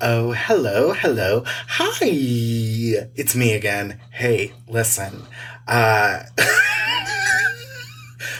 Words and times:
Oh, 0.00 0.32
hello, 0.32 0.92
hello. 0.92 1.44
Hi. 1.46 2.06
It's 2.06 3.34
me 3.36 3.54
again. 3.54 4.00
Hey, 4.10 4.52
listen. 4.68 5.22
Uh 5.66 6.24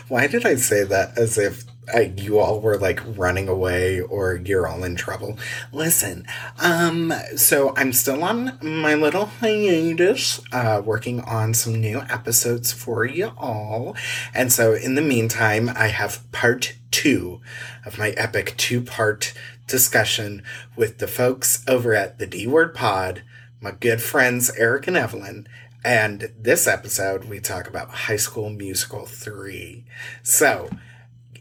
Why 0.08 0.27
did 0.27 0.45
I 0.45 0.56
say 0.56 0.85
that 0.85 1.16
as 1.16 1.38
if 1.38 1.64
I, 1.93 2.12
you 2.16 2.38
all 2.38 2.61
were 2.61 2.77
like 2.77 3.00
running 3.16 3.48
away 3.48 4.00
or 4.00 4.37
you're 4.37 4.66
all 4.66 4.85
in 4.85 4.95
trouble? 4.95 5.38
Listen, 5.72 6.27
um, 6.58 7.12
so 7.36 7.75
I'm 7.77 7.93
still 7.93 8.23
on 8.23 8.59
my 8.62 8.95
little 8.95 9.27
hiatus, 9.27 10.41
uh, 10.52 10.82
working 10.84 11.20
on 11.23 11.54
some 11.54 11.80
new 11.80 12.00
episodes 12.11 12.73
for 12.73 13.04
you 13.04 13.32
all. 13.36 13.96
And 14.34 14.52
so 14.52 14.75
in 14.75 14.95
the 14.95 15.02
meantime, 15.02 15.70
I 15.75 15.89
have 15.89 16.30
part 16.30 16.75
two 16.91 17.41
of 17.84 17.98
my 17.98 18.11
epic 18.11 18.54
two 18.57 18.82
part 18.82 19.32
discussion 19.67 20.43
with 20.77 20.99
the 20.99 21.09
folks 21.09 21.65
over 21.69 21.95
at 21.95 22.19
the 22.19 22.27
D 22.27 22.47
Word 22.47 22.75
Pod, 22.75 23.23
my 23.61 23.70
good 23.73 24.03
friends 24.03 24.51
Eric 24.57 24.87
and 24.87 24.97
Evelyn. 24.97 25.47
And 25.84 26.33
this 26.39 26.66
episode, 26.66 27.25
we 27.25 27.41
talk 27.41 27.67
about 27.67 27.91
High 27.91 28.17
School 28.17 28.51
Musical 28.51 29.05
3. 29.05 29.84
So, 30.23 30.70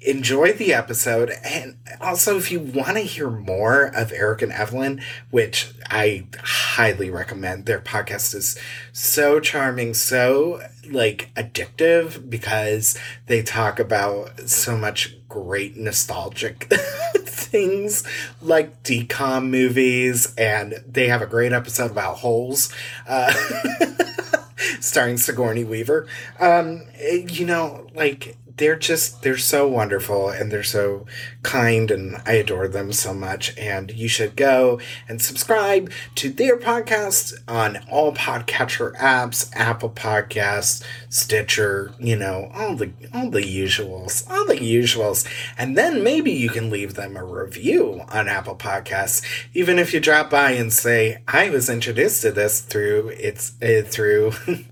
enjoy 0.01 0.53
the 0.53 0.73
episode. 0.73 1.31
And 1.43 1.77
also, 1.99 2.37
if 2.37 2.51
you 2.51 2.59
want 2.59 2.97
to 2.97 3.01
hear 3.01 3.29
more 3.29 3.85
of 3.85 4.11
Eric 4.11 4.41
and 4.41 4.51
Evelyn, 4.51 5.01
which 5.29 5.71
I 5.89 6.27
highly 6.43 7.09
recommend, 7.09 7.65
their 7.65 7.79
podcast 7.79 8.33
is 8.33 8.57
so 8.91 9.39
charming, 9.39 9.93
so 9.93 10.61
like 10.89 11.31
addictive 11.35 12.29
because 12.29 12.97
they 13.27 13.43
talk 13.43 13.79
about 13.79 14.49
so 14.49 14.75
much 14.75 15.15
great 15.29 15.77
nostalgic 15.77 16.69
things 17.51 18.03
like 18.41 18.81
DCOM 18.83 19.49
movies 19.49 20.33
and 20.37 20.81
they 20.87 21.07
have 21.07 21.21
a 21.21 21.27
great 21.27 21.51
episode 21.51 21.91
about 21.91 22.17
holes 22.17 22.73
uh, 23.07 23.31
starring 24.79 25.17
sigourney 25.17 25.65
weaver. 25.65 26.07
Um, 26.39 26.83
you 26.99 27.45
know 27.45 27.87
like 27.93 28.37
they're 28.61 28.75
just 28.75 29.23
they're 29.23 29.37
so 29.37 29.67
wonderful 29.67 30.29
and 30.29 30.51
they're 30.51 30.61
so 30.61 31.03
kind 31.41 31.89
and 31.89 32.21
I 32.27 32.33
adore 32.33 32.67
them 32.67 32.93
so 32.93 33.11
much 33.11 33.57
and 33.57 33.91
you 33.91 34.07
should 34.07 34.35
go 34.35 34.79
and 35.09 35.19
subscribe 35.19 35.91
to 36.15 36.29
their 36.29 36.57
podcast 36.57 37.33
on 37.47 37.79
all 37.89 38.13
podcatcher 38.13 38.95
apps, 38.97 39.49
Apple 39.55 39.89
Podcasts, 39.89 40.83
Stitcher, 41.09 41.91
you 41.99 42.15
know, 42.15 42.51
all 42.53 42.75
the 42.75 42.91
all 43.11 43.31
the 43.31 43.41
usuals, 43.41 44.29
all 44.29 44.45
the 44.45 44.57
usuals. 44.57 45.27
And 45.57 45.75
then 45.75 46.03
maybe 46.03 46.31
you 46.31 46.49
can 46.49 46.69
leave 46.69 46.93
them 46.93 47.17
a 47.17 47.23
review 47.23 48.03
on 48.09 48.27
Apple 48.27 48.55
Podcasts 48.55 49.25
even 49.55 49.79
if 49.79 49.91
you 49.91 49.99
drop 49.99 50.29
by 50.29 50.51
and 50.51 50.71
say 50.71 51.23
I 51.27 51.49
was 51.49 51.67
introduced 51.67 52.21
to 52.21 52.31
this 52.31 52.61
through 52.61 53.09
it's 53.17 53.53
uh, 53.59 53.81
through 53.87 54.33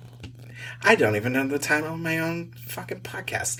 I 0.81 0.95
don't 0.95 1.17
even 1.17 1.33
know 1.33 1.45
the 1.45 1.59
title 1.59 1.93
of 1.93 1.99
my 1.99 2.19
own 2.19 2.53
fucking 2.55 3.01
podcast. 3.01 3.57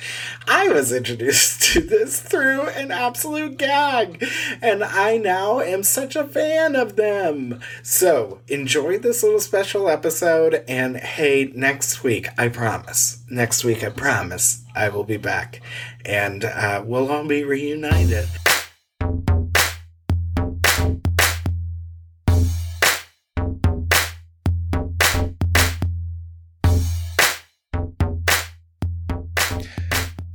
I 0.48 0.70
was 0.70 0.94
introduced 0.94 1.62
to 1.73 1.81
this 1.81 2.20
through 2.20 2.70
an 2.70 2.92
absolute 2.92 3.58
gag, 3.58 4.23
and 4.62 4.84
I 4.84 5.17
now 5.17 5.59
am 5.59 5.84
such 5.84 6.16
a 6.16 6.23
fan 6.23 6.75
of 6.75 6.95
them. 6.95 7.59
So 7.84 8.40
enjoy 8.47 9.00
this 9.00 9.22
little 9.22 9.42
special 9.42 9.90
episode, 9.90 10.64
and 10.67 10.97
hey, 10.97 11.52
next 11.53 12.03
week, 12.03 12.30
I 12.38 12.47
promise, 12.47 13.22
next 13.30 13.66
week, 13.66 13.84
I 13.84 13.90
promise, 13.90 14.64
I 14.73 14.88
will 14.88 15.03
be 15.03 15.17
back, 15.17 15.62
and 16.06 16.45
uh, 16.45 16.84
we'll 16.86 17.12
all 17.12 17.25
be 17.25 17.44
reunited. 17.44 18.30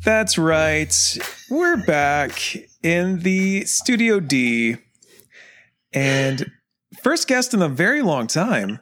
That's 0.05 0.37
right. 0.37 0.95
We're 1.49 1.79
back 1.79 2.39
in 2.83 3.21
the 3.21 3.65
Studio 3.65 4.21
D. 4.21 4.77
And 5.95 6.51
first 7.03 7.27
guest 7.27 7.55
in 7.55 7.63
a 7.63 7.71
very 7.71 8.03
long 8.03 8.27
time. 8.27 8.81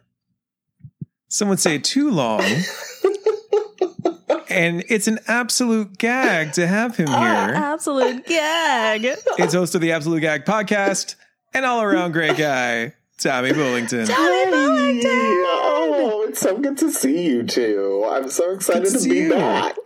Some 1.29 1.49
would 1.49 1.61
say 1.61 1.79
too 1.79 2.11
long. 2.11 2.43
and 4.49 4.83
it's 4.89 5.07
an 5.07 5.21
absolute 5.29 5.97
gag 5.97 6.55
to 6.55 6.67
have 6.67 6.97
him 6.97 7.07
ah, 7.09 7.47
here. 7.47 7.55
Absolute 7.55 8.27
gag. 8.27 9.05
It's 9.39 9.55
host 9.55 9.77
of 9.77 9.81
the 9.81 9.93
Absolute 9.93 10.23
Gag 10.23 10.45
podcast 10.45 11.15
and 11.55 11.65
all 11.65 11.83
around 11.83 12.13
great 12.13 12.37
guy, 12.37 12.95
Tommy 13.19 13.53
Bullington. 13.53 14.09
Tommy 14.09 14.53
Bullington. 14.53 15.05
Oh, 15.05 16.27
it's 16.29 16.41
so 16.41 16.59
good 16.59 16.79
to 16.79 16.91
see 16.91 17.25
you 17.27 17.45
two. 17.45 18.05
I'm 18.11 18.29
so 18.29 18.53
excited 18.55 18.83
Good 18.85 18.93
to 18.95 18.99
to 19.05 19.09
be 19.09 19.17
you. 19.21 19.31
back. 19.31 19.77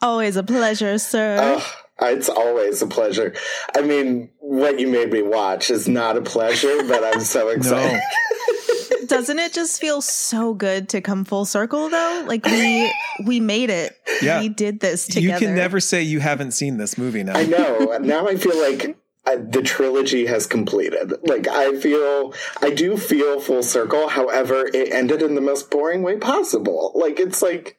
Always 0.00 0.36
a 0.36 0.42
pleasure, 0.42 0.98
sir. 0.98 1.38
Oh, 1.40 1.74
it's 2.00 2.28
always 2.28 2.80
a 2.82 2.86
pleasure. 2.86 3.34
I 3.76 3.82
mean, 3.82 4.30
what 4.38 4.78
you 4.78 4.88
made 4.88 5.10
me 5.10 5.22
watch 5.22 5.70
is 5.70 5.88
not 5.88 6.16
a 6.16 6.22
pleasure, 6.22 6.82
but 6.86 7.02
I'm 7.04 7.20
so 7.20 7.48
excited. 7.48 8.00
No. 8.00 9.06
Doesn't 9.06 9.38
it 9.38 9.54
just 9.54 9.80
feel 9.80 10.02
so 10.02 10.52
good 10.54 10.90
to 10.90 11.00
come 11.00 11.24
full 11.24 11.46
circle 11.46 11.88
though? 11.88 12.24
Like 12.26 12.44
we 12.44 12.92
we 13.24 13.40
made 13.40 13.70
it. 13.70 13.96
Yeah. 14.20 14.40
We 14.40 14.50
did 14.50 14.80
this 14.80 15.06
together. 15.06 15.40
You 15.40 15.46
can 15.46 15.56
never 15.56 15.80
say 15.80 16.02
you 16.02 16.20
haven't 16.20 16.52
seen 16.52 16.76
this 16.76 16.98
movie 16.98 17.22
now. 17.22 17.36
I 17.36 17.46
know. 17.46 17.98
Now 18.00 18.28
I 18.28 18.36
feel 18.36 18.60
like 18.60 18.98
uh, 19.26 19.36
the 19.48 19.62
trilogy 19.62 20.26
has 20.26 20.46
completed. 20.46 21.12
Like 21.22 21.48
I 21.48 21.78
feel, 21.80 22.34
I 22.62 22.70
do 22.70 22.96
feel 22.96 23.40
full 23.40 23.62
circle. 23.62 24.08
However, 24.08 24.66
it 24.66 24.92
ended 24.92 25.22
in 25.22 25.34
the 25.34 25.40
most 25.40 25.70
boring 25.70 26.02
way 26.02 26.18
possible. 26.18 26.92
Like 26.94 27.18
it's 27.18 27.42
like 27.42 27.76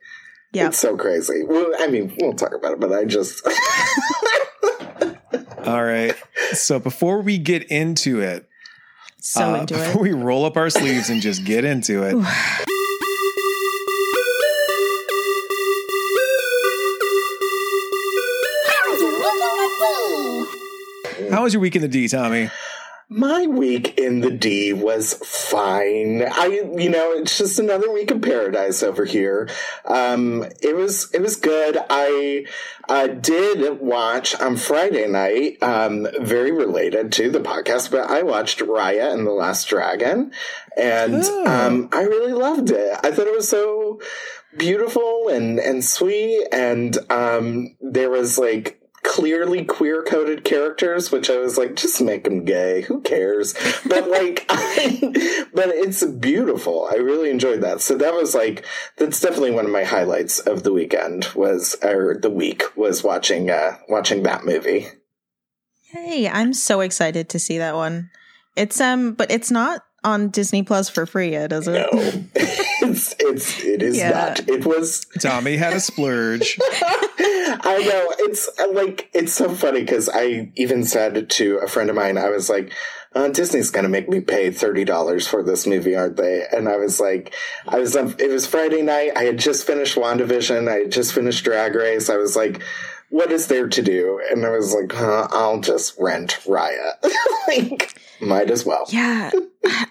Yeah. 0.52 0.68
it's 0.68 0.80
so 0.80 0.98
crazy. 0.98 1.44
Well, 1.44 1.72
I 1.80 1.88
mean, 1.88 2.16
we'll 2.20 2.34
talk 2.34 2.54
about 2.56 2.74
it, 2.74 2.80
but 2.80 2.92
I 2.92 3.06
just 3.06 3.46
All 5.66 5.84
right. 5.84 6.16
So 6.54 6.80
before 6.80 7.22
we 7.22 7.38
get 7.38 7.64
into 7.70 8.22
it, 8.22 8.48
So 9.20 9.56
uh, 9.56 9.60
into 9.62 9.76
before 9.76 10.08
it. 10.08 10.16
we 10.16 10.24
roll 10.24 10.46
up 10.46 10.58
our 10.58 10.70
sleeves 10.70 11.10
and 11.10 11.22
just 11.22 11.44
get 11.46 11.66
into 11.66 12.04
it, 12.04 12.16
how 21.32 21.44
was 21.44 21.54
your 21.54 21.62
week 21.62 21.76
in 21.76 21.82
the 21.82 21.88
D, 21.88 22.08
Tommy? 22.08 22.50
My 23.12 23.48
week 23.48 23.98
in 23.98 24.20
the 24.20 24.30
D 24.30 24.72
was 24.72 25.16
fine. 25.16 26.22
I, 26.22 26.46
you 26.78 26.90
know, 26.92 27.12
it's 27.14 27.40
just 27.40 27.58
another 27.58 27.92
week 27.92 28.12
of 28.12 28.22
paradise 28.22 28.84
over 28.84 29.04
here. 29.04 29.50
Um, 29.84 30.44
it 30.62 30.76
was, 30.76 31.10
it 31.12 31.20
was 31.20 31.36
good. 31.36 31.80
I, 31.90 32.46
uh, 32.88 33.08
did 33.08 33.82
watch 33.82 34.40
on 34.40 34.58
Friday 34.58 35.08
night, 35.08 35.58
um, 35.64 36.06
very 36.20 36.52
related 36.52 37.12
to 37.14 37.32
the 37.32 37.40
podcast, 37.40 37.90
but 37.90 38.08
I 38.12 38.22
watched 38.22 38.60
Raya 38.60 39.12
and 39.12 39.26
the 39.26 39.32
Last 39.32 39.68
Dragon 39.70 40.32
and, 40.78 41.24
Oh. 41.26 41.46
um, 41.48 41.90
I 41.92 42.04
really 42.04 42.34
loved 42.34 42.70
it. 42.70 42.96
I 43.04 43.10
thought 43.10 43.26
it 43.28 43.36
was 43.36 43.50
so 43.50 44.02
beautiful 44.56 45.30
and, 45.30 45.58
and 45.60 45.84
sweet. 45.84 46.46
And, 46.52 46.96
um, 47.12 47.76
there 47.82 48.12
was 48.12 48.38
like, 48.38 48.79
clearly 49.04 49.66
queer 49.66 50.04
coded 50.04 50.44
characters, 50.44 51.12
which 51.12 51.30
I 51.30 51.38
was 51.38 51.58
like, 51.58 51.76
just 51.76 52.02
make 52.02 52.24
them 52.24 52.46
gay. 52.46 52.82
Who 52.82 53.02
cares? 53.02 53.54
But 53.86 54.10
like, 54.12 54.46
I, 54.50 55.46
but 55.54 55.70
it's 55.70 56.04
beautiful. 56.04 56.88
I 56.92 56.96
really 56.96 57.30
enjoyed 57.30 57.62
that. 57.62 57.82
So 57.82 57.98
that 57.98 58.14
was 58.14 58.36
like, 58.36 58.66
that's 58.98 59.20
definitely 59.20 59.52
one 59.52 59.66
of 59.66 59.72
my 59.72 59.84
highlights 59.84 60.40
of 60.40 60.64
the 60.64 60.74
weekend 60.74 61.28
was, 61.36 61.76
or 61.84 62.18
the 62.20 62.30
week 62.30 62.76
was 62.76 63.04
watching, 63.04 63.50
uh, 63.50 63.78
watching 63.88 64.24
that 64.24 64.46
movie. 64.46 64.88
Hey, 65.92 66.30
I'm 66.30 66.54
so 66.54 66.82
excited 66.82 67.30
to 67.30 67.40
see 67.40 67.58
that 67.58 67.76
one. 67.76 68.12
It's 68.56 68.82
um 68.82 69.14
but 69.14 69.32
it's 69.32 69.50
not 69.50 69.84
on 70.04 70.30
Disney 70.30 70.64
Plus 70.64 70.90
for 70.90 71.06
free 71.06 71.32
yet, 71.32 71.52
is 71.52 71.68
it? 71.68 71.74
No, 71.74 71.88
it's, 72.36 73.16
it's, 73.20 73.64
it 73.64 73.82
is 73.82 73.98
Yeah. 73.98 74.12
not. 74.12 74.48
It 74.50 74.66
was, 74.66 75.06
Tommy 75.20 75.58
had 75.58 75.74
a 75.74 75.80
splurge. 75.80 76.58
I 77.22 77.84
know 77.86 78.14
it's 78.26 78.50
uh, 78.60 78.68
like 78.72 79.10
it's 79.14 79.34
so 79.34 79.50
funny 79.54 79.82
because 79.82 80.10
I 80.12 80.52
even 80.56 80.84
said 80.84 81.30
to 81.32 81.58
a 81.58 81.68
friend 81.68 81.90
of 81.90 81.96
mine, 81.96 82.18
I 82.18 82.30
was 82.30 82.50
like, 82.50 82.72
uh, 83.14 83.28
"Disney's 83.30 83.72
going 83.72 83.84
to 83.84 83.90
make 83.90 84.08
me 84.08 84.22
pay 84.22 84.52
thirty 84.52 84.86
dollars 84.86 85.28
for 85.28 85.44
this 85.44 85.66
movie, 85.68 85.96
aren't 85.96 86.16
they?" 86.18 86.46
And 86.52 86.70
I 86.70 86.78
was 86.78 87.00
like, 87.00 87.34
"I 87.68 87.80
was 87.80 87.96
on, 87.96 88.16
it 88.20 88.30
was 88.30 88.46
Friday 88.46 88.82
night. 88.84 89.12
I 89.16 89.24
had 89.24 89.40
just 89.40 89.66
finished 89.66 89.96
Wandavision. 89.98 90.70
I 90.70 90.76
had 90.84 90.92
just 90.92 91.14
finished 91.14 91.44
Drag 91.44 91.76
Race. 91.76 92.10
I 92.10 92.18
was 92.18 92.36
like." 92.36 92.62
What 93.10 93.32
is 93.32 93.48
there 93.48 93.68
to 93.68 93.82
do? 93.82 94.22
And 94.30 94.46
I 94.46 94.50
was 94.52 94.74
like, 94.74 94.92
huh, 94.92 95.28
I'll 95.32 95.60
just 95.62 95.96
rent 96.00 96.38
Raya. 96.46 96.94
like, 97.48 98.00
might 98.22 98.52
as 98.52 98.66
well. 98.66 98.86
Yeah. 98.90 99.32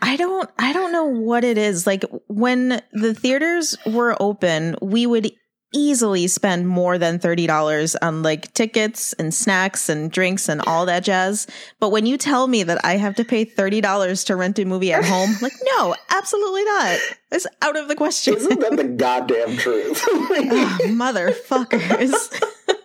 I- 0.03 0.17
don't 0.17 0.51
I 0.59 0.73
don't 0.73 0.93
know 0.93 1.05
what 1.05 1.45
it 1.45 1.59
is. 1.59 1.87
Like 1.87 2.05
when 2.27 2.83
the 2.93 3.15
theaters 3.15 3.77
were 3.87 4.17
open, 4.21 4.77
we 4.83 5.07
would 5.07 5.31
easily 5.75 6.27
spend 6.27 6.67
more 6.67 6.97
than 6.97 7.19
$30 7.19 7.95
on 8.01 8.23
like 8.23 8.53
tickets 8.55 9.13
and 9.15 9.35
snacks 9.35 9.89
and 9.91 10.11
drinks 10.11 10.49
and 10.49 10.63
all 10.67 10.87
that 10.87 11.05
jazz. 11.05 11.47
But 11.79 11.91
when 11.91 12.07
you 12.07 12.17
tell 12.17 12.47
me 12.47 12.63
that 12.63 12.83
I 12.85 12.97
have 12.97 13.17
to 13.17 13.25
pay 13.25 13.45
$30 13.45 14.25
to 14.27 14.37
rent 14.37 14.59
a 14.59 14.65
movie 14.65 14.93
at 14.93 15.05
home, 15.05 15.31
like, 15.43 15.53
no, 15.77 15.95
absolutely 16.09 16.65
not. 16.65 16.99
It's 17.33 17.47
out 17.61 17.77
of 17.77 17.89
the 17.89 17.97
question. 17.97 18.35
Isn't 18.35 18.61
that 18.61 18.77
the 18.77 18.85
goddamn 18.85 19.57
truth? 19.59 20.03
oh, 20.09 20.79
motherfuckers. 20.87 22.43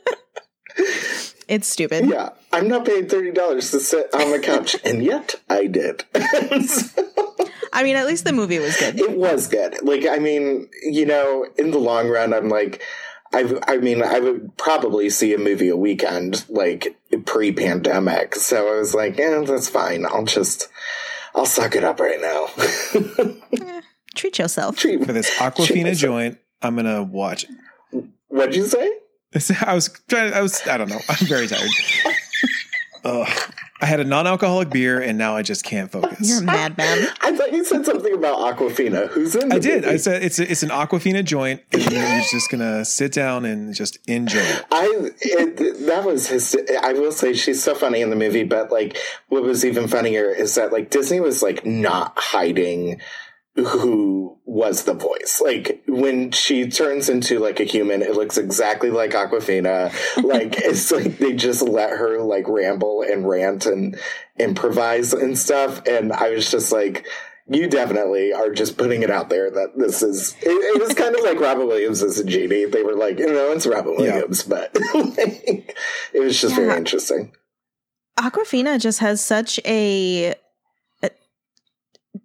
it's 1.48 1.68
stupid. 1.68 2.06
yeah, 2.08 2.30
I'm 2.52 2.68
not 2.68 2.86
paying 2.86 3.08
thirty 3.08 3.32
dollars 3.32 3.72
to 3.72 3.80
sit 3.80 4.14
on 4.14 4.32
the 4.32 4.40
couch, 4.40 4.76
and 4.86 5.04
yet 5.04 5.36
I 5.50 5.68
did. 5.68 6.04
I 7.76 7.82
mean, 7.84 7.96
at 7.96 8.06
least 8.06 8.26
the 8.26 8.34
movie 8.34 8.60
was 8.60 8.78
good. 8.78 9.00
it 9.00 9.18
was 9.18 9.48
good. 9.48 9.84
Like, 9.84 10.06
I 10.08 10.20
mean, 10.20 10.70
you 10.84 11.06
know, 11.08 11.48
in 11.58 11.72
the 11.72 11.80
long 11.80 12.08
run, 12.08 12.32
I'm 12.34 12.48
like, 12.50 12.84
I, 13.34 13.52
I 13.68 13.78
mean, 13.78 14.04
I 14.04 14.20
would 14.20 14.56
probably 14.58 15.10
see 15.10 15.34
a 15.34 15.40
movie 15.40 15.70
a 15.70 15.76
weekend, 15.76 16.46
like 16.50 16.96
pre-pandemic. 17.26 18.36
So 18.36 18.68
I 18.68 18.78
was 18.78 18.94
like, 18.94 19.18
yeah, 19.18 19.42
that's 19.44 19.70
fine. 19.70 20.06
I'll 20.06 20.24
just, 20.26 20.70
I'll 21.34 21.48
suck 21.48 21.76
it 21.76 21.84
up 21.84 22.00
right 22.00 22.22
now. 22.22 22.48
Eh, 23.60 23.82
treat 24.16 24.38
yourself. 24.38 24.78
Treat- 24.78 25.04
For 25.04 25.14
this 25.14 25.32
Awkwafina 25.38 25.84
myself. 25.86 25.98
joint, 25.98 26.38
I'm 26.62 26.76
gonna 26.76 27.02
watch. 27.02 27.48
What'd 28.28 28.56
you 28.56 28.66
say? 28.66 28.88
I 29.66 29.74
was 29.74 29.90
trying. 30.08 30.34
I 30.34 30.42
was. 30.42 30.66
I 30.68 30.78
don't 30.78 30.90
know. 30.90 31.00
I'm 31.10 31.28
very 31.28 31.48
tired. 31.48 31.70
Ugh. 33.06 33.54
I 33.84 33.86
had 33.86 34.00
a 34.00 34.06
non-alcoholic 34.06 34.70
beer, 34.70 35.02
and 35.02 35.18
now 35.18 35.36
I 35.36 35.42
just 35.42 35.66
can't 35.66 35.92
focus. 35.92 36.30
You're 36.30 36.40
a 36.40 36.46
madman. 36.46 37.06
I 37.20 37.36
thought 37.36 37.52
you 37.52 37.66
said 37.66 37.86
something 37.86 38.14
about 38.14 38.38
Awkwafina. 38.38 39.10
Who's 39.10 39.36
in? 39.36 39.50
The 39.50 39.56
I 39.56 39.60
did. 39.60 39.84
I 39.84 39.98
said 39.98 40.24
it's 40.24 40.40
a, 40.40 40.50
it's 40.50 40.64
an 40.64 40.70
Awkwafina 40.70 41.26
joint, 41.26 41.62
and 41.74 41.92
you're 41.92 42.22
just 42.32 42.50
gonna 42.50 42.86
sit 42.86 43.12
down 43.12 43.44
and 43.44 43.76
just 43.76 44.00
enjoy 44.08 44.40
it. 44.40 44.66
I 44.72 45.12
it, 45.20 45.86
that 45.88 46.06
was 46.06 46.28
his. 46.28 46.56
I 46.82 46.94
will 46.94 47.12
say 47.12 47.34
she's 47.34 47.62
so 47.62 47.76
funny 47.76 48.00
in 48.00 48.10
the 48.10 48.16
movie, 48.16 48.46
but 48.46 48.72
like 48.72 48.98
what 49.28 49.44
was 49.44 49.66
even 49.66 49.90
funnier 49.90 50.30
is 50.30 50.56
that 50.56 50.72
like 50.72 50.90
Disney 50.90 51.20
was 51.20 51.44
like 51.44 51.66
not 51.66 52.14
hiding 52.16 53.02
who 53.56 54.38
was 54.46 54.84
the 54.84 54.94
voice. 54.94 55.42
Like 55.44 55.84
when 55.88 56.32
she 56.32 56.70
turns 56.70 57.10
into 57.10 57.40
like 57.40 57.60
a 57.60 57.64
human, 57.66 58.02
it 58.02 58.14
looks 58.14 58.38
exactly 58.38 58.90
like 58.90 59.12
Awkwafina. 59.12 59.94
Like 60.24 60.56
it's 60.58 60.92
like 60.92 61.18
they 61.20 61.34
just 61.34 61.62
let 61.62 61.92
her 61.92 62.20
like 62.22 62.48
ramble 62.48 63.04
and 63.04 63.28
rant 63.28 63.66
and 63.66 64.00
improvise 64.40 65.14
and 65.14 65.38
stuff. 65.38 65.86
And 65.88 66.12
I 66.14 66.30
was 66.32 66.50
just 66.50 66.72
like. 66.72 67.06
You 67.46 67.68
definitely 67.68 68.32
are 68.32 68.52
just 68.52 68.78
putting 68.78 69.04
it 69.04 69.10
out 69.10 69.28
there 69.28 69.52
that 69.52 69.74
this 69.78 70.02
is. 70.02 70.34
It, 70.40 70.48
it 70.48 70.82
was 70.82 70.94
kind 70.94 71.14
of 71.14 71.24
like 71.26 71.42
Robin 71.42 71.68
Williams 71.68 72.02
as 72.02 72.18
a 72.18 72.24
genie. 72.24 72.64
They 72.64 72.84
were 72.84 72.96
like, 72.96 73.20
you 73.20 73.28
know, 73.28 73.52
it's 73.52 73.68
Robin 73.68 73.96
Yeah. 74.00 74.14
Williams, 74.14 74.44
but 74.44 74.74
like, 74.96 75.76
it 76.14 76.20
was 76.22 76.40
just 76.40 76.56
Yeah. 76.56 76.68
very 76.68 76.78
interesting. 76.78 77.34
Awkwafina 78.18 78.80
just 78.80 79.00
has 79.00 79.20
such 79.20 79.60
a- 79.66 80.36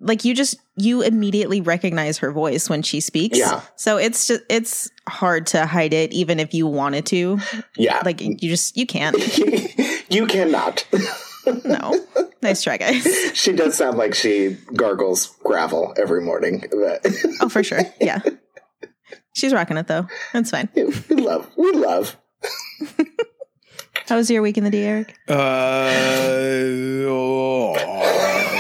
like 0.01 0.25
you 0.25 0.35
just 0.35 0.57
you 0.77 1.03
immediately 1.03 1.61
recognize 1.61 2.19
her 2.19 2.31
voice 2.33 2.69
when 2.71 2.83
she 2.83 3.01
speaks. 3.01 3.39
Yeah. 3.39 3.61
So 3.77 3.97
it's 3.97 4.27
just 4.27 4.43
it's 4.49 4.91
hard 5.09 5.47
to 5.49 5.67
hide 5.67 5.93
it 5.93 6.13
even 6.13 6.39
if 6.41 6.55
you 6.55 6.67
wanted 6.67 7.07
to. 7.07 7.39
Yeah, 7.77 8.01
Like 8.05 8.21
you 8.21 8.37
just 8.37 8.77
you 8.77 8.87
can't. 8.87 9.17
you 10.11 10.27
cannot. 10.27 10.87
No. 11.65 11.99
nice 12.43 12.63
try, 12.63 12.77
guys. 12.77 13.05
she 13.35 13.53
does 13.53 13.75
sound 13.77 13.97
like 13.97 14.15
she 14.15 14.57
gargles 14.75 15.35
gravel 15.43 15.95
every 15.97 16.21
morning. 16.23 16.65
But 16.71 17.07
Oh, 17.41 17.49
for 17.49 17.65
sure. 17.65 17.81
Yeah. 18.01 18.21
She's 19.35 19.53
rocking 19.53 19.77
it 19.79 19.87
though. 19.87 20.07
That's 20.33 20.51
fine. 20.51 20.69
we 20.75 20.85
love, 21.17 21.49
we 21.57 21.73
love. 21.73 22.17
How 24.09 24.17
was 24.17 24.31
your 24.31 24.43
week 24.43 24.57
in 24.59 24.65
the 24.65 24.71
D, 24.71 24.79
Eric? 24.79 25.15
Uh, 25.29 25.35
oh, 27.09 27.75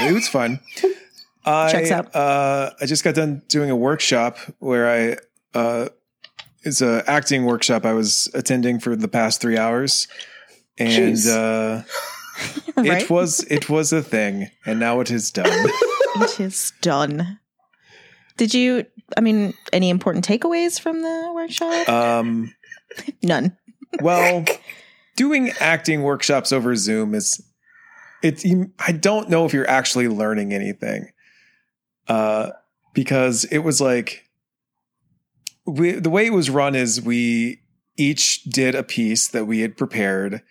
it 0.08 0.12
was 0.12 0.28
fun. 0.28 0.60
I, 1.44 1.72
Checks 1.72 1.90
out. 1.90 2.14
Uh, 2.14 2.70
I 2.80 2.86
just 2.86 3.04
got 3.04 3.14
done 3.14 3.42
doing 3.48 3.70
a 3.70 3.76
workshop 3.76 4.38
where 4.58 4.88
I 4.88 5.58
uh, 5.58 5.88
it's 6.62 6.82
a 6.82 7.02
acting 7.06 7.44
workshop 7.44 7.84
I 7.84 7.92
was 7.92 8.28
attending 8.34 8.80
for 8.80 8.96
the 8.96 9.08
past 9.08 9.40
three 9.40 9.56
hours, 9.56 10.08
and 10.76 11.18
uh, 11.26 11.82
right? 12.76 13.02
it 13.02 13.10
was 13.10 13.40
it 13.50 13.68
was 13.70 13.92
a 13.92 14.02
thing, 14.02 14.50
and 14.66 14.80
now 14.80 15.00
it 15.00 15.10
is 15.10 15.30
done. 15.30 15.46
it 16.16 16.40
is 16.40 16.72
done. 16.80 17.38
Did 18.36 18.54
you 18.54 18.84
I 19.16 19.20
mean 19.20 19.54
any 19.72 19.90
important 19.90 20.26
takeaways 20.26 20.80
from 20.80 21.02
the 21.02 21.32
workshop? 21.34 21.88
um, 21.88 22.54
None. 23.22 23.56
well, 24.00 24.44
doing 25.16 25.50
acting 25.60 26.02
workshops 26.02 26.52
over 26.52 26.74
Zoom 26.76 27.14
is 27.14 27.42
it's 28.22 28.44
I 28.78 28.92
don't 28.92 29.28
know 29.30 29.46
if 29.46 29.52
you're 29.52 29.68
actually 29.68 30.08
learning 30.08 30.52
anything. 30.52 31.10
Uh 32.08 32.50
because 32.94 33.44
it 33.44 33.58
was 33.58 33.80
like 33.80 34.24
we 35.66 35.92
the 35.92 36.10
way 36.10 36.26
it 36.26 36.32
was 36.32 36.50
run 36.50 36.74
is 36.74 37.00
we 37.02 37.60
each 37.96 38.42
did 38.44 38.74
a 38.74 38.82
piece 38.82 39.28
that 39.28 39.46
we 39.46 39.60
had 39.60 39.76
prepared 39.76 40.42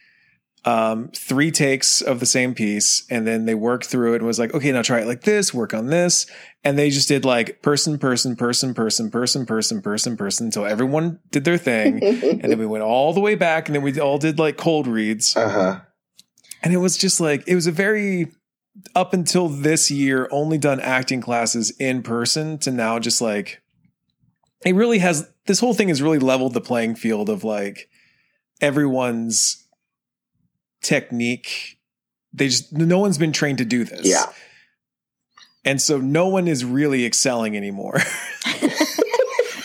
um 0.65 1.09
three 1.15 1.49
takes 1.49 2.01
of 2.01 2.19
the 2.19 2.25
same 2.25 2.53
piece 2.53 3.05
and 3.09 3.25
then 3.25 3.45
they 3.45 3.55
worked 3.55 3.85
through 3.85 4.13
it 4.13 4.17
and 4.17 4.25
was 4.25 4.37
like 4.39 4.53
okay 4.53 4.71
now 4.71 4.81
try 4.81 4.99
it 4.99 5.07
like 5.07 5.21
this 5.21 5.53
work 5.53 5.73
on 5.73 5.87
this. 5.87 6.25
And 6.63 6.77
they 6.77 6.89
just 6.89 7.07
did 7.07 7.23
like 7.23 7.61
person 7.61 7.97
person 7.97 8.35
person 8.35 8.73
person 8.73 9.09
person 9.09 9.45
person 9.45 9.81
person 9.81 10.17
person 10.17 10.47
until 10.47 10.65
everyone 10.65 11.19
did 11.31 11.45
their 11.45 11.57
thing. 11.57 12.03
And 12.41 12.51
then 12.51 12.59
we 12.59 12.65
went 12.65 12.83
all 12.83 13.13
the 13.13 13.21
way 13.21 13.35
back 13.35 13.67
and 13.69 13.75
then 13.75 13.83
we 13.83 13.97
all 13.99 14.17
did 14.17 14.37
like 14.37 14.57
cold 14.57 14.85
reads. 14.87 15.35
Uh 15.35 15.49
huh. 15.49 15.79
and 16.63 16.73
it 16.73 16.77
was 16.77 16.97
just 16.97 17.21
like 17.21 17.43
it 17.47 17.55
was 17.55 17.67
a 17.67 17.71
very 17.71 18.27
up 18.95 19.13
until 19.13 19.47
this 19.49 19.89
year 19.89 20.27
only 20.31 20.57
done 20.57 20.79
acting 20.79 21.21
classes 21.21 21.71
in 21.79 22.03
person 22.03 22.57
to 22.59 22.71
now 22.71 22.99
just 22.99 23.21
like 23.21 23.61
it 24.65 24.75
really 24.75 24.99
has 24.99 25.29
this 25.45 25.59
whole 25.59 25.73
thing 25.73 25.87
has 25.87 26.01
really 26.01 26.19
leveled 26.19 26.53
the 26.53 26.61
playing 26.61 26.95
field 26.95 27.29
of 27.29 27.43
like 27.43 27.89
everyone's 28.61 29.65
technique 30.81 31.79
they 32.33 32.47
just 32.47 32.71
no 32.73 32.99
one's 32.99 33.17
been 33.17 33.31
trained 33.31 33.57
to 33.57 33.65
do 33.65 33.83
this 33.83 34.05
Yeah. 34.05 34.25
and 35.65 35.81
so 35.81 35.97
no 35.99 36.27
one 36.27 36.47
is 36.47 36.63
really 36.63 37.05
excelling 37.05 37.57
anymore 37.57 37.99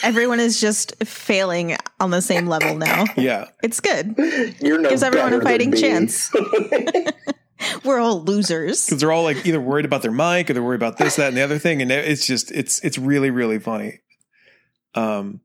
Everyone 0.04 0.40
is 0.40 0.60
just 0.60 0.96
failing 1.04 1.76
on 2.00 2.10
the 2.10 2.20
same 2.20 2.48
level 2.48 2.76
now. 2.76 3.04
yeah 3.16 3.46
It's 3.62 3.78
good. 3.78 4.16
You're 4.60 4.80
no 4.80 4.88
Gives 4.88 5.04
everyone 5.04 5.32
a 5.32 5.40
fighting 5.40 5.72
chance. 5.72 6.28
We're 7.84 7.98
all 7.98 8.22
losers. 8.22 8.84
because 8.84 9.00
they're 9.00 9.12
all 9.12 9.24
like 9.24 9.44
either 9.46 9.60
worried 9.60 9.84
about 9.84 10.02
their 10.02 10.12
mic 10.12 10.50
or 10.50 10.52
they're 10.54 10.62
worried 10.62 10.76
about 10.76 10.98
this 10.98 11.16
that 11.16 11.28
and 11.28 11.36
the 11.36 11.42
other 11.42 11.58
thing 11.58 11.82
and 11.82 11.90
it's 11.90 12.26
just 12.26 12.50
it's 12.52 12.80
it's 12.84 12.98
really 12.98 13.30
really 13.30 13.58
funny 13.58 14.00
um 14.94 15.40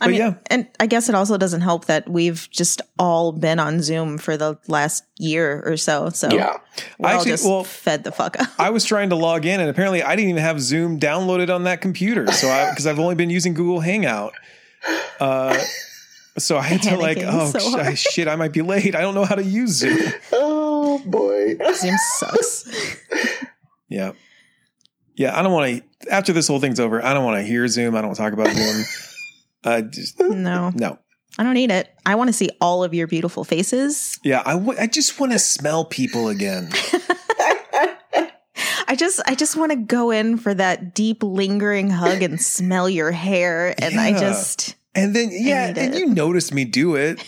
I 0.00 0.08
mean, 0.08 0.16
yeah. 0.16 0.34
and 0.46 0.66
I 0.80 0.86
guess 0.86 1.08
it 1.08 1.14
also 1.14 1.38
doesn't 1.38 1.60
help 1.60 1.84
that 1.84 2.08
we've 2.08 2.48
just 2.50 2.82
all 2.98 3.30
been 3.30 3.60
on 3.60 3.80
Zoom 3.82 4.18
for 4.18 4.36
the 4.36 4.58
last 4.66 5.04
year 5.18 5.62
or 5.64 5.76
so. 5.76 6.08
So 6.08 6.28
yeah. 6.30 6.56
we're 6.98 7.10
all 7.10 7.16
Actually, 7.16 7.30
just 7.30 7.44
well- 7.44 7.62
fed 7.62 8.02
the 8.02 8.10
fuck 8.10 8.40
up. 8.40 8.48
I 8.58 8.70
was 8.70 8.84
trying 8.84 9.10
to 9.10 9.16
log 9.16 9.46
in, 9.46 9.60
and 9.60 9.70
apparently 9.70 10.02
I 10.02 10.16
didn't 10.16 10.30
even 10.30 10.42
have 10.42 10.60
Zoom 10.60 10.98
downloaded 10.98 11.54
on 11.54 11.64
that 11.64 11.82
computer. 11.82 12.26
So 12.32 12.48
I 12.48 12.70
because 12.70 12.86
I've 12.86 12.98
only 12.98 13.14
been 13.14 13.30
using 13.30 13.54
Google 13.54 13.78
Hangout. 13.78 14.32
Uh, 15.20 15.62
so 16.38 16.56
I 16.58 16.62
had 16.62 16.82
to 16.82 16.96
like, 16.96 17.18
oh 17.20 17.50
so 17.50 17.58
sh- 17.58 17.72
hard. 17.74 17.98
shit, 17.98 18.28
I 18.28 18.36
might 18.36 18.52
be 18.52 18.62
late. 18.62 18.94
I 18.94 19.00
don't 19.00 19.14
know 19.14 19.24
how 19.24 19.34
to 19.34 19.44
use 19.44 19.70
Zoom. 19.70 19.98
Oh 20.32 20.98
boy. 21.06 21.56
Zoom 21.74 21.96
sucks. 22.18 22.68
Yeah, 23.88 24.12
yeah. 25.16 25.38
I 25.38 25.42
don't 25.42 25.52
want 25.52 25.82
to. 26.00 26.10
After 26.10 26.32
this 26.32 26.48
whole 26.48 26.60
thing's 26.60 26.80
over, 26.80 27.04
I 27.04 27.12
don't 27.12 27.24
want 27.24 27.36
to 27.38 27.42
hear 27.42 27.68
Zoom. 27.68 27.94
I 27.94 27.98
don't 28.00 28.08
want 28.08 28.16
to 28.16 28.22
talk 28.22 28.32
about 28.32 28.48
Zoom. 28.54 28.84
Uh, 29.64 29.80
just, 29.82 30.18
No, 30.18 30.72
no. 30.74 30.98
I 31.38 31.44
don't 31.44 31.54
need 31.54 31.70
it. 31.70 31.88
I 32.04 32.16
want 32.16 32.26
to 32.28 32.32
see 32.32 32.50
all 32.60 32.82
of 32.82 32.92
your 32.94 33.06
beautiful 33.06 33.44
faces. 33.44 34.18
Yeah, 34.24 34.42
I, 34.44 34.54
w- 34.54 34.76
I 34.76 34.88
just 34.88 35.20
want 35.20 35.30
to 35.30 35.38
smell 35.38 35.84
people 35.84 36.26
again. 36.28 36.68
I 38.88 38.94
just 38.96 39.20
I 39.26 39.34
just 39.34 39.56
want 39.56 39.72
to 39.72 39.76
go 39.76 40.10
in 40.10 40.36
for 40.36 40.52
that 40.52 40.94
deep 40.94 41.22
lingering 41.22 41.90
hug 41.90 42.22
and 42.22 42.40
smell 42.40 42.90
your 42.90 43.10
hair 43.10 43.74
and 43.78 43.98
I 43.98 44.12
just 44.18 44.74
And 44.94 45.16
then, 45.16 45.30
yeah, 45.32 45.68
need 45.68 45.78
and 45.78 45.94
you 45.94 46.06
notice 46.06 46.52
me 46.52 46.66
do 46.66 46.96
it. 46.96 47.24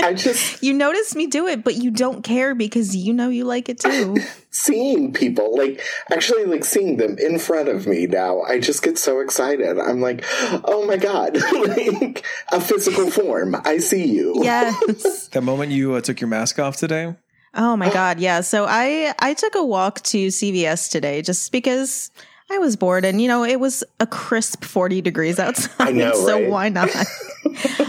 I 0.00 0.14
just 0.14 0.62
you 0.62 0.72
notice 0.72 1.14
me 1.14 1.28
do 1.28 1.46
it 1.46 1.62
but 1.62 1.76
you 1.76 1.92
don't 1.92 2.22
care 2.22 2.56
because 2.56 2.96
you 2.96 3.12
know 3.12 3.28
you 3.28 3.44
like 3.44 3.68
it 3.68 3.78
too. 3.78 4.16
seeing 4.50 5.12
people, 5.12 5.56
like 5.56 5.80
actually 6.10 6.44
like 6.44 6.64
seeing 6.64 6.96
them 6.96 7.16
in 7.18 7.38
front 7.38 7.68
of 7.68 7.86
me 7.86 8.06
now, 8.06 8.42
I 8.42 8.58
just 8.58 8.82
get 8.82 8.98
so 8.98 9.20
excited. 9.20 9.78
I'm 9.78 10.00
like, 10.00 10.24
oh 10.64 10.84
my 10.86 10.96
God, 10.96 11.36
like 11.52 12.24
a 12.50 12.60
physical 12.60 13.08
form. 13.10 13.54
I 13.64 13.78
see 13.78 14.06
you. 14.06 14.42
yes. 14.42 15.28
That 15.28 15.42
moment 15.42 15.70
you 15.70 15.94
uh, 15.94 16.00
took 16.00 16.20
your 16.20 16.28
mask 16.28 16.58
off 16.58 16.76
today. 16.76 17.14
Oh 17.56 17.76
my 17.76 17.90
god, 17.92 18.18
yeah. 18.18 18.40
So 18.40 18.66
I 18.68 19.14
I 19.20 19.34
took 19.34 19.54
a 19.54 19.64
walk 19.64 20.02
to 20.02 20.26
CVS 20.26 20.90
today 20.90 21.22
just 21.22 21.52
because 21.52 22.10
I 22.50 22.58
was 22.58 22.76
bored, 22.76 23.04
and 23.04 23.20
you 23.20 23.28
know, 23.28 23.42
it 23.44 23.58
was 23.58 23.82
a 24.00 24.06
crisp 24.06 24.64
40 24.64 25.00
degrees 25.00 25.38
outside. 25.38 25.70
I 25.88 25.92
know, 25.92 26.12
so 26.26 26.34
right? 26.40 26.50
why 26.50 26.68
not? 26.68 26.90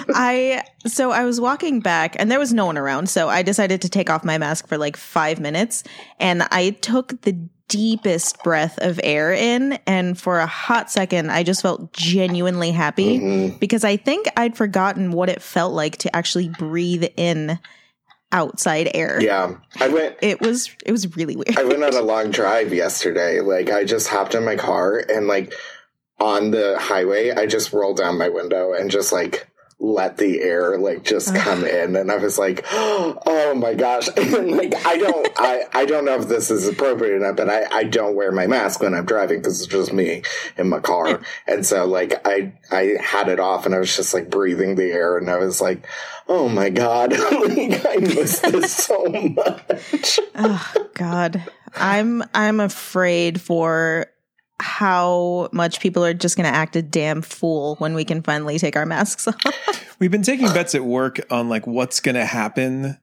I 0.10 0.64
so 0.86 1.12
I 1.12 1.24
was 1.26 1.42
walking 1.42 1.80
back, 1.82 2.16
and 2.20 2.32
there 2.32 2.40
was 2.40 2.54
no 2.54 2.66
one 2.66 2.78
around. 2.78 3.10
So 3.10 3.30
I 3.30 3.42
decided 3.42 3.82
to 3.82 3.90
take 3.90 4.10
off 4.10 4.24
my 4.24 4.38
mask 4.38 4.68
for 4.68 4.78
like 4.78 4.96
five 4.98 5.40
minutes, 5.40 5.84
and 6.20 6.44
I 6.52 6.72
took 6.72 7.22
the 7.22 7.34
deepest 7.68 8.44
breath 8.44 8.78
of 8.82 9.00
air 9.04 9.34
in, 9.34 9.74
and 9.88 10.18
for 10.20 10.40
a 10.40 10.46
hot 10.46 10.90
second, 10.92 11.32
I 11.32 11.44
just 11.44 11.62
felt 11.62 11.92
genuinely 11.94 12.72
happy 12.72 13.20
Mhm. 13.20 13.60
because 13.60 13.84
I 13.84 13.98
think 13.98 14.28
I'd 14.38 14.56
forgotten 14.56 15.12
what 15.12 15.30
it 15.30 15.42
felt 15.42 15.74
like 15.74 15.98
to 15.98 16.16
actually 16.16 16.50
breathe 16.60 17.06
in 17.18 17.60
outside 18.32 18.90
air. 18.94 19.22
Yeah. 19.22 19.56
I 19.80 19.88
went 19.88 20.18
It 20.22 20.42
was 20.42 20.70
it 20.86 20.92
was 20.92 21.16
really 21.16 21.36
weird. 21.36 21.58
I 21.58 21.64
went 21.64 21.84
on 21.84 21.94
a 21.94 22.02
long 22.02 22.32
drive 22.32 22.74
yesterday. 22.74 23.40
Like 23.40 23.70
I 23.70 23.86
just 23.86 24.08
hopped 24.08 24.36
in 24.36 24.44
my 24.46 24.56
car 24.56 25.02
and 25.10 25.28
like 25.28 25.54
on 26.20 26.52
the 26.52 26.78
highway, 26.80 27.32
I 27.32 27.46
just 27.46 27.74
rolled 27.74 27.98
down 27.98 28.18
my 28.18 28.30
window 28.30 28.74
and 28.74 28.90
just 28.90 29.12
like 29.12 29.48
let 29.78 30.16
the 30.18 30.42
air 30.42 30.78
like 30.78 31.04
just 31.04 31.36
come 31.36 31.66
in 31.66 31.96
and 31.98 32.10
I 32.10 32.16
was 32.16 32.40
like, 32.40 32.66
oh 32.72 33.54
my 33.56 33.74
gosh. 33.74 34.10
Like 34.46 34.86
I 34.86 34.98
don't 34.98 35.30
I, 35.38 35.64
I 35.74 35.86
don't 35.86 36.06
know 36.06 36.16
if 36.16 36.28
this 36.28 36.52
is 36.52 36.68
appropriate 36.68 37.16
enough, 37.16 37.36
but 37.36 37.50
I, 37.50 37.66
I 37.72 37.84
don't 37.84 38.16
wear 38.16 38.32
my 38.32 38.48
mask 38.48 38.82
when 38.82 38.94
I'm 38.94 39.06
driving 39.06 39.40
because 39.40 39.62
it's 39.62 39.72
just 39.72 39.92
me 39.92 40.24
in 40.58 40.70
my 40.70 40.80
car. 40.80 41.22
And 41.48 41.66
so 41.66 41.86
like 41.86 42.26
I 42.26 42.54
I 42.72 42.98
had 43.02 43.28
it 43.28 43.40
off 43.40 43.66
and 43.66 43.76
I 43.76 43.80
was 43.80 43.96
just 43.96 44.14
like 44.14 44.30
breathing 44.30 44.76
the 44.76 44.92
air 44.92 45.18
and 45.18 45.30
I 45.30 45.38
was 45.38 45.62
like, 45.62 45.88
oh 46.28 46.48
my 46.48 46.70
God. 46.70 47.12
like 47.20 47.86
I 47.86 47.98
miss 47.98 48.40
this 48.40 48.74
so 48.86 49.06
much. 49.06 50.20
oh 50.36 50.88
god. 50.94 51.44
I'm 51.76 52.24
I'm 52.34 52.60
afraid 52.60 53.42
for 53.42 54.08
how 54.60 55.50
much 55.52 55.80
people 55.80 56.04
are 56.06 56.14
just 56.14 56.38
going 56.38 56.50
to 56.50 56.56
act 56.56 56.76
a 56.76 56.82
damn 56.82 57.22
fool 57.22 57.76
when 57.78 57.94
we 57.94 58.06
can 58.06 58.22
finally 58.22 58.58
take 58.58 58.76
our 58.76 58.86
masks 58.86 59.28
off. 59.28 59.96
We've 60.00 60.12
been 60.12 60.24
taking 60.24 60.48
bets 60.48 60.76
at 60.76 60.84
work 60.84 61.20
on 61.30 61.50
like 61.50 61.68
what's 61.68 62.00
going 62.00 62.16
to 62.16 62.26
happen, 62.26 62.98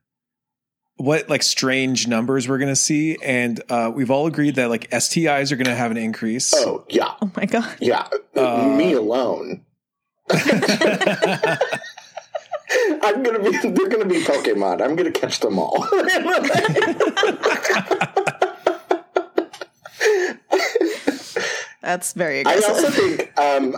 what 0.97 1.29
like 1.29 1.43
strange 1.43 2.07
numbers 2.07 2.47
we're 2.49 2.57
going 2.57 2.71
to 2.71 2.75
see, 2.75 3.17
and 3.23 3.61
uh, 3.69 3.91
we've 3.93 4.11
all 4.11 4.27
agreed 4.27 4.55
that 4.55 4.69
like 4.69 4.89
STIs 4.91 5.51
are 5.51 5.55
going 5.55 5.65
to 5.65 5.75
have 5.75 5.91
an 5.91 5.97
increase. 5.97 6.53
Oh 6.55 6.85
yeah. 6.89 7.13
Oh 7.21 7.31
my 7.37 7.45
god. 7.45 7.75
Yeah, 7.79 8.07
Uh, 8.35 8.73
me 8.77 8.93
alone. 8.93 9.63
I'm 13.03 13.21
gonna 13.21 13.39
be. 13.39 13.51
They're 13.57 13.89
gonna 13.89 14.05
be 14.05 14.23
Pokemon. 14.23 14.81
I'm 14.81 14.95
gonna 14.95 15.11
catch 15.11 15.41
them 15.41 15.59
all. 15.59 15.85
That's 21.83 22.13
very 22.13 22.45
I 22.45 22.55
also 22.55 22.89
think, 22.89 23.31
um, 23.39 23.75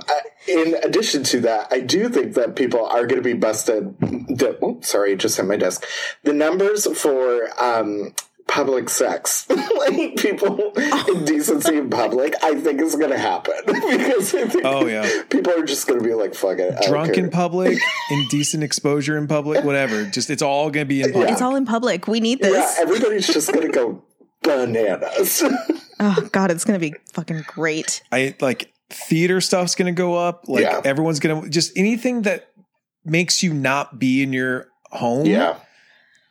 in 0.48 0.76
addition 0.84 1.24
to 1.24 1.40
that, 1.42 1.74
I 1.74 1.80
do 1.80 2.08
think 2.08 2.36
that 2.36 2.56
people 2.56 2.86
are 2.86 3.08
going 3.08 3.22
to 3.22 3.28
be 3.28 3.34
busted. 3.34 4.00
The, 4.00 4.58
oh, 4.62 4.80
sorry, 4.82 5.16
just 5.16 5.38
hit 5.38 5.46
my 5.48 5.58
desk. 5.58 5.84
The 6.24 6.32
numbers 6.34 6.86
for 7.00 7.50
um, 7.60 8.14
public 8.48 8.90
sex, 8.90 9.50
like 9.50 10.18
people 10.18 10.72
indecency 11.08 11.78
in 11.78 11.90
public, 11.90 12.36
I 12.44 12.54
think 12.62 12.80
is 12.80 12.96
going 12.96 13.10
to 13.10 13.18
happen 13.18 13.56
because 13.66 14.36
I 14.36 14.46
think 14.50 14.66
Oh, 14.66 14.86
yeah. 14.86 15.24
people 15.32 15.54
are 15.54 15.66
just 15.66 15.88
going 15.88 16.00
to 16.00 16.06
be 16.06 16.14
like, 16.14 16.36
"Fuck 16.36 16.60
it." 16.60 16.80
Drunk 16.88 17.18
in 17.18 17.32
public, 17.32 17.80
indecent 18.12 18.64
exposure 18.64 19.18
in 19.18 19.28
public, 19.28 19.64
whatever. 19.66 20.06
Just 20.06 20.30
it's 20.30 20.44
all 20.44 20.70
going 20.70 20.86
to 20.86 20.90
be 20.90 21.02
in 21.02 21.12
public. 21.12 21.32
it's 21.32 21.42
all 21.42 21.56
in 21.56 21.66
public. 21.66 22.08
We 22.08 22.20
need 22.20 22.40
this. 22.40 22.54
Yeah, 22.54 22.60
this. 22.60 22.80
everybody's 22.80 23.26
just 23.28 23.52
going 23.52 23.66
to 23.66 23.74
go 23.74 24.04
bananas. 24.46 25.44
oh 26.00 26.30
god, 26.32 26.52
it's 26.52 26.64
going 26.66 26.80
to 26.80 26.92
be 26.92 26.96
fucking 27.14 27.44
great. 27.48 28.02
I 28.12 28.36
like 28.40 28.72
theater 28.90 29.42
stuff's 29.42 29.76
going 29.76 29.94
to 29.94 29.98
go 29.98 30.16
up. 30.16 30.48
Like 30.48 30.64
Yeah. 30.64 30.82
everyone's 30.86 31.20
going 31.20 31.44
to 31.44 31.50
just 31.50 31.78
anything 31.78 32.22
that 32.24 32.50
makes 33.04 33.44
you 33.44 33.54
not 33.54 34.00
be 34.00 34.22
in 34.24 34.32
your 34.34 34.68
home. 34.92 35.26
yeah. 35.26 35.58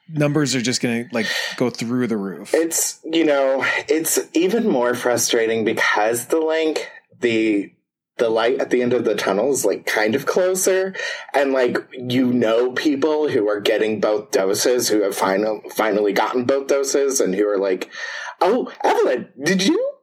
numbers 0.08 0.54
are 0.54 0.60
just 0.60 0.80
going 0.80 1.04
to 1.08 1.14
like 1.14 1.26
go 1.56 1.70
through 1.70 2.06
the 2.06 2.16
roof. 2.16 2.52
It's 2.54 3.00
you 3.04 3.24
know, 3.24 3.64
it's 3.88 4.18
even 4.34 4.68
more 4.68 4.94
frustrating 4.94 5.64
because 5.64 6.26
the 6.26 6.38
link, 6.38 6.88
the 7.20 7.72
the 8.16 8.28
light 8.28 8.60
at 8.60 8.70
the 8.70 8.82
end 8.82 8.92
of 8.92 9.04
the 9.04 9.14
tunnel 9.14 9.50
is 9.50 9.64
like 9.64 9.86
kind 9.86 10.14
of 10.14 10.26
closer. 10.26 10.94
And 11.32 11.52
like 11.52 11.78
you 11.92 12.32
know 12.32 12.72
people 12.72 13.28
who 13.28 13.48
are 13.48 13.60
getting 13.60 14.00
both 14.00 14.30
doses 14.30 14.88
who 14.88 15.02
have 15.02 15.16
final, 15.16 15.60
finally 15.70 16.12
gotten 16.12 16.44
both 16.44 16.68
doses 16.68 17.20
and 17.20 17.34
who 17.34 17.48
are 17.48 17.58
like 17.58 17.90
oh 18.40 18.72
evelyn 18.82 19.28
did 19.42 19.64
you 19.66 19.93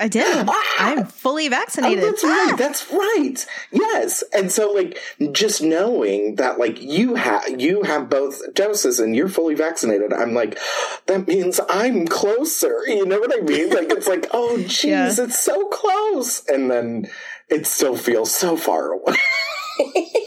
I 0.00 0.08
did. 0.08 0.46
Ah! 0.48 0.74
I'm 0.78 1.04
fully 1.06 1.46
Oh, 1.46 1.50
vaccinated. 1.50 2.04
that's 2.04 2.24
right. 2.24 2.54
That's 2.56 2.90
right. 2.92 3.46
Yes. 3.72 4.22
And 4.32 4.50
so 4.52 4.72
like 4.72 4.98
just 5.32 5.62
knowing 5.62 6.36
that 6.36 6.58
like 6.58 6.80
you 6.80 7.14
have 7.16 7.60
you 7.60 7.82
have 7.82 8.08
both 8.08 8.54
doses 8.54 9.00
and 9.00 9.14
you're 9.16 9.28
fully 9.28 9.54
vaccinated, 9.54 10.12
I'm 10.12 10.34
like, 10.34 10.58
that 11.06 11.26
means 11.26 11.60
I'm 11.68 12.06
closer. 12.06 12.82
You 12.86 13.06
know 13.06 13.18
what 13.20 13.32
I 13.36 13.40
mean? 13.40 13.70
Like 13.78 13.90
it's 13.90 14.08
like, 14.08 14.26
oh 14.32 14.56
jeez, 14.60 14.84
Yeah. 14.84 15.06
it's 15.24 15.40
so 15.40 15.68
close. 15.68 16.44
And 16.48 16.70
then 16.70 17.08
it 17.48 17.66
still 17.66 17.96
feels 17.96 18.30
so 18.34 18.56
far 18.56 18.92
away. 18.92 19.14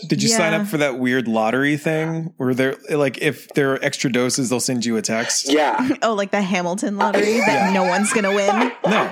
Did 0.08 0.22
you 0.22 0.28
sign 0.28 0.54
up 0.54 0.68
for 0.68 0.78
that 0.78 1.00
weird 1.00 1.30
lottery 1.30 1.78
thing 1.78 2.34
where 2.36 2.54
they're 2.54 2.76
like, 2.90 3.20
if 3.20 3.48
there 3.54 3.74
are 3.74 3.84
extra 3.84 4.12
doses, 4.12 4.50
they'll 4.50 4.60
send 4.60 4.84
you 4.86 4.98
a 4.98 5.02
text? 5.02 5.52
yeah. 5.52 5.90
Oh, 6.04 6.16
like 6.16 6.32
the 6.32 6.42
Hamilton 6.42 6.98
lottery 6.98 7.40
that 7.40 7.74
no 7.74 7.84
one's 7.86 8.12
going 8.12 8.24
to 8.24 8.36
win. 8.36 8.72
No. 8.86 9.12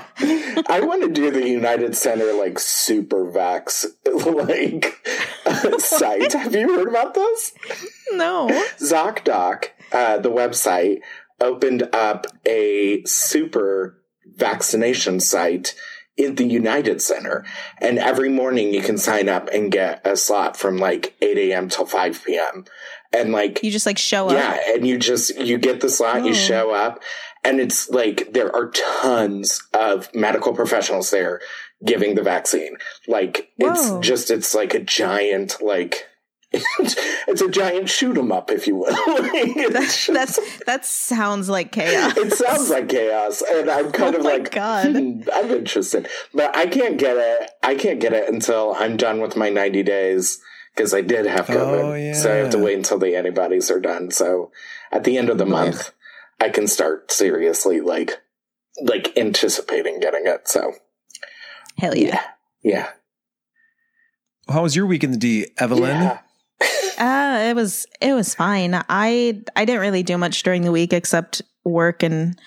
I 0.68 0.80
want 0.80 1.02
to 1.02 1.08
do 1.08 1.30
the 1.30 1.48
United 1.48 1.96
Center 1.96 2.32
like 2.34 2.58
super 2.58 3.30
vax 3.32 3.86
like 4.14 5.80
site. 5.80 6.32
Have 6.32 6.54
you 6.54 6.68
heard 6.74 6.88
about 6.88 7.14
this? 7.14 7.52
No. 8.12 8.48
ZocDoc, 8.78 9.68
uh, 9.92 10.18
the 10.18 10.30
website, 10.30 10.98
opened 11.40 11.88
up 11.94 12.26
a 12.46 13.02
super 13.04 14.02
vaccination 14.36 15.20
site 15.20 15.74
in 16.20 16.34
the 16.34 16.44
United 16.44 17.00
Center. 17.00 17.44
And 17.78 17.98
every 17.98 18.28
morning 18.28 18.74
you 18.74 18.82
can 18.82 18.98
sign 18.98 19.28
up 19.28 19.48
and 19.52 19.72
get 19.72 20.06
a 20.06 20.16
slot 20.16 20.56
from 20.56 20.76
like 20.78 21.14
8 21.22 21.38
a.m. 21.38 21.68
till 21.68 21.86
5 21.86 22.24
p.m. 22.24 22.64
And 23.12 23.32
like, 23.32 23.60
You 23.62 23.70
just 23.70 23.86
like 23.86 23.98
show 23.98 24.26
up. 24.28 24.32
yeah, 24.34 24.74
and 24.74 24.86
you 24.86 24.98
just, 24.98 25.36
you 25.38 25.58
get 25.58 25.80
the 25.80 25.88
slot, 25.88 26.24
you 26.24 26.30
Oh. 26.30 26.34
show 26.34 26.70
up, 26.72 27.02
and 27.42 27.58
it's 27.60 27.88
like 27.90 28.32
there 28.32 28.54
are 28.54 28.70
tons 28.70 29.62
of 29.74 30.14
medical 30.14 30.52
professionals 30.54 31.10
there 31.10 31.40
giving 31.84 32.14
the 32.14 32.22
vaccine. 32.22 32.76
Like, 33.08 33.50
Whoa. 33.56 33.70
it's 33.72 34.06
just, 34.06 34.30
it's 34.30 34.54
like 34.54 34.74
a 34.74 34.80
giant, 34.80 35.60
like, 35.62 36.04
it's 36.52 37.40
a 37.42 37.48
giant 37.48 37.88
shoot 37.88 38.18
'em 38.18 38.32
up, 38.32 38.50
if 38.50 38.66
you 38.66 38.74
will. 38.76 38.86
It's 38.90 39.72
That's, 39.72 40.06
that's 40.38 40.64
that 40.64 40.84
sounds 40.84 41.48
like 41.48 41.70
chaos. 41.72 42.16
it 42.16 42.32
sounds 42.32 42.68
like 42.70 42.88
chaos, 42.88 43.40
and 43.42 43.70
I'm 43.70 43.92
kind 43.92 44.16
Oh 44.16 44.18
of 44.18 44.24
like, 44.24 44.50
God. 44.50 44.86
hmm, 44.90 45.20
I'm 45.32 45.50
interested, 45.50 46.08
but 46.34 46.56
I 46.56 46.66
can't 46.66 46.98
get 46.98 47.16
it. 47.16 47.50
I 47.62 47.76
can't 47.76 48.00
get 48.00 48.12
it 48.12 48.28
until 48.28 48.74
I'm 48.76 48.96
done 48.96 49.20
with 49.20 49.36
my 49.36 49.48
90 49.48 49.82
days 49.84 50.40
because 50.74 50.92
I 50.92 51.02
did 51.02 51.26
have 51.26 51.46
COVID, 51.46 51.84
Oh, 51.84 51.94
yeah. 51.94 52.14
so 52.14 52.32
I 52.32 52.36
have 52.36 52.50
to 52.50 52.58
wait 52.58 52.76
until 52.76 52.98
the 52.98 53.14
antibodies 53.16 53.70
are 53.70 53.80
done. 53.80 54.10
So 54.10 54.50
at 54.90 55.04
the 55.04 55.18
end 55.18 55.30
of 55.30 55.38
the 55.38 55.46
month, 55.46 55.92
I 56.40 56.48
can 56.48 56.66
start 56.66 57.12
seriously 57.12 57.80
like 57.80 58.20
like 58.82 59.16
anticipating 59.16 60.00
getting 60.00 60.26
it. 60.26 60.48
So 60.48 60.72
Hell 61.78 61.96
yeah. 61.96 62.22
yeah, 62.62 62.88
How 64.48 64.62
was 64.62 64.74
your 64.74 64.86
week 64.86 65.04
in 65.04 65.12
the 65.12 65.16
D, 65.16 65.46
Evelyn? 65.56 65.90
yeah. 66.02 66.18
Uh, 66.98 67.46
it 67.48 67.56
was 67.56 67.86
it 68.02 68.12
was 68.12 68.34
fine. 68.34 68.74
I 68.88 69.40
I 69.56 69.64
didn't 69.64 69.80
really 69.80 70.02
do 70.02 70.18
much 70.18 70.42
during 70.42 70.62
the 70.62 70.72
week 70.72 70.92
except 70.92 71.40
work 71.64 72.02
and 72.02 72.38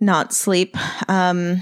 not 0.00 0.32
sleep. 0.32 0.76
Um 1.10 1.60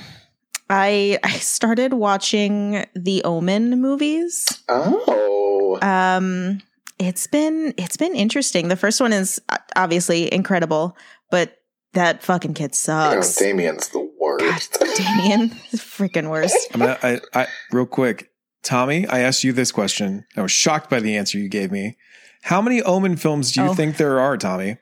I 0.70 1.18
I 1.25 1.32
started 1.38 1.92
watching 1.94 2.87
the 2.94 3.25
Omen 3.25 3.80
movies. 3.80 4.62
Oh, 4.68 5.78
Um 5.82 6.61
it's 6.99 7.26
been 7.26 7.75
it's 7.76 7.96
been 7.96 8.14
interesting. 8.14 8.68
The 8.68 8.76
first 8.76 9.00
one 9.00 9.12
is 9.12 9.40
obviously 9.75 10.32
incredible, 10.32 10.96
but 11.30 11.56
that 11.94 12.23
fucking 12.23 12.54
kid 12.54 12.75
sucks. 12.75 13.35
Damien's 13.37 13.88
the 13.88 14.08
worst. 14.20 14.78
Damien 14.96 15.50
is 15.73 15.80
freaking 15.80 16.30
worst. 16.30 16.56
I'm 16.75 16.80
gonna, 16.80 16.99
I, 17.02 17.20
I, 17.35 17.46
real 17.73 17.87
quick, 17.87 18.30
Tommy, 18.66 19.06
I 19.06 19.20
asked 19.20 19.44
you 19.44 19.52
this 19.52 19.70
question. 19.70 20.26
I 20.37 20.42
was 20.42 20.50
shocked 20.50 20.90
by 20.90 20.99
the 20.99 21.16
answer 21.16 21.38
you 21.38 21.49
gave 21.49 21.70
me. 21.70 21.96
How 22.42 22.61
many 22.61 22.82
Omen 22.82 23.16
films 23.16 23.52
do 23.52 23.62
you 23.62 23.68
Oh. 23.70 23.75
think 23.75 23.96
there 23.96 24.18
are, 24.18 24.37
Tommy? 24.37 24.76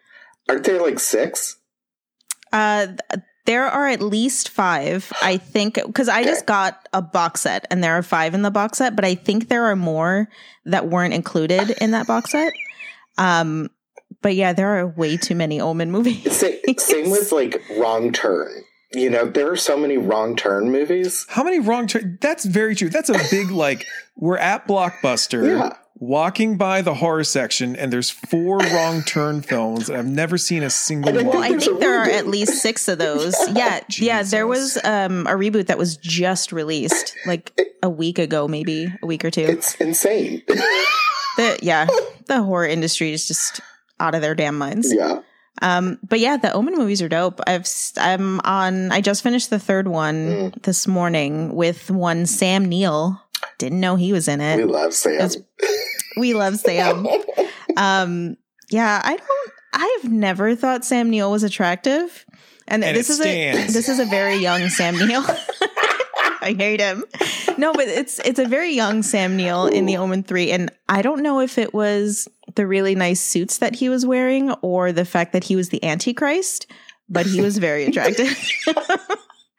Aren't 0.49 0.65
there 0.65 0.81
like 0.81 0.99
six? 0.99 1.57
Uh, 2.51 2.87
there 3.45 3.67
are 3.67 3.87
at 3.89 4.01
least 4.01 4.49
five, 4.49 5.13
I 5.21 5.37
think, 5.37 5.75
because 5.75 6.09
I 6.09 6.25
just 6.25 6.47
got 6.47 6.89
a 6.95 7.03
box 7.03 7.43
set 7.43 7.67
and 7.71 7.85
there 7.85 7.93
are 7.99 8.03
five 8.03 8.33
in 8.33 8.41
the 8.41 8.51
box 8.51 8.79
set, 8.79 8.97
but 8.97 9.05
I 9.05 9.15
think 9.15 9.49
there 9.49 9.65
are 9.67 9.77
more 9.77 10.29
that 10.65 10.89
weren't 10.89 11.13
included 11.13 11.71
in 11.81 11.91
that 11.91 12.07
box 12.07 12.31
set. 12.33 12.55
Um, 13.19 13.69
but 14.23 14.35
yeah, 14.35 14.55
there 14.55 14.79
are 14.79 14.87
way 14.87 15.19
too 15.19 15.35
many 15.35 15.61
Omen 15.61 15.91
movies. 15.91 16.39
Sa- 16.41 16.47
same 16.79 17.11
with 17.11 17.33
like 17.33 17.63
Wrong 17.77 18.13
Turn. 18.13 18.65
You 18.95 19.11
know, 19.11 19.25
there 19.27 19.51
are 19.51 19.57
so 19.57 19.77
many 19.77 19.99
wrong 19.99 20.37
turn 20.37 20.71
movies. 20.71 21.27
How 21.29 21.43
many 21.45 21.59
wrong 21.61 21.87
turn? 21.87 22.19
That's 22.21 22.45
very 22.45 22.75
true. 22.75 22.89
That's 22.91 23.09
a 23.09 23.19
big 23.31 23.51
like. 23.65 23.87
We're 24.17 24.39
at 24.39 24.69
Blockbuster, 24.69 25.59
Yeah. 25.59 25.77
walking 25.97 26.57
by 26.57 26.83
the 26.83 26.95
horror 26.95 27.25
section, 27.25 27.75
and 27.75 27.93
there's 27.93 28.11
four 28.11 28.59
wrong 28.59 29.03
turn 29.03 29.43
films. 29.43 29.89
and 29.89 29.99
I've 29.99 30.07
never 30.07 30.39
seen 30.39 30.63
a 30.63 30.71
single 30.71 31.13
one. 31.13 31.27
Well. 31.27 31.39
I 31.43 31.59
think 31.59 31.81
there 31.81 32.01
are 32.01 32.09
at 32.09 32.27
least 32.29 32.63
six 32.63 32.87
of 32.89 32.99
those. 32.99 33.35
Yeah, 33.55 33.81
yeah. 33.99 34.23
There 34.23 34.47
was 34.47 34.77
um, 34.85 35.27
a 35.27 35.33
reboot 35.33 35.67
that 35.67 35.79
was 35.79 35.97
just 35.97 36.53
released 36.53 37.15
like 37.27 37.59
a 37.83 37.91
week 37.91 38.19
ago, 38.19 38.47
maybe 38.49 38.93
a 39.03 39.07
week 39.07 39.25
or 39.25 39.31
two. 39.31 39.43
It's 39.43 39.75
insane. 39.77 40.43
The 41.37 41.59
yeah, 41.63 41.89
the 42.27 42.45
horror 42.45 42.65
industry 42.69 43.13
is 43.13 43.27
just 43.27 43.61
out 43.99 44.15
of 44.15 44.23
their 44.23 44.37
damn 44.37 44.57
minds. 44.57 44.95
yeah. 44.95 45.23
Um, 45.63 45.99
but 46.09 46.21
yeah, 46.21 46.37
the 46.37 46.53
Omen 46.53 46.75
movies 46.77 47.01
are 47.01 47.09
dope. 47.09 47.41
I've 47.47 47.67
I'm 47.97 48.41
on. 48.41 48.91
I 48.93 49.01
just 49.01 49.23
finished 49.23 49.51
the 49.51 49.59
third 49.59 49.87
one 49.89 50.15
Mm. 50.15 50.63
this 50.63 50.87
morning 50.87 51.55
with 51.55 51.91
one 51.91 52.27
Sam 52.27 52.65
Neill. 52.65 53.21
Didn't 53.59 53.81
know 53.81 53.97
he 53.97 54.13
was 54.13 54.27
in 54.29 54.41
it. 54.41 54.57
We 54.57 54.65
love 54.65 54.93
Sam. 54.95 55.13
It's- 55.15 55.37
We 56.17 56.35
love 56.35 56.57
Sam. 56.59 57.07
Um, 57.77 58.37
yeah, 58.71 59.01
I 59.05 59.17
don't. 59.17 59.51
I've 59.73 60.13
never 60.13 60.55
thought 60.55 60.85
Sam 60.85 61.11
Neill 61.11 61.33
was 61.33 61.43
attractive, 61.43 62.25
and, 62.69 62.85
And 62.85 62.97
this 62.97 63.11
it 63.11 63.13
is 63.15 63.21
a 63.21 63.73
this 63.73 63.89
is 63.89 63.99
a 63.99 64.05
very 64.05 64.37
young 64.37 64.69
Sam 64.69 64.97
Neill. 64.97 65.25
I 66.41 66.55
hate 66.57 66.79
him. 66.81 67.05
No, 67.59 67.73
but 67.73 67.89
it's 67.89 68.21
it's 68.21 68.39
a 68.39 68.47
very 68.47 68.71
young 68.73 69.03
Sam 69.03 69.37
Neill 69.37 69.67
in 69.67 69.87
the 69.87 69.97
Omen 69.97 70.23
three, 70.23 70.53
and 70.53 70.71
I 70.89 71.03
don't 71.03 71.23
know 71.23 71.41
if 71.41 71.59
it 71.59 71.75
was 71.75 72.29
the 72.55 72.67
really 72.67 72.95
nice 72.95 73.21
suits 73.21 73.59
that 73.59 73.77
he 73.77 73.89
was 73.89 74.07
wearing 74.07 74.51
or 74.63 74.93
the 74.93 75.05
fact 75.05 75.33
that 75.33 75.45
he 75.45 75.57
was 75.57 75.69
the 75.71 75.83
Antichrist, 75.85 76.67
but 77.09 77.27
he 77.27 77.41
was 77.41 77.59
very 77.59 77.85
attractive. 77.85 78.37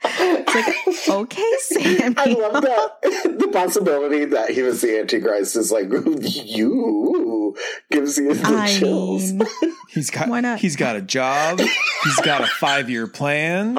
it's 0.03 1.07
like 1.07 1.17
okay, 1.17 1.51
Sam. 1.59 2.15
I 2.17 2.25
love 2.25 2.61
that 2.63 3.01
the 3.39 3.49
possibility 3.51 4.25
that 4.25 4.49
he 4.51 4.61
was 4.61 4.81
the 4.81 4.99
Antichrist 4.99 5.55
is 5.55 5.71
like 5.71 5.89
you 5.89 7.55
gives 7.91 8.17
you 8.17 8.33
the 8.33 8.47
I 8.47 8.67
chills. 8.67 9.31
mean, 9.31 9.47
He's 9.89 10.09
got. 10.09 10.27
Why 10.27 10.41
not? 10.41 10.59
He's 10.59 10.75
got 10.75 10.95
a 10.95 11.01
job. 11.01 11.59
He's 11.59 12.19
got 12.21 12.41
a 12.41 12.47
five 12.47 12.89
year 12.89 13.07
plan. 13.07 13.77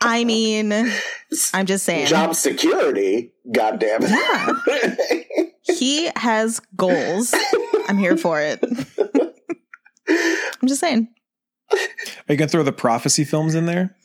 I 0.00 0.24
mean, 0.24 0.72
I'm 1.54 1.66
just 1.66 1.84
saying. 1.84 2.06
Job 2.08 2.34
security, 2.34 3.32
god 3.52 3.78
damn 3.80 4.00
it. 4.02 4.10
Yeah. 5.26 5.44
he 5.74 6.10
has 6.16 6.60
goals. 6.76 7.34
I'm 7.88 7.98
here 7.98 8.16
for 8.16 8.40
it. 8.40 8.62
I'm 10.08 10.68
just 10.68 10.80
saying. 10.80 11.08
Are 11.72 11.78
you 12.28 12.36
gonna 12.36 12.48
throw 12.48 12.62
the 12.62 12.72
prophecy 12.72 13.24
films 13.24 13.54
in 13.54 13.66
there? 13.66 13.96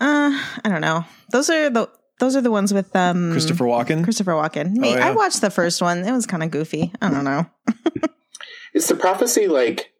Uh, 0.00 0.30
I 0.64 0.68
don't 0.68 0.80
know. 0.80 1.04
Those 1.32 1.50
are 1.50 1.68
the 1.70 1.90
those 2.20 2.36
are 2.36 2.40
the 2.40 2.50
ones 2.50 2.72
with 2.72 2.94
um 2.96 3.32
Christopher 3.32 3.64
Walken. 3.64 4.04
Christopher 4.04 4.32
Walken. 4.32 4.72
Me, 4.72 4.92
Oh, 4.94 4.96
yeah. 4.96 5.08
I 5.08 5.10
watched 5.12 5.40
the 5.40 5.50
first 5.50 5.82
one. 5.82 6.04
It 6.04 6.12
was 6.12 6.26
kind 6.26 6.42
of 6.42 6.50
goofy. 6.50 6.92
I 7.02 7.10
don't 7.10 7.24
know. 7.24 7.46
Is 8.74 8.86
the 8.88 8.94
prophecy 8.94 9.48
like 9.48 9.92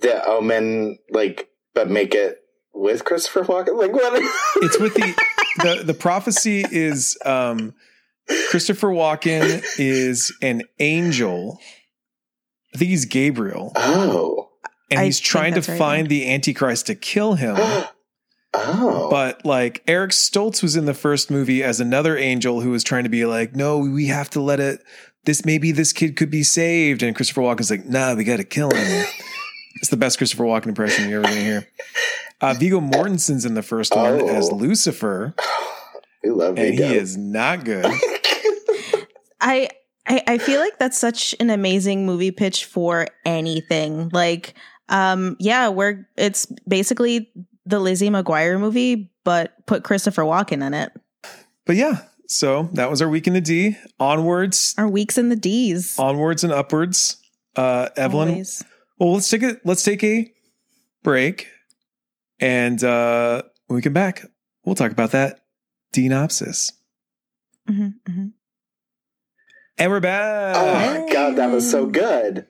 the 0.00 0.24
omen 0.26 0.98
like 1.10 1.48
but 1.74 1.88
make 1.88 2.14
it 2.14 2.38
with 2.74 3.04
Christopher 3.04 3.42
Walken? 3.44 3.78
Like 3.78 3.92
what 3.92 4.12
it's 4.56 4.78
with 4.78 4.94
the 4.94 5.14
the 5.58 5.82
the 5.86 5.94
prophecy 5.94 6.64
is 6.70 7.16
um 7.24 7.74
Christopher 8.50 8.88
Walken 8.88 9.62
is 9.78 10.32
an 10.42 10.62
angel. 10.78 11.58
I 12.74 12.78
think 12.78 12.90
he's 12.90 13.04
Gabriel, 13.04 13.72
Oh. 13.76 14.48
and 14.90 15.00
I 15.00 15.04
he's 15.06 15.18
think 15.18 15.26
trying 15.26 15.54
to 15.60 15.70
right, 15.70 15.78
find 15.78 16.08
the 16.08 16.30
Antichrist 16.32 16.86
to 16.86 16.94
kill 16.94 17.34
him. 17.34 17.56
oh. 18.54 19.08
But 19.10 19.44
like 19.44 19.82
Eric 19.86 20.12
Stoltz 20.12 20.62
was 20.62 20.74
in 20.76 20.86
the 20.86 20.94
first 20.94 21.30
movie 21.30 21.62
as 21.62 21.80
another 21.80 22.16
angel 22.16 22.60
who 22.62 22.70
was 22.70 22.82
trying 22.82 23.04
to 23.04 23.10
be 23.10 23.26
like, 23.26 23.54
no, 23.54 23.78
we 23.78 24.06
have 24.06 24.30
to 24.30 24.40
let 24.40 24.60
it. 24.60 24.80
This 25.24 25.44
maybe 25.44 25.70
this 25.72 25.92
kid 25.92 26.16
could 26.16 26.30
be 26.30 26.42
saved, 26.42 27.02
and 27.02 27.14
Christopher 27.14 27.42
Walken's 27.42 27.70
like, 27.70 27.84
nah, 27.84 28.14
we 28.14 28.24
got 28.24 28.38
to 28.38 28.44
kill 28.44 28.70
him. 28.70 29.06
it's 29.76 29.88
the 29.90 29.96
best 29.96 30.16
Christopher 30.18 30.44
Walken 30.44 30.66
impression 30.66 31.08
you're 31.10 31.20
ever 31.20 31.28
going 31.28 31.38
to 31.38 31.44
hear. 31.44 31.68
Uh, 32.42 32.54
Viggo 32.54 32.80
Mortensen's 32.80 33.44
in 33.44 33.54
the 33.54 33.62
first 33.62 33.94
one 33.94 34.20
Oh. 34.20 34.28
as 34.28 34.50
Lucifer, 34.52 35.34
we 36.24 36.30
love 36.30 36.58
and 36.58 36.76
Viggo. 36.76 36.88
he 36.88 36.96
is 36.96 37.16
not 37.16 37.64
good. 37.64 37.86
I, 39.40 39.68
I 40.06 40.22
I 40.26 40.38
feel 40.38 40.60
like 40.60 40.78
that's 40.78 40.98
such 40.98 41.34
an 41.40 41.50
amazing 41.50 42.06
movie 42.06 42.30
pitch 42.30 42.64
for 42.64 43.06
anything. 43.24 44.08
Like, 44.12 44.54
um, 44.88 45.36
yeah, 45.38 45.68
we're 45.68 46.08
it's 46.16 46.46
basically 46.66 47.30
the 47.66 47.78
Lizzie 47.78 48.10
McGuire 48.10 48.58
movie, 48.58 49.12
but 49.24 49.52
put 49.66 49.84
Christopher 49.84 50.22
Walken 50.22 50.64
in 50.66 50.74
it. 50.74 50.92
But 51.64 51.76
yeah, 51.76 52.02
so 52.26 52.68
that 52.72 52.90
was 52.90 53.00
our 53.02 53.08
week 53.08 53.26
in 53.26 53.34
the 53.34 53.40
D. 53.40 53.76
Onwards, 54.00 54.74
Our 54.78 54.88
weeks 54.88 55.16
in 55.18 55.28
the 55.28 55.36
D's. 55.36 55.96
onwards 55.98 56.42
and 56.44 56.52
upwards. 56.52 57.16
Uh, 57.54 57.88
Evelyn, 57.96 58.30
Always. 58.30 58.64
well, 58.98 59.12
let's 59.14 59.28
take 59.28 59.42
a 59.42 59.56
let's 59.64 59.82
take 59.84 60.02
a 60.02 60.32
break, 61.02 61.48
and 62.42 62.82
uh, 62.84 63.42
when 63.66 63.76
we 63.76 63.82
come 63.82 63.92
back, 63.92 64.24
we'll 64.64 64.74
talk 64.74 64.92
about 64.92 65.12
that 65.12 65.44
denopsis. 65.94 66.72
Mhm, 67.68 67.94
mhm. 68.08 68.32
And 69.78 69.90
we're 69.90 70.00
back. 70.00 70.56
Oh 70.56 70.74
my 71.02 71.12
god, 71.12 71.36
that 71.36 71.50
was 71.50 71.70
so 71.70 71.86
good. 71.86 72.46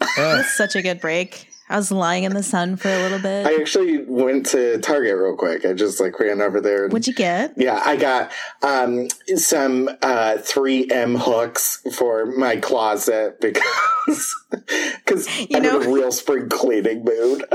Uh, 0.00 0.06
That's 0.16 0.56
such 0.56 0.76
a 0.76 0.82
good 0.82 1.00
break. 1.00 1.49
I 1.70 1.76
was 1.76 1.92
lying 1.92 2.24
in 2.24 2.34
the 2.34 2.42
sun 2.42 2.74
for 2.76 2.88
a 2.88 2.98
little 3.02 3.20
bit. 3.20 3.46
I 3.46 3.54
actually 3.54 4.02
went 4.04 4.46
to 4.46 4.78
Target 4.80 5.16
real 5.16 5.36
quick. 5.36 5.64
I 5.64 5.72
just 5.72 6.00
like 6.00 6.18
ran 6.18 6.40
over 6.42 6.60
there. 6.60 6.84
and- 6.84 6.92
What'd 6.92 7.06
you 7.06 7.14
get? 7.14 7.54
yeah, 7.56 7.80
I 7.84 7.96
got 7.96 8.32
um, 8.62 9.06
some 9.36 9.88
uh, 10.02 10.36
3M 10.38 11.18
hooks 11.20 11.80
for 11.94 12.26
my 12.26 12.56
closet 12.56 13.40
because 13.40 13.64
because 15.04 15.28
I'm 15.54 15.62
know- 15.62 15.80
in 15.80 15.86
a 15.88 15.92
real 15.92 16.12
spring 16.12 16.48
cleaning 16.48 17.04
mood. 17.04 17.44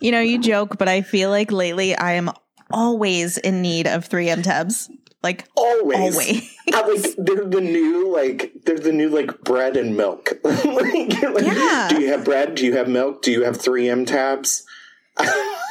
You 0.00 0.10
know, 0.10 0.20
you 0.20 0.40
joke, 0.40 0.78
but 0.78 0.88
I 0.88 1.00
feel 1.02 1.30
like 1.30 1.52
lately 1.52 1.94
I 1.94 2.14
am 2.14 2.30
always 2.72 3.38
in 3.38 3.62
need 3.62 3.86
of 3.86 4.08
3M 4.08 4.42
tabs. 4.42 4.90
Like 5.22 5.46
always, 5.56 5.98
always. 6.14 6.56
I, 6.74 6.80
like 6.88 7.14
they're 7.16 7.44
the 7.44 7.60
new 7.60 8.12
like 8.12 8.52
they're 8.64 8.78
the 8.78 8.92
new 8.92 9.08
like 9.08 9.40
bread 9.42 9.76
and 9.76 9.96
milk. 9.96 10.32
like, 10.64 11.22
like, 11.22 11.44
Yeah. 11.44 11.88
Do 11.90 12.00
you 12.00 12.08
have 12.08 12.24
bread? 12.24 12.54
Do 12.54 12.64
you 12.64 12.76
have 12.76 12.88
milk? 12.88 13.22
Do 13.22 13.30
you 13.32 13.42
have 13.44 13.58
3M 13.58 14.06
tabs? 14.06 14.64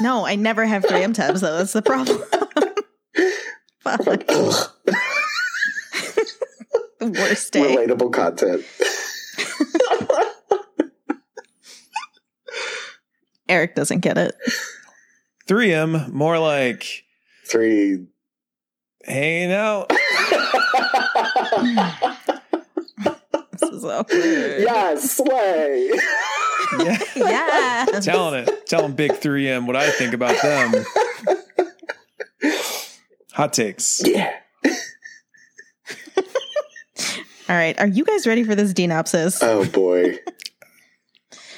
No, 0.01 0.25
I 0.25 0.35
never 0.35 0.65
have 0.65 0.83
3M 0.83 1.13
tabs 1.13 1.41
though. 1.41 1.57
That's 1.57 1.73
the 1.73 1.81
problem. 1.81 2.17
Fuck. 3.81 4.23
Ugh, 4.29 4.69
The 6.99 7.07
worst 7.11 7.53
day. 7.53 7.75
relatable 7.75 8.11
content. 8.13 8.63
Eric 13.47 13.75
doesn't 13.75 13.99
get 13.99 14.17
it. 14.17 14.33
3M, 15.47 16.11
more 16.11 16.39
like 16.39 17.03
Three. 17.45 18.07
hanging 19.05 19.51
out. 19.51 19.91
This 23.75 23.83
is 23.83 23.89
awkward. 23.89 24.61
yeah, 24.61 24.95
slay. 24.95 25.91
Yeah. 26.79 26.97
Yeah. 27.15 27.85
telling 28.01 28.43
it, 28.43 28.67
telling 28.67 28.93
Big 28.93 29.11
3M 29.11 29.67
what 29.67 29.75
I 29.75 29.91
think 29.91 30.13
about 30.13 30.41
them. 30.41 30.85
Hot 33.33 33.51
takes. 33.53 34.01
yeah. 34.05 34.31
All 37.47 37.55
right. 37.55 37.79
Are 37.79 37.87
you 37.87 38.03
guys 38.05 38.25
ready 38.25 38.43
for 38.43 38.55
this 38.55 38.73
denopsis? 38.73 39.39
Oh 39.41 39.65
boy. 39.69 40.17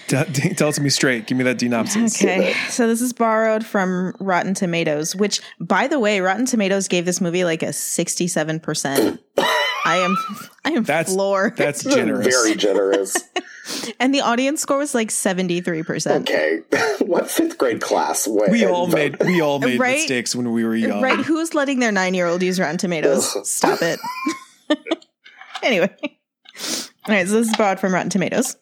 T- 0.07 0.23
t- 0.33 0.53
tell 0.53 0.69
it 0.69 0.73
to 0.73 0.81
me 0.81 0.89
straight. 0.89 1.27
Give 1.27 1.37
me 1.37 1.43
that 1.43 1.57
denopsis. 1.57 2.15
Okay, 2.23 2.53
so 2.69 2.87
this 2.87 3.01
is 3.01 3.11
borrowed 3.13 3.65
from 3.65 4.13
Rotten 4.21 4.53
Tomatoes, 4.53 5.13
which, 5.15 5.41
by 5.59 5.87
the 5.87 5.99
way, 5.99 6.21
Rotten 6.21 6.45
Tomatoes 6.45 6.87
gave 6.87 7.05
this 7.05 7.19
movie 7.19 7.43
like 7.43 7.61
a 7.61 7.73
sixty-seven 7.73 8.61
percent. 8.61 9.21
I 9.87 9.97
am, 9.97 10.17
I 10.65 10.71
am 10.71 10.83
That's- 10.83 11.13
floored. 11.13 11.55
That's 11.55 11.83
generous. 11.95 12.27
Very 12.27 12.55
generous. 12.55 13.15
and 13.99 14.13
the 14.13 14.21
audience 14.21 14.61
score 14.61 14.77
was 14.77 14.93
like 14.93 15.11
seventy-three 15.11 15.83
percent. 15.83 16.29
Okay. 16.29 16.59
what 16.99 17.29
fifth 17.31 17.57
grade 17.57 17.81
class? 17.81 18.27
went 18.27 18.51
we 18.51 18.65
all 18.65 18.87
made 18.87 19.17
we 19.23 19.39
all 19.41 19.59
made 19.59 19.79
Right? 19.79 19.95
mistakes 19.97 20.35
when 20.35 20.51
we 20.51 20.63
were 20.65 20.75
young. 20.75 21.01
Right? 21.01 21.19
Who's 21.19 21.53
letting 21.53 21.79
their 21.79 21.91
nine-year-old 21.91 22.43
use 22.43 22.59
Rotten 22.59 22.77
Tomatoes? 22.77 23.49
Stop 23.49 23.79
it. 23.81 23.99
anyway, 25.63 25.89
all 26.01 26.09
right. 27.07 27.27
So 27.27 27.35
this 27.39 27.49
is 27.49 27.55
borrowed 27.57 27.79
from 27.79 27.93
Rotten 27.93 28.09
Tomatoes. 28.09 28.55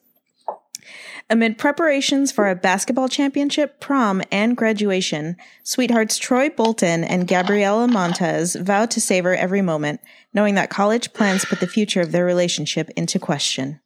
Amid 1.27 1.57
preparations 1.57 2.31
for 2.31 2.47
a 2.47 2.55
basketball 2.55 3.09
championship, 3.09 3.79
prom, 3.79 4.21
and 4.31 4.55
graduation, 4.55 5.37
sweethearts 5.63 6.19
Troy 6.19 6.49
Bolton 6.49 7.03
and 7.03 7.27
Gabriella 7.27 7.87
Montez 7.87 8.55
vow 8.55 8.85
to 8.85 9.01
savor 9.01 9.33
every 9.33 9.63
moment, 9.63 10.01
knowing 10.35 10.53
that 10.53 10.69
college 10.69 11.13
plans 11.13 11.43
put 11.43 11.59
the 11.59 11.67
future 11.67 11.99
of 11.99 12.11
their 12.11 12.25
relationship 12.25 12.91
into 12.95 13.17
question. 13.17 13.79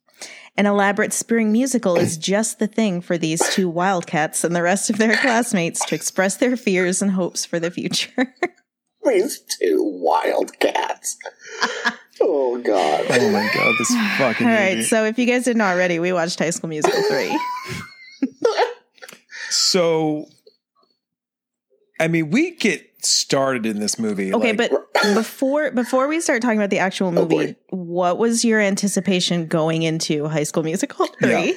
An 0.57 0.65
elaborate 0.65 1.13
spring 1.13 1.53
musical 1.53 1.95
is 1.95 2.17
just 2.17 2.59
the 2.59 2.67
thing 2.67 2.99
for 2.99 3.17
these 3.17 3.41
two 3.53 3.69
wildcats 3.69 4.43
and 4.43 4.53
the 4.53 4.61
rest 4.61 4.89
of 4.89 4.97
their 4.97 5.15
classmates 5.15 5.85
to 5.85 5.95
express 5.95 6.35
their 6.35 6.57
fears 6.57 7.01
and 7.01 7.11
hopes 7.11 7.45
for 7.45 7.57
the 7.57 7.71
future. 7.71 8.35
These 9.05 9.39
two 9.39 9.81
wildcats. 9.81 11.17
Oh 12.21 12.57
god. 12.59 13.05
Oh 13.09 13.31
my 13.31 13.49
god, 13.53 13.75
this 13.77 13.93
fucking 14.17 14.47
All 14.47 14.53
right, 14.53 14.77
movie. 14.77 14.83
so 14.83 15.05
if 15.05 15.17
you 15.19 15.25
guys 15.25 15.43
didn't 15.45 15.61
already, 15.61 15.99
we 15.99 16.13
watched 16.13 16.39
High 16.39 16.49
School 16.51 16.69
Musical 16.69 17.01
3. 17.03 17.39
So, 19.51 20.25
I 21.99 22.07
mean, 22.07 22.29
we 22.29 22.51
get 22.51 22.85
started 23.03 23.65
in 23.65 23.79
this 23.79 23.97
movie. 23.97 24.33
Okay, 24.33 24.53
like- 24.53 24.69
but 24.71 25.13
before 25.15 25.71
before 25.71 26.07
we 26.07 26.19
start 26.21 26.41
talking 26.41 26.57
about 26.59 26.69
the 26.69 26.79
actual 26.79 27.07
Oh, 27.07 27.11
movie, 27.11 27.53
boy. 27.53 27.55
what 27.69 28.17
was 28.19 28.45
your 28.45 28.59
anticipation 28.59 29.47
going 29.47 29.83
into 29.83 30.27
High 30.27 30.43
School 30.43 30.63
Musical 30.63 31.07
3? 31.19 31.29
Yeah. 31.29 31.51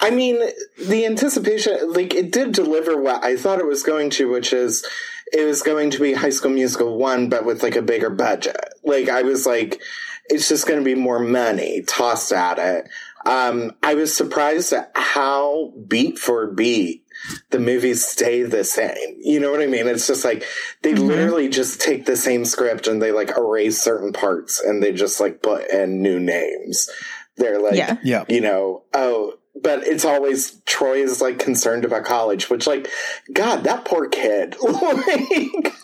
I 0.00 0.10
mean, 0.10 0.38
the 0.78 1.06
anticipation, 1.06 1.92
like, 1.92 2.14
it 2.14 2.30
did 2.30 2.52
deliver 2.52 3.00
what 3.00 3.24
I 3.24 3.36
thought 3.36 3.58
it 3.58 3.66
was 3.66 3.82
going 3.82 4.10
to, 4.10 4.30
which 4.30 4.52
is 4.52 4.86
it 5.32 5.44
was 5.44 5.62
going 5.62 5.90
to 5.90 6.00
be 6.00 6.14
High 6.14 6.30
School 6.30 6.50
Musical 6.50 6.96
1, 6.98 7.28
but 7.28 7.44
with, 7.44 7.62
like, 7.62 7.76
a 7.76 7.82
bigger 7.82 8.10
budget. 8.10 8.56
Like, 8.84 9.08
I 9.08 9.22
was 9.22 9.46
like, 9.46 9.80
it's 10.28 10.48
just 10.48 10.66
going 10.66 10.78
to 10.78 10.84
be 10.84 10.94
more 10.94 11.18
money 11.18 11.82
tossed 11.86 12.32
at 12.32 12.58
it. 12.58 12.88
Um, 13.26 13.72
I 13.82 13.94
was 13.94 14.14
surprised 14.14 14.72
at 14.72 14.90
how 14.94 15.72
beat 15.86 16.18
for 16.18 16.46
beat 16.46 17.04
the 17.50 17.58
movies 17.58 18.06
stay 18.06 18.42
the 18.44 18.62
same. 18.62 19.16
You 19.20 19.40
know 19.40 19.50
what 19.50 19.60
I 19.60 19.66
mean? 19.66 19.88
It's 19.88 20.06
just 20.06 20.24
like 20.24 20.44
they 20.82 20.92
Mhm. 20.94 21.08
literally 21.08 21.48
just 21.48 21.80
take 21.80 22.06
the 22.06 22.16
same 22.16 22.44
script 22.44 22.86
and 22.86 23.02
they 23.02 23.10
like 23.10 23.36
erase 23.36 23.82
certain 23.82 24.12
parts 24.12 24.60
and 24.60 24.80
they 24.82 24.92
just 24.92 25.18
like 25.18 25.42
put 25.42 25.68
in 25.68 26.00
new 26.00 26.20
names. 26.20 26.88
They're 27.36 27.60
like, 27.60 27.74
Yeah. 27.74 27.96
yeah. 28.04 28.24
you 28.28 28.40
know, 28.40 28.84
oh, 28.94 29.34
but 29.62 29.86
it's 29.86 30.04
always 30.04 30.60
Troy 30.66 31.02
is 31.02 31.20
like 31.20 31.38
concerned 31.38 31.84
about 31.84 32.04
college, 32.04 32.50
which 32.50 32.66
like, 32.66 32.88
God, 33.32 33.64
that 33.64 33.84
poor 33.84 34.08
kid. 34.08 34.56
like, 34.62 35.74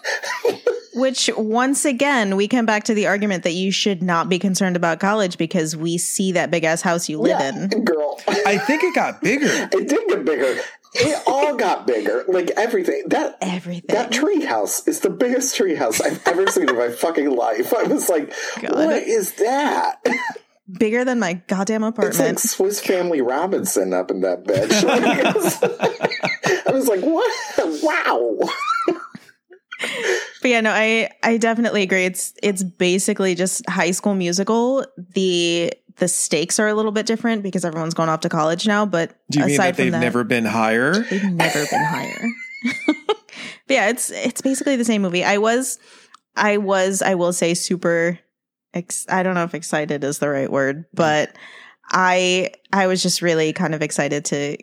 Which 0.95 1.29
once 1.37 1.85
again, 1.85 2.37
we 2.37 2.47
come 2.47 2.67
back 2.67 2.85
to 2.85 2.95
the 2.95 3.09
argument 3.09 3.43
that 3.43 3.53
you 3.53 3.73
should 3.73 4.03
not 4.03 4.29
be 4.29 4.39
concerned 4.39 4.77
about 4.77 5.01
college 5.01 5.39
because 5.39 5.77
we 5.77 5.99
see 5.99 6.33
that 6.33 6.51
big 6.53 6.63
ass 6.63 6.83
house 6.83 7.09
you 7.09 7.19
live 7.19 7.41
yeah, 7.41 7.65
in. 7.65 7.85
girl. 7.85 8.21
I 8.29 8.59
think 8.59 8.85
it 8.85 8.95
got 8.95 9.21
bigger. 9.21 9.47
it 9.73 9.89
did 9.89 10.09
get 10.09 10.25
bigger. 10.25 10.61
It 10.95 11.23
all 11.27 11.57
got 11.57 11.89
bigger. 11.89 12.25
Like 12.29 12.53
everything. 12.53 13.09
That 13.09 13.39
Everything. 13.41 13.95
that 13.95 14.13
tree 14.13 14.45
house 14.45 14.87
is 14.87 15.01
the 15.01 15.11
biggest 15.11 15.57
tree 15.57 15.75
house 15.75 16.01
I've 16.01 16.27
ever 16.29 16.47
seen 16.47 16.69
in 16.69 16.77
my 16.77 16.91
fucking 16.91 17.35
life. 17.35 17.75
I 17.75 17.83
was 17.83 18.09
like, 18.09 18.33
God. 18.61 18.73
what 18.73 19.03
is 19.03 19.33
that? 19.35 19.97
Bigger 20.79 21.05
than 21.05 21.19
my 21.19 21.35
goddamn 21.47 21.83
apartment. 21.83 22.21
It's 22.21 22.21
like. 22.21 22.39
Swiss 22.39 22.81
Family 22.81 23.21
Robinson 23.21 23.93
up 23.93 24.11
in 24.11 24.23
that 24.23 24.45
bed. 24.45 24.71
I 26.67 26.73
was 26.73 26.89
like, 26.89 27.01
what? 27.01 27.83
Wow. 27.83 28.39
But 30.41 30.51
yeah, 30.51 30.61
no, 30.61 30.71
I 30.73 31.11
I 31.23 31.37
definitely 31.37 31.83
agree. 31.83 32.05
It's 32.05 32.35
it's 32.43 32.63
basically 32.63 33.35
just 33.35 33.69
high 33.69 33.91
school 33.91 34.15
musical. 34.15 34.87
The 35.15 35.73
the 35.97 36.09
stakes 36.09 36.59
are 36.59 36.69
a 36.69 36.75
little 36.75 36.93
bit 36.93 37.07
different 37.07 37.43
because 37.43 37.65
everyone's 37.65 37.95
going 37.95 38.09
off 38.09 38.21
to 38.21 38.29
college 38.29 38.67
now, 38.67 38.85
but 38.85 39.15
Do 39.31 39.41
you 39.41 39.47
mean 39.47 39.57
that 39.57 39.77
they've 39.77 39.93
that, 39.93 40.01
never 40.01 40.25
been 40.25 40.45
higher? 40.45 40.93
They've 40.95 41.25
never 41.25 41.65
been 41.71 41.85
higher. 41.85 42.29
but 43.07 43.17
yeah, 43.69 43.89
it's 43.89 44.11
it's 44.11 44.41
basically 44.41 44.77
the 44.77 44.85
same 44.85 45.03
movie. 45.03 45.25
I 45.25 45.39
was 45.39 45.79
I 46.37 46.57
was 46.57 47.01
I 47.03 47.15
will 47.15 47.33
say 47.33 47.55
super 47.55 48.19
ex- 48.75 49.07
I 49.09 49.23
don't 49.23 49.35
know 49.35 49.45
if 49.45 49.55
excited 49.55 50.05
is 50.05 50.19
the 50.19 50.29
right 50.29 50.51
word, 50.51 50.85
mm. 50.85 50.87
but 50.95 51.35
I 51.91 52.53
I 52.73 52.87
was 52.87 53.03
just 53.03 53.23
really 53.23 53.53
kind 53.53 53.75
of 53.75 53.83
excited 53.83 54.25
to 54.27 54.59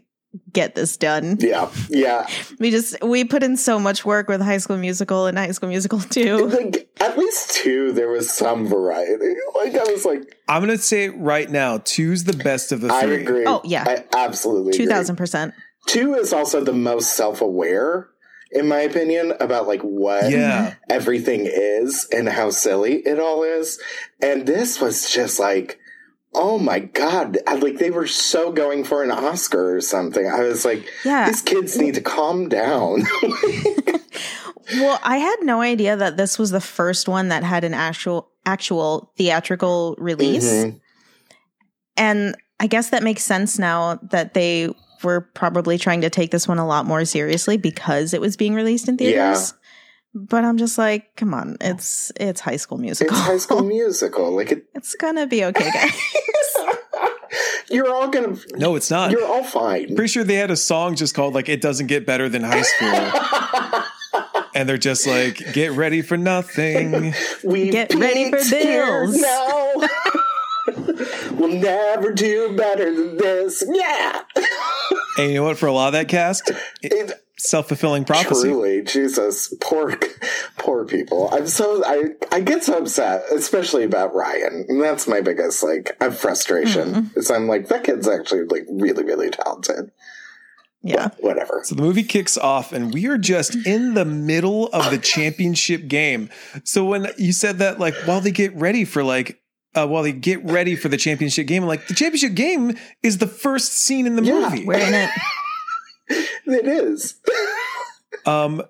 get 0.53 0.75
this 0.75 0.97
done. 0.97 1.37
Yeah. 1.39 1.69
Yeah. 1.89 2.27
We 2.59 2.71
just 2.71 3.01
we 3.03 3.23
put 3.25 3.43
in 3.43 3.57
so 3.57 3.79
much 3.79 4.05
work 4.05 4.29
with 4.29 4.41
High 4.41 4.59
School 4.59 4.77
Musical 4.77 5.25
and 5.27 5.37
High 5.37 5.51
School 5.51 5.69
Musical 5.69 5.99
2. 5.99 6.47
Like, 6.51 6.89
at 6.99 7.17
least 7.17 7.51
two, 7.55 7.91
there 7.93 8.09
was 8.09 8.31
some 8.31 8.67
variety. 8.67 9.35
Like, 9.55 9.75
I 9.75 9.91
was 9.91 10.05
like, 10.05 10.37
I'm 10.47 10.61
gonna 10.61 10.77
say 10.77 11.05
it 11.05 11.17
right 11.17 11.49
now. 11.49 11.79
Two's 11.79 12.23
the 12.23 12.33
best 12.33 12.71
of 12.71 12.81
the 12.81 12.91
I 12.91 13.01
three. 13.01 13.21
agree. 13.21 13.43
Oh, 13.45 13.61
yeah. 13.63 13.83
I 13.87 14.05
absolutely 14.17 14.73
2000%. 14.73 15.53
Two 15.87 16.15
is 16.15 16.33
also 16.33 16.63
the 16.63 16.73
most 16.73 17.13
self 17.13 17.41
aware, 17.41 18.09
in 18.51 18.67
my 18.67 18.81
opinion, 18.81 19.33
about 19.39 19.67
like 19.67 19.81
what 19.81 20.29
Yeah. 20.31 20.73
everything 20.89 21.45
is 21.45 22.07
and 22.11 22.27
how 22.29 22.49
silly 22.49 22.95
it 23.05 23.19
all 23.19 23.43
is. 23.43 23.79
And 24.21 24.45
this 24.45 24.79
was 24.81 25.09
just 25.09 25.39
like, 25.39 25.79
oh 26.33 26.57
my 26.59 26.79
God. 26.79 27.37
I- 27.47 27.55
Like 27.55 27.77
they 27.77 27.91
were 27.91 28.07
so 28.07 28.51
going 28.51 28.83
for 28.83 29.03
an 29.03 29.11
Oscar 29.11 29.75
or 29.75 29.81
something. 29.81 30.25
I 30.27 30.41
was 30.41 30.65
like, 30.65 30.85
Yeah. 31.05 31.27
these 31.27 31.41
kids 31.41 31.77
need 31.77 31.95
to 31.95 32.01
calm 32.01 32.49
down. 32.49 33.03
Well, 34.75 34.99
I 35.03 35.17
had 35.17 35.35
no 35.41 35.59
idea 35.59 35.97
that 35.97 36.15
this 36.15 36.39
was 36.39 36.51
the 36.51 36.61
first 36.61 37.09
one 37.09 37.27
that 37.27 37.43
had 37.43 37.65
an 37.65 37.73
actual 37.73 38.29
actual 38.45 39.11
theatrical 39.17 39.95
release. 39.97 40.49
Mhm. 40.49 40.79
And 41.97 42.35
I 42.59 42.67
guess 42.67 42.89
that 42.91 43.03
makes 43.03 43.23
sense 43.23 43.59
now 43.59 43.99
that 44.11 44.33
they 44.33 44.73
were 45.03 45.21
probably 45.33 45.77
trying 45.77 46.01
to 46.01 46.09
take 46.09 46.31
this 46.31 46.47
one 46.47 46.57
a 46.59 46.65
lot 46.67 46.85
more 46.85 47.05
seriously 47.05 47.57
because 47.57 48.13
it 48.13 48.21
was 48.21 48.37
being 48.37 48.53
released 48.53 48.87
in 48.87 48.97
theaters. 48.97 49.53
But 50.13 50.43
I'm 50.43 50.57
just 50.57 50.77
like, 50.77 51.15
come 51.15 51.33
on, 51.33 51.55
it's 51.61 52.11
it's 52.19 52.41
high 52.41 52.57
school 52.57 52.77
musical. 52.77 53.15
It's 53.15 53.25
high 53.25 53.37
school 53.37 53.63
musical. 53.77 54.35
Like 54.35 54.51
it, 54.51 54.65
it's 54.75 54.93
gonna 54.95 55.25
be 55.27 55.45
okay, 55.45 55.71
guys. 55.71 55.91
you're 57.69 57.89
all 57.89 58.09
gonna, 58.09 58.35
No, 58.55 58.75
it's 58.75 58.91
not. 58.91 59.11
you're 59.11 59.25
all 59.25 59.43
fine. 59.43 59.95
Pretty 59.95 60.11
sure 60.11 60.23
they 60.25 60.35
had 60.35 60.51
a 60.51 60.57
song 60.57 60.95
just 60.95 61.15
called 61.15 61.33
like 61.33 61.47
"It 61.47 61.61
Doesn't 61.61 61.87
Get 61.87 62.05
Better 62.05 62.27
Than 62.27 62.43
High 62.43 62.61
School," 62.63 64.43
and 64.53 64.67
they're 64.67 64.77
just 64.77 65.07
like, 65.07 65.37
"Get 65.53 65.71
ready 65.71 66.01
for 66.01 66.17
nothing." 66.17 67.13
We 67.45 67.69
Get 67.69 67.95
ready 67.95 68.31
for 68.31 68.37
bills. 68.49 69.15
now. 69.17 69.71
We'll 71.41 71.59
never 71.59 72.13
do 72.13 72.55
better 72.55 72.93
than 72.93 73.17
this. 73.17 73.63
Yeah. 73.67 74.21
And 75.17 75.29
you 75.29 75.35
know 75.35 75.43
what? 75.43 75.57
For 75.57 75.67
a 75.67 75.73
lot 75.73 75.87
of 75.87 75.93
that 75.93 76.07
cast, 76.07 76.51
It, 76.81 77.11
self 77.37 77.67
fulfilling 77.67 78.05
prophecy. 78.05 78.49
truly, 78.49 78.81
Jesus, 78.83 79.53
poor, 79.59 79.97
poor 80.57 80.85
people. 80.85 81.29
I'm 81.31 81.47
so 81.47 81.83
I 81.85 82.09
I 82.31 82.39
get 82.41 82.63
so 82.63 82.77
upset, 82.77 83.23
especially 83.31 83.83
about 83.83 84.13
Ryan. 84.13 84.65
And 84.69 84.81
that's 84.81 85.07
my 85.07 85.21
biggest 85.21 85.63
like 85.63 85.97
frustration. 86.13 86.93
Mm-hmm. 86.93 87.19
Is 87.19 87.31
I'm 87.31 87.47
like 87.47 87.67
that 87.67 87.83
kid's 87.83 88.07
actually 88.07 88.43
like 88.45 88.65
really 88.69 89.03
really 89.03 89.29
talented. 89.29 89.91
Yeah. 90.83 91.09
But 91.09 91.23
whatever. 91.23 91.61
So 91.63 91.75
the 91.75 91.81
movie 91.83 92.03
kicks 92.03 92.37
off, 92.37 92.71
and 92.71 92.93
we 92.93 93.07
are 93.07 93.17
just 93.17 93.55
in 93.67 93.93
the 93.93 94.05
middle 94.05 94.67
of 94.69 94.89
the 94.89 94.97
championship 94.97 95.87
game. 95.87 96.29
So 96.63 96.85
when 96.85 97.07
you 97.17 97.33
said 97.33 97.59
that, 97.59 97.79
like, 97.79 97.93
while 98.05 98.19
they 98.19 98.31
get 98.31 98.55
ready 98.55 98.83
for 98.85 99.03
like, 99.03 99.40
uh, 99.75 99.87
while 99.87 100.03
they 100.03 100.11
get 100.11 100.43
ready 100.45 100.75
for 100.75 100.89
the 100.89 100.97
championship 100.97 101.47
game, 101.47 101.63
like 101.63 101.87
the 101.87 101.93
championship 101.93 102.33
game 102.35 102.77
is 103.03 103.17
the 103.19 103.27
first 103.27 103.73
scene 103.73 104.05
in 104.07 104.15
the 104.15 104.23
Yeah. 104.23 104.49
movie. 104.49 104.65
We're 104.65 104.79
in 104.79 104.93
it. 104.93 105.09
It 106.45 106.67
is. 106.67 107.15
Um, 108.25 108.63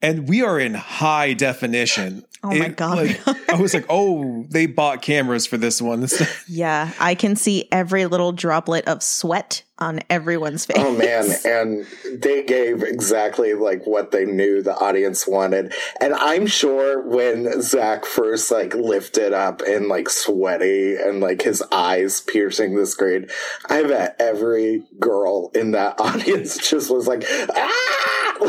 and 0.00 0.28
we 0.28 0.42
are 0.42 0.60
in 0.60 0.74
high 0.74 1.32
definition. 1.32 2.24
Oh 2.44 2.48
my 2.50 2.66
It, 2.66 2.76
God. 2.76 2.98
like, 2.98 3.50
I 3.50 3.60
was 3.60 3.74
like, 3.74 3.86
oh, 3.88 4.44
they 4.48 4.66
bought 4.66 5.02
cameras 5.02 5.44
for 5.46 5.56
this 5.56 5.82
one. 5.82 6.06
Yeah. 6.46 6.92
I 7.00 7.16
can 7.16 7.34
see 7.34 7.66
every 7.72 8.06
little 8.06 8.30
droplet 8.30 8.86
of 8.86 9.02
sweat 9.02 9.64
on 9.78 10.00
everyone's 10.10 10.66
face. 10.66 10.76
Oh 10.78 10.94
man, 10.94 11.28
and 11.44 11.86
they 12.20 12.42
gave 12.42 12.82
exactly 12.82 13.54
like 13.54 13.86
what 13.86 14.10
they 14.10 14.24
knew 14.24 14.62
the 14.62 14.76
audience 14.76 15.26
wanted. 15.26 15.72
And 16.00 16.14
I'm 16.14 16.46
sure 16.46 17.00
when 17.00 17.62
Zach 17.62 18.04
first 18.04 18.50
like 18.50 18.74
lifted 18.74 19.32
up 19.32 19.62
and 19.62 19.88
like 19.88 20.08
sweaty 20.08 20.96
and 20.96 21.20
like 21.20 21.42
his 21.42 21.62
eyes 21.72 22.20
piercing 22.20 22.74
the 22.76 22.86
screen, 22.86 23.28
I 23.68 23.82
bet 23.82 24.16
every 24.18 24.84
girl 24.98 25.50
in 25.54 25.72
that 25.72 26.00
audience 26.00 26.68
just 26.68 26.90
was 26.90 27.06
like, 27.06 27.24
ah! 27.56 28.24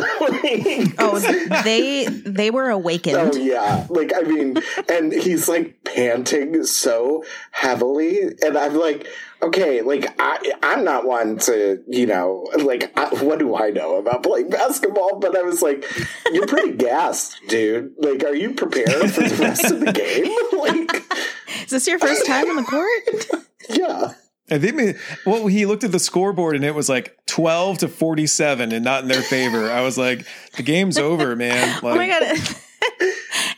Oh, 1.00 1.20
they 1.64 2.06
they 2.06 2.52
were 2.52 2.70
awakened. 2.70 3.18
Oh 3.18 3.36
yeah, 3.36 3.88
like 3.90 4.12
I 4.16 4.22
mean, 4.22 4.58
and 4.88 5.12
he's 5.12 5.50
like 5.50 5.84
panting 5.84 6.64
so 6.64 7.24
heavily, 7.52 8.22
and 8.44 8.56
I'm 8.56 8.76
like, 8.76 9.08
okay, 9.42 9.82
like 9.82 10.06
I, 10.20 10.52
I'm 10.64 10.84
not 10.84 11.06
one 11.06 11.38
to, 11.40 11.84
you 11.88 12.06
know, 12.06 12.48
like 12.58 12.92
I, 12.98 13.10
what 13.24 13.40
do 13.40 13.56
I 13.56 13.70
know 13.70 13.96
about 13.98 14.24
playing 14.24 14.50
basketball? 14.50 15.20
But 15.20 15.38
I 15.38 15.42
was 15.44 15.62
like, 15.62 15.86
you're 16.32 16.48
pretty 16.48 16.72
gassed, 16.78 17.40
dude. 17.48 17.94
Like, 17.98 18.24
are 18.24 18.36
you 18.36 18.54
prepared 18.54 19.12
for 19.12 19.22
the 19.22 19.38
rest 19.40 19.66
of 19.72 19.80
the 19.80 19.92
game? 19.94 20.34
like, 20.60 21.64
Is 21.64 21.70
this 21.72 21.88
your 21.88 22.00
first 22.00 22.26
time 22.26 22.50
on 22.50 22.56
the 22.58 22.64
court? 22.64 23.46
yeah, 23.70 24.14
and 24.50 24.62
they 24.64 24.72
made, 24.72 24.98
well, 25.26 25.48
he 25.48 25.66
looked 25.66 25.84
at 25.84 25.92
the 25.92 26.00
scoreboard 26.00 26.56
and 26.56 26.66
it 26.66 26.74
was 26.74 26.90
like 26.90 27.18
12 27.28 27.80
to 27.80 27.88
47 27.88 28.72
and 28.72 28.84
not 28.84 29.04
in 29.04 29.08
their 29.08 29.22
favor. 29.22 29.70
I 29.70 29.82
was 29.82 29.98
like, 29.98 30.26
the 30.58 30.64
game's 30.64 30.98
over, 30.98 31.36
man. 31.36 31.80
Like, 31.84 31.94
oh 31.94 31.96
my 31.96 32.08
god. 32.08 32.24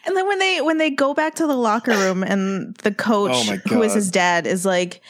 and 0.05 0.17
then 0.17 0.27
when 0.27 0.39
they 0.39 0.61
when 0.61 0.77
they 0.77 0.89
go 0.89 1.13
back 1.13 1.35
to 1.35 1.47
the 1.47 1.55
locker 1.55 1.91
room 1.91 2.23
and 2.23 2.75
the 2.77 2.91
coach 2.93 3.31
Oh 3.49 3.55
who 3.69 3.83
is 3.83 3.93
his 3.93 4.11
dad 4.11 4.45
is 4.45 4.65
like 4.65 5.01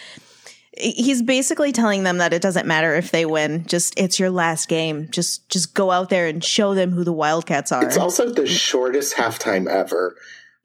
he's 0.81 1.21
basically 1.21 1.71
telling 1.71 2.03
them 2.03 2.17
that 2.17 2.33
it 2.33 2.41
doesn't 2.41 2.67
matter 2.67 2.95
if 2.95 3.11
they 3.11 3.25
win. 3.25 3.65
Just 3.65 3.97
it's 3.99 4.19
your 4.19 4.29
last 4.29 4.67
game. 4.67 5.07
Just 5.11 5.47
just 5.49 5.73
go 5.73 5.91
out 5.91 6.09
there 6.09 6.27
and 6.27 6.43
show 6.43 6.73
them 6.73 6.91
who 6.91 7.03
the 7.03 7.13
Wildcats 7.13 7.71
are. 7.71 7.85
It's 7.85 7.97
also 7.97 8.29
the 8.29 8.47
shortest 8.47 9.15
halftime 9.15 9.69
ever. 9.69 10.15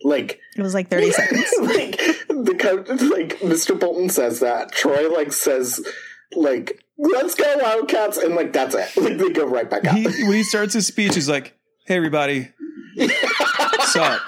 Like 0.03 0.41
it 0.57 0.63
was 0.63 0.75
like 0.75 0.89
30 0.89 1.11
seconds. 1.13 1.53
like 1.61 1.97
the 2.29 2.57
coach 2.59 2.89
like 2.89 3.39
Mr. 3.41 3.79
Bolton 3.79 4.09
says 4.09 4.41
that. 4.41 4.73
Troy 4.73 5.11
like 5.11 5.33
says 5.33 5.81
like 6.35 6.83
let's 6.99 7.35
go 7.35 7.59
Wildcats 7.59 8.17
and 8.19 8.35
like 8.35 8.53
that's 8.53 8.75
it. 8.75 8.89
Like 8.97 9.19
they 9.19 9.31
go 9.31 9.47
right 9.47 9.69
back 9.69 9.85
out. 9.87 9.97
He, 9.97 10.05
when 10.25 10.33
he 10.35 10.43
starts 10.43 10.75
his 10.75 10.87
speech, 10.87 11.15
he's 11.15 11.29
like, 11.29 11.55
"Hey 11.87 11.97
everybody, 11.97 12.49
what's 12.97 13.97
up? 13.97 14.21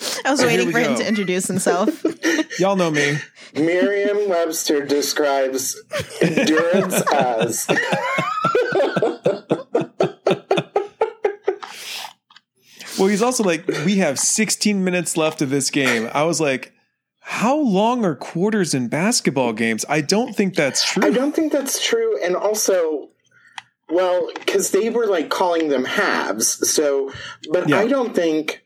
I 0.24 0.30
was 0.30 0.42
waiting 0.44 0.66
we 0.66 0.72
for 0.72 0.78
him 0.80 0.96
to 0.96 1.06
introduce 1.06 1.46
himself. 1.46 2.04
Y'all 2.58 2.76
know 2.76 2.90
me." 2.90 3.18
Merriam 3.54 4.28
Webster 4.28 4.84
describes 4.84 5.80
endurance 6.20 7.02
as 7.12 7.66
Well, 12.98 13.06
he's 13.08 13.22
also 13.22 13.44
like, 13.44 13.66
"We 13.84 13.98
have 13.98 14.18
16 14.18 14.82
minutes 14.82 15.16
left 15.16 15.40
of 15.40 15.50
this 15.50 15.70
game." 15.70 16.10
I 16.12 16.24
was 16.24 16.40
like, 16.40 16.72
"How 17.20 17.56
long 17.56 18.04
are 18.04 18.16
quarters 18.16 18.74
in 18.74 18.88
basketball 18.88 19.52
games?" 19.52 19.84
I 19.88 20.00
don't 20.00 20.34
think 20.34 20.54
that's 20.56 20.84
true. 20.84 21.04
I 21.04 21.10
don't 21.10 21.34
think 21.34 21.52
that's 21.52 21.84
true. 21.84 22.20
And 22.22 22.34
also, 22.34 23.10
well, 23.88 24.28
because 24.34 24.72
they 24.72 24.90
were 24.90 25.06
like 25.06 25.28
calling 25.30 25.68
them 25.68 25.84
halves. 25.84 26.68
So, 26.70 27.12
but 27.52 27.68
Yeah. 27.68 27.78
I 27.78 27.86
don't 27.86 28.14
think, 28.16 28.64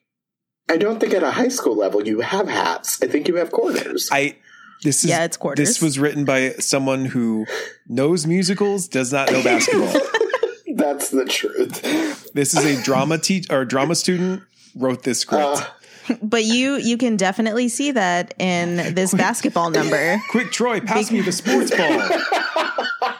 I 0.68 0.76
don't 0.76 1.00
think 1.00 1.14
at 1.14 1.22
a 1.22 1.30
high 1.30 1.48
school 1.48 1.76
level 1.76 2.06
you 2.06 2.20
have 2.20 2.48
hats. 2.48 3.02
I 3.02 3.06
think 3.06 3.28
you 3.28 3.36
have 3.36 3.52
quarters. 3.52 4.08
I 4.12 4.36
this 4.82 5.04
is 5.04 5.10
Yeah, 5.10 5.24
it's 5.24 5.36
quarters. 5.36 5.68
This 5.68 5.82
was 5.82 5.98
written 5.98 6.24
by 6.24 6.50
someone 6.58 7.04
who 7.04 7.46
knows 7.88 8.26
musicals, 8.26 8.88
does 8.88 9.12
not 9.12 9.30
know 9.30 9.42
basketball. 9.42 9.92
That's 10.74 11.10
the 11.10 11.24
truth. 11.24 12.32
this 12.32 12.54
is 12.54 12.64
a 12.64 12.82
drama 12.82 13.18
teacher 13.18 13.54
or 13.54 13.64
drama 13.64 13.94
student 13.94 14.42
wrote 14.74 15.02
this 15.02 15.20
script. 15.20 15.44
Uh, 15.44 16.14
but 16.22 16.44
you 16.44 16.76
you 16.76 16.96
can 16.96 17.16
definitely 17.16 17.68
see 17.68 17.92
that 17.92 18.34
in 18.38 18.94
this 18.94 19.14
basketball 19.14 19.70
number. 19.70 20.20
Quick, 20.30 20.50
Troy, 20.50 20.80
pass 20.80 21.10
me 21.10 21.20
the 21.20 21.32
sports 21.32 21.70
ball. 21.70 21.88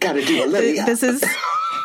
gotta 0.00 0.24
do 0.24 0.44
a 0.44 0.46
Lydia. 0.46 0.84
This 0.84 1.02
is 1.02 1.24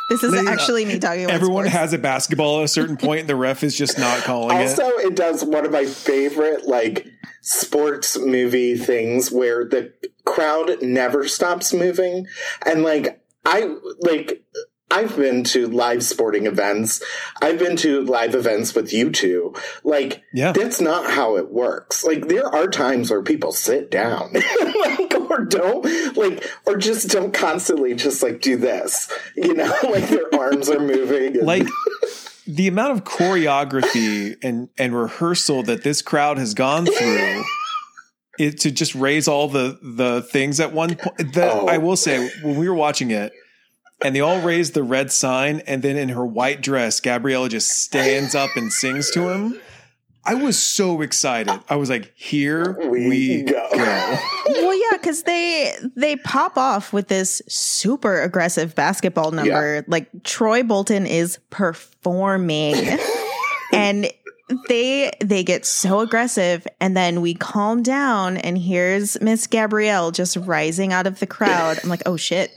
this 0.09 0.23
is 0.23 0.33
actually 0.47 0.85
me 0.85 0.99
talking 0.99 1.25
about 1.25 1.33
Everyone 1.35 1.65
sports. 1.65 1.77
has 1.79 1.93
a 1.93 1.97
basketball 1.97 2.59
at 2.59 2.65
a 2.65 2.67
certain 2.67 2.97
point, 3.05 3.21
and 3.21 3.29
the 3.29 3.35
ref 3.35 3.63
is 3.63 3.75
just 3.77 3.97
not 3.97 4.19
calling 4.23 4.57
Also, 4.57 4.83
it. 4.87 5.07
it 5.07 5.15
does 5.15 5.43
one 5.45 5.65
of 5.65 5.71
my 5.71 5.85
favorite 5.85 6.67
like 6.67 7.07
sports 7.41 8.17
movie 8.17 8.77
things 8.77 9.31
where 9.31 9.65
the 9.65 9.93
crowd 10.25 10.81
never 10.81 11.27
stops 11.27 11.73
moving, 11.73 12.25
and 12.65 12.83
like 12.83 13.21
I 13.45 13.75
like. 13.99 14.43
I've 14.91 15.15
been 15.15 15.43
to 15.43 15.67
live 15.67 16.03
sporting 16.03 16.47
events. 16.47 16.99
I've 17.43 17.59
been 17.59 17.75
to 17.77 18.01
live 18.01 18.33
events 18.33 18.73
with 18.73 18.91
you 18.91 19.11
two. 19.11 19.53
Like, 19.83 20.23
Yeah. 20.33 20.51
that's 20.51 20.81
not 20.81 21.11
how 21.11 21.37
it 21.37 21.51
works. 21.51 22.03
Like, 22.03 22.27
there 22.27 22.47
are 22.47 22.65
times 22.65 23.11
where 23.11 23.21
people 23.21 23.51
sit 23.51 23.91
down, 23.91 24.33
like, 24.79 25.13
or 25.13 25.28
don't, 25.49 26.15
like, 26.17 26.43
or 26.65 26.77
just 26.77 27.09
don't 27.09 27.33
constantly 27.33 27.93
just 27.95 28.21
like 28.23 28.41
do 28.41 28.55
this. 28.57 29.11
You 29.35 29.53
know, 29.53 29.73
like 29.89 30.07
their 30.09 30.33
arms 30.39 30.69
are 30.69 30.79
moving. 30.79 31.37
and- 31.37 31.47
Like 31.47 31.67
the 32.47 32.67
amount 32.67 32.93
of 32.93 33.03
choreography 33.03 34.35
and 34.43 34.69
and 34.77 34.95
rehearsal 34.95 35.63
that 35.63 35.83
this 35.83 36.01
crowd 36.01 36.37
has 36.37 36.53
gone 36.53 36.85
through. 36.85 37.43
It, 38.37 38.61
to 38.61 38.71
just 38.71 38.95
raise 38.95 39.27
all 39.27 39.49
the 39.49 39.77
the 39.81 40.21
things 40.21 40.61
at 40.61 40.71
one 40.71 40.95
point. 40.95 41.33
The, 41.33 41.51
Oh. 41.51 41.67
I 41.67 41.77
will 41.77 41.97
say 41.97 42.29
when 42.41 42.55
we 42.55 42.69
were 42.69 42.75
watching 42.75 43.11
it, 43.11 43.33
and 44.01 44.15
they 44.15 44.21
all 44.21 44.39
raised 44.39 44.73
the 44.73 44.81
red 44.83 45.11
sign, 45.11 45.59
and 45.67 45.81
then 45.83 45.97
in 45.97 46.07
her 46.09 46.25
white 46.25 46.61
dress, 46.61 47.01
Gabriella 47.01 47.49
just 47.49 47.67
stands 47.67 48.35
up 48.35 48.51
and 48.55 48.71
sings 48.71 49.11
to 49.11 49.27
him. 49.27 49.59
I 50.23 50.35
was 50.35 50.57
so 50.57 51.01
excited. 51.01 51.59
I 51.69 51.75
was 51.75 51.89
like, 51.89 52.13
"Here 52.15 52.77
we, 52.89 53.09
We 53.09 53.41
go." 53.43 53.67
go. 53.73 54.17
well, 54.47 54.73
yeah, 54.88 54.88
because 55.01 55.23
they 55.23 55.73
they 55.95 56.15
pop 56.17 56.57
off 56.57 56.93
with 56.93 57.07
this 57.07 57.41
super 57.47 58.21
aggressive 58.21 58.75
basketball 58.75 59.31
number. 59.31 59.83
Like 59.87 60.09
Troy 60.23 60.63
Bolton 60.63 61.05
is 61.05 61.39
performing, 61.49 62.75
and 63.73 64.09
they 64.67 65.11
they 65.23 65.43
get 65.43 65.65
so 65.65 65.99
aggressive, 65.99 66.67
and 66.79 66.95
then 66.95 67.21
we 67.21 67.33
calm 67.33 67.83
down, 67.83 68.37
and 68.37 68.57
here's 68.57 69.19
Miss 69.21 69.47
Gabrielle 69.47 70.11
just 70.11 70.37
rising 70.37 70.93
out 70.93 71.07
of 71.07 71.19
the 71.19 71.27
crowd. 71.27 71.79
I'm 71.83 71.89
like, 71.89 72.03
oh 72.05 72.17
shit, 72.17 72.51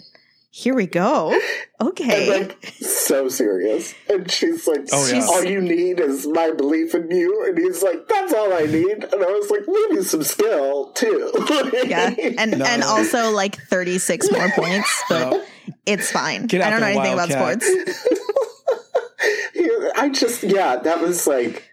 here 0.55 0.75
we 0.75 0.87
go. 0.87 1.35
Okay, 1.81 2.31
and 2.38 2.49
like 2.49 2.65
so 2.75 3.29
serious. 3.31 3.95
And 4.11 4.31
she's 4.31 4.69
like, 4.69 4.83
Oh, 4.93 5.11
yeah. 5.11 5.25
all 5.25 5.43
you 5.43 5.62
need 5.62 5.99
is 5.99 6.27
my 6.27 6.51
belief 6.51 6.95
in 6.95 7.11
you. 7.11 7.47
And 7.47 7.57
he's 7.57 7.83
like, 7.83 8.07
that's 8.07 8.35
all 8.35 8.53
I 8.53 8.67
need. 8.67 9.03
And 9.03 9.15
I 9.15 9.27
was 9.33 9.51
like, 9.51 9.62
maybe 9.67 10.03
some 10.05 10.23
skill 10.23 10.93
too. 10.93 11.33
yeah, 11.87 12.15
and 12.38 12.59
No. 12.59 12.65
and 12.67 12.85
also 12.85 13.31
like 13.31 13.57
36 13.69 14.31
more 14.31 14.51
points, 14.51 15.03
but 15.09 15.31
No. 15.31 15.45
it's 15.87 16.12
fine. 16.12 16.47
Get 16.49 16.61
I 16.61 16.69
don't 16.71 16.81
know 16.81 16.87
anything 16.87 17.15
about 17.15 17.31
Wildcat. 17.31 17.62
sports. 17.62 18.09
I 19.97 20.09
just, 20.11 20.43
yeah, 20.43 20.77
that 20.77 21.01
was 21.01 21.27
like, 21.27 21.69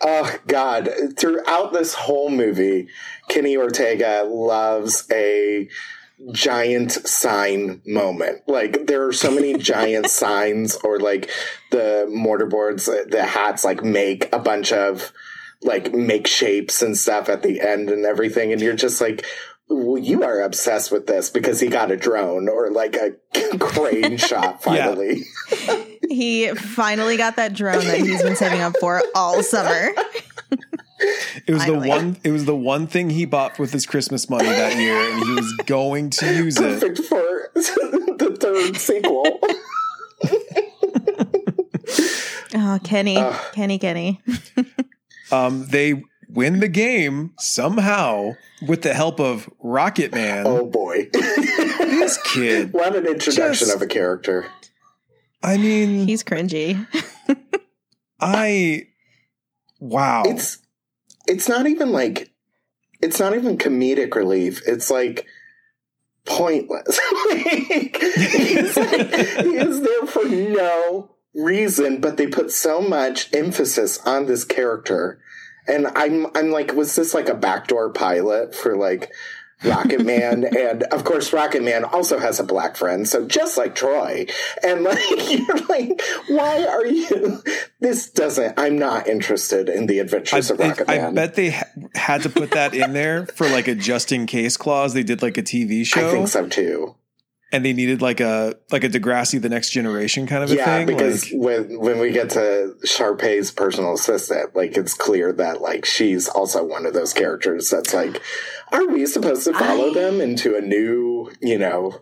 oh 0.00 0.34
God. 0.46 0.88
Throughout 1.18 1.72
this 1.72 1.94
whole 1.94 2.30
movie, 2.30 2.88
Kenny 3.28 3.56
Ortega 3.56 4.24
loves 4.26 5.06
a 5.12 5.68
giant 6.32 6.92
sign 6.92 7.82
moment. 7.86 8.42
Like 8.46 8.86
there 8.86 9.06
are 9.06 9.12
so 9.12 9.30
many 9.30 9.56
giant 9.58 10.08
signs 10.08 10.74
or 10.76 10.98
like 10.98 11.30
the 11.70 12.06
mortarboards, 12.08 12.88
uh, 12.88 13.08
the 13.08 13.24
hats 13.24 13.64
like 13.64 13.82
make 13.82 14.32
a 14.32 14.38
bunch 14.38 14.72
of 14.72 15.12
like 15.62 15.94
make 15.94 16.26
shapes 16.26 16.82
and 16.82 16.96
stuff 16.96 17.28
at 17.28 17.42
the 17.42 17.60
end 17.60 17.90
and 17.90 18.04
everything. 18.04 18.52
And 18.52 18.60
you're 18.60 18.74
just 18.74 19.00
like, 19.00 19.24
well, 19.68 19.98
you 19.98 20.22
are 20.22 20.42
obsessed 20.42 20.92
with 20.92 21.06
this 21.06 21.30
because 21.30 21.58
he 21.58 21.68
got 21.68 21.90
a 21.90 21.96
drone 21.96 22.48
or 22.48 22.70
like 22.70 22.96
a 22.96 23.12
crane 23.58 24.18
shot 24.18 24.62
finally. 24.62 25.22
He 26.08 26.48
finally 26.54 27.16
got 27.16 27.36
that 27.36 27.54
drone 27.54 27.84
that 27.86 27.98
he's 27.98 28.22
been 28.22 28.36
saving 28.36 28.60
up 28.60 28.76
for 28.78 29.02
all 29.14 29.42
summer. 29.42 29.90
It 31.46 31.52
was 31.52 31.62
Finally. 31.64 31.80
the 31.82 31.88
one. 31.88 32.16
It 32.24 32.30
was 32.30 32.44
the 32.44 32.56
one 32.56 32.86
thing 32.86 33.10
he 33.10 33.24
bought 33.26 33.58
with 33.58 33.72
his 33.72 33.86
Christmas 33.86 34.28
money 34.30 34.46
that 34.48 34.76
year, 34.76 34.96
and 35.12 35.22
he 35.24 35.32
was 35.34 35.52
going 35.66 36.10
to 36.10 36.26
use 36.34 36.56
it. 36.60 36.78
For 36.98 37.50
the 37.54 38.36
third 38.40 38.76
sequel. 38.76 39.38
Oh, 42.56 42.78
Kenny, 42.84 43.16
Ugh. 43.16 43.40
Kenny, 43.52 43.78
Kenny. 43.78 44.20
Um, 45.32 45.66
they 45.68 46.04
win 46.28 46.60
the 46.60 46.68
game 46.68 47.32
somehow 47.38 48.32
with 48.66 48.82
the 48.82 48.94
help 48.94 49.18
of 49.18 49.50
Rocket 49.60 50.12
Man. 50.12 50.46
oh 50.46 50.64
boy. 50.66 51.08
This 51.12 52.18
kid. 52.32 52.72
what 52.72 52.94
an 52.94 53.06
introduction 53.06 53.66
Just- 53.68 53.74
of 53.74 53.82
a 53.82 53.86
character. 53.86 54.46
I 55.42 55.56
mean, 55.58 56.06
He's 56.06 56.22
cringy. 56.24 56.86
I. 58.20 58.86
Wow. 59.80 60.22
It's 60.26 60.58
it's 61.26 61.48
not 61.48 61.66
even 61.66 61.92
like 61.92 62.30
it's 63.00 63.20
not 63.20 63.34
even 63.34 63.58
comedic 63.58 64.14
relief. 64.14 64.62
It's 64.66 64.90
like 64.90 65.26
pointless. 66.24 66.98
Like, 67.30 67.96
he's 67.96 68.76
like, 68.76 69.14
he 69.14 69.56
is 69.56 69.80
there 69.80 70.06
for 70.06 70.24
no 70.24 71.10
reason, 71.34 72.00
but 72.00 72.16
they 72.16 72.26
put 72.26 72.50
so 72.50 72.80
much 72.80 73.32
emphasis 73.34 73.98
on 74.06 74.26
this 74.26 74.44
character. 74.44 75.20
And 75.66 75.88
I'm 75.94 76.26
I'm 76.34 76.50
like, 76.50 76.74
was 76.74 76.94
this 76.94 77.14
like 77.14 77.28
a 77.28 77.34
backdoor 77.34 77.92
pilot 77.92 78.54
for 78.54 78.76
like 78.76 79.10
Rocket 79.62 80.00
Man? 80.04 80.44
and 80.44 80.82
of 80.84 81.04
course 81.04 81.32
Rocket 81.32 81.62
Man 81.62 81.84
also 81.84 82.18
has 82.18 82.40
a 82.40 82.44
black 82.44 82.76
friend, 82.76 83.08
so 83.08 83.26
just 83.26 83.56
like 83.56 83.74
Troy. 83.74 84.26
And 84.62 84.84
like 84.84 84.98
you're 85.30 85.58
like, 85.68 86.00
why 86.28 86.66
are 86.66 86.86
you 86.86 87.42
this 87.80 88.10
doesn't 88.10 88.58
I'm 88.58 88.78
not 88.78 89.06
interested 89.08 89.68
in 89.68 89.86
the 89.86 90.00
I, 90.00 90.02
adventures 90.02 90.50
of 90.50 90.58
Rocket 90.58 90.88
I 90.88 90.96
Man. 90.98 91.06
I 91.06 91.12
bet 91.12 91.34
they 91.34 91.50
ha- 91.50 91.68
had 91.94 92.22
to 92.22 92.30
put 92.30 92.50
that 92.52 92.74
in 92.74 92.92
there 92.92 93.26
for 93.26 93.48
like 93.48 93.68
a 93.68 93.74
just 93.74 94.12
in 94.12 94.26
case 94.26 94.56
clause. 94.56 94.94
They 94.94 95.02
did 95.02 95.22
like 95.22 95.38
a 95.38 95.42
TV 95.42 95.84
show, 95.84 96.08
I 96.08 96.12
think 96.12 96.28
so 96.28 96.48
too. 96.48 96.94
And 97.54 97.64
they 97.64 97.72
needed 97.72 98.02
like 98.02 98.18
a 98.18 98.56
like 98.72 98.82
a 98.82 98.88
Degrassi, 98.88 99.40
the 99.40 99.48
next 99.48 99.70
generation 99.70 100.26
kind 100.26 100.42
of 100.42 100.50
a 100.50 100.56
Yeah, 100.56 100.64
thing. 100.64 100.86
because 100.88 101.30
like, 101.32 101.40
when 101.40 101.78
when 101.78 101.98
we 102.00 102.10
get 102.10 102.30
to 102.30 102.74
Sharpay's 102.84 103.52
personal 103.52 103.94
assistant, 103.94 104.56
like 104.56 104.76
it's 104.76 104.92
clear 104.92 105.32
that 105.34 105.60
like 105.62 105.84
she's 105.84 106.28
also 106.28 106.64
one 106.64 106.84
of 106.84 106.94
those 106.94 107.12
characters 107.12 107.70
that's 107.70 107.94
like, 107.94 108.20
are 108.72 108.88
we 108.88 109.06
supposed 109.06 109.44
to 109.44 109.52
follow 109.54 109.90
I- 109.90 109.94
them 109.94 110.20
into 110.20 110.56
a 110.56 110.60
new, 110.60 111.30
you 111.40 111.56
know, 111.58 112.00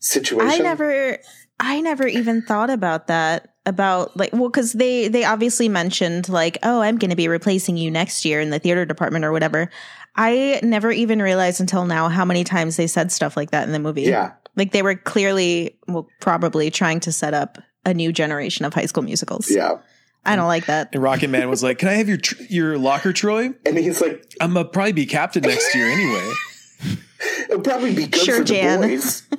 situation? 0.00 0.48
I 0.48 0.58
never, 0.70 1.18
I 1.60 1.80
never 1.82 2.06
even 2.06 2.40
thought 2.40 2.70
about 2.70 3.08
that. 3.08 3.52
About 3.68 4.16
like, 4.16 4.32
well, 4.32 4.48
because 4.48 4.72
they 4.74 5.08
they 5.08 5.24
obviously 5.24 5.68
mentioned 5.68 6.28
like, 6.28 6.56
oh, 6.62 6.80
I'm 6.80 6.98
going 6.98 7.10
to 7.10 7.16
be 7.16 7.26
replacing 7.26 7.76
you 7.76 7.90
next 7.90 8.24
year 8.24 8.40
in 8.40 8.50
the 8.50 8.60
theater 8.60 8.86
department 8.86 9.24
or 9.24 9.32
whatever. 9.32 9.70
I 10.16 10.60
never 10.62 10.90
even 10.90 11.20
realized 11.20 11.60
until 11.60 11.84
now 11.84 12.08
how 12.08 12.24
many 12.24 12.42
times 12.42 12.76
they 12.76 12.86
said 12.86 13.12
stuff 13.12 13.36
like 13.36 13.50
that 13.50 13.66
in 13.66 13.72
the 13.72 13.78
movie. 13.78 14.02
Yeah. 14.02 14.32
Like 14.56 14.72
they 14.72 14.82
were 14.82 14.94
clearly, 14.94 15.78
well, 15.86 16.08
probably 16.20 16.70
trying 16.70 17.00
to 17.00 17.12
set 17.12 17.34
up 17.34 17.58
a 17.84 17.92
new 17.92 18.12
generation 18.12 18.64
of 18.64 18.72
high 18.74 18.86
school 18.86 19.02
musicals. 19.02 19.50
Yeah. 19.50 19.78
I 20.24 20.34
don't 20.34 20.48
like 20.48 20.66
that. 20.66 20.88
And 20.92 21.02
Rocket 21.02 21.28
Man 21.30 21.48
was 21.48 21.62
like, 21.62 21.78
"Can 21.78 21.88
I 21.88 21.92
have 21.92 22.08
your 22.08 22.16
tr- 22.16 22.42
your 22.48 22.78
locker, 22.78 23.12
Troy? 23.12 23.50
And 23.64 23.78
he's 23.78 24.00
like, 24.00 24.34
I'm 24.40 24.54
gonna 24.54 24.64
probably 24.64 24.92
be 24.92 25.06
captain 25.06 25.42
next 25.42 25.72
year 25.72 25.86
anyway." 25.86 26.32
it'll 27.48 27.60
probably 27.60 27.94
be 27.94 28.06
good 28.06 28.20
Sure, 28.22 28.38
for 28.38 28.44
Jan. 28.44 28.80
the 28.80 28.88
boys. 28.88 29.22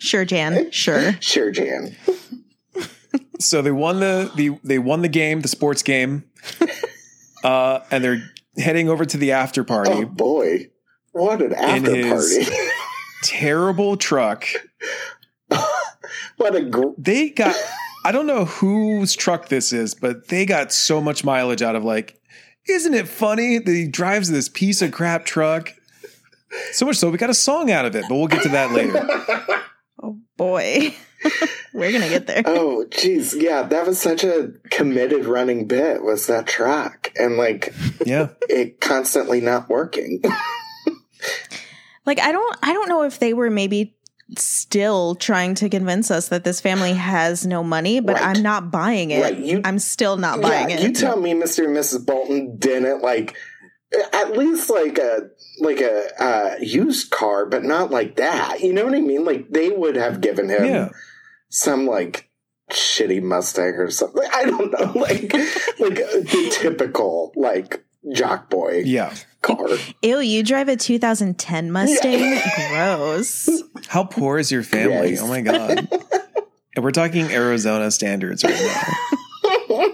Sure, 0.00 0.24
Jan. 0.24 0.70
Sure. 0.70 1.12
sure, 1.20 1.50
Jan. 1.50 1.96
So 3.40 3.62
they 3.62 3.72
won 3.72 4.00
the, 4.00 4.30
the 4.36 4.58
they 4.64 4.78
won 4.78 5.02
the 5.02 5.08
game, 5.08 5.40
the 5.40 5.48
sports 5.48 5.82
game, 5.82 6.24
uh, 7.44 7.80
and 7.90 8.02
they're 8.02 8.22
heading 8.58 8.88
over 8.88 9.04
to 9.04 9.16
the 9.16 9.32
after 9.32 9.64
party. 9.64 9.90
Oh 9.92 10.04
boy. 10.06 10.70
What 11.12 11.42
an 11.42 11.54
after 11.54 11.94
his- 11.94 12.38
party. 12.46 12.60
Terrible 13.24 13.96
truck. 13.96 14.46
what 16.36 16.54
a 16.54 16.62
gr- 16.62 16.92
They 16.96 17.30
got. 17.30 17.54
I 18.04 18.12
don't 18.12 18.26
know 18.26 18.44
whose 18.44 19.14
truck 19.16 19.48
this 19.48 19.72
is, 19.72 19.94
but 19.94 20.28
they 20.28 20.46
got 20.46 20.72
so 20.72 21.00
much 21.00 21.24
mileage 21.24 21.62
out 21.62 21.76
of 21.76 21.84
like. 21.84 22.20
Isn't 22.68 22.92
it 22.94 23.08
funny 23.08 23.58
that 23.58 23.70
he 23.72 23.88
drives 23.88 24.30
this 24.30 24.48
piece 24.48 24.82
of 24.82 24.92
crap 24.92 25.24
truck? 25.24 25.72
So 26.72 26.84
much 26.86 26.96
so 26.96 27.08
we 27.10 27.16
got 27.18 27.30
a 27.30 27.34
song 27.34 27.70
out 27.70 27.86
of 27.86 27.96
it, 27.96 28.04
but 28.08 28.14
we'll 28.14 28.26
get 28.26 28.42
to 28.42 28.48
that 28.50 28.72
later. 28.72 29.04
Oh 30.00 30.16
boy. 30.36 30.94
We're 31.74 31.90
going 31.90 32.02
to 32.04 32.08
get 32.08 32.28
there. 32.28 32.42
Oh, 32.46 32.86
geez. 32.88 33.34
Yeah, 33.34 33.62
that 33.64 33.84
was 33.84 34.00
such 34.00 34.22
a 34.22 34.52
committed 34.70 35.24
running 35.26 35.66
bit, 35.66 36.04
was 36.04 36.28
that 36.28 36.46
track. 36.46 36.97
And 37.16 37.36
like 37.36 37.72
Yeah. 38.04 38.28
it 38.48 38.80
constantly 38.80 39.40
not 39.40 39.68
working. 39.68 40.22
Like 42.06 42.20
I 42.20 42.32
don't 42.32 42.56
I 42.62 42.72
don't 42.72 42.88
know 42.88 43.02
if 43.02 43.18
they 43.18 43.34
were 43.34 43.50
maybe 43.50 43.94
still 44.38 45.14
trying 45.14 45.54
to 45.56 45.68
convince 45.68 46.10
us 46.10 46.28
that 46.28 46.42
this 46.44 46.60
family 46.60 46.94
has 46.94 47.46
no 47.46 47.62
money, 47.62 48.00
but 48.00 48.14
Right. 48.14 48.36
I'm 48.36 48.42
not 48.42 48.70
buying 48.70 49.10
it. 49.10 49.22
Right, 49.22 49.36
you- 49.38 49.60
I'm 49.64 49.78
still 49.78 50.16
not 50.16 50.40
buying 50.40 50.70
yeah, 50.70 50.76
it. 50.76 50.82
you 50.82 50.92
tell 50.92 51.18
me 51.20 51.34
Mr. 51.34 51.64
and 51.66 51.76
Mrs. 51.76 52.06
Bolton 52.06 52.56
didn't 52.56 53.02
like 53.02 53.36
at 54.12 54.32
least 54.36 54.70
like 54.70 54.96
a 54.98 55.28
like 55.60 55.80
a 55.80 56.22
uh, 56.22 56.56
used 56.60 57.10
car, 57.10 57.44
but 57.46 57.64
not 57.64 57.90
like 57.90 58.16
that. 58.16 58.60
You 58.60 58.72
know 58.72 58.84
what 58.86 58.94
I 58.94 59.00
mean? 59.00 59.24
Like 59.26 59.50
they 59.50 59.68
would 59.70 59.96
have 59.96 60.20
given 60.22 60.48
him 60.48 60.64
Yeah. 60.64 60.88
some 61.50 61.86
like 61.86 62.27
shitty 62.70 63.22
Mustang 63.22 63.74
or 63.74 63.90
something. 63.90 64.22
I 64.32 64.44
don't 64.44 64.70
know, 64.72 64.92
like 65.00 65.32
like 65.78 65.94
the 65.96 66.48
typical 66.60 67.32
like 67.36 67.84
jock 68.12 68.48
boy 68.50 68.82
Yeah. 68.84 69.14
car. 69.42 69.68
Ew, 70.02 70.18
you 70.20 70.42
drive 70.42 70.68
a 70.68 70.76
2010 70.76 71.70
Mustang? 71.72 72.40
Gross. 72.70 73.48
How 73.88 74.04
poor 74.04 74.38
is 74.38 74.50
your 74.52 74.62
family? 74.62 75.10
Yes. 75.10 75.20
Oh 75.22 75.26
my 75.28 75.40
god. 75.40 75.88
and 76.76 76.84
we're 76.84 76.90
talking 76.90 77.30
Arizona 77.30 77.90
standards 77.90 78.44
right 78.44 78.54
now. 79.68 79.88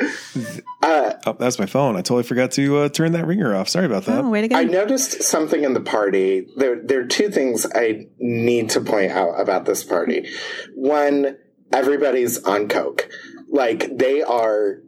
Uh, 0.82 1.12
Oh, 1.26 1.36
that's 1.38 1.58
my 1.58 1.66
phone. 1.66 1.96
I 1.96 1.98
totally 2.00 2.22
forgot 2.22 2.52
to 2.52 2.78
uh, 2.78 2.88
turn 2.88 3.12
that 3.12 3.26
ringer 3.26 3.54
off. 3.54 3.68
Sorry 3.68 3.84
about 3.84 4.06
that. 4.06 4.24
Oh, 4.24 4.30
way 4.30 4.40
to 4.40 4.48
go. 4.48 4.56
I 4.56 4.64
noticed 4.64 5.22
something 5.22 5.62
in 5.62 5.74
the 5.74 5.80
party. 5.82 6.46
There, 6.56 6.80
there 6.82 7.00
are 7.02 7.06
two 7.06 7.28
things 7.28 7.66
I 7.74 8.06
need 8.18 8.70
to 8.70 8.80
point 8.80 9.12
out 9.12 9.38
about 9.38 9.66
this 9.66 9.84
party. 9.84 10.30
One, 10.74 11.36
everybody's 11.70 12.42
on 12.44 12.68
coke. 12.68 13.10
Like 13.50 13.98
they 13.98 14.22
are, 14.22 14.80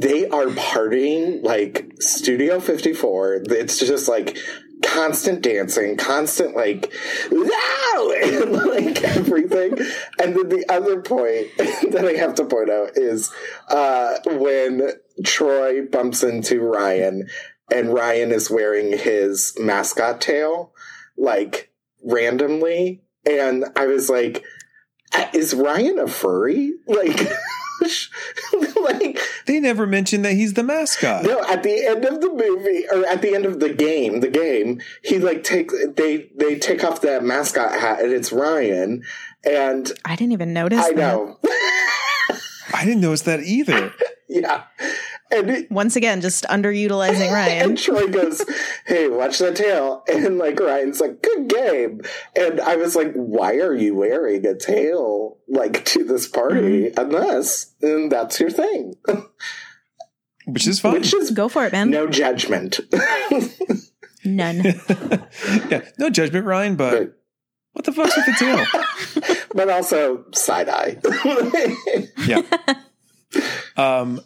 they 0.00 0.26
are 0.26 0.46
partying 0.46 1.42
like 1.42 1.92
Studio 2.00 2.58
54. 2.58 3.42
It's 3.50 3.78
just 3.78 4.08
like 4.08 4.38
constant 4.84 5.42
dancing, 5.42 5.96
constant 5.96 6.54
like, 6.54 6.92
wow, 7.30 8.12
and 8.22 8.52
like 8.52 9.02
everything. 9.02 9.78
And 10.20 10.36
then 10.36 10.48
the 10.48 10.64
other 10.68 11.00
point 11.02 11.48
that 11.56 12.04
I 12.04 12.18
have 12.18 12.34
to 12.36 12.44
point 12.44 12.70
out 12.70 12.90
is 12.96 13.32
uh, 13.68 14.18
when 14.26 14.90
Troy 15.24 15.86
bumps 15.86 16.22
into 16.22 16.60
Ryan 16.60 17.28
and 17.72 17.92
Ryan 17.92 18.32
is 18.32 18.50
wearing 18.50 18.96
his 18.96 19.54
mascot 19.58 20.20
tail 20.20 20.72
like 21.16 21.72
randomly. 22.04 23.02
And 23.24 23.64
I 23.74 23.86
was 23.86 24.08
like, 24.08 24.44
is 25.32 25.54
Ryan 25.54 25.98
a 25.98 26.06
furry? 26.06 26.72
Like, 26.86 27.18
like 28.80 29.18
They 29.46 29.60
never 29.60 29.86
mentioned 29.86 30.24
that 30.24 30.32
he's 30.32 30.54
the 30.54 30.62
mascot. 30.62 31.24
no, 31.24 31.42
at 31.44 31.62
the 31.62 31.86
end 31.86 32.04
of 32.04 32.20
the 32.20 32.28
movie 32.30 32.84
or 32.92 33.06
at 33.06 33.22
the 33.22 33.34
end 33.34 33.46
of 33.46 33.60
the 33.60 33.72
game, 33.72 34.20
the 34.20 34.28
game, 34.28 34.80
he 35.02 35.18
like 35.18 35.44
takes 35.44 35.74
they 35.94 36.30
they 36.36 36.58
take 36.58 36.84
off 36.84 37.00
that 37.02 37.24
mascot 37.24 37.72
hat 37.72 38.00
and 38.00 38.12
it's 38.12 38.32
Ryan. 38.32 39.02
And 39.44 39.92
I 40.04 40.16
didn't 40.16 40.32
even 40.32 40.52
notice 40.52 40.84
I 40.84 40.92
that. 40.92 40.96
know. 40.96 41.38
I 42.74 42.84
didn't 42.84 43.00
notice 43.00 43.22
that 43.22 43.40
either. 43.40 43.92
yeah. 44.28 44.64
And 45.30 45.50
it, 45.50 45.70
Once 45.70 45.96
again, 45.96 46.20
just 46.20 46.44
underutilizing 46.44 47.30
Ryan. 47.32 47.70
And 47.70 47.78
Troy 47.78 48.06
goes, 48.06 48.44
Hey, 48.86 49.08
watch 49.08 49.38
that 49.38 49.56
tail. 49.56 50.04
And 50.08 50.38
like 50.38 50.60
Ryan's 50.60 51.00
like, 51.00 51.22
Good 51.22 51.48
game. 51.48 52.00
And 52.36 52.60
I 52.60 52.76
was 52.76 52.94
like, 52.94 53.12
Why 53.14 53.54
are 53.56 53.74
you 53.74 53.94
wearing 53.94 54.46
a 54.46 54.54
tail 54.54 55.38
like 55.48 55.84
to 55.86 56.04
this 56.04 56.28
party? 56.28 56.92
Unless 56.96 57.74
and 57.82 58.10
that's 58.10 58.38
your 58.38 58.50
thing. 58.50 58.94
Which 60.46 60.66
is 60.68 60.78
fine. 60.78 60.92
Which 60.94 61.12
is 61.12 61.32
Go 61.32 61.48
for 61.48 61.66
it, 61.66 61.72
man. 61.72 61.90
no 61.90 62.06
judgment. 62.06 62.78
None. 64.24 64.62
yeah. 65.68 65.82
No 65.98 66.08
judgment, 66.08 66.46
Ryan, 66.46 66.76
but 66.76 66.90
but, 66.92 67.18
what 67.72 67.84
the 67.84 67.92
fuck's 67.92 68.16
with 68.16 68.26
the 68.26 68.36
tail? 68.38 69.44
but 69.54 69.68
also 69.68 70.24
side 70.32 70.68
eye. 70.68 70.98
Yeah. 72.26 72.42
Um 73.76 74.20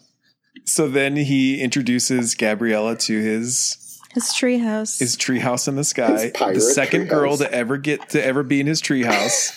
so 0.65 0.89
then 0.89 1.17
he 1.17 1.61
introduces 1.61 2.35
Gabriella 2.35 2.97
to 2.97 3.21
his 3.21 3.99
His 4.13 4.25
treehouse. 4.25 4.99
his 4.99 5.17
treehouse 5.17 5.69
in 5.69 5.77
the 5.77 5.85
sky. 5.85 6.31
His 6.33 6.33
The 6.33 6.61
second 6.61 7.09
girl 7.09 7.35
treehouse. 7.37 7.39
to 7.39 7.53
ever 7.55 7.77
get 7.77 8.09
to 8.11 8.25
ever 8.25 8.43
be 8.43 8.61
in 8.61 8.67
his 8.67 8.81
treehouse. 8.83 9.57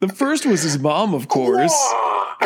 the 0.00 0.08
first 0.08 0.46
was 0.46 0.62
his 0.62 0.78
mom, 0.78 1.14
of 1.14 1.28
course. 1.28 1.72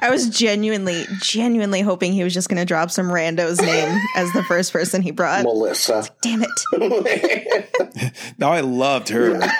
I 0.00 0.10
was 0.10 0.28
genuinely, 0.30 1.04
genuinely 1.20 1.80
hoping 1.82 2.12
he 2.12 2.24
was 2.24 2.32
just 2.34 2.48
going 2.48 2.58
to 2.58 2.64
drop 2.64 2.90
some 2.90 3.10
rando's 3.10 3.60
name 3.60 4.00
as 4.16 4.32
the 4.32 4.42
first 4.44 4.72
person 4.72 5.02
he 5.02 5.10
brought. 5.10 5.42
Melissa. 5.44 6.06
Damn 6.22 6.42
it. 6.44 8.14
Now 8.38 8.50
I 8.52 8.60
loved 8.60 9.08
her. 9.10 9.40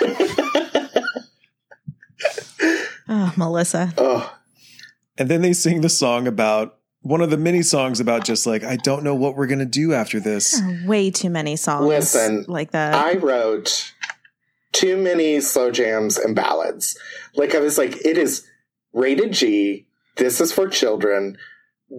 Oh, 3.11 3.33
Melissa. 3.37 3.91
oh, 3.97 4.31
And 5.19 5.29
then 5.29 5.41
they 5.41 5.53
sing 5.53 5.81
the 5.81 5.89
song 5.89 6.27
about 6.27 6.77
one 7.01 7.21
of 7.21 7.29
the 7.29 7.37
many 7.37 7.61
songs 7.61 7.99
about 7.99 8.25
just 8.25 8.47
like, 8.47 8.63
I 8.63 8.77
don't 8.77 9.03
know 9.03 9.15
what 9.15 9.35
we're 9.35 9.47
going 9.47 9.59
to 9.59 9.65
do 9.65 9.93
after 9.93 10.19
this. 10.19 10.61
Way 10.85 11.11
too 11.11 11.29
many 11.29 11.55
songs 11.55 11.85
Listen, 11.85 12.45
like 12.47 12.71
that. 12.71 12.95
I 12.95 13.17
wrote 13.17 13.93
too 14.71 14.97
many 14.97 15.41
slow 15.41 15.71
jams 15.71 16.17
and 16.17 16.35
ballads. 16.35 16.97
Like 17.35 17.53
I 17.53 17.59
was 17.59 17.77
like, 17.77 18.05
it 18.05 18.17
is 18.17 18.47
rated 18.93 19.33
G. 19.33 19.87
This 20.17 20.41
is 20.41 20.51
for 20.51 20.67
children. 20.67 21.37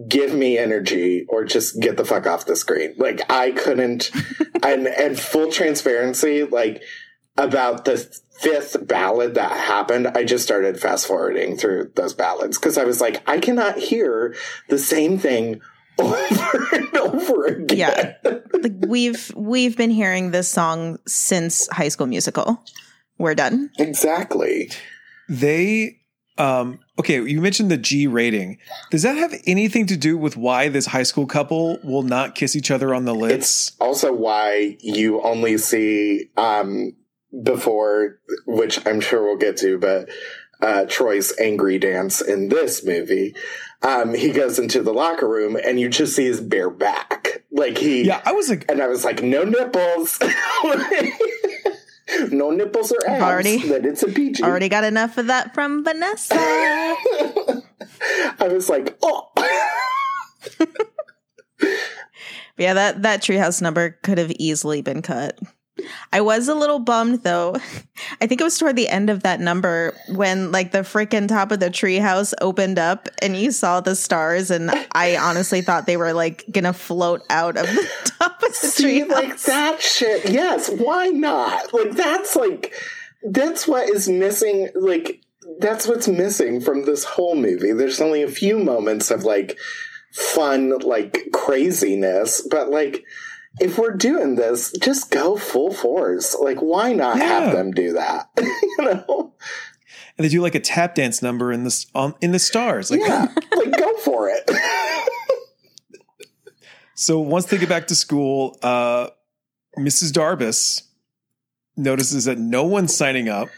Give 0.07 0.33
me 0.33 0.57
energy 0.57 1.25
or 1.27 1.43
just 1.43 1.79
get 1.79 1.97
the 1.97 2.05
fuck 2.05 2.25
off 2.25 2.45
the 2.45 2.55
screen. 2.55 2.93
Like 2.97 3.21
I 3.29 3.51
couldn't 3.51 4.09
and 4.63 4.87
and 4.87 5.19
full 5.19 5.51
transparency, 5.51 6.43
like 6.43 6.81
about 7.37 7.85
the 7.85 7.97
fifth 8.39 8.87
ballad 8.87 9.35
that 9.35 9.51
happened, 9.51 10.07
I 10.07 10.23
just 10.23 10.43
started 10.43 10.79
fast 10.79 11.07
forwarding 11.07 11.57
through 11.57 11.91
those 11.95 12.13
ballads 12.13 12.57
because 12.57 12.77
I 12.77 12.83
was 12.83 12.99
like, 12.99 13.27
I 13.29 13.39
cannot 13.39 13.77
hear 13.77 14.35
the 14.69 14.77
same 14.77 15.17
thing 15.17 15.61
over 15.99 16.75
and 16.75 16.97
over 16.97 17.45
again. 17.45 17.77
Yeah. 17.77 18.13
like 18.61 18.73
we've 18.87 19.31
we've 19.35 19.77
been 19.77 19.91
hearing 19.91 20.31
this 20.31 20.47
song 20.47 20.97
since 21.07 21.67
High 21.69 21.89
School 21.89 22.07
Musical. 22.07 22.63
We're 23.17 23.35
done. 23.35 23.69
Exactly. 23.77 24.71
They, 25.29 25.99
um, 26.39 26.79
okay, 26.99 27.21
you 27.23 27.39
mentioned 27.39 27.69
the 27.69 27.77
G 27.77 28.07
rating. 28.07 28.57
Does 28.89 29.03
that 29.03 29.15
have 29.15 29.33
anything 29.45 29.85
to 29.87 29.97
do 29.97 30.17
with 30.17 30.35
why 30.35 30.69
this 30.69 30.87
high 30.87 31.03
school 31.03 31.27
couple 31.27 31.77
will 31.83 32.01
not 32.01 32.33
kiss 32.33 32.55
each 32.55 32.71
other 32.71 32.95
on 32.95 33.05
the 33.05 33.13
lips? 33.13 33.35
It's 33.35 33.71
also 33.79 34.11
why 34.11 34.77
you 34.79 35.21
only 35.21 35.57
see 35.59 36.31
um 36.35 36.93
before 37.43 38.19
which 38.45 38.85
I'm 38.85 39.01
sure 39.01 39.23
we'll 39.23 39.37
get 39.37 39.57
to, 39.57 39.77
but 39.77 40.09
uh 40.61 40.85
Troy's 40.87 41.37
angry 41.39 41.79
dance 41.79 42.21
in 42.21 42.49
this 42.49 42.85
movie. 42.85 43.35
Um 43.81 44.13
he 44.13 44.31
goes 44.31 44.59
into 44.59 44.83
the 44.83 44.93
locker 44.93 45.27
room 45.27 45.55
and 45.55 45.79
you 45.79 45.89
just 45.89 46.15
see 46.15 46.25
his 46.25 46.41
bare 46.41 46.69
back. 46.69 47.43
Like 47.51 47.77
he 47.77 48.03
yeah, 48.03 48.21
I 48.25 48.33
was 48.33 48.49
like, 48.49 48.65
and 48.69 48.81
I 48.81 48.87
was 48.87 49.03
like, 49.05 49.23
no 49.23 49.43
nipples. 49.43 50.19
no 52.31 52.51
nipples 52.51 52.91
or 52.91 53.09
abs. 53.09 53.23
Already- 53.23 53.67
Then 53.67 53.85
it's 53.85 54.03
a 54.03 54.07
PG. 54.07 54.43
Already 54.43 54.69
got 54.69 54.83
enough 54.83 55.17
of 55.17 55.27
that 55.27 55.53
from 55.53 55.83
Vanessa. 55.83 56.35
I 58.39 58.47
was 58.47 58.69
like, 58.69 58.97
oh 59.01 59.31
Yeah, 62.57 62.73
that 62.73 63.03
that 63.03 63.21
treehouse 63.21 63.61
number 63.61 63.91
could 64.03 64.17
have 64.17 64.31
easily 64.31 64.81
been 64.81 65.01
cut. 65.01 65.39
I 66.13 66.21
was 66.21 66.47
a 66.47 66.55
little 66.55 66.79
bummed 66.79 67.23
though. 67.23 67.55
I 68.21 68.27
think 68.27 68.41
it 68.41 68.43
was 68.43 68.57
toward 68.57 68.75
the 68.75 68.89
end 68.89 69.09
of 69.09 69.23
that 69.23 69.39
number 69.39 69.93
when 70.09 70.51
like 70.51 70.71
the 70.71 70.79
freaking 70.79 71.27
top 71.27 71.51
of 71.51 71.59
the 71.59 71.69
treehouse 71.69 72.33
opened 72.41 72.79
up 72.79 73.07
and 73.21 73.35
you 73.35 73.51
saw 73.51 73.81
the 73.81 73.95
stars 73.95 74.51
and 74.51 74.71
I 74.93 75.17
honestly 75.17 75.61
thought 75.61 75.85
they 75.85 75.97
were 75.97 76.13
like 76.13 76.45
gonna 76.51 76.73
float 76.73 77.21
out 77.29 77.57
of 77.57 77.65
the 77.67 77.89
top 78.19 78.41
of 78.43 78.49
the 78.49 78.53
See, 78.53 79.01
treehouse. 79.01 79.09
like 79.09 79.41
that 79.41 79.81
shit. 79.81 80.29
Yes, 80.29 80.69
why 80.69 81.07
not? 81.07 81.73
Like 81.73 81.91
that's 81.91 82.35
like 82.35 82.73
that's 83.23 83.67
what 83.67 83.89
is 83.89 84.09
missing. 84.09 84.69
Like 84.75 85.21
that's 85.59 85.87
what's 85.87 86.07
missing 86.07 86.61
from 86.61 86.85
this 86.85 87.03
whole 87.03 87.35
movie. 87.35 87.71
There's 87.73 88.01
only 88.01 88.23
a 88.23 88.27
few 88.29 88.57
moments 88.59 89.11
of 89.11 89.23
like 89.23 89.57
fun, 90.13 90.77
like 90.79 91.29
craziness, 91.33 92.45
but 92.49 92.69
like 92.69 93.03
if 93.59 93.77
we're 93.77 93.91
doing 93.95 94.35
this, 94.35 94.71
just 94.81 95.11
go 95.11 95.35
full 95.37 95.73
force. 95.73 96.35
Like, 96.39 96.59
why 96.59 96.93
not 96.93 97.17
Yeah. 97.17 97.23
have 97.41 97.51
them 97.53 97.71
do 97.71 97.93
that? 97.93 98.29
you 98.37 98.75
know? 98.79 99.33
And 100.17 100.25
they 100.25 100.29
do 100.29 100.41
like 100.41 100.55
a 100.55 100.59
tap 100.59 100.95
dance 100.95 101.21
number 101.21 101.51
in 101.51 101.63
the 101.63 101.85
um, 101.95 102.15
in 102.21 102.31
the 102.31 102.39
stars. 102.39 102.91
Like, 102.91 103.01
Yeah, 103.01 103.27
like 103.55 103.77
go 103.77 103.95
for 103.97 104.29
it. 104.29 104.49
so 106.95 107.19
once 107.19 107.45
they 107.45 107.57
get 107.57 107.69
back 107.69 107.87
to 107.87 107.95
school, 107.95 108.57
uh, 108.61 109.09
Mrs. 109.77 110.11
Darbus 110.11 110.83
notices 111.77 112.25
that 112.25 112.37
no 112.37 112.63
one's 112.63 112.95
signing 112.95 113.29
up. 113.29 113.49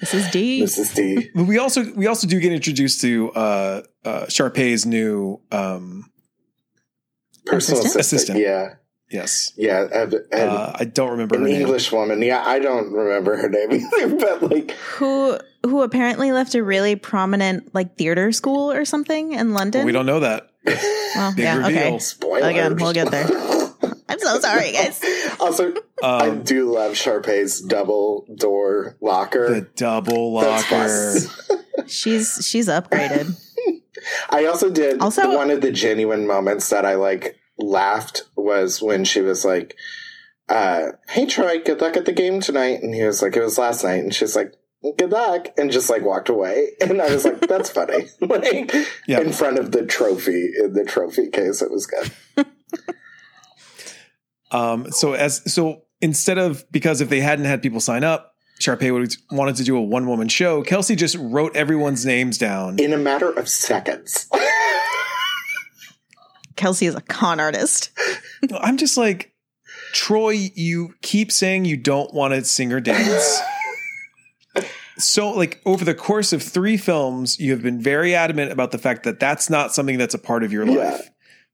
this 0.00 0.14
is 0.14 0.30
D. 0.30 0.62
Mrs. 0.62 0.94
D. 0.94 1.30
But 1.34 1.44
we 1.44 1.58
also 1.58 1.92
we 1.94 2.06
also 2.06 2.26
do 2.26 2.40
get 2.40 2.52
introduced 2.52 3.00
to 3.02 3.30
uh, 3.32 3.82
uh, 4.04 4.26
Sharpay's 4.26 4.84
new 4.86 5.40
um, 5.52 6.10
Personal 7.46 7.80
Assistant? 7.80 8.00
assistant. 8.00 8.00
Assistant. 8.00 8.38
Yeah, 8.40 8.74
yes. 9.10 9.52
yeah. 9.56 9.86
And, 9.92 10.14
and 10.32 10.50
Uh, 10.50 10.72
I 10.74 10.84
don't 10.84 11.10
remember 11.10 11.36
her 11.38 11.44
an 11.44 11.50
name. 11.50 11.60
English 11.62 11.92
woman. 11.92 12.22
Yeah, 12.22 12.42
I 12.44 12.58
don't 12.58 12.92
remember 12.92 13.36
her 13.36 13.48
name 13.48 13.72
either, 13.72 14.16
but 14.18 14.42
like, 14.50 14.70
who 14.72 15.38
who 15.64 15.82
apparently 15.82 16.30
left 16.32 16.54
a 16.54 16.62
really 16.62 16.96
prominent 16.96 17.74
like 17.74 17.96
theater 17.96 18.32
school 18.32 18.70
or 18.72 18.84
something 18.84 19.32
in 19.32 19.54
London. 19.54 19.86
We 19.86 19.92
don't 19.92 20.06
know 20.06 20.20
that. 20.20 20.50
Well, 20.66 21.34
Big 21.34 21.44
yeah, 21.44 21.56
reveal. 21.58 21.78
okay. 21.78 21.98
spoilers. 21.98 22.44
Again, 22.50 22.76
we'll 22.76 22.92
get 22.92 23.10
there. 23.10 23.26
I'm 24.08 24.18
so 24.18 24.38
sorry, 24.40 24.72
guys. 24.72 25.02
also, 25.40 25.72
I 26.02 26.28
Um, 26.28 26.42
do 26.42 26.70
love 26.72 26.96
Sharpay's 26.96 27.60
double 27.60 28.26
door 28.36 28.96
locker. 29.00 29.48
the 29.52 29.60
double 29.76 30.32
locker. 30.34 31.14
She's 31.86 32.46
she's 32.46 32.68
upgraded. 32.68 33.34
I 34.30 34.46
also 34.46 34.70
did 34.70 35.00
Also- 35.00 35.34
one 35.36 35.50
of 35.50 35.60
the 35.60 35.72
genuine 35.72 36.26
moments 36.26 36.68
that 36.70 36.84
I 36.86 36.94
like 36.94 37.38
laughed 37.58 38.22
was 38.36 38.82
when 38.82 39.04
she 39.04 39.20
was 39.20 39.44
like, 39.44 39.76
uh, 40.48 40.88
"Hey 41.08 41.26
Troy, 41.26 41.60
good 41.60 41.80
luck 41.80 41.96
at 41.96 42.04
the 42.04 42.12
game 42.12 42.40
tonight," 42.40 42.82
and 42.82 42.94
he 42.94 43.04
was 43.04 43.22
like, 43.22 43.36
"It 43.36 43.42
was 43.42 43.58
last 43.58 43.84
night," 43.84 44.02
and 44.02 44.14
she's 44.14 44.36
like. 44.36 44.54
Good 44.98 45.12
luck, 45.12 45.48
and 45.56 45.70
just 45.72 45.88
like 45.88 46.02
walked 46.02 46.28
away, 46.28 46.72
and 46.82 47.00
I 47.00 47.10
was 47.10 47.24
like, 47.24 47.40
"That's 47.40 47.70
funny." 47.70 48.06
like 48.20 48.70
Yeah. 49.08 49.20
in 49.20 49.32
front 49.32 49.58
of 49.58 49.72
the 49.72 49.86
trophy 49.86 50.50
in 50.62 50.74
the 50.74 50.84
trophy 50.84 51.30
case, 51.30 51.62
it 51.62 51.70
was 51.70 51.86
good. 51.86 52.10
Um, 54.50 54.90
so 54.92 55.14
as 55.14 55.52
so 55.52 55.82
instead 56.00 56.38
of 56.38 56.70
because 56.70 57.00
if 57.00 57.08
they 57.08 57.20
hadn't 57.20 57.46
had 57.46 57.62
people 57.62 57.80
sign 57.80 58.04
up, 58.04 58.34
Sharpay 58.60 58.92
would 58.92 59.14
wanted 59.32 59.56
to 59.56 59.64
do 59.64 59.76
a 59.76 59.82
one 59.82 60.06
woman 60.06 60.28
show. 60.28 60.62
Kelsey 60.62 60.94
just 60.94 61.16
wrote 61.18 61.56
everyone's 61.56 62.06
names 62.06 62.38
down. 62.38 62.78
In 62.78 62.92
a 62.92 62.98
matter 62.98 63.30
of 63.30 63.48
seconds, 63.48 64.28
Kelsey 66.56 66.86
is 66.86 66.94
a 66.94 67.00
con 67.00 67.40
artist. 67.40 67.90
I'm 68.60 68.76
just 68.76 68.96
like, 68.96 69.32
Troy, 69.92 70.50
you 70.54 70.94
keep 71.02 71.30
saying 71.32 71.64
you 71.64 71.76
don't 71.76 72.12
want 72.14 72.34
to 72.34 72.44
sing 72.44 72.72
or 72.72 72.80
dance. 72.80 73.40
so, 74.98 75.30
like, 75.30 75.60
over 75.66 75.84
the 75.84 75.94
course 75.94 76.32
of 76.32 76.42
three 76.42 76.76
films, 76.76 77.38
you 77.40 77.50
have 77.52 77.62
been 77.62 77.80
very 77.80 78.14
adamant 78.14 78.52
about 78.52 78.70
the 78.70 78.78
fact 78.78 79.02
that 79.04 79.18
that's 79.20 79.50
not 79.50 79.74
something 79.74 79.98
that's 79.98 80.14
a 80.14 80.18
part 80.18 80.44
of 80.44 80.52
your 80.52 80.64
Yeah. 80.66 80.90
life. 80.90 81.10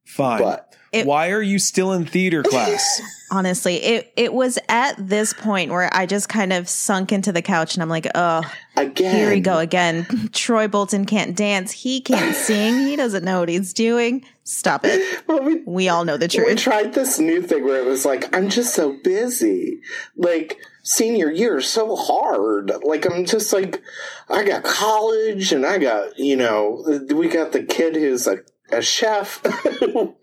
Fine. 0.06 0.40
but 0.42 0.69
It- 0.92 1.06
Why 1.06 1.30
are 1.30 1.42
you 1.42 1.58
still 1.58 1.92
in 1.92 2.04
theater 2.06 2.42
class? 2.48 3.00
Honestly, 3.32 3.76
it 3.76 4.12
it 4.16 4.32
was 4.34 4.58
at 4.68 4.94
this 4.98 5.32
point 5.32 5.70
where 5.70 5.88
I 5.94 6.04
just 6.06 6.28
kind 6.28 6.52
of 6.52 6.68
sunk 6.68 7.12
into 7.12 7.30
the 7.30 7.42
couch 7.42 7.74
and 7.74 7.82
I'm 7.82 7.88
like, 7.88 8.08
oh, 8.16 8.42
again, 8.76 9.14
here 9.14 9.30
we 9.30 9.38
go 9.40 9.58
again. 9.58 10.04
Troy 10.32 10.66
Bolton 10.66 11.04
can't 11.04 11.36
dance. 11.36 11.70
He 11.70 12.00
can't 12.00 12.34
sing. 12.46 12.88
He 12.88 12.96
doesn't 12.96 13.24
know 13.24 13.38
what 13.38 13.48
he's 13.48 13.72
doing. 13.72 14.24
Stop 14.42 14.80
it. 14.84 15.22
Well, 15.28 15.44
we 15.44 15.62
We 15.64 15.88
all 15.88 16.04
know 16.04 16.16
the 16.16 16.26
truth. 16.26 16.48
We 16.48 16.54
tried 16.56 16.92
this 16.92 17.20
new 17.20 17.40
thing 17.40 17.64
where 17.64 17.80
it 17.80 17.86
was 17.86 18.04
like, 18.04 18.34
I'm 18.36 18.48
just 18.50 18.74
so 18.74 18.96
busy. 19.04 19.80
Like, 20.16 20.58
senior 20.82 21.30
year 21.30 21.58
is 21.58 21.68
so 21.68 21.94
hard. 21.94 22.72
Like, 22.82 23.06
I'm 23.08 23.26
just 23.26 23.52
like, 23.52 23.80
I 24.28 24.42
got 24.44 24.64
college 24.64 25.52
and 25.52 25.64
I 25.64 25.78
got, 25.78 26.18
you 26.18 26.36
know, 26.36 26.82
we 27.14 27.28
got 27.28 27.52
the 27.52 27.62
kid 27.62 27.94
who's 27.94 28.26
a, 28.26 28.38
a 28.72 28.82
chef 28.82 29.40
who 29.80 30.14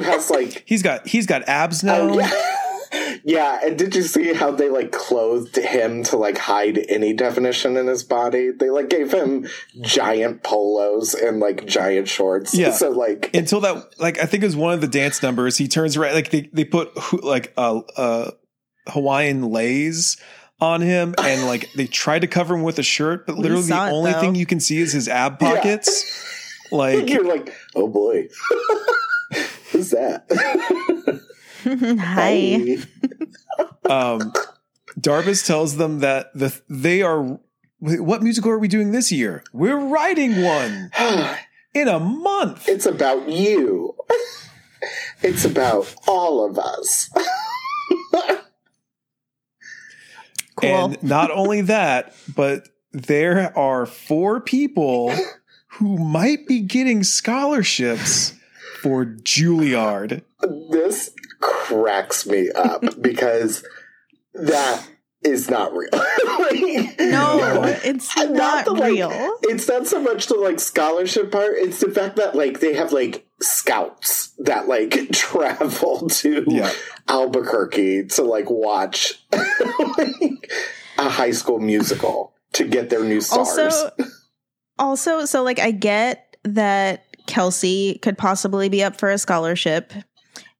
has 0.00 0.30
like, 0.30 0.62
He's 0.66 0.82
got 0.82 1.06
he's 1.06 1.26
got 1.26 1.48
abs 1.48 1.82
now. 1.82 2.00
oh, 2.00 2.18
yeah. 2.18 3.16
yeah. 3.24 3.60
And 3.64 3.78
did 3.78 3.94
you 3.94 4.02
see 4.02 4.32
how 4.32 4.50
they 4.50 4.68
like 4.68 4.92
clothed 4.92 5.56
him 5.56 6.02
to 6.04 6.16
like 6.16 6.38
hide 6.38 6.78
any 6.88 7.12
definition 7.12 7.76
in 7.76 7.86
his 7.86 8.02
body? 8.04 8.50
They 8.50 8.70
like 8.70 8.88
gave 8.88 9.12
him 9.12 9.46
giant 9.80 10.42
polos 10.42 11.14
and 11.14 11.40
like 11.40 11.66
giant 11.66 12.08
shorts. 12.08 12.54
Yeah. 12.54 12.70
So, 12.72 12.90
like, 12.90 13.30
Until 13.34 13.60
that, 13.60 13.98
like 13.98 14.18
I 14.18 14.26
think 14.26 14.42
it 14.42 14.46
was 14.46 14.56
one 14.56 14.72
of 14.72 14.80
the 14.80 14.88
dance 14.88 15.22
numbers. 15.22 15.56
He 15.58 15.68
turns 15.68 15.98
right 15.98 16.14
like 16.14 16.30
they 16.30 16.48
they 16.52 16.64
put 16.64 16.96
hu- 16.96 17.20
like 17.22 17.52
uh, 17.56 17.80
uh, 17.96 18.30
Hawaiian 18.88 19.50
leis 19.50 20.16
on 20.60 20.80
him, 20.80 21.14
and 21.22 21.44
like 21.46 21.70
they 21.74 21.86
tried 21.86 22.20
to 22.20 22.26
cover 22.26 22.54
him 22.54 22.62
with 22.62 22.78
a 22.78 22.82
shirt, 22.82 23.26
but 23.26 23.36
literally 23.36 23.62
the 23.62 23.68
saw 23.68 23.88
it, 23.88 23.92
only 23.92 24.12
thing 24.14 24.34
you 24.34 24.46
can 24.46 24.58
see 24.60 24.78
is 24.78 24.92
his 24.92 25.08
ab 25.08 25.36
Yeah. 25.40 25.78
pockets. 26.70 27.00
Like 27.00 27.10
you're 27.10 27.24
like, 27.24 27.54
oh 27.74 27.88
boy. 27.88 28.28
Who's 29.72 29.90
that? 29.90 30.26
Hi. 32.00 32.78
um, 33.90 34.32
Darbus 34.98 35.46
tells 35.46 35.76
them 35.76 36.00
that 36.00 36.32
the 36.34 36.58
they 36.68 37.02
are. 37.02 37.38
What 37.78 38.22
musical 38.22 38.50
are 38.50 38.58
we 38.58 38.68
doing 38.68 38.92
this 38.92 39.12
year? 39.12 39.44
We're 39.52 39.78
writing 39.78 40.42
one 40.42 40.90
in 41.74 41.88
a 41.88 41.98
month. 42.00 42.68
it's 42.68 42.86
about 42.86 43.28
you. 43.28 43.94
It's 45.22 45.44
about 45.46 45.92
all 46.06 46.44
of 46.44 46.58
us. 46.58 47.10
Cool. 50.56 50.70
And 50.70 51.02
not 51.02 51.30
only 51.30 51.62
that, 51.62 52.14
but 52.34 52.68
there 52.92 53.56
are 53.58 53.84
four 53.86 54.40
people 54.40 55.12
who 55.76 55.96
might 55.98 56.46
be 56.46 56.60
getting 56.60 57.02
scholarships 57.04 58.32
for 58.80 59.04
Juilliard. 59.04 60.22
This 60.70 61.10
cracks 61.40 62.26
me 62.26 62.50
up 62.50 62.82
because 63.00 63.64
that 64.34 64.86
is 65.22 65.50
not 65.50 65.72
real. 65.74 65.90
Like, 66.36 66.98
no, 67.00 67.62
it's 67.82 68.14
Not 68.16 68.30
not, 68.30 68.64
the, 68.66 68.72
like, 68.72 68.92
real. 68.92 69.10
It's 69.42 69.66
not 69.66 69.86
so 69.86 70.00
much 70.00 70.26
the 70.26 70.34
like 70.36 70.60
scholarship 70.60 71.32
part, 71.32 71.54
it's 71.56 71.80
the 71.80 71.90
fact 71.90 72.16
that 72.16 72.34
like 72.34 72.60
they 72.60 72.74
have 72.74 72.92
like 72.92 73.26
scouts 73.40 74.32
that 74.38 74.68
like 74.68 74.92
travel 75.12 76.08
to 76.08 76.44
Yeah. 76.46 76.70
Albuquerque 77.08 78.06
to 78.08 78.22
like 78.22 78.50
watch 78.50 79.14
like, 79.32 80.50
a 80.98 81.08
high 81.08 81.30
school 81.32 81.58
musical 81.58 82.34
to 82.52 82.64
get 82.64 82.90
their 82.90 83.02
new 83.02 83.20
stars. 83.20 83.58
Also, 83.58 83.90
also, 84.78 85.24
so 85.24 85.42
like 85.42 85.58
I 85.58 85.70
get 85.70 86.36
that 86.44 87.04
Kelsey 87.26 87.98
could 88.02 88.16
possibly 88.18 88.68
be 88.68 88.82
up 88.82 88.98
for 88.98 89.10
a 89.10 89.18
scholarship, 89.18 89.92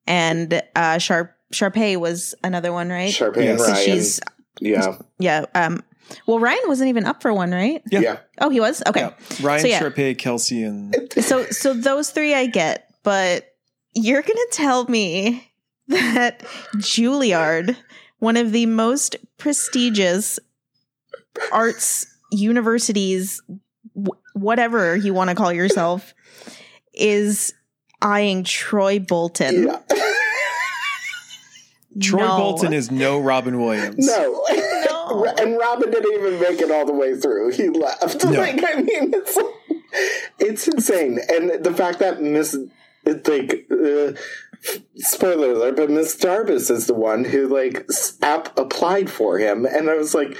and 0.06 0.62
uh, 0.74 0.98
Sharp 0.98 1.32
Sharpay 1.52 1.96
was 1.96 2.34
another 2.42 2.72
one, 2.72 2.90
right? 2.90 3.10
Sharpay 3.12 3.44
Yeah, 3.44 3.50
and 3.50 3.58
so 3.60 3.66
So 3.66 3.72
Ryan. 3.72 3.84
she's 3.84 4.20
yeah. 4.60 4.98
yeah. 5.18 5.44
Um, 5.54 5.82
well, 6.26 6.38
Ryan 6.38 6.62
wasn't 6.66 6.88
even 6.88 7.04
up 7.04 7.20
for 7.22 7.32
one, 7.34 7.50
right? 7.52 7.82
Yeah. 7.90 8.00
Yeah. 8.00 8.18
Oh, 8.40 8.48
he 8.48 8.60
was. 8.60 8.82
Okay. 8.86 9.00
Yeah. 9.00 9.12
Ryan 9.42 9.60
So, 9.60 9.66
yeah. 9.68 9.80
Sharpay, 9.82 10.18
Kelsey, 10.18 10.62
and 10.62 10.94
So 11.20 11.44
so 11.46 11.74
those 11.74 12.10
three 12.10 12.34
I 12.34 12.46
get, 12.46 12.90
but 13.02 13.54
you're 13.94 14.22
gonna 14.22 14.40
tell 14.52 14.84
me 14.86 15.52
that 15.88 16.40
Juilliard, 16.76 17.76
one 18.18 18.36
of 18.36 18.52
the 18.52 18.66
most 18.66 19.16
prestigious 19.38 20.38
arts 21.52 22.06
universities, 22.32 23.40
w- 23.42 23.60
whatever 24.34 24.97
you 24.97 25.14
want 25.14 25.30
to 25.30 25.36
call 25.36 25.53
yourself, 25.53 26.14
is 26.94 27.55
eyeing 28.03 28.44
Troy 28.44 28.99
Bolton. 28.99 29.68
Yeah. 29.68 29.80
Troy 32.01 32.20
No. 32.20 32.36
Bolton 32.36 32.72
is 32.72 32.90
no 32.90 33.18
Robin 33.18 33.61
Williams. 33.61 34.07
No. 34.07 34.44
No. 34.51 35.24
and 35.38 35.59
Robin 35.59 35.90
didn't 35.90 36.12
even 36.12 36.40
make 36.40 36.61
it 36.61 36.70
all 36.70 36.84
the 36.84 36.92
way 36.92 37.16
through. 37.16 37.53
He 37.53 37.68
left. 37.68 38.24
No. 38.24 38.40
Like, 38.40 38.62
I 38.62 38.82
mean, 38.82 39.14
it's 39.14 39.38
it's 40.38 40.68
insane. 40.68 41.18
And 41.28 41.64
the 41.64 41.72
fact 41.72 42.01
that 42.01 42.20
Miss, 42.20 42.57
it's 43.05 43.28
like, 43.28 43.66
uh, 43.70 44.12
spoiler 44.97 45.53
alert, 45.53 45.76
but 45.76 45.90
Miss 45.90 46.16
Darbus 46.16 46.70
is 46.70 46.86
the 46.86 46.94
one 46.94 47.24
who 47.24 47.47
like 47.47 47.88
app 48.20 48.59
applied 48.59 49.09
for 49.09 49.38
him, 49.38 49.64
and 49.64 49.88
I 49.88 49.94
was 49.94 50.14
like, 50.14 50.36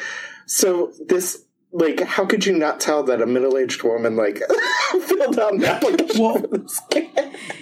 so 0.47 0.93
this. 1.07 1.45
Like, 1.79 2.01
how 2.01 2.25
could 2.25 2.47
you 2.47 2.57
not 2.57 2.81
tell 2.81 3.03
that 3.03 3.21
a 3.21 3.27
middle-aged 3.27 3.83
woman 3.83 4.17
like 4.17 4.41
filled 5.03 5.39
out 5.39 5.53
an 5.53 5.63
application 5.63 6.23
Well, 6.23 6.39
for 6.39 6.47
this? 6.47 6.81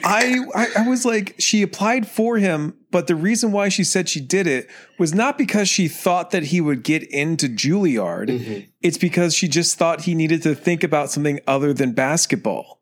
I, 0.05 0.39
I 0.55 0.69
I 0.77 0.89
was 0.89 1.05
like, 1.05 1.35
she 1.41 1.63
applied 1.63 2.07
for 2.07 2.39
him, 2.39 2.77
but 2.93 3.09
the 3.09 3.17
reason 3.17 3.51
why 3.51 3.69
she 3.71 3.83
said 3.83 4.09
she 4.09 4.21
did 4.21 4.47
it 4.47 4.71
was 5.01 5.13
not 5.13 5.37
because 5.37 5.69
she 5.69 5.89
thought 5.89 6.31
that 6.31 6.45
he 6.45 6.61
would 6.61 6.85
get 6.85 7.03
into 7.11 7.49
Juilliard. 7.49 8.29
Mm-hmm. 8.29 8.61
It's 8.83 8.99
because 8.99 9.35
she 9.35 9.49
just 9.49 9.77
thought 9.79 10.03
he 10.03 10.15
needed 10.15 10.45
to 10.45 10.55
think 10.55 10.85
about 10.85 11.11
something 11.11 11.41
other 11.49 11.73
than 11.73 11.91
basketball. 11.91 12.81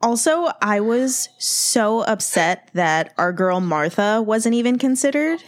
Also, 0.00 0.52
I 0.62 0.78
was 0.78 1.30
so 1.38 2.04
upset 2.04 2.70
that 2.74 3.12
our 3.18 3.32
girl 3.32 3.60
Martha 3.60 4.22
wasn't 4.22 4.54
even 4.54 4.78
considered 4.78 5.42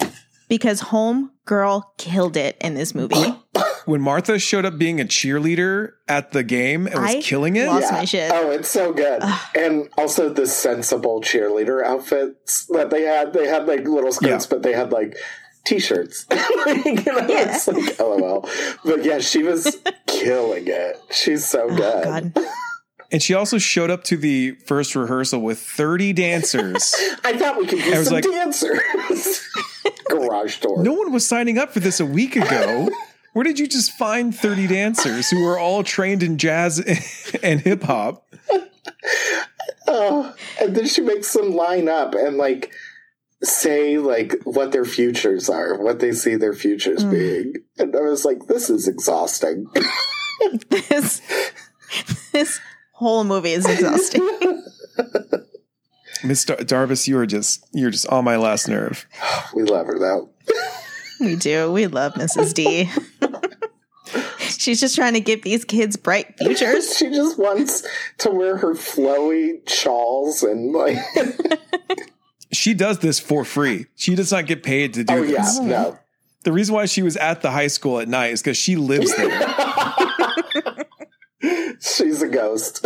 because 0.48 0.80
Home 0.80 1.30
Girl 1.44 1.94
killed 1.96 2.36
it 2.36 2.56
in 2.60 2.74
this 2.74 2.92
movie. 2.92 3.36
When 3.84 4.00
Martha 4.00 4.38
showed 4.38 4.64
up 4.64 4.78
being 4.78 5.00
a 5.00 5.04
cheerleader 5.04 5.92
at 6.08 6.32
the 6.32 6.42
game 6.42 6.86
and 6.86 7.00
was 7.02 7.14
I 7.16 7.20
killing 7.20 7.56
it, 7.56 7.66
lost 7.66 7.92
my 7.92 8.04
shit. 8.04 8.30
Oh, 8.32 8.50
it's 8.50 8.68
so 8.68 8.92
good. 8.92 9.22
and 9.56 9.88
also 9.98 10.28
the 10.28 10.46
sensible 10.46 11.20
cheerleader 11.20 11.82
outfits 11.84 12.66
that 12.66 12.90
they 12.90 13.02
had. 13.02 13.32
They 13.32 13.46
had 13.48 13.66
like 13.66 13.80
little 13.86 14.12
skirts, 14.12 14.44
Yeah. 14.44 14.50
but 14.50 14.62
they 14.62 14.72
had 14.72 14.92
like 14.92 15.16
t-shirts. 15.64 16.26
Like, 16.66 16.84
you 16.84 16.94
know, 16.94 17.18
Yeah. 17.28 17.54
It's 17.56 17.66
like 17.68 17.98
LOL. 17.98 18.48
But 18.84 19.04
yeah, 19.04 19.18
she 19.18 19.42
was 19.42 19.78
killing 20.06 20.64
it. 20.68 20.96
She's 21.10 21.48
so 21.48 21.66
oh, 21.70 21.76
good. 21.76 22.34
God. 22.34 22.44
and 23.10 23.20
she 23.22 23.34
also 23.34 23.58
showed 23.58 23.90
up 23.90 24.04
to 24.04 24.16
the 24.16 24.52
first 24.66 24.94
rehearsal 24.94 25.40
with 25.40 25.58
30 25.58 26.12
dancers. 26.12 26.94
I 27.24 27.36
thought 27.36 27.56
we 27.58 27.66
could 27.66 27.80
use 27.80 28.04
some 28.04 28.14
like- 28.14 28.24
dancers. 28.24 29.48
Garage 30.08 30.58
door. 30.60 30.82
no 30.82 30.92
one 30.92 31.10
was 31.12 31.26
signing 31.26 31.58
up 31.58 31.72
for 31.72 31.80
this 31.80 31.98
a 32.00 32.06
week 32.06 32.36
ago. 32.36 32.88
Where 33.32 33.44
did 33.44 33.58
you 33.58 33.66
just 33.66 33.92
find 33.92 34.34
30 34.34 34.66
dancers 34.66 35.30
who 35.30 35.46
are 35.46 35.58
all 35.58 35.82
trained 35.82 36.22
in 36.22 36.36
jazz 36.38 36.78
and 37.42 37.60
hip 37.60 37.82
hop? 37.82 38.26
Oh, 39.88 40.34
and 40.60 40.76
then 40.76 40.86
she 40.86 41.00
makes 41.00 41.32
them 41.32 41.54
line 41.54 41.88
up 41.88 42.14
and 42.14 42.36
like 42.36 42.72
say 43.42 43.98
like 43.98 44.36
what 44.44 44.72
their 44.72 44.84
futures 44.84 45.48
are, 45.50 45.76
what 45.78 45.98
they 45.98 46.12
see 46.12 46.36
their 46.36 46.52
futures 46.54 47.04
Mm. 47.04 47.10
being. 47.10 47.54
And 47.78 47.94
I 47.96 48.00
was 48.00 48.24
like, 48.24 48.46
this 48.46 48.70
is 48.70 48.86
exhausting. 48.88 49.66
This 50.70 51.20
this 52.32 52.58
whole 52.94 53.22
movie 53.22 53.52
is 53.52 53.64
exhausting. 53.68 54.64
Miss 56.24 56.44
Dar- 56.44 56.56
Darbus, 56.56 57.06
you 57.06 57.16
are 57.18 57.26
just 57.26 57.64
you're 57.72 57.90
just 57.90 58.06
on 58.08 58.24
my 58.24 58.36
last 58.36 58.66
nerve. 58.68 59.06
we 59.54 59.62
love 59.62 59.86
her 59.86 59.98
though. 60.00 60.30
We 61.22 61.36
do. 61.36 61.70
We 61.72 61.86
love 61.86 62.14
Mrs. 62.14 62.54
D. 62.54 62.90
She's 64.38 64.80
just 64.80 64.94
trying 64.94 65.14
to 65.14 65.20
give 65.20 65.42
these 65.42 65.64
kids 65.64 65.96
bright 65.96 66.36
futures. 66.38 66.96
She 66.96 67.08
just 67.10 67.38
wants 67.38 67.84
to 68.18 68.30
wear 68.30 68.56
her 68.58 68.74
flowy 68.74 69.66
shawls 69.68 70.42
and 70.42 70.72
like 70.72 70.98
She 72.52 72.74
does 72.74 72.98
this 72.98 73.18
for 73.18 73.44
free. 73.44 73.86
She 73.96 74.14
does 74.14 74.30
not 74.30 74.46
get 74.46 74.62
paid 74.62 74.94
to 74.94 75.04
do 75.04 75.14
Oh 75.14 75.22
yeah, 75.22 75.42
this. 75.42 75.58
no. 75.60 75.98
The 76.44 76.52
reason 76.52 76.74
why 76.74 76.86
she 76.86 77.02
was 77.02 77.16
at 77.16 77.40
the 77.40 77.50
high 77.50 77.68
school 77.68 77.98
at 78.00 78.08
night 78.08 78.32
is 78.32 78.42
because 78.42 78.56
she 78.58 78.76
lives 78.76 79.14
there. 79.16 79.30
She's 81.80 82.20
a 82.22 82.28
ghost. 82.28 82.84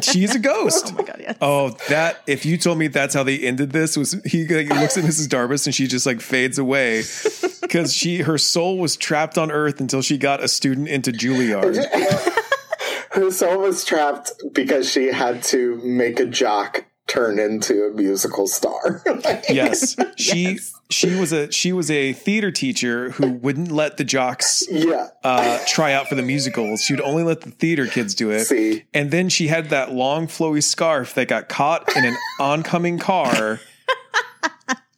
She's 0.00 0.34
a 0.34 0.38
ghost. 0.38 0.92
Oh 0.92 0.96
my 0.96 1.04
god, 1.04 1.16
yeah. 1.20 1.34
Oh, 1.40 1.70
that 1.88 2.22
if 2.26 2.44
you 2.44 2.58
told 2.58 2.78
me 2.78 2.88
that's 2.88 3.14
how 3.14 3.22
they 3.22 3.38
ended 3.38 3.70
this 3.70 3.96
was 3.96 4.12
he 4.24 4.46
like, 4.46 4.68
looks 4.68 4.98
at 4.98 5.04
Mrs. 5.04 5.28
Darbus 5.28 5.66
and 5.66 5.74
she 5.74 5.86
just 5.86 6.06
like 6.06 6.20
fades 6.20 6.58
away 6.58 7.02
because 7.62 7.94
she 7.94 8.18
her 8.18 8.36
soul 8.36 8.78
was 8.78 8.96
trapped 8.96 9.38
on 9.38 9.50
Earth 9.50 9.80
until 9.80 10.02
she 10.02 10.18
got 10.18 10.42
a 10.42 10.48
student 10.48 10.88
into 10.88 11.12
Juilliard. 11.12 11.76
her 13.12 13.30
soul 13.30 13.58
was 13.60 13.84
trapped 13.84 14.32
because 14.52 14.90
she 14.90 15.06
had 15.06 15.42
to 15.44 15.76
make 15.82 16.20
a 16.20 16.26
jock 16.26 16.84
turn 17.06 17.38
into 17.38 17.84
a 17.86 17.90
musical 17.92 18.46
star. 18.46 19.02
Yes, 19.48 19.96
she 20.16 20.58
she 20.92 21.14
was 21.14 21.32
a 21.32 21.50
she 21.50 21.72
was 21.72 21.90
a 21.90 22.12
theater 22.12 22.50
teacher 22.50 23.10
who 23.10 23.32
wouldn't 23.32 23.72
let 23.72 23.96
the 23.96 24.04
jocks 24.04 24.62
yeah. 24.70 25.08
uh, 25.24 25.58
try 25.66 25.92
out 25.92 26.08
for 26.08 26.14
the 26.14 26.22
musicals. 26.22 26.82
She'd 26.82 27.00
only 27.00 27.22
let 27.22 27.40
the 27.40 27.50
theater 27.50 27.86
kids 27.86 28.14
do 28.14 28.30
it. 28.30 28.44
See. 28.44 28.84
And 28.92 29.10
then 29.10 29.28
she 29.28 29.48
had 29.48 29.70
that 29.70 29.92
long 29.92 30.26
flowy 30.26 30.62
scarf 30.62 31.14
that 31.14 31.28
got 31.28 31.48
caught 31.48 31.96
in 31.96 32.04
an 32.04 32.16
oncoming 32.38 32.98
car. 32.98 33.60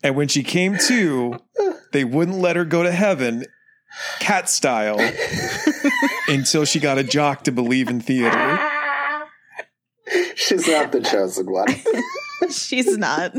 and 0.03 0.17
when 0.17 0.29
she 0.29 0.43
came 0.43 0.77
to, 0.89 1.39
they 1.93 2.05
wouldn't 2.05 2.39
let 2.39 2.57
her 2.57 2.65
go 2.65 2.83
to 2.83 2.93
heaven, 2.93 3.47
cat 4.19 4.49
style, 4.49 4.99
until 6.29 6.65
she 6.65 6.81
got 6.81 6.99
a 6.99 7.05
jock 7.05 7.45
to 7.45 7.53
believe 7.53 7.89
in 7.89 8.01
theater. 8.01 8.59
She's 10.35 10.69
not 10.69 10.93
the 10.93 11.01
chosen 11.01 11.51
one. 11.51 11.67
She's 12.51 12.99
not. 12.99 13.35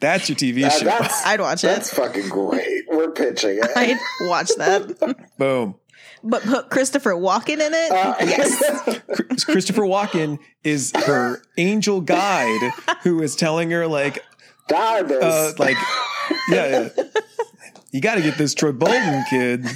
That's 0.00 0.28
your 0.28 0.36
TV 0.36 0.64
Uh, 0.64 0.70
show. 0.70 0.84
that's 0.84 1.26
I'd 1.26 1.40
watch 1.40 1.64
it. 1.64 1.68
that's 1.68 1.92
fucking 1.92 2.28
great. 2.28 2.84
We're 2.88 3.10
pitching 3.10 3.58
it. 3.62 3.70
I'd 3.76 3.98
watch 4.28 4.50
that. 4.56 5.26
Boom. 5.38 5.74
But 6.22 6.42
put 6.42 6.70
Christopher 6.70 7.12
Walken 7.12 7.60
in 7.60 7.72
it? 7.74 7.90
Uh, 7.92 8.14
yes. 8.20 9.44
Christopher 9.44 9.82
Walken 9.82 10.38
is 10.64 10.92
her 10.94 11.40
angel 11.56 12.00
guide 12.00 12.72
who 13.02 13.22
is 13.22 13.36
telling 13.36 13.70
her, 13.70 13.86
like, 13.86 14.24
uh, 14.72 15.52
like, 15.58 15.76
yeah, 16.48 16.90
yeah. 16.96 17.04
You 17.92 18.00
got 18.00 18.16
to 18.16 18.20
get 18.20 18.36
this 18.36 18.52
Troy 18.54 18.72
Bolton 18.72 19.24
kid. 19.30 19.66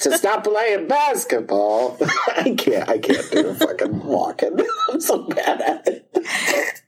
to 0.00 0.18
stop 0.18 0.44
playing 0.44 0.86
basketball. 0.88 1.96
I 2.36 2.54
can't. 2.58 2.88
I 2.88 2.98
can't 2.98 3.30
do 3.30 3.48
a 3.48 3.54
fucking 3.54 4.04
walking. 4.04 4.58
I'm 4.90 5.00
so 5.00 5.22
bad 5.28 5.60
at 5.62 5.86
it. 5.88 6.10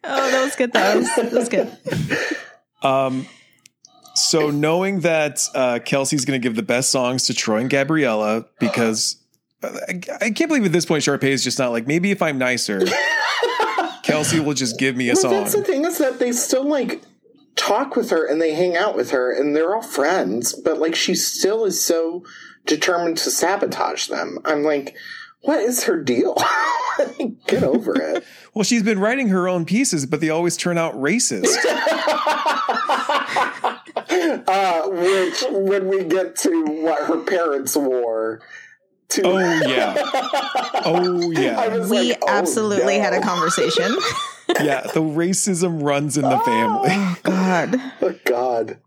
Oh, 0.04 0.30
that 0.30 0.44
was 0.44 0.56
good. 0.56 0.72
That 0.72 0.96
was, 0.96 1.14
that 1.16 1.32
was 1.32 1.48
good. 1.48 2.36
Um, 2.82 3.26
so 4.14 4.50
knowing 4.50 5.00
that 5.00 5.40
uh, 5.54 5.78
Kelsey's 5.84 6.24
going 6.24 6.40
to 6.40 6.42
give 6.46 6.56
the 6.56 6.62
best 6.62 6.90
songs 6.90 7.26
to 7.26 7.34
Troy 7.34 7.58
and 7.58 7.70
Gabriella 7.70 8.46
because 8.58 9.16
I, 9.62 10.00
I 10.20 10.30
can't 10.30 10.48
believe 10.48 10.64
at 10.64 10.72
this 10.72 10.86
point 10.86 11.04
Sharpay 11.04 11.24
is 11.24 11.44
just 11.44 11.58
not 11.58 11.70
like 11.72 11.86
maybe 11.86 12.10
if 12.10 12.20
I'm 12.22 12.38
nicer, 12.38 12.82
Kelsey 14.02 14.40
will 14.40 14.54
just 14.54 14.78
give 14.78 14.96
me 14.96 15.08
a 15.08 15.12
Well, 15.12 15.22
song. 15.22 15.30
that's 15.32 15.54
the 15.54 15.62
thing 15.64 15.84
is 15.84 15.98
that 15.98 16.18
they 16.18 16.32
still 16.32 16.64
like 16.64 17.02
talk 17.56 17.96
with 17.96 18.10
her 18.10 18.26
and 18.26 18.40
they 18.40 18.54
hang 18.54 18.76
out 18.76 18.96
with 18.96 19.10
her 19.10 19.32
and 19.32 19.54
they're 19.54 19.74
all 19.74 19.82
friends, 19.82 20.52
but 20.54 20.78
like 20.78 20.94
she 20.94 21.14
still 21.14 21.64
is 21.64 21.84
so 21.84 22.24
determined 22.66 23.18
to 23.18 23.30
sabotage 23.30 24.06
them. 24.08 24.38
I'm 24.44 24.62
like, 24.62 24.96
what 25.42 25.60
is 25.60 25.84
her 25.84 26.02
deal? 26.02 26.36
Get 27.46 27.62
over 27.62 27.94
it. 28.00 28.24
Well, 28.52 28.64
she's 28.64 28.82
been 28.82 28.98
writing 28.98 29.28
her 29.28 29.48
own 29.48 29.64
pieces, 29.64 30.06
but 30.06 30.20
they 30.20 30.28
always 30.28 30.56
turn 30.56 30.76
out 30.76 30.94
racist. 30.94 31.46
uh, 34.48 34.88
which 34.88 35.44
when 35.50 35.88
we 35.88 36.02
get 36.04 36.34
to 36.38 36.64
what 36.82 37.04
her 37.04 37.18
parents 37.18 37.76
wore. 37.76 38.40
To 39.10 39.22
Oh 39.24 39.38
yeah, 39.38 39.94
oh 40.84 41.30
yeah, 41.30 41.86
We 41.88 42.08
like, 42.10 42.18
oh, 42.22 42.28
absolutely 42.28 42.98
no. 42.98 43.02
had 43.04 43.12
a 43.12 43.20
conversation. 43.20 43.96
yeah. 44.60 44.82
The 44.82 45.00
racism 45.00 45.82
runs 45.82 46.16
in 46.16 46.22
the 46.22 46.38
family. 46.40 46.90
God. 47.22 47.80
Oh 48.02 48.14
God. 48.24 48.78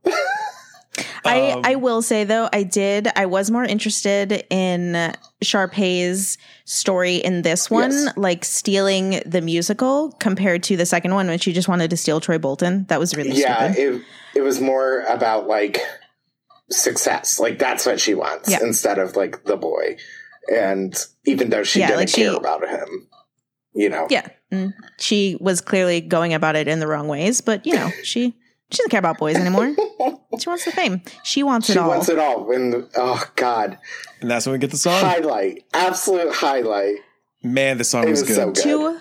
I, 1.25 1.51
Um, 1.51 1.61
I 1.63 1.75
will 1.75 2.01
say 2.01 2.23
though, 2.25 2.49
I 2.51 2.63
did. 2.63 3.07
I 3.15 3.25
was 3.27 3.49
more 3.49 3.63
interested 3.63 4.43
in 4.49 5.13
Sharpay's 5.41 6.37
story 6.65 7.15
in 7.17 7.41
this 7.43 7.69
one, 7.71 7.91
Yes. 7.91 8.13
like 8.17 8.43
stealing 8.45 9.21
the 9.25 9.41
musical 9.41 10.11
compared 10.19 10.63
to 10.63 10.75
the 10.77 10.85
second 10.85 11.13
one 11.13 11.27
when 11.27 11.39
she 11.39 11.53
just 11.53 11.67
wanted 11.67 11.89
to 11.91 11.97
steal 11.97 12.19
Troy 12.19 12.37
Bolton. 12.39 12.85
That 12.89 12.99
was 12.99 13.15
really 13.15 13.31
yeah, 13.31 13.71
stupid. 13.71 14.01
it 14.33 14.39
it 14.39 14.41
was 14.41 14.59
more 14.59 15.01
about 15.09 15.47
like 15.47 15.79
success. 16.71 17.39
Like 17.39 17.59
that's 17.59 17.85
what 17.85 17.99
she 17.99 18.13
wants 18.13 18.49
Yeah. 18.49 18.59
instead 18.61 18.97
of 18.99 19.15
like 19.15 19.45
the 19.45 19.57
boy. 19.57 19.97
And 20.53 20.93
even 21.25 21.49
though 21.49 21.63
she 21.63 21.79
Yeah, 21.79 21.87
didn't 21.87 21.99
like 21.99 22.09
she- 22.09 22.23
care 22.23 22.33
about 22.35 22.67
him, 22.67 23.07
you 23.73 23.89
know. 23.89 24.07
Yeah, 24.09 24.27
mm, 24.51 24.73
she 24.99 25.37
was 25.39 25.61
clearly 25.61 26.01
going 26.01 26.33
about 26.33 26.55
it 26.55 26.67
in 26.67 26.79
the 26.79 26.87
wrong 26.87 27.07
ways, 27.07 27.41
but 27.41 27.65
you 27.65 27.75
know, 27.75 27.89
she 28.03 28.35
she 28.73 28.77
doesn't 28.77 28.89
care 28.89 28.99
about 28.99 29.17
boys 29.17 29.35
anymore. 29.35 29.73
she 30.39 30.49
wants 30.49 30.65
the 30.65 30.71
fame. 30.71 31.01
She 31.23 31.43
wants 31.43 31.69
it 31.69 31.73
She 31.73 31.79
all. 31.79 31.89
wants 31.89 32.09
it 32.09 32.19
all. 32.19 32.43
When 32.45 32.87
oh 32.97 33.23
god, 33.35 33.77
And 34.21 34.29
that's 34.31 34.45
when 34.45 34.53
we 34.53 34.59
get 34.59 34.71
the 34.71 34.77
song. 34.77 34.99
highlight, 34.99 35.63
absolute 35.73 36.33
highlight. 36.33 36.95
Man, 37.43 37.77
the 37.77 37.83
song 37.83 38.05
It 38.07 38.09
was, 38.09 38.21
was 38.21 38.29
good. 38.29 38.35
so 38.35 38.45
good. 38.51 38.63
Two 38.63 38.99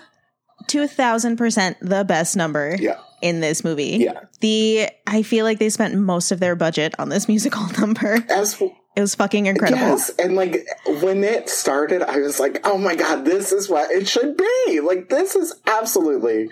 two 0.67 0.87
thousand 0.87 1.37
percent 1.37 1.77
the 1.81 2.03
best 2.05 2.35
number 2.37 2.75
Yeah, 2.79 2.99
in 3.21 3.39
this 3.41 3.63
movie. 3.63 3.97
yeah. 3.99 4.21
The 4.41 4.89
I 5.07 5.23
feel 5.23 5.43
like 5.45 5.59
they 5.59 5.69
spent 5.69 5.95
most 5.95 6.31
of 6.31 6.39
their 6.39 6.55
budget 6.55 6.93
on 6.99 7.09
this 7.09 7.27
musical 7.33 7.65
number. 7.79 8.19
As 8.29 8.61
It 8.95 9.01
was 9.01 9.15
fucking 9.15 9.47
incredible. 9.47 9.79
yes, 9.81 10.09
and 10.19 10.35
like 10.35 10.67
when 11.01 11.23
it 11.23 11.49
started, 11.49 12.01
I 12.03 12.17
was 12.17 12.39
like, 12.39 12.59
oh 12.65 12.77
my 12.77 12.95
god, 12.95 13.25
this 13.25 13.51
is 13.51 13.67
what 13.69 13.89
it 13.91 14.07
should 14.07 14.37
be. 14.37 14.79
Like 14.81 15.09
this 15.09 15.35
is 15.35 15.53
absolutely 15.65 16.49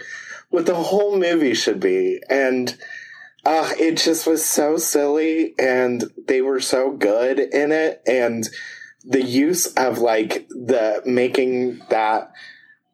what 0.50 0.66
the 0.66 0.76
whole 0.76 1.18
movie 1.20 1.54
should 1.54 1.80
be. 1.80 2.20
And 2.30 2.76
uh, 3.46 3.72
it 3.80 3.98
just 3.98 4.28
was 4.28 4.46
so 4.46 4.78
silly, 4.78 5.54
and 5.60 6.04
they 6.28 6.42
were 6.42 6.60
so 6.60 6.92
good 6.92 7.40
in 7.40 7.72
it. 7.72 8.02
And 8.08 8.48
the 9.04 9.24
use 9.24 9.66
of 9.74 9.98
like 9.98 10.48
the 10.50 11.02
making 11.06 11.80
that 11.90 12.32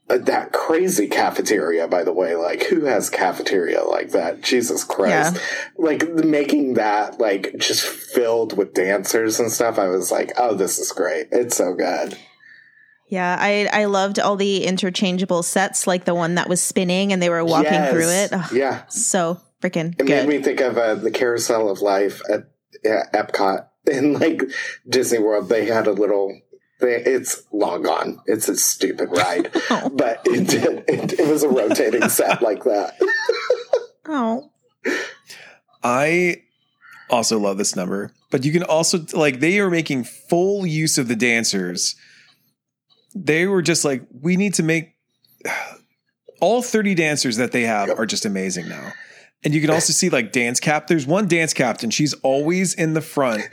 uh, 0.10 0.18
that 0.20 0.54
crazy 0.54 1.06
cafeteria 1.08 1.86
by 1.86 2.02
the 2.02 2.14
way 2.14 2.34
like 2.34 2.64
who 2.64 2.86
has 2.86 3.10
cafeteria 3.10 3.84
like 3.84 4.12
that 4.12 4.40
jesus 4.42 4.86
christ 4.86 5.36
Yeah. 5.36 5.42
like 5.78 6.08
making 6.08 6.76
that 6.76 7.20
like 7.20 7.56
just 7.58 7.84
filled 7.86 8.58
with 8.58 8.74
dancers 8.74 9.38
and 9.38 9.52
stuff 9.52 9.78
i 9.78 9.90
was 9.90 10.10
like 10.10 10.32
oh 10.38 10.54
this 10.56 10.80
is 10.80 10.94
great 10.94 11.28
it's 11.34 11.58
so 11.58 11.74
good 11.74 12.18
Yeah, 13.10 13.36
I 13.38 13.68
I 13.74 13.86
loved 13.86 14.18
all 14.18 14.38
the 14.38 14.64
interchangeable 14.66 15.44
sets, 15.44 15.88
like 15.88 16.06
the 16.06 16.16
one 16.16 16.36
that 16.36 16.48
was 16.48 16.62
spinning 16.62 17.12
and 17.12 17.22
they 17.22 17.30
were 17.30 17.44
walking 17.44 17.72
Yes. 17.74 17.92
through 17.92 18.10
it. 18.10 18.30
Ugh, 18.34 18.52
yeah 18.54 18.84
so 18.88 19.42
freaking 19.62 19.94
it 19.94 20.06
good. 20.06 20.28
made 20.28 20.28
me 20.28 20.42
think 20.42 20.62
of 20.62 20.78
uh, 20.78 20.96
the 20.96 21.12
carousel 21.12 21.70
of 21.70 21.82
life 21.82 22.22
at 22.32 22.50
yeah, 22.84 23.04
epcot 23.14 23.68
in 23.92 24.14
like 24.14 24.44
disney 24.88 25.20
world 25.20 25.50
they 25.50 25.66
had 25.66 25.88
a 25.88 25.92
little 25.92 26.40
they, 26.80 26.96
it's 26.96 27.44
long 27.52 27.82
gone 27.84 28.20
it's 28.26 28.48
a 28.48 28.56
stupid 28.56 29.10
ride 29.10 29.50
Oh. 29.70 29.90
but 29.90 30.22
it 30.26 30.48
did 30.48 30.84
it, 30.88 31.20
it 31.20 31.28
was 31.28 31.44
a 31.44 31.50
rotating 31.50 32.08
set 32.10 32.42
like 32.42 32.64
that 32.66 33.00
oh, 34.06 34.52
I 35.84 36.44
also 37.10 37.40
love 37.40 37.58
this 37.58 37.76
number, 37.76 38.12
but 38.32 38.44
you 38.44 38.52
can 38.52 38.64
also 38.64 39.06
like 39.14 39.40
they 39.40 39.60
are 39.60 39.70
making 39.70 40.04
full 40.04 40.66
use 40.66 40.98
of 40.98 41.08
the 41.08 41.16
dancers. 41.16 41.96
They 43.16 43.46
were 43.48 43.62
just 43.62 43.86
like, 43.86 44.04
we 44.22 44.36
need 44.36 44.56
to 44.56 44.64
make 44.64 44.96
all 46.42 46.62
30 46.62 46.96
dancers 46.96 47.38
that 47.38 47.52
they 47.52 47.64
have 47.64 47.90
are 47.90 48.06
just 48.06 48.26
amazing 48.26 48.68
now. 48.68 48.92
And 49.44 49.54
you 49.54 49.62
can 49.62 49.70
also 49.70 49.94
see 49.94 50.10
like 50.10 50.32
dance 50.32 50.60
cap. 50.60 50.88
There's 50.88 51.06
one 51.06 51.28
dance 51.28 51.54
captain. 51.54 51.90
She's 51.90 52.14
always 52.16 52.74
in 52.74 52.94
the 52.94 53.02
front 53.02 53.44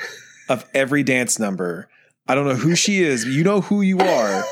of 0.48 0.64
every 0.74 1.02
dance 1.02 1.38
number. 1.38 1.88
I 2.26 2.34
don't 2.34 2.46
know 2.46 2.54
who 2.54 2.74
she 2.74 3.02
is. 3.02 3.24
But 3.24 3.32
you 3.32 3.44
know 3.44 3.60
who 3.60 3.82
you 3.82 3.98
are. 4.00 4.44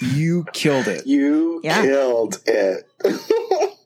You 0.00 0.44
killed 0.52 0.88
it. 0.88 1.06
you 1.06 1.60
Yeah. 1.62 1.82
killed 1.82 2.40
it 2.46 2.84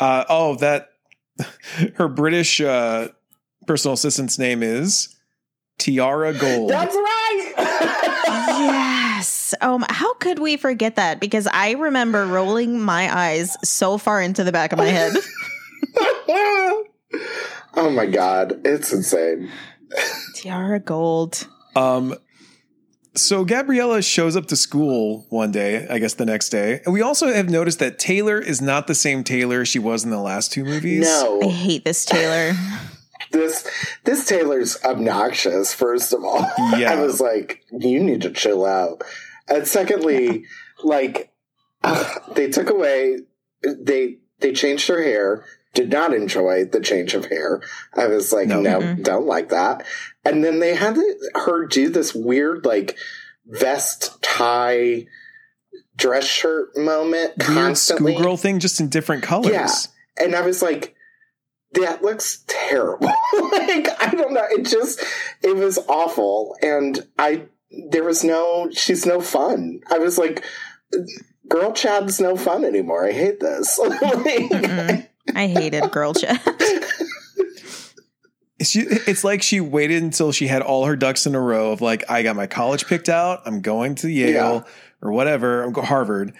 Uh, 0.00 0.24
oh, 0.28 0.54
that 0.56 0.90
her 1.96 2.08
British 2.08 2.60
uh, 2.60 3.08
personal 3.66 3.94
assistant's 3.94 4.38
name 4.38 4.62
is 4.62 5.14
Tiara 5.78 6.32
Gold. 6.32 6.70
that's 6.70 6.94
right 6.94 7.54
yes. 8.58 9.54
Um, 9.60 9.84
how 9.88 10.14
could 10.14 10.38
we 10.38 10.56
forget 10.56 10.96
that? 10.96 11.20
Because 11.20 11.46
I 11.52 11.72
remember 11.72 12.26
rolling 12.26 12.80
my 12.80 13.14
eyes 13.14 13.56
so 13.64 13.98
far 13.98 14.20
into 14.22 14.44
the 14.44 14.52
back 14.52 14.72
of 14.72 14.78
my 14.78 14.86
head. 14.86 15.12
oh 17.74 17.90
my 17.90 18.06
god 18.06 18.60
it's 18.64 18.92
insane 18.92 19.50
Tiara 20.34 20.80
Gold. 20.80 21.46
Um, 21.74 22.14
so 23.14 23.44
Gabriella 23.44 24.02
shows 24.02 24.36
up 24.36 24.46
to 24.46 24.56
school 24.56 25.26
one 25.30 25.50
day, 25.50 25.86
I 25.88 25.98
guess 25.98 26.14
the 26.14 26.26
next 26.26 26.50
day, 26.50 26.80
and 26.84 26.92
we 26.92 27.00
also 27.00 27.32
have 27.32 27.48
noticed 27.48 27.78
that 27.78 27.98
Taylor 27.98 28.38
is 28.38 28.60
not 28.60 28.86
the 28.86 28.94
same 28.94 29.24
Taylor 29.24 29.64
she 29.64 29.78
was 29.78 30.04
in 30.04 30.10
the 30.10 30.20
last 30.20 30.52
two 30.52 30.64
movies. 30.64 31.00
no 31.00 31.40
I 31.42 31.46
hate 31.48 31.84
this 31.84 32.04
Taylor. 32.04 32.54
this 33.32 33.68
this 34.04 34.26
Taylor's 34.26 34.82
obnoxious. 34.84 35.72
First 35.74 36.12
of 36.12 36.22
all, 36.24 36.40
Yeah. 36.76 36.92
I 36.92 37.00
was 37.00 37.20
like, 37.20 37.64
you 37.72 38.02
need 38.02 38.22
to 38.22 38.30
chill 38.30 38.64
out. 38.64 39.02
And 39.48 39.66
secondly, 39.66 40.44
like 40.84 41.32
ugh, 41.82 42.34
they 42.34 42.50
took 42.50 42.70
away 42.70 43.20
they 43.62 44.18
they 44.40 44.52
changed 44.52 44.88
her 44.88 45.02
hair. 45.02 45.44
Did 45.74 45.90
not 45.90 46.14
enjoy 46.14 46.64
the 46.64 46.80
change 46.80 47.14
of 47.14 47.26
hair. 47.26 47.60
I 47.94 48.06
was 48.06 48.32
like, 48.32 48.48
No. 48.48 48.60
no, 48.60 48.80
Mm-mm. 48.80 49.02
don't 49.04 49.26
like 49.26 49.50
that. 49.50 49.84
And 50.24 50.42
then 50.42 50.58
they 50.60 50.74
had 50.74 50.96
her 51.34 51.66
do 51.66 51.88
this 51.88 52.14
weird 52.14 52.64
like 52.64 52.96
vest 53.46 54.20
tie 54.22 55.06
dress 55.96 56.24
shirt 56.24 56.76
moment 56.76 57.32
weird 57.38 57.48
constantly. 57.50 58.12
schoolgirl 58.14 58.36
thing, 58.36 58.58
just 58.60 58.80
in 58.80 58.88
different 58.88 59.22
colors. 59.22 59.52
Yeah. 59.52 60.24
and 60.24 60.34
I 60.34 60.42
was 60.42 60.62
like, 60.62 60.94
that 61.72 62.02
looks 62.02 62.44
terrible. 62.46 63.06
like, 63.52 63.88
I 64.02 64.10
don't 64.16 64.32
know. 64.32 64.44
It 64.50 64.64
just, 64.64 65.02
it 65.42 65.54
was 65.56 65.78
awful. 65.88 66.56
And 66.62 67.06
I, 67.18 67.46
there 67.90 68.04
was 68.04 68.24
no, 68.24 68.70
she's 68.72 69.04
no 69.04 69.20
fun. 69.20 69.80
I 69.90 69.98
was 69.98 70.16
like, 70.18 70.44
girl 71.48 71.72
Chad's 71.72 72.20
no 72.20 72.36
fun 72.36 72.64
anymore. 72.64 73.04
I 73.06 73.12
hate 73.12 73.40
this. 73.40 73.78
Like, 73.82 74.00
Mm-mm. 74.00 75.07
I 75.34 75.46
hated 75.46 75.90
girl 75.90 76.14
chat. 76.14 76.40
She, 78.60 78.80
it's 78.80 79.22
like 79.22 79.40
she 79.40 79.60
waited 79.60 80.02
until 80.02 80.32
she 80.32 80.48
had 80.48 80.62
all 80.62 80.86
her 80.86 80.96
ducks 80.96 81.26
in 81.26 81.36
a 81.36 81.40
row 81.40 81.70
of 81.70 81.80
like, 81.80 82.10
I 82.10 82.24
got 82.24 82.34
my 82.34 82.48
college 82.48 82.86
picked 82.86 83.08
out. 83.08 83.42
I'm 83.46 83.60
going 83.60 83.94
to 83.96 84.10
Yale 84.10 84.66
or 85.00 85.12
whatever. 85.12 85.62
I'm 85.62 85.72
go 85.72 85.82
Harvard. 85.82 86.34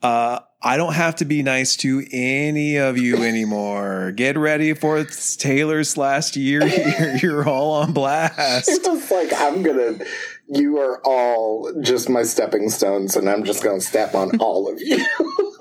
Uh, 0.00 0.38
I 0.62 0.76
don't 0.76 0.92
have 0.94 1.16
to 1.16 1.24
be 1.24 1.42
nice 1.42 1.76
to 1.78 2.06
any 2.12 2.76
of 2.76 2.96
you 2.96 3.22
anymore. 3.24 4.12
Get 4.12 4.38
ready 4.38 4.72
for 4.72 5.04
Taylor's 5.04 5.96
last 5.96 6.36
year 6.36 6.66
here. 6.66 7.18
You're 7.22 7.48
all 7.48 7.72
on 7.72 7.92
blast. 7.92 8.68
it's 8.68 8.78
just 8.78 9.10
like, 9.10 9.32
I'm 9.34 9.62
going 9.62 9.98
to, 9.98 10.06
you 10.48 10.78
are 10.78 11.00
all 11.04 11.72
just 11.82 12.08
my 12.08 12.22
stepping 12.22 12.68
stones 12.70 13.16
and 13.16 13.28
I'm 13.28 13.44
just 13.44 13.64
going 13.64 13.80
to 13.80 13.84
step 13.84 14.14
on 14.14 14.38
all 14.38 14.72
of 14.72 14.80
you. 14.80 15.04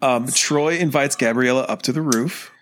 Um, 0.00 0.26
Troy 0.28 0.76
invites 0.78 1.16
Gabriella 1.16 1.62
up 1.62 1.82
to 1.82 1.92
the 1.92 2.02
roof, 2.02 2.52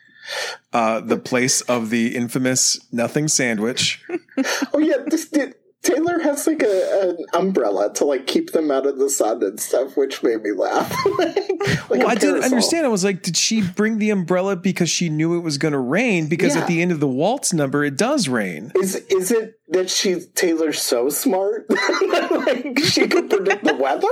uh, 0.72 1.00
the 1.00 1.18
place 1.18 1.60
of 1.62 1.90
the 1.90 2.16
infamous 2.16 2.80
nothing 2.92 3.28
sandwich. 3.28 4.02
oh 4.72 4.78
yeah, 4.78 4.96
this 5.06 5.28
did. 5.28 5.54
Taylor 5.82 6.18
has 6.18 6.48
like 6.48 6.64
a, 6.64 7.10
an 7.10 7.16
umbrella 7.32 7.92
to 7.94 8.04
like 8.04 8.26
keep 8.26 8.50
them 8.50 8.72
out 8.72 8.86
of 8.86 8.98
the 8.98 9.08
sun 9.08 9.40
and 9.44 9.60
stuff, 9.60 9.96
which 9.96 10.20
made 10.20 10.42
me 10.42 10.50
laugh. 10.50 10.90
like 11.18 11.88
well, 11.90 12.08
I 12.08 12.16
didn't 12.16 12.42
understand. 12.42 12.84
I 12.84 12.88
was 12.88 13.04
like, 13.04 13.22
did 13.22 13.36
she 13.36 13.62
bring 13.62 13.98
the 13.98 14.10
umbrella 14.10 14.56
because 14.56 14.90
she 14.90 15.08
knew 15.10 15.36
it 15.36 15.42
was 15.42 15.58
going 15.58 15.72
to 15.72 15.78
rain? 15.78 16.26
Because 16.28 16.56
Yeah. 16.56 16.62
at 16.62 16.66
the 16.66 16.82
end 16.82 16.90
of 16.90 16.98
the 16.98 17.06
waltz 17.06 17.52
number, 17.52 17.84
it 17.84 17.96
does 17.96 18.26
rain. 18.26 18.72
Is 18.74 18.96
is 18.96 19.30
it 19.30 19.60
that 19.68 19.88
she's 19.88 20.26
Taylor's 20.28 20.82
so 20.82 21.08
smart, 21.08 21.66
like 21.70 22.80
she 22.80 23.06
could 23.06 23.30
predict 23.30 23.62
the 23.62 23.76
weather, 23.76 24.08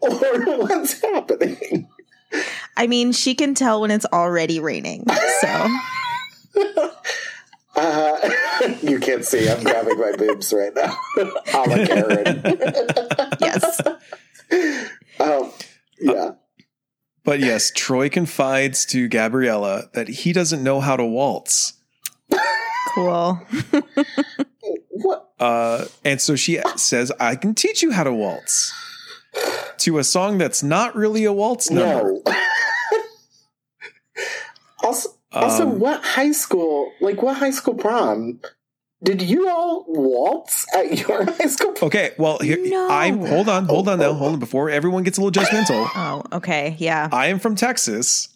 or 0.00 0.58
what's 0.58 1.00
happening? 1.02 1.88
I 2.76 2.86
mean, 2.86 3.12
she 3.12 3.34
can 3.34 3.54
tell 3.54 3.80
when 3.80 3.90
it's 3.90 4.06
already 4.06 4.60
raining. 4.60 5.04
So 5.40 5.68
Uh, 7.78 8.30
you 8.82 8.98
can't 8.98 9.24
see. 9.24 9.48
I'm 9.48 9.62
grabbing 9.62 9.98
my 10.00 10.10
boobs 10.16 10.52
right 10.52 10.74
now, 10.74 10.98
a 11.18 11.58
la 11.60 11.86
Karen. 11.86 12.42
yes. 13.40 13.80
um, 15.20 15.52
yeah. 16.00 16.30
But 17.22 17.38
yes, 17.38 17.70
Troy 17.72 18.08
confides 18.08 18.84
to 18.86 19.06
Gabriella 19.06 19.90
that 19.94 20.08
he 20.08 20.32
doesn't 20.32 20.64
know 20.64 20.80
how 20.80 20.96
to 20.96 21.04
waltz. 21.04 21.74
Cool. 22.94 23.40
What? 24.90 25.30
Uh, 25.38 25.84
and 26.04 26.20
so 26.20 26.34
she 26.34 26.60
says, 26.74 27.12
I 27.20 27.36
can 27.36 27.54
teach 27.54 27.82
you 27.82 27.92
how 27.92 28.02
to 28.02 28.12
waltz 28.12 28.72
to 29.88 29.98
a 29.98 30.04
song 30.04 30.38
that's 30.38 30.62
not 30.62 30.94
really 30.94 31.24
a 31.24 31.32
waltz 31.32 31.70
number. 31.70 32.12
No. 32.12 32.22
also, 34.84 35.08
also, 35.32 35.62
Um, 35.64 35.78
what 35.78 36.04
high 36.04 36.32
school? 36.32 36.92
Like, 37.00 37.22
what 37.22 37.36
high 37.38 37.50
school 37.50 37.74
prom? 37.74 38.40
Did 39.02 39.22
you 39.22 39.48
all 39.48 39.84
waltz 39.88 40.66
at 40.74 40.98
your 40.98 41.24
high 41.38 41.46
school? 41.46 41.72
prom? 41.72 41.86
Okay, 41.88 42.12
well, 42.18 42.38
here, 42.38 42.58
No. 42.60 42.88
I'm 42.90 43.24
hold 43.24 43.48
on, 43.48 43.66
hold 43.66 43.88
on 43.88 43.98
now, 43.98 44.06
Oh, 44.06 44.10
oh, 44.10 44.14
hold 44.14 44.32
on 44.34 44.38
before 44.40 44.70
everyone 44.70 45.04
gets 45.04 45.18
a 45.18 45.22
little 45.22 45.42
judgmental. 45.42 45.88
Oh, 45.96 46.22
okay. 46.36 46.76
Yeah. 46.78 47.08
I 47.12 47.26
am 47.28 47.38
from 47.38 47.54
Texas, 47.54 48.28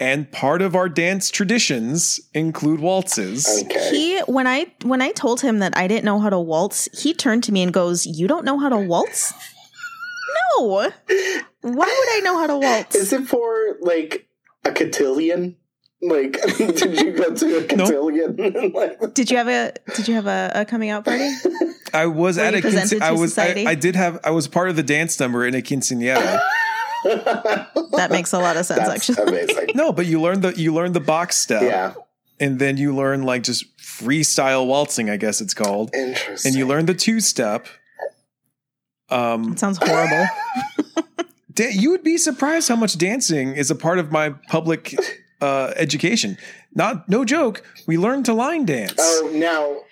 and 0.00 0.30
part 0.32 0.62
of 0.62 0.74
our 0.74 0.88
dance 0.88 1.30
traditions 1.30 2.20
include 2.34 2.80
waltzes. 2.80 3.46
Okay. 3.64 3.90
He 3.90 4.18
when 4.26 4.46
I 4.46 4.66
when 4.82 5.02
I 5.02 5.10
told 5.12 5.40
him 5.40 5.58
that 5.58 5.76
I 5.76 5.86
didn't 5.88 6.04
know 6.04 6.20
how 6.20 6.30
to 6.30 6.38
waltz, 6.40 6.88
he 7.02 7.12
turned 7.14 7.44
to 7.44 7.52
me 7.52 7.62
and 7.62 7.72
goes, 7.72 8.06
"You 8.06 8.26
don't 8.28 8.44
know 8.44 8.58
how 8.58 8.68
to 8.70 8.78
waltz?" 8.78 9.32
No. 10.58 10.66
Why 10.68 10.90
would 11.62 11.78
I 11.86 12.20
know 12.24 12.38
how 12.38 12.46
to 12.46 12.58
waltz? 12.58 12.94
Is 12.96 13.12
it 13.12 13.26
for 13.26 13.76
like 13.80 14.26
a 14.64 14.72
cotillion? 14.72 15.56
Like, 16.02 16.32
did 16.58 17.00
you 17.00 17.12
go 17.12 17.34
to 17.34 17.46
a 17.58 17.76
No. 17.76 17.86
cotillion? 17.86 18.72
like, 18.74 19.14
Did 19.14 19.30
you 19.30 19.38
have 19.38 19.48
a 19.48 19.72
Did 19.96 20.06
you 20.08 20.14
have 20.14 20.26
a, 20.26 20.52
a 20.54 20.64
coming 20.66 20.90
out 20.90 21.04
party? 21.04 21.30
I 21.94 22.06
was 22.06 22.36
Were 22.36 22.42
at 22.44 22.52
you 22.52 22.58
a 22.58 22.62
quince- 22.62 22.92
I 23.00 23.12
was 23.12 23.38
I. 23.38 23.64
I 23.66 23.74
did 23.74 23.96
have 23.96 24.20
I 24.24 24.30
was 24.30 24.46
part 24.48 24.68
of 24.68 24.76
the 24.76 24.82
dance 24.82 25.18
number 25.18 25.46
in 25.46 25.54
a 25.54 25.62
quinceanera. 25.62 26.40
That 27.04 28.08
makes 28.10 28.32
a 28.32 28.38
lot 28.38 28.56
of 28.56 28.66
sense, 28.66 28.80
That's 28.86 29.10
actually. 29.10 29.38
amazing. 29.44 29.66
no, 29.74 29.92
but 29.92 30.06
you 30.06 30.20
learn 30.20 30.40
the 30.40 30.52
you 30.54 30.72
learn 30.74 30.92
the 30.92 31.00
box 31.00 31.36
step, 31.36 31.62
Yeah, 31.62 31.94
and 32.40 32.58
then 32.58 32.76
you 32.76 32.94
learn 32.94 33.22
like 33.24 33.42
just 33.42 33.64
freestyle 33.78 34.66
waltzing, 34.66 35.10
I 35.10 35.16
guess 35.16 35.40
it's 35.40 35.54
called, 35.54 35.94
interesting. 35.94 36.50
and 36.50 36.58
you 36.58 36.66
learn 36.66 36.86
the 36.86 36.94
two 36.94 37.20
step. 37.20 37.66
Um, 39.14 39.52
It 39.52 39.58
sounds 39.58 39.78
horrible. 39.80 40.26
Da- 41.54 41.70
you 41.70 41.90
would 41.90 42.02
be 42.02 42.16
surprised 42.18 42.68
how 42.68 42.74
much 42.74 42.98
dancing 42.98 43.54
is 43.54 43.70
a 43.70 43.76
part 43.76 44.00
of 44.00 44.10
my 44.10 44.30
public 44.48 44.92
uh, 45.40 45.72
education. 45.76 46.36
Not 46.74 47.08
no 47.08 47.24
joke. 47.24 47.62
We 47.86 47.96
learned 47.96 48.24
to 48.26 48.34
line 48.34 48.64
dance. 48.64 48.94
Oh, 48.98 49.30
now 49.32 49.82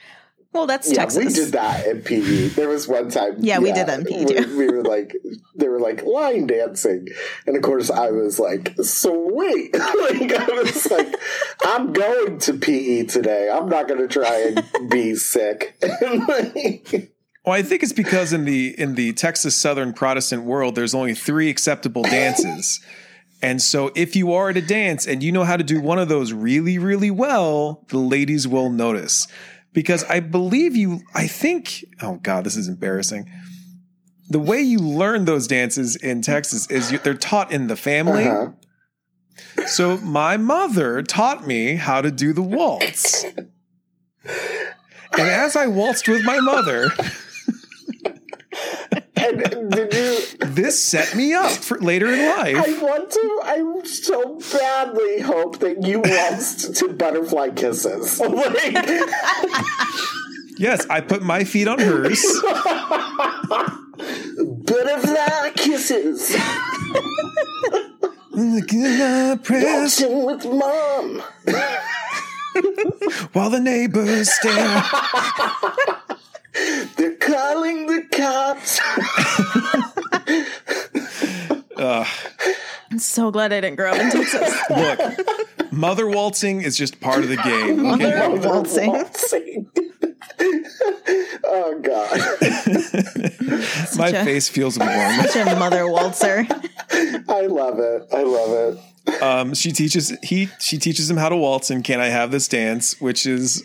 Well, 0.53 0.67
that's 0.67 0.89
yeah, 0.91 0.97
Texas. 0.97 1.25
we 1.25 1.33
did 1.33 1.53
that 1.53 1.87
in 1.87 2.03
PE. 2.03 2.49
There 2.59 2.69
was 2.69 2.89
one 2.89 3.11
time. 3.11 3.37
Yeah, 3.39 3.61
we 3.61 3.71
did 3.71 3.87
that 3.87 4.01
in 4.01 4.07
PE 4.07 4.25
we- 4.25 4.35
too. 4.35 4.59
We, 4.59 4.67
were 4.75 4.83
like, 4.83 5.15
they 5.55 5.69
were 5.69 5.79
like 5.79 6.03
line 6.03 6.49
dancing, 6.49 7.07
and 7.47 7.55
of 7.57 7.63
course 7.63 7.91
I 7.91 8.11
was 8.11 8.41
like, 8.41 8.75
sweet. 8.83 9.73
like 10.11 10.33
I 10.35 10.47
was 10.65 10.91
like, 10.91 11.15
I'm 11.65 11.93
going 11.93 12.39
to 12.41 12.55
PE 12.55 13.05
today. 13.05 13.49
I'm 13.55 13.69
not 13.69 13.87
going 13.87 14.01
to 14.01 14.09
try 14.09 14.37
and 14.57 14.91
be 14.91 15.15
sick. 15.15 15.77
And, 16.03 16.27
like, 16.27 17.13
Well, 17.45 17.55
I 17.55 17.63
think 17.63 17.83
it's 17.83 17.93
because 17.93 18.33
in 18.33 18.45
the 18.45 18.79
in 18.79 18.95
the 18.95 19.13
Texas 19.15 19.57
Southern 19.57 19.93
Protestant 19.93 20.45
world, 20.45 20.75
there's 20.75 20.95
only 20.95 21.15
three 21.15 21.51
acceptable 21.51 22.03
dances. 22.03 22.81
And 23.43 23.61
so 23.61 23.91
if 23.97 24.15
you 24.15 24.33
are 24.33 24.51
at 24.51 24.57
a 24.57 24.63
dance 24.63 25.05
and 25.05 25.21
you 25.23 25.33
know 25.33 25.43
how 25.43 25.57
to 25.57 25.65
do 25.65 25.81
one 25.81 25.99
of 25.99 26.09
those 26.09 26.33
really, 26.33 26.79
really 26.79 27.11
well, 27.11 27.85
the 27.89 27.99
ladies 27.99 28.47
will 28.47 28.71
notice. 28.71 29.27
Because 29.73 30.05
I 30.05 30.21
believe 30.21 30.77
you, 30.77 31.01
I 31.15 31.27
think, 31.27 31.85
oh 32.01 32.21
God, 32.23 32.45
this 32.45 32.57
is 32.57 32.69
embarrassing. 32.69 33.29
The 34.29 34.39
way 34.39 34.61
you 34.61 34.79
learn 34.79 35.25
those 35.25 35.49
dances 35.49 35.97
in 35.97 36.23
Texas 36.23 36.71
is 36.71 36.93
you, 36.93 36.99
they're 36.99 37.15
taught 37.15 37.51
in 37.51 37.67
the 37.67 37.77
family. 37.77 38.29
uh-huh. 38.29 39.67
So 39.67 39.97
my 39.99 40.37
mother 40.37 41.03
taught 41.03 41.47
me 41.47 41.75
how 41.75 42.01
to 42.01 42.13
do 42.13 42.33
the 42.33 42.43
waltz. 42.43 43.25
And 45.19 45.29
as 45.29 45.57
I 45.57 45.67
waltzed 45.67 46.09
with 46.09 46.25
my 46.25 46.41
mother, 46.41 46.91
And 49.25 49.71
did 49.71 49.95
you? 49.95 50.19
this 50.47 50.83
set 50.83 51.15
me 51.15 51.33
up 51.35 51.51
for 51.51 51.79
later 51.79 52.13
in 52.13 52.19
life. 52.29 52.57
I 52.57 52.83
want 52.83 53.11
to. 53.11 53.41
I 53.45 53.81
so 53.85 54.39
badly 54.53 55.21
hope 55.21 55.59
that 55.61 55.83
you 55.83 56.01
waltzed 56.01 56.77
to 56.77 56.89
butterfly 56.93 57.51
kisses. 57.51 58.21
Like, 58.21 58.75
Yes, 60.59 60.87
I 60.89 61.01
put 61.01 61.23
my 61.23 61.45
feet 61.45 61.67
on 61.67 61.79
hers. 61.79 62.23
butterfly 64.65 65.51
kisses. 65.57 66.37
Press 69.43 69.63
Dancing 69.63 70.25
with 70.25 70.45
mom. 70.45 71.23
while 73.33 73.51
the 73.51 73.61
neighbors 73.61 74.31
stare. 74.31 74.85
They're 76.97 77.15
calling 77.17 77.87
the 77.87 78.03
cops. 78.13 78.81
Ugh. 81.77 82.07
I'm 82.91 82.99
so 82.99 83.31
glad 83.31 83.53
I 83.53 83.61
didn't 83.61 83.77
grow 83.77 83.91
up 83.93 83.99
in 83.99 84.11
Texas. 84.11 84.55
look, 84.71 85.73
mother 85.73 86.07
waltzing 86.07 86.61
is 86.63 86.77
just 86.77 87.01
part 87.01 87.23
of 87.23 87.29
the 87.31 87.37
game. 87.39 87.83
Mother 87.83 88.07
Okay? 88.09 88.29
Mother 88.29 88.49
waltzing. 88.49 88.91
waltzing. 88.91 89.67
oh 91.45 91.81
God. 91.83 92.21
My 93.97 94.09
a- 94.09 94.25
face 94.25 94.49
feels 94.49 94.79
warm. 94.79 95.21
Such 95.23 95.37
a 95.37 95.57
mother 95.59 95.89
waltzer. 95.89 96.47
I 97.29 97.47
love 97.47 97.79
it. 97.79 98.03
I 98.13 98.23
love 98.23 98.77
it. 99.07 99.23
Um, 99.23 99.55
she 99.55 99.73
teaches 99.73 100.13
he 100.23 100.49
she 100.61 100.79
teaches 100.79 101.11
him 101.11 101.17
how 101.17 101.29
to 101.31 101.37
waltz 101.37 101.71
and 101.71 101.83
can 101.83 101.99
I 102.01 102.07
have 102.07 102.31
this 102.31 102.47
dance, 102.47 103.01
which 103.01 103.27
is 103.27 103.65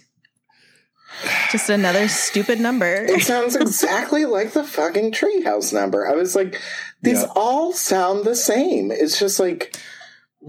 Just 1.52 1.70
another 1.70 2.08
stupid 2.08 2.60
number. 2.60 2.94
It 3.06 3.22
sounds 3.24 3.56
exactly 3.56 4.26
like 4.26 4.54
the 4.54 4.64
fucking 4.64 5.12
treehouse 5.12 5.74
number. 5.74 6.08
I 6.08 6.14
was 6.14 6.36
like, 6.36 6.60
these 7.02 7.22
Yeah. 7.22 7.32
all 7.36 7.74
sound 7.74 8.24
the 8.26 8.36
same. 8.36 8.92
It's 8.92 9.18
just 9.20 9.40
like, 9.40 9.76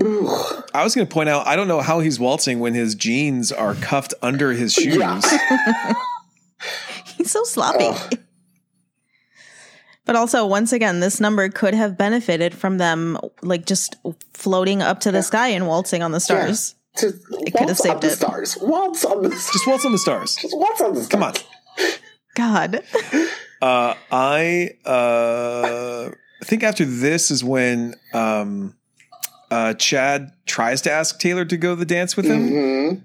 ugh. 0.00 0.68
I 0.74 0.84
was 0.84 0.94
going 0.94 1.06
to 1.06 1.12
point 1.12 1.28
out. 1.28 1.46
I 1.46 1.56
don't 1.56 1.68
know 1.68 1.80
how 1.80 2.00
he's 2.00 2.20
waltzing 2.20 2.60
when 2.60 2.74
his 2.74 2.94
jeans 2.94 3.50
are 3.52 3.74
cuffed 3.76 4.14
under 4.22 4.52
his 4.52 4.74
shoes. 4.74 4.96
Yeah. 4.96 5.20
He's 7.16 7.30
so 7.30 7.42
sloppy. 7.44 7.86
Ugh. 7.86 8.14
But 10.04 10.16
also, 10.16 10.46
once 10.46 10.72
again, 10.72 11.00
this 11.00 11.20
number 11.20 11.48
could 11.50 11.74
have 11.74 11.98
benefited 11.98 12.54
from 12.54 12.78
them 12.78 13.18
like 13.42 13.66
just 13.66 13.96
floating 14.32 14.80
up 14.80 15.00
to 15.00 15.12
the 15.12 15.22
sky 15.22 15.48
and 15.48 15.66
waltzing 15.66 16.02
on 16.02 16.12
the 16.12 16.20
stars. 16.20 16.74
To 16.98 17.08
It 17.08 17.52
could 17.52 17.68
have 17.68 17.68
waltz 17.68 17.80
on 17.80 17.86
saved 17.86 18.02
the 18.02 18.06
it. 18.08 18.10
stars. 18.16 18.58
Waltz 18.60 19.04
on 19.04 19.22
the 19.22 19.30
stars. 19.30 19.50
Just 19.52 19.66
waltz 19.66 19.84
on 19.84 19.92
the 19.92 19.98
stars. 19.98 20.36
Just 20.36 20.56
waltz 20.56 20.80
on 20.80 20.94
the 20.94 21.02
stars. 21.02 21.08
Come 21.08 21.22
on. 21.22 21.34
God. 22.34 22.82
Uh, 23.60 23.94
I 24.12 24.70
uh, 24.84 26.10
think 26.44 26.62
after 26.62 26.84
this 26.84 27.32
is 27.32 27.42
when 27.42 27.96
um, 28.14 28.76
uh, 29.50 29.74
Chad 29.74 30.30
tries 30.46 30.80
to 30.82 30.92
ask 30.92 31.18
Taylor 31.18 31.44
to 31.44 31.56
go 31.56 31.70
to 31.70 31.76
the 31.76 31.84
dance 31.84 32.16
with 32.16 32.26
him, 32.26 32.50
Mhm. 32.50 33.02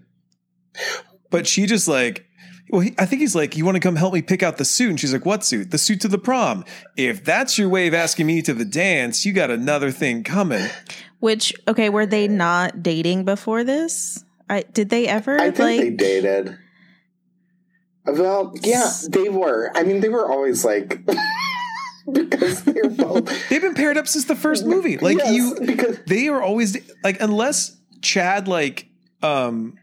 but 1.31 1.47
she 1.47 1.65
just 1.65 1.87
like. 1.87 2.25
Well, 2.69 2.81
he, 2.81 2.93
I 2.99 3.07
think 3.07 3.21
he's 3.21 3.35
like, 3.35 3.57
"You 3.57 3.65
want 3.65 3.75
to 3.75 3.79
come 3.79 3.95
help 3.95 4.13
me 4.13 4.21
pick 4.21 4.43
out 4.43 4.57
the 4.57 4.65
suit?" 4.65 4.89
And 4.91 4.99
she's 4.99 5.11
like, 5.11 5.25
"What 5.25 5.43
suit? 5.43 5.71
The 5.71 5.79
suit 5.79 6.01
to 6.01 6.07
the 6.07 6.19
prom." 6.19 6.65
If 6.97 7.23
that's 7.23 7.57
your 7.57 7.67
way 7.69 7.87
of 7.87 7.95
asking 7.95 8.27
me 8.27 8.43
to 8.43 8.53
the 8.53 8.63
dance, 8.65 9.25
you 9.25 9.33
got 9.33 9.49
another 9.49 9.89
thing 9.89 10.23
coming. 10.23 10.67
Which, 11.23 11.53
okay, 11.69 11.87
were 11.87 12.05
they 12.05 12.27
not 12.27 12.83
dating 12.83 13.23
before 13.23 13.63
this? 13.63 14.25
I, 14.49 14.63
did 14.73 14.89
they 14.89 15.07
ever 15.07 15.39
I 15.39 15.51
think 15.51 15.57
like? 15.59 15.79
they 15.79 15.89
dated. 15.91 16.57
Well, 18.05 18.53
yeah, 18.61 18.91
they 19.07 19.29
were. 19.29 19.71
I 19.73 19.83
mean, 19.83 20.01
they 20.01 20.09
were 20.09 20.29
always 20.29 20.65
like 20.65 20.99
because 22.11 22.65
they're 22.65 22.89
both 22.89 23.31
They've 23.47 23.61
been 23.61 23.73
paired 23.73 23.97
up 23.97 24.09
since 24.09 24.25
the 24.25 24.35
first 24.35 24.65
movie. 24.65 24.97
Like 24.97 25.19
Yes, 25.19 25.33
you, 25.33 25.57
because 25.65 25.97
they 26.07 26.27
are 26.27 26.41
always 26.41 26.75
like 27.05 27.21
unless 27.21 27.77
Chad 28.01 28.49
like 28.49 28.89
um 29.21 29.77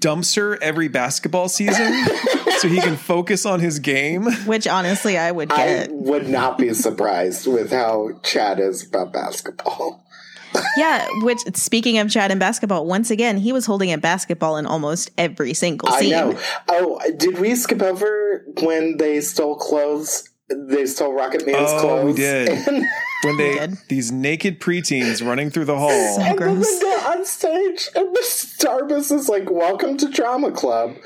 dumps 0.00 0.34
her 0.34 0.60
every 0.60 0.88
basketball 0.88 1.48
season 1.48 2.04
so 2.58 2.66
he 2.66 2.80
can 2.80 2.96
focus 2.96 3.46
on 3.46 3.60
his 3.60 3.78
game. 3.78 4.24
which 4.46 4.66
honestly, 4.66 5.16
I 5.16 5.30
would 5.30 5.52
I 5.52 5.56
get. 5.56 5.92
would 5.92 6.28
not 6.28 6.58
be 6.58 6.74
surprised 6.74 7.46
with 7.46 7.70
how 7.70 8.18
Chad 8.24 8.58
is 8.58 8.84
about 8.84 9.12
basketball. 9.12 10.04
Yeah. 10.76 11.06
Which, 11.22 11.40
speaking 11.54 11.98
of 11.98 12.10
Chad 12.10 12.30
and 12.30 12.40
basketball, 12.40 12.86
once 12.86 13.10
again, 13.10 13.36
he 13.38 13.52
was 13.52 13.66
holding 13.66 13.92
a 13.92 13.98
basketball 13.98 14.56
in 14.56 14.66
almost 14.66 15.10
every 15.18 15.54
single 15.54 15.88
I 15.90 16.00
scene. 16.00 16.10
know. 16.10 16.38
Oh, 16.68 17.00
did 17.16 17.38
we 17.38 17.54
skip 17.54 17.82
over 17.82 18.44
when 18.62 18.96
they 18.96 19.20
stole 19.20 19.56
clothes? 19.56 20.28
They 20.48 20.84
stole 20.86 21.12
Rocket 21.14 21.46
Man's 21.46 21.70
Oh, 21.70 21.80
clothes. 21.80 22.04
we 22.04 22.12
did. 22.14 22.48
And, 22.68 22.86
When 23.24 23.36
they 23.36 23.54
did. 23.58 23.74
these 23.88 24.10
naked 24.10 24.60
preteens 24.60 25.24
running 25.24 25.48
through 25.50 25.66
the 25.66 25.78
hall. 25.78 25.88
So 26.16 26.22
and 26.22 26.36
then 26.38 26.60
they 26.60 26.78
get 26.80 27.06
on 27.06 27.24
stage, 27.24 27.88
and 27.94 28.10
Miss 28.10 28.56
Darbus 28.58 29.12
is 29.12 29.28
like, 29.28 29.48
"Welcome 29.48 29.96
to 29.98 30.08
Drama 30.10 30.50
Club." 30.50 30.96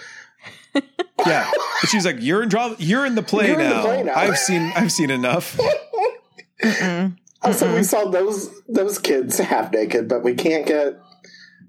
Yeah. 1.26 1.51
And 1.82 1.90
she's 1.90 2.07
like, 2.07 2.16
You're 2.20 2.42
in 2.42 2.49
drama 2.49 2.76
you're 2.78 3.05
in 3.05 3.14
the 3.16 3.22
play, 3.22 3.49
You're 3.49 3.61
in 3.61 3.68
the 3.68 3.74
now. 3.74 3.82
play 3.84 4.03
now." 4.03 4.14
I've 4.14 4.38
seen 4.38 4.72
I've 4.74 4.90
seen 4.92 5.11
enough. 5.11 5.59
Mm-mm. 6.62 7.16
Also, 7.43 7.74
we 7.74 7.82
saw 7.82 8.07
those 8.07 8.51
those 8.68 8.99
kids 8.99 9.39
half 9.39 9.72
naked, 9.72 10.09
but 10.09 10.24
we 10.24 10.34
can't 10.34 10.66
get 10.66 10.99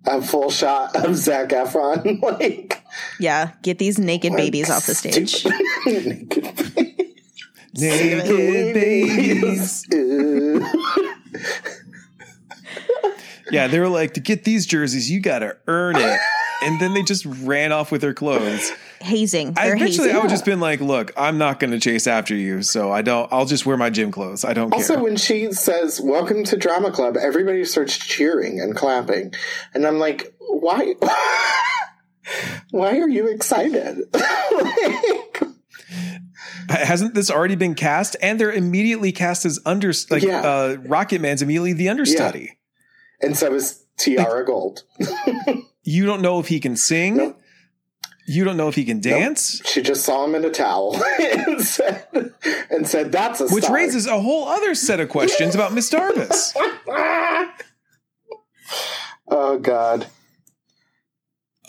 a 0.05 0.21
full 0.21 0.49
shot 0.49 0.95
of 0.95 1.15
Zac 1.15 1.49
Efron. 1.49 2.21
like 2.39 2.83
Yeah, 3.19 3.51
get 3.61 3.77
these 3.77 3.99
naked 3.99 4.33
babies 4.33 4.69
off 4.69 4.85
the 4.85 4.95
stage. 4.95 5.45
naked 5.85 6.33
Naked 7.75 8.73
babies. 8.73 9.85
Yeah, 13.49 13.67
they 13.67 13.79
were 13.79 13.87
like, 13.87 14.13
to 14.15 14.19
get 14.19 14.43
these 14.43 14.65
jerseys, 14.65 15.09
you 15.09 15.21
gotta 15.21 15.55
earn 15.67 15.95
it. 15.95 16.19
And 16.63 16.79
then 16.81 16.93
they 16.93 17.03
just 17.03 17.25
ran 17.25 17.71
off 17.71 17.91
with 17.91 18.01
their 18.01 18.13
clothes. 18.15 18.71
Hazing. 19.01 19.53
I, 19.57 19.67
eventually, 19.67 20.07
hazing. 20.07 20.15
I 20.15 20.19
would 20.19 20.29
just 20.29 20.43
been 20.45 20.59
like, 20.59 20.81
"Look, 20.81 21.11
I'm 21.15 21.37
not 21.37 21.59
going 21.59 21.69
to 21.71 21.79
chase 21.79 22.07
after 22.07 22.33
you, 22.35 22.63
so 22.63 22.91
I 22.91 23.03
don't. 23.03 23.31
I'll 23.31 23.45
just 23.45 23.65
wear 23.65 23.77
my 23.77 23.91
gym 23.91 24.11
clothes. 24.11 24.43
I 24.43 24.53
don't 24.53 24.71
care. 24.71 24.79
Also, 24.79 24.95
care." 24.95 25.03
when 25.03 25.17
she 25.17 25.51
says 25.51 26.01
"Welcome 26.01 26.43
to 26.45 26.57
Drama 26.57 26.89
Club," 26.91 27.15
everybody 27.15 27.63
starts 27.65 27.95
cheering 27.97 28.59
and 28.59 28.75
clapping, 28.75 29.33
and 29.75 29.85
I'm 29.85 29.99
like, 29.99 30.33
"Why? 30.39 30.95
Why 32.71 32.97
are 32.99 33.09
you 33.09 33.27
excited?" 33.27 33.99
Like, 34.51 35.43
Hasn't 36.69 37.13
this 37.13 37.29
already 37.31 37.55
been 37.55 37.75
cast? 37.75 38.17
And 38.21 38.39
they're 38.39 38.51
immediately 38.51 39.11
cast 39.13 39.45
as 39.45 39.59
under 39.65 39.93
like 40.09 40.23
Yeah. 40.23 40.41
uh, 40.41 40.77
Rocket 40.85 41.21
Man's 41.21 41.41
immediately 41.41 41.73
the 41.73 41.87
understudy. 41.89 42.57
and 43.21 43.37
so 43.37 43.53
is 43.53 43.85
Tiara 43.97 44.43
Gold. 44.45 44.83
You 45.87 46.05
don't 46.05 46.21
know 46.21 46.39
if 46.39 46.49
he 46.49 46.59
can 46.59 46.75
sing. 46.75 47.15
Nope. 47.15 47.41
You 48.27 48.43
don't 48.43 48.57
know 48.57 48.67
if 48.67 48.75
he 48.75 48.83
can 48.83 48.99
dance, 48.99 49.61
She 49.63 49.81
just 49.81 50.03
saw 50.03 50.25
him 50.25 50.35
in 50.35 50.43
a 50.43 50.49
towel 50.49 51.01
and 51.21 51.61
said, 51.61 52.05
and 52.69 52.85
said, 52.85 53.09
"That's 53.13 53.39
a 53.39 53.47
which 53.47 53.63
star." 53.63 53.75
raises 53.77 54.05
a 54.05 54.19
whole 54.19 54.49
other 54.49 54.75
set 54.75 54.99
of 54.99 55.07
questions 55.07 55.55
about 55.55 55.71
Miss 55.73 55.89
Darbus. 55.89 56.51
oh 59.29 59.59
God! 59.59 60.07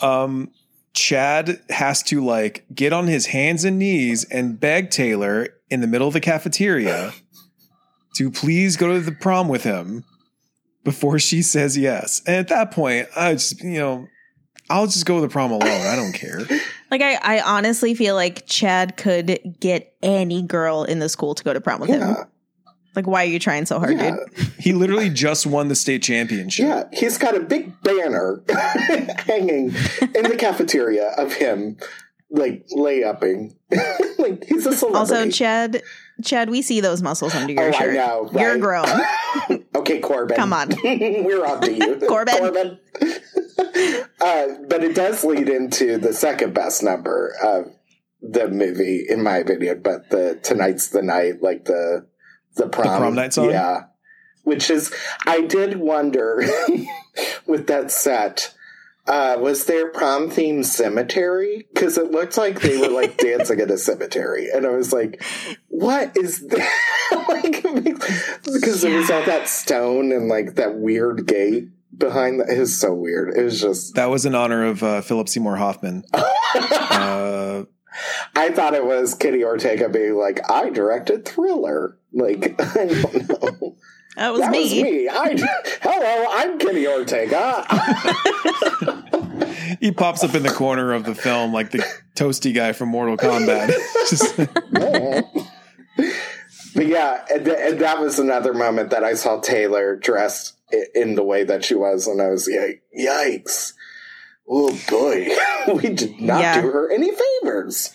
um 0.01 0.51
Chad 0.93 1.61
has 1.69 2.03
to 2.03 2.23
like 2.23 2.65
get 2.75 2.91
on 2.91 3.07
his 3.07 3.27
hands 3.27 3.63
and 3.63 3.79
knees 3.79 4.25
and 4.25 4.59
beg 4.59 4.89
Taylor 4.89 5.47
in 5.69 5.79
the 5.79 5.87
middle 5.87 6.09
of 6.09 6.13
the 6.13 6.19
cafeteria 6.19 7.13
to 8.15 8.29
please 8.29 8.75
go 8.75 8.91
to 8.95 8.99
the 8.99 9.13
prom 9.13 9.47
with 9.47 9.63
him 9.63 10.03
before 10.83 11.19
she 11.19 11.41
says 11.41 11.77
yes. 11.77 12.21
And 12.25 12.35
at 12.37 12.47
that 12.49 12.71
point, 12.71 13.07
I 13.15 13.33
just, 13.33 13.61
you 13.63 13.79
know, 13.79 14.07
I'll 14.69 14.85
just 14.87 15.05
go 15.05 15.15
to 15.15 15.21
the 15.21 15.29
prom 15.29 15.51
alone. 15.51 15.63
I 15.87 15.95
don't 15.95 16.13
care. 16.13 16.41
Like 16.91 17.01
I, 17.03 17.19
I 17.21 17.41
honestly 17.41 17.93
feel 17.93 18.15
like 18.15 18.47
Chad 18.47 18.97
could 18.97 19.39
get 19.59 19.93
any 20.01 20.41
girl 20.41 20.85
in 20.85 20.97
the 20.97 21.07
school 21.07 21.35
to 21.35 21.43
go 21.43 21.53
to 21.53 21.61
prom 21.61 21.81
with 21.81 21.91
him. 21.91 22.15
Like, 22.95 23.05
why 23.05 23.21
are 23.25 23.27
you 23.27 23.37
trying 23.37 23.67
so 23.67 23.77
hard, 23.77 23.95
Yeah. 23.99 24.15
dude? 24.35 24.47
He 24.59 24.73
literally 24.73 25.11
just 25.11 25.45
won 25.45 25.67
the 25.67 25.75
state 25.75 26.01
championship. 26.01 26.65
Yeah, 26.65 26.83
he's 26.91 27.19
got 27.19 27.37
a 27.37 27.41
big 27.41 27.79
banner 27.83 28.41
hanging 28.49 29.65
in 30.15 30.23
the 30.23 30.35
cafeteria 30.39 31.09
of 31.09 31.31
him, 31.33 31.77
like 32.31 32.65
layupping. 32.75 33.53
like 34.17 34.43
he's 34.45 34.65
a 34.65 34.75
celebrity. 34.75 34.97
Also, 34.97 35.29
Chad, 35.29 35.83
Chad, 36.23 36.49
we 36.49 36.61
see 36.61 36.81
those 36.81 37.01
muscles 37.01 37.33
under 37.35 37.53
your 37.53 37.63
Oh, 37.63 37.67
I 37.67 37.71
shirt. 37.71 37.93
know, 37.95 38.29
You're 38.33 38.57
grown. 38.57 38.85
okay, 39.75 39.99
Corbin. 39.99 40.35
Come 40.37 40.53
on. 40.53 40.69
we're 40.83 41.45
on 41.45 41.61
to 41.61 41.71
you, 41.73 41.95
Corbin. 42.07 42.37
Corbin. 42.37 42.79
uh, 44.21 44.47
but 44.67 44.83
it 44.83 44.95
does 44.95 45.23
lead 45.23 45.49
into 45.49 45.97
the 45.97 46.13
second 46.13 46.53
best 46.53 46.83
number 46.83 47.33
of 47.43 47.71
the 48.21 48.47
movie, 48.47 49.05
in 49.07 49.23
my 49.23 49.37
opinion. 49.37 49.81
But 49.83 50.09
the 50.09 50.39
tonight's 50.43 50.89
the 50.89 51.01
night, 51.01 51.41
like 51.41 51.65
the 51.65 52.07
the 52.55 52.67
prom, 52.67 52.97
prom 52.99 53.15
night 53.15 53.33
song? 53.33 53.49
yeah. 53.51 53.83
Which 54.43 54.69
is, 54.71 54.91
I 55.27 55.41
did 55.41 55.77
wonder 55.77 56.43
with 57.45 57.67
that 57.67 57.91
set. 57.91 58.53
Uh, 59.09 59.37
was 59.39 59.65
there 59.65 59.89
prom 59.89 60.29
themed 60.29 60.65
cemetery? 60.65 61.67
Because 61.73 61.97
it 61.97 62.11
looked 62.11 62.37
like 62.37 62.61
they 62.61 62.77
were 62.77 62.89
like 62.89 63.17
dancing 63.17 63.59
at 63.59 63.71
a 63.71 63.77
cemetery, 63.77 64.49
and 64.53 64.67
I 64.67 64.69
was 64.69 64.93
like, 64.93 65.23
"What 65.67 66.15
is 66.15 66.47
that?" 66.47 67.25
like, 67.27 67.63
because 68.53 68.83
there 68.83 68.95
was 68.95 69.09
all 69.09 69.25
that 69.25 69.47
stone 69.49 70.11
and 70.11 70.27
like 70.27 70.55
that 70.55 70.75
weird 70.75 71.25
gate 71.25 71.69
behind. 71.97 72.39
That. 72.39 72.49
It 72.49 72.59
was 72.59 72.79
so 72.79 72.93
weird. 72.93 73.35
It 73.35 73.41
was 73.41 73.59
just. 73.59 73.95
That 73.95 74.11
was 74.11 74.27
in 74.27 74.35
honor 74.35 74.63
of 74.65 74.83
uh, 74.83 75.01
Philip 75.01 75.27
Seymour 75.27 75.55
Hoffman. 75.55 76.03
Uh, 76.13 77.63
I 78.35 78.51
thought 78.51 78.75
it 78.75 78.85
was 78.85 79.15
Kenny 79.15 79.43
Ortega 79.43 79.89
being 79.89 80.17
like, 80.17 80.39
"I 80.51 80.69
directed 80.69 81.25
Thriller." 81.25 81.97
Like, 82.13 82.55
I 82.59 82.85
don't 82.85 83.29
know. 83.29 83.75
That 84.19 84.31
was 84.33 84.41
that 84.41 84.51
me. 84.51 84.63
was 84.63 84.73
me. 84.73 85.07
I 85.09 85.33
hello, 85.81 86.25
I'm 86.31 86.59
Kenny 86.59 86.85
Ortega. 86.85 87.65
he 89.79 89.93
pops 89.93 90.25
up 90.25 90.35
in 90.35 90.43
the 90.43 90.49
corner 90.51 90.91
of 90.91 91.05
the 91.05 91.15
film 91.15 91.53
like 91.53 91.71
the 91.71 91.85
toasty 92.15 92.53
guy 92.53 92.73
from 92.73 92.89
Mortal 92.89 93.15
Kombat. 93.15 93.73
But 96.75 96.85
yeah, 96.87 97.25
and, 97.33 97.45
th- 97.45 97.57
and 97.59 97.79
that 97.79 97.99
was 97.99 98.19
another 98.19 98.53
moment 98.53 98.91
that 98.91 99.03
I 99.03 99.15
saw 99.15 99.39
Taylor 99.41 99.95
dressed 99.95 100.55
in 100.93 101.15
the 101.15 101.23
way 101.23 101.43
that 101.43 101.65
she 101.65 101.73
was, 101.73 102.05
and 102.07 102.21
I 102.21 102.27
was 102.29 102.47
like, 102.47 102.83
"Yikes! 102.97 103.73
Oh 104.47 104.77
boy, 104.87 105.29
we 105.75 105.89
did 105.93 106.21
not 106.21 106.39
Yeah. 106.41 106.61
do 106.61 106.69
her 106.69 106.91
any 106.91 107.11
favors." 107.41 107.93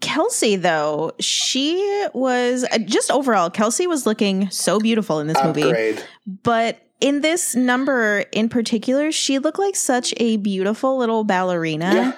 Kelsey, 0.00 0.56
though, 0.56 1.12
she 1.20 2.06
was 2.14 2.64
uh, 2.70 2.78
just 2.78 3.10
overall, 3.10 3.50
Kelsey 3.50 3.86
was 3.86 4.06
looking 4.06 4.50
so 4.50 4.78
beautiful 4.78 5.20
in 5.20 5.26
this 5.26 5.38
movie. 5.42 5.98
But 6.42 6.82
in 7.00 7.20
this 7.20 7.54
number 7.54 8.24
in 8.32 8.48
particular, 8.48 9.12
she 9.12 9.38
looked 9.38 9.58
like 9.58 9.76
such 9.76 10.14
a 10.16 10.36
beautiful 10.38 10.96
little 10.98 11.24
ballerina 11.24 11.92
Yeah. 11.94 12.12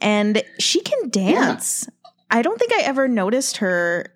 and 0.00 0.42
she 0.58 0.80
can 0.80 1.10
dance. 1.10 1.88
I 2.30 2.42
don't 2.42 2.58
think 2.58 2.72
I 2.72 2.80
ever 2.82 3.08
noticed 3.08 3.58
her. 3.58 4.06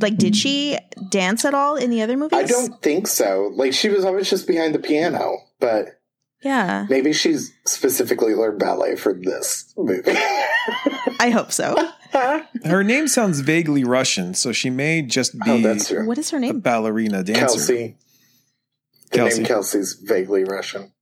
Like, 0.00 0.16
did 0.16 0.34
she 0.36 0.78
dance 1.10 1.44
at 1.44 1.52
all 1.52 1.76
in 1.76 1.90
the 1.90 2.00
other 2.02 2.16
movies? 2.16 2.38
I 2.38 2.44
don't 2.44 2.80
think 2.80 3.06
so. 3.06 3.50
Like 3.54 3.72
she 3.74 3.88
was 3.88 4.04
always 4.04 4.30
just 4.30 4.46
behind 4.46 4.74
the 4.74 4.78
piano, 4.78 5.36
but 5.60 6.00
Yeah, 6.42 6.86
maybe 6.88 7.12
she's 7.12 7.52
specifically 7.66 8.34
learned 8.34 8.58
ballet 8.60 8.96
for 8.96 9.12
this 9.12 9.74
movie. 9.76 10.12
I 11.20 11.30
hope 11.30 11.52
so. 11.52 11.74
her 12.64 12.82
name 12.84 13.08
sounds 13.08 13.40
vaguely 13.40 13.84
Russian, 13.84 14.34
so 14.34 14.52
she 14.52 14.70
may 14.70 15.02
just 15.02 15.32
be 15.38 15.50
oh, 15.50 15.58
that's 15.58 15.88
true. 15.88 16.06
What 16.06 16.18
is 16.18 16.30
her 16.30 16.38
a 16.38 16.40
name? 16.40 16.60
ballerina 16.60 17.22
dancer. 17.22 17.40
Kelsey. 17.40 17.96
The 19.10 19.16
Kelsey. 19.18 19.36
name 19.38 19.46
Kelsey's 19.46 19.94
vaguely 19.94 20.44
Russian. 20.44 20.92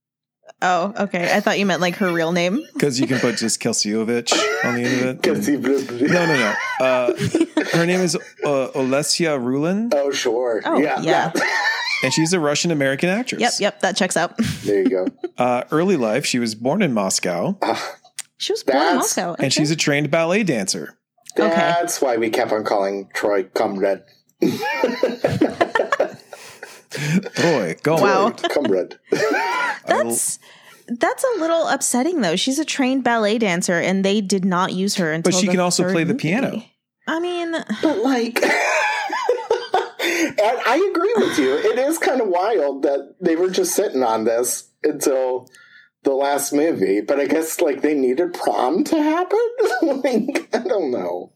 Oh, 0.61 0.93
okay. 0.97 1.35
I 1.35 1.41
thought 1.41 1.59
you 1.59 1.65
meant 1.65 1.81
like 1.81 1.95
her 1.95 2.11
real 2.13 2.31
name. 2.31 2.61
Because 2.73 2.99
you 2.99 3.07
can 3.07 3.19
put 3.19 3.37
just 3.37 3.61
Kelseyovich 3.61 4.31
on 4.63 4.75
the 4.75 4.83
end 4.83 5.01
of 5.01 5.15
it. 5.17 5.21
Kelsey. 5.23 5.57
No, 5.57 6.25
no, 6.25 6.35
no. 6.37 6.53
Uh, 6.79 7.13
her 7.73 7.85
name 7.85 7.99
is 7.99 8.15
uh, 8.15 8.69
Olesya 8.73 9.41
Rulin, 9.43 9.91
Oh, 9.93 10.11
sure. 10.11 10.61
Oh, 10.65 10.77
yeah. 10.79 11.01
yeah. 11.01 11.31
and 12.03 12.13
she's 12.13 12.31
a 12.33 12.39
Russian 12.39 12.71
American 12.71 13.09
actress. 13.09 13.41
Yep, 13.41 13.53
yep, 13.59 13.79
that 13.81 13.97
checks 13.97 14.15
out. 14.15 14.37
there 14.63 14.81
you 14.81 14.89
go. 14.89 15.07
Uh, 15.37 15.63
early 15.71 15.97
life, 15.97 16.25
she 16.25 16.39
was 16.39 16.55
born 16.55 16.81
in 16.81 16.93
Moscow, 16.93 17.57
Ah, 17.61 17.95
She 18.37 18.51
was 18.53 18.63
born 18.63 18.77
in 18.77 18.83
That's- 18.83 19.17
Moscow. 19.17 19.35
and 19.39 19.51
she's 19.53 19.71
a 19.71 19.75
trained 19.75 20.11
ballet 20.11 20.43
dancer. 20.43 20.97
Okay. 21.37 21.49
that's 21.49 22.01
why 22.01 22.15
we 22.17 22.29
kept 22.29 22.51
on 22.53 22.63
calling 22.63 23.09
Troy 23.13 23.43
Comrade. 23.43 24.03
Troy, 26.91 27.75
go 27.83 27.95
Wow. 27.95 28.25
on. 28.27 28.33
Comrade. 28.35 28.97
That's 29.85 30.39
that's 30.87 31.23
a 31.23 31.39
little 31.39 31.67
upsetting 31.67 32.21
though. 32.21 32.35
She's 32.35 32.59
a 32.59 32.65
trained 32.65 33.03
ballet 33.03 33.37
dancer 33.39 33.73
and 33.79 34.05
they 34.05 34.21
did 34.21 34.45
not 34.45 34.71
use 34.71 34.95
her 34.95 35.11
until 35.11 35.31
But 35.33 35.39
she 35.39 35.47
the 35.47 35.51
can 35.53 35.59
also 35.59 35.83
third 35.83 35.93
play 35.93 36.03
the 36.03 36.13
movie. 36.13 36.21
piano. 36.21 36.63
I 37.07 37.19
mean, 37.19 37.51
But 37.81 37.97
like, 37.99 38.41
and 38.43 38.51
I 40.39 40.87
agree 40.91 41.13
with 41.17 41.37
you. 41.39 41.55
It 41.57 41.79
is 41.79 41.97
kind 41.97 42.21
of 42.21 42.27
wild 42.27 42.83
that 42.83 43.15
they 43.19 43.35
were 43.35 43.49
just 43.49 43.73
sitting 43.75 44.03
on 44.03 44.23
this 44.25 44.69
until 44.83 45.49
the 46.05 46.13
last 46.13 46.53
movie. 46.53 47.01
But 47.01 47.19
I 47.19 47.25
guess 47.25 47.59
like 47.59 47.81
they 47.81 47.93
needed 47.93 48.33
prom 48.33 48.85
to 48.85 49.01
happen. 49.01 49.47
like 49.81 50.49
I 50.53 50.59
don't 50.59 50.91
know. 50.91 51.33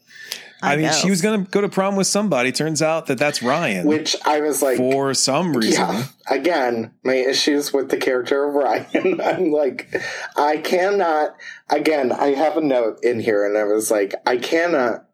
I, 0.61 0.75
mean, 0.75 0.85
guess. 0.85 1.01
she 1.01 1.09
was 1.09 1.21
going 1.21 1.45
to 1.45 1.49
go 1.51 1.61
to 1.61 1.69
prom 1.69 1.95
with 1.95 2.07
somebody. 2.07 2.51
Turns 2.51 2.81
out 2.81 3.05
that 3.05 3.17
that's 3.17 3.41
Ryan 3.41 3.87
Which 3.87 4.15
I 4.25 4.41
was 4.41 4.61
like, 4.61 4.77
for 4.77 5.13
some 5.13 5.55
reason. 5.55 5.87
yeah. 5.87 6.05
Again, 6.29 6.93
my 7.03 7.13
issues 7.13 7.71
with 7.71 7.89
the 7.89 7.97
character 7.97 8.43
of 8.43 8.55
Ryan. 8.55 9.21
I'm 9.23 9.51
like, 9.51 9.93
I 10.35 10.57
cannot. 10.57 11.35
Again, 11.69 12.11
I 12.11 12.33
have 12.33 12.57
a 12.57 12.61
note 12.61 12.99
in 13.03 13.19
here, 13.19 13.45
and 13.45 13.57
I 13.57 13.63
was 13.63 13.89
like, 13.89 14.13
I 14.25 14.37
cannot 14.37 15.05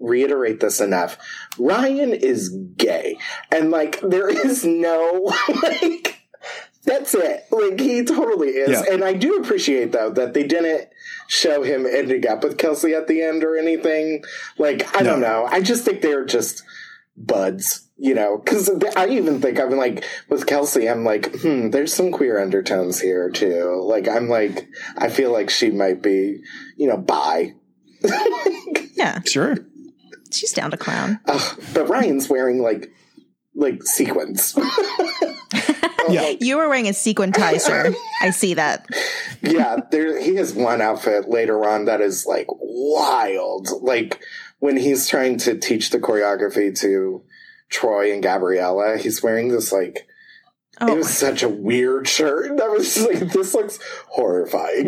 reiterate 0.00 0.60
this 0.60 0.80
enough. 0.80 1.18
Ryan 1.58 2.14
is 2.14 2.48
gay, 2.76 3.18
and 3.50 3.70
like, 3.70 4.00
there 4.00 4.28
is 4.28 4.64
no 4.64 5.32
like. 5.62 6.17
That's 6.88 7.14
it. 7.14 7.46
Like 7.50 7.78
he 7.78 8.02
totally 8.04 8.48
is, 8.48 8.70
Yeah. 8.70 8.92
and 8.94 9.04
I 9.04 9.12
do 9.12 9.36
appreciate 9.36 9.92
though 9.92 10.10
that 10.10 10.32
they 10.34 10.44
didn't 10.44 10.88
show 11.28 11.62
him 11.62 11.84
ending 11.86 12.26
up 12.26 12.42
with 12.42 12.56
Kelsey 12.58 12.94
at 12.94 13.06
the 13.08 13.22
end 13.22 13.44
or 13.44 13.56
anything. 13.58 14.24
Like 14.56 14.96
I 14.96 15.02
don't 15.02 15.20
know. 15.20 15.46
I 15.48 15.60
just 15.60 15.84
think 15.84 16.00
they're 16.00 16.24
just 16.24 16.62
buds, 17.16 17.86
you 17.98 18.14
know. 18.14 18.38
Because 18.38 18.70
I 18.96 19.08
even 19.08 19.40
think 19.42 19.60
I'm 19.60 19.72
like 19.76 20.04
with 20.30 20.46
Kelsey, 20.46 20.88
I'm 20.88 21.04
like, 21.04 21.40
hmm, 21.42 21.70
there's 21.70 21.92
some 21.92 22.10
queer 22.10 22.40
undertones 22.40 22.98
here 23.00 23.28
too. 23.30 23.82
Like 23.84 24.08
I'm 24.08 24.28
like, 24.30 24.66
I 24.96 25.08
feel 25.10 25.30
like 25.32 25.50
she 25.50 25.70
might 25.70 26.00
be, 26.02 26.40
you 26.76 26.88
know, 26.88 26.96
bi. 26.96 27.52
yeah, 28.94 29.20
Sure. 29.26 29.56
she's 30.30 30.52
down 30.52 30.70
to 30.70 30.76
clown. 30.76 31.20
Ugh, 31.26 31.60
but 31.74 31.88
Ryan's 31.88 32.28
wearing 32.28 32.62
like 32.62 32.90
like 33.58 33.82
sequins. 33.82 34.56
Yeah. 36.10 36.34
You 36.40 36.56
were 36.56 36.68
wearing 36.68 36.88
a 36.88 36.94
sequin 36.94 37.32
tie, 37.32 37.58
sir. 37.58 37.94
I 38.22 38.30
see 38.30 38.54
that. 38.54 38.86
yeah, 39.42 39.76
there 39.90 40.18
he 40.20 40.36
has 40.36 40.54
one 40.54 40.80
outfit 40.80 41.28
later 41.28 41.68
on 41.68 41.84
that 41.84 42.00
is 42.00 42.24
like 42.26 42.46
wild. 42.48 43.68
Like 43.82 44.20
when 44.58 44.76
he's 44.76 45.06
trying 45.06 45.36
to 45.38 45.58
teach 45.58 45.90
the 45.90 45.98
choreography 45.98 46.74
to 46.80 47.22
Troy 47.68 48.12
and 48.12 48.22
Gabriella, 48.22 48.96
he's 48.96 49.22
wearing 49.22 49.48
this 49.48 49.72
like 49.72 50.06
Oh, 50.80 50.92
it 50.92 50.96
was 50.96 51.08
oh. 51.08 51.10
such 51.10 51.42
a 51.42 51.48
weird 51.48 52.06
shirt. 52.08 52.56
That 52.56 52.70
was 52.70 52.94
just 52.94 53.06
like 53.06 53.32
this 53.32 53.52
looks 53.52 53.78
horrifying. 54.06 54.86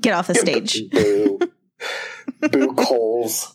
get 0.00 0.14
off 0.14 0.26
the 0.26 0.34
stage. 0.34 0.82
Boo. 0.90 1.38
Boo 2.50 2.74
Coles. 2.74 3.54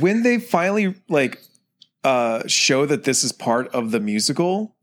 when 0.00 0.22
they 0.22 0.38
finally 0.38 0.94
like 1.08 1.42
uh 2.06 2.46
show 2.46 2.86
that 2.86 3.02
this 3.04 3.24
is 3.24 3.32
part 3.32 3.66
of 3.74 3.90
the 3.90 3.98
musical 4.00 4.76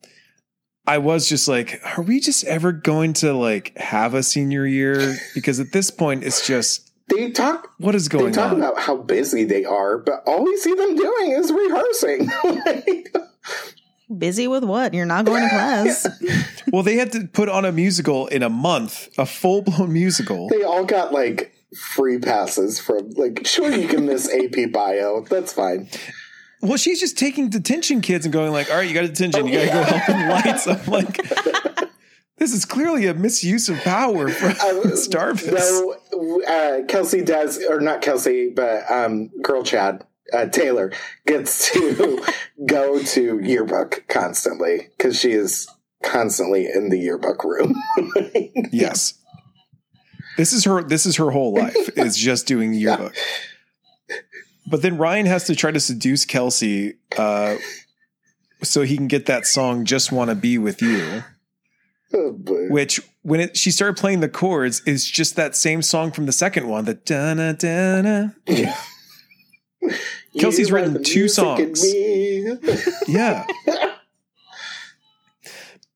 i 0.85 0.97
was 0.97 1.29
just 1.29 1.47
like 1.47 1.79
are 1.95 2.03
we 2.03 2.19
just 2.19 2.43
ever 2.45 2.71
going 2.71 3.13
to 3.13 3.33
like 3.33 3.71
have 3.77 4.13
a 4.13 4.21
senior 4.21 4.65
year 4.65 5.15
because 5.33 5.59
at 5.59 5.71
this 5.71 5.89
point 5.89 6.23
it's 6.23 6.45
just 6.45 6.91
They 7.09 7.31
talk 7.31 7.69
what 7.77 7.95
is 7.95 8.09
going 8.09 8.25
on? 8.25 8.31
they 8.31 8.35
talk 8.35 8.51
on 8.51 8.57
about 8.61 8.79
how 8.79 8.97
busy 8.97 9.43
they 9.45 9.65
are, 9.65 9.97
but 9.97 10.23
all 10.25 10.43
we 10.43 10.55
see 10.57 10.73
them 10.73 10.95
doing 10.95 11.31
is 11.31 11.51
rehearsing. 11.51 12.29
Like, 12.65 13.15
Busy 14.17 14.47
with 14.47 14.63
what? 14.63 14.93
You're 14.93 15.05
not 15.05 15.25
going 15.25 15.43
to 15.43 15.49
class. 15.49 16.07
well 16.71 16.83
they 16.83 16.95
had 16.95 17.11
to 17.13 17.27
put 17.27 17.49
on 17.49 17.65
a 17.65 17.71
musical 17.71 18.27
in 18.27 18.41
a 18.43 18.49
month 18.49 19.09
a 19.17 19.25
full-blown 19.25 19.91
musical 19.91 20.47
they 20.49 20.63
all 20.63 20.85
got 20.85 21.11
like 21.11 21.53
free 21.95 22.19
passes 22.19 22.79
from 22.79 23.09
like 23.11 23.45
sure 23.45 23.71
you 23.71 23.87
can 23.87 24.05
miss 24.05 24.29
AP 24.33 24.71
bio. 24.71 25.21
That's 25.29 25.53
fine. 25.53 25.89
Well, 26.63 26.77
she's 26.77 27.01
just 27.01 27.17
taking 27.17 27.49
detention 27.49 27.99
kids 27.99 28.25
and 28.25 28.31
going 28.31 28.53
like, 28.53 28.71
"All 28.71 28.77
right, 28.77 28.87
you 28.87 28.93
got 28.93 29.01
detention. 29.01 29.47
You 29.47 29.53
got 29.53 29.65
to 29.65 29.67
go 29.67 29.83
help 29.83 30.09
in 30.09 30.29
lights." 30.29 30.65
I'm 30.65 30.85
like, 30.85 31.17
this 32.37 32.53
is 32.53 32.63
clearly 32.63 33.05
a 33.07 33.13
misuse 33.13 33.67
of 33.67 33.77
power 33.81 34.29
from 34.29 34.51
Starvis. 34.93 35.51
No, 35.51 36.41
uh, 36.41 36.85
Kelsey 36.87 37.21
does, 37.21 37.61
or 37.63 37.81
not 37.81 38.01
Kelsey, 38.01 38.49
but 38.49 38.89
um, 38.89 39.29
Girl 39.41 39.63
Chad 39.63 40.05
uh, 40.33 40.45
Taylor 40.45 40.93
gets 41.27 41.71
to 41.73 42.23
go 42.65 43.03
to 43.03 43.39
yearbook 43.39 44.05
constantly 44.07 44.89
because 44.97 45.19
she 45.19 45.31
is 45.31 45.67
constantly 46.01 46.65
in 46.65 46.89
the 46.89 46.97
yearbook 46.97 47.43
room. 47.43 47.75
Yes. 48.71 49.15
This 50.37 50.51
is 50.51 50.63
her 50.63 50.81
this 50.81 51.05
is 51.05 51.17
her 51.17 51.29
whole 51.29 51.53
life 51.53 51.97
is 51.97 52.17
just 52.17 52.47
doing 52.47 52.73
yearbook. 52.73 53.13
But 54.65 54.81
then 54.81 54.97
Ryan 54.97 55.25
has 55.25 55.43
to 55.45 55.55
try 55.55 55.71
to 55.71 55.79
seduce 55.79 56.25
Kelsey 56.25 56.95
uh 57.17 57.55
so 58.61 58.83
he 58.83 58.95
can 58.95 59.07
get 59.07 59.25
that 59.25 59.45
song 59.45 59.83
just 59.85 60.11
want 60.11 60.29
to 60.29 60.35
be 60.35 60.57
with 60.57 60.81
you 60.81 61.23
oh, 62.13 62.31
which 62.69 63.01
when 63.23 63.41
it 63.41 63.57
she 63.57 63.71
started 63.71 63.97
playing 63.97 64.21
the 64.21 64.29
chords 64.29 64.81
is 64.85 65.05
just 65.05 65.35
that 65.35 65.53
same 65.55 65.81
song 65.81 66.11
from 66.11 66.25
the 66.27 66.31
second 66.31 66.67
one 66.69 66.85
the 66.85 66.93
da 66.93 67.33
na 67.33 67.51
da 67.51 68.29
Yeah. 68.47 68.77
Kelsey's 70.39 70.69
You 70.69 70.75
written 70.75 71.03
two 71.03 71.27
songs. 71.27 71.83
yeah 73.07 73.45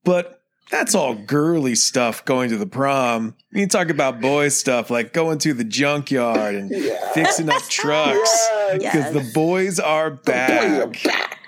but 0.03 0.36
that's 0.71 0.93
all 0.95 1.13
girly 1.15 1.75
stuff 1.75 2.23
going 2.25 2.49
to 2.49 2.57
the 2.57 2.65
prom 2.67 3.35
you 3.51 3.67
talk 3.67 3.89
about 3.89 4.19
boy 4.21 4.49
stuff 4.49 4.89
like 4.89 5.13
going 5.13 5.37
to 5.39 5.53
the 5.53 5.63
junkyard 5.63 6.55
and 6.55 6.69
Yeah. 6.71 7.11
fixing 7.13 7.49
up 7.49 7.61
trucks 7.69 8.47
Yes. 8.79 8.93
because 8.95 9.13
the 9.13 9.31
boys 9.33 9.79
are 9.79 10.09
The 10.09 10.15
boys 10.17 10.27
are 10.27 10.87
back. 10.87 11.03
back. 11.03 11.39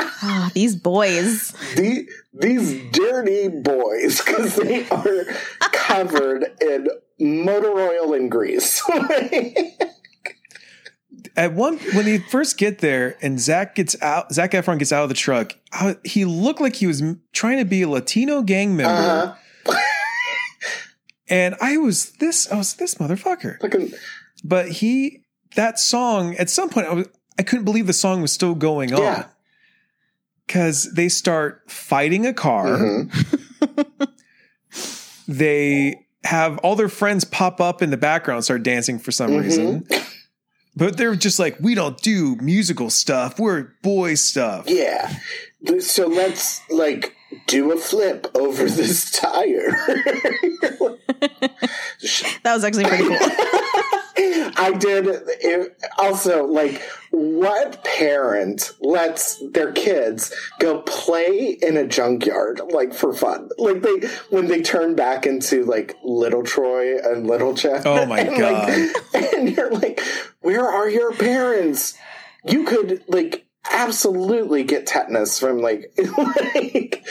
Ah, 0.00 0.50
these 0.54 0.76
boys. 0.76 1.52
The, 1.76 2.08
these 2.32 2.80
dirty 2.92 3.48
boys, 3.48 4.18
because 4.20 4.54
they 4.56 4.88
are 4.90 5.24
covered 5.72 6.44
in 6.60 6.88
motor 7.18 7.70
oil 7.72 8.14
and 8.14 8.30
grease. 8.30 8.80
At 11.38 11.52
one 11.54 11.78
when 11.94 12.04
they 12.04 12.18
first 12.18 12.58
get 12.58 12.80
there 12.80 13.16
and 13.22 13.38
Zac 13.38 13.76
gets 13.76 13.94
out, 14.02 14.32
Zac 14.34 14.50
Efron 14.52 14.78
gets 14.78 14.92
out 14.92 15.04
of 15.04 15.08
the 15.08 15.14
truck. 15.14 15.54
I- 15.72 15.96
He 16.04 16.24
looked 16.24 16.60
like 16.60 16.74
he 16.76 16.86
was 16.88 17.00
trying 17.32 17.58
to 17.58 17.64
be 17.64 17.82
a 17.82 17.88
Latino 17.88 18.42
gang 18.42 18.74
member, 18.76 19.36
uh, 19.66 19.74
and 21.28 21.54
I 21.60 21.76
was 21.76 22.10
this. 22.18 22.50
I 22.50 22.56
was 22.56 22.74
this 22.74 22.96
motherfucker. 22.96 23.60
fucking, 23.60 23.92
But 24.42 24.68
he 24.68 25.22
that 25.54 25.78
song 25.78 26.34
at 26.36 26.50
some 26.50 26.68
point 26.70 26.88
I 26.88 26.92
was 26.94 27.06
I 27.38 27.44
couldn't 27.44 27.64
believe 27.64 27.86
the 27.86 27.92
song 27.92 28.20
was 28.20 28.32
still 28.32 28.56
going 28.56 28.92
on 28.92 29.00
Yeah. 29.00 29.24
because 30.46 30.90
they 30.92 31.08
start 31.08 31.62
fighting 31.70 32.26
a 32.26 32.34
car. 32.34 32.66
mhm. 32.66 34.08
They 35.28 36.04
have 36.24 36.58
all 36.58 36.74
their 36.74 36.88
friends 36.88 37.24
pop 37.24 37.60
up 37.60 37.80
in 37.82 37.90
the 37.90 37.96
background, 37.96 38.42
start 38.44 38.62
dancing 38.64 38.98
for 38.98 39.12
some 39.12 39.30
Mhm. 39.30 39.40
reason. 39.42 39.86
But 40.78 40.96
they're 40.96 41.16
just 41.16 41.40
like, 41.40 41.58
we 41.60 41.74
don't 41.74 42.00
do 42.00 42.36
musical 42.36 42.88
stuff. 42.88 43.40
We're 43.40 43.72
boy 43.82 44.14
stuff. 44.14 44.66
Yeah. 44.68 45.12
So 45.80 46.06
let's 46.06 46.60
like 46.70 47.16
do 47.48 47.72
a 47.72 47.76
flip 47.76 48.28
over 48.34 48.64
this 48.68 49.10
tire. 49.10 49.72
That 52.44 52.54
was 52.54 52.62
actually 52.64 52.84
pretty 52.84 53.02
cool. 53.04 53.16
I 54.56 54.72
did 54.78 55.06
it, 55.08 55.76
also 55.98 56.44
like 56.46 56.80
what 57.10 57.82
parent 57.84 58.72
lets 58.80 59.42
their 59.50 59.72
kids 59.72 60.32
go 60.60 60.80
play 60.82 61.58
in 61.60 61.76
a 61.76 61.86
junkyard 61.86 62.60
like 62.72 62.94
for 62.94 63.12
fun 63.12 63.48
like 63.58 63.82
they 63.82 64.08
when 64.30 64.46
they 64.46 64.62
turn 64.62 64.94
back 64.94 65.26
into 65.26 65.64
like 65.64 65.96
little 66.04 66.42
Troy 66.44 66.98
and 66.98 67.26
little 67.26 67.54
Jeff 67.54 67.84
Oh 67.86 68.06
my 68.06 68.20
and, 68.20 68.38
God. 68.38 68.68
like, 69.12 69.34
and 69.34 69.56
you're 69.56 69.70
like 69.70 70.00
where 70.40 70.66
are 70.66 70.88
your 70.88 71.12
parents 71.14 71.94
you 72.44 72.64
could 72.64 73.02
like 73.08 73.46
absolutely 73.70 74.64
get 74.64 74.86
tetanus 74.86 75.38
from 75.38 75.58
like 75.58 75.92
like 76.64 77.04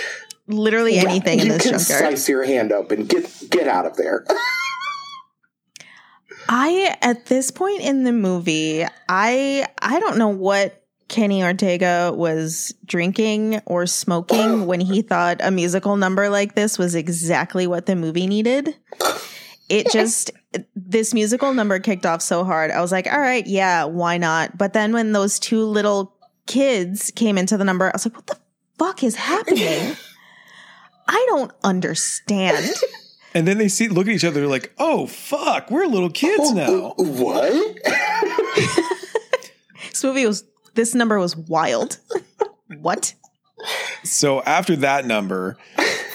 Literally 0.47 0.97
anything 0.97 1.39
in 1.39 1.47
you 1.47 1.51
this 1.53 1.63
can 1.63 1.71
junkyard. 1.73 1.99
slice 1.99 2.29
your 2.29 2.43
hand 2.45 2.71
open 2.71 3.05
get 3.05 3.29
get 3.49 3.67
out 3.67 3.85
of 3.85 3.97
there 3.97 4.25
I 6.49 6.95
at 7.01 7.25
this 7.25 7.51
point 7.51 7.81
in 7.81 8.03
the 8.03 8.13
movie, 8.13 8.85
I 9.09 9.67
I 9.81 9.99
don't 9.99 10.17
know 10.17 10.29
what 10.29 10.83
Kenny 11.09 11.43
Ortega 11.43 12.13
was 12.15 12.73
drinking 12.85 13.61
or 13.65 13.85
smoking 13.85 14.65
when 14.67 14.79
he 14.79 15.01
thought 15.01 15.39
a 15.41 15.51
musical 15.51 15.97
number 15.97 16.29
like 16.29 16.55
this 16.55 16.77
was 16.77 16.95
exactly 16.95 17.67
what 17.67 17.85
the 17.85 17.95
movie 17.95 18.27
needed. 18.27 18.75
It 19.69 19.91
just 19.91 20.31
this 20.75 21.13
musical 21.13 21.53
number 21.53 21.79
kicked 21.79 22.05
off 22.05 22.21
so 22.21 22.45
hard. 22.45 22.71
I 22.71 22.79
was 22.79 22.91
like, 22.93 23.11
"All 23.11 23.19
right, 23.19 23.45
yeah, 23.45 23.83
why 23.83 24.17
not?" 24.17 24.57
But 24.57 24.71
then 24.71 24.93
when 24.93 25.11
those 25.11 25.39
two 25.39 25.65
little 25.65 26.15
kids 26.45 27.11
came 27.13 27.37
into 27.37 27.57
the 27.57 27.65
number, 27.65 27.87
I 27.87 27.91
was 27.93 28.05
like, 28.05 28.15
"What 28.15 28.27
the 28.27 28.37
fuck 28.79 29.03
is 29.03 29.15
happening?" 29.15 29.97
I 31.07 31.25
don't 31.29 31.51
understand. 31.63 32.69
And 33.33 33.47
then 33.47 33.57
they 33.59 33.67
see 33.67 33.87
look 33.87 34.07
at 34.07 34.13
each 34.13 34.23
other 34.23 34.47
like, 34.47 34.73
oh 34.79 35.05
fuck, 35.05 35.69
we're 35.69 35.85
little 35.85 36.09
kids 36.09 36.53
now. 36.53 36.93
what 36.97 37.77
This 39.91 40.03
movie 40.03 40.25
was 40.25 40.43
this 40.73 40.95
number 40.95 41.19
was 41.19 41.35
wild. 41.35 41.99
what? 42.81 43.13
So 44.03 44.41
after 44.41 44.75
that 44.77 45.05
number, 45.05 45.57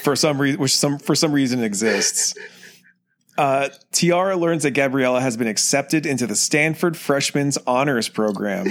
for 0.01 0.17
some 0.17 0.41
reason, 0.41 0.59
which 0.59 0.75
some 0.75 0.99
for 0.99 1.15
some 1.15 1.31
reason 1.31 1.63
exists, 1.63 2.33
uh, 3.37 3.69
Tiara 3.91 4.35
learns 4.35 4.63
that 4.63 4.71
Gabriella 4.71 5.21
has 5.21 5.37
been 5.37 5.47
accepted 5.47 6.05
into 6.05 6.27
the 6.27 6.35
Stanford 6.35 6.97
Freshman's 6.97 7.57
Honors 7.67 8.09
Program, 8.09 8.67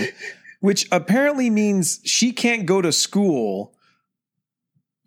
which 0.61 0.89
apparently 0.93 1.49
means 1.49 2.01
she 2.05 2.33
can't 2.33 2.67
go 2.67 2.83
to 2.83 2.93
school 2.93 3.75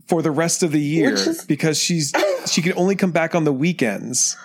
for 0.08 0.22
the 0.22 0.32
rest 0.32 0.64
of 0.64 0.72
the 0.72 0.80
year 0.82 1.14
is- 1.14 1.44
because 1.46 1.78
she's 1.80 2.14
she 2.48 2.62
can 2.62 2.74
only 2.78 2.96
come 2.96 3.12
back 3.12 3.36
on 3.36 3.44
the 3.44 3.54
weekends. 3.54 4.36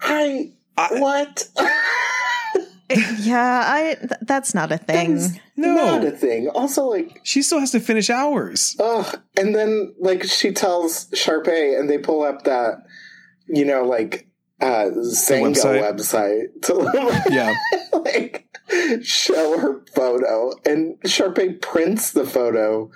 I 0.00 0.52
I- 0.76 1.00
what? 1.00 1.48
Yeah, 3.20 3.62
I 3.66 3.94
th- 4.00 4.10
that's 4.22 4.52
not 4.52 4.72
a 4.72 4.78
thing. 4.78 5.14
That's 5.18 5.34
No. 5.56 5.74
not 5.74 6.04
a 6.04 6.10
thing. 6.10 6.48
Also, 6.48 6.86
like, 6.86 7.20
She 7.22 7.40
still 7.40 7.60
has 7.60 7.70
to 7.70 7.78
finish 7.78 8.10
hours. 8.10 8.74
ugh. 8.80 9.20
And 9.38 9.54
then, 9.54 9.94
like, 10.00 10.24
she 10.24 10.50
tells 10.50 11.06
Sharpay, 11.10 11.78
and 11.78 11.88
they 11.88 11.98
pull 11.98 12.24
up 12.24 12.42
that, 12.44 12.78
you 13.46 13.64
know, 13.64 13.84
like, 13.84 14.26
uh, 14.60 14.86
Xanga 14.96 15.54
website. 15.54 16.48
website, 16.58 16.62
to, 16.62 17.22
Yeah. 17.30 17.54
like, 17.92 18.48
show 19.04 19.56
her 19.58 19.84
photo. 19.94 20.50
And 20.66 21.00
Sharpay 21.04 21.60
prints 21.62 22.10
the 22.10 22.24
photo 22.26 22.90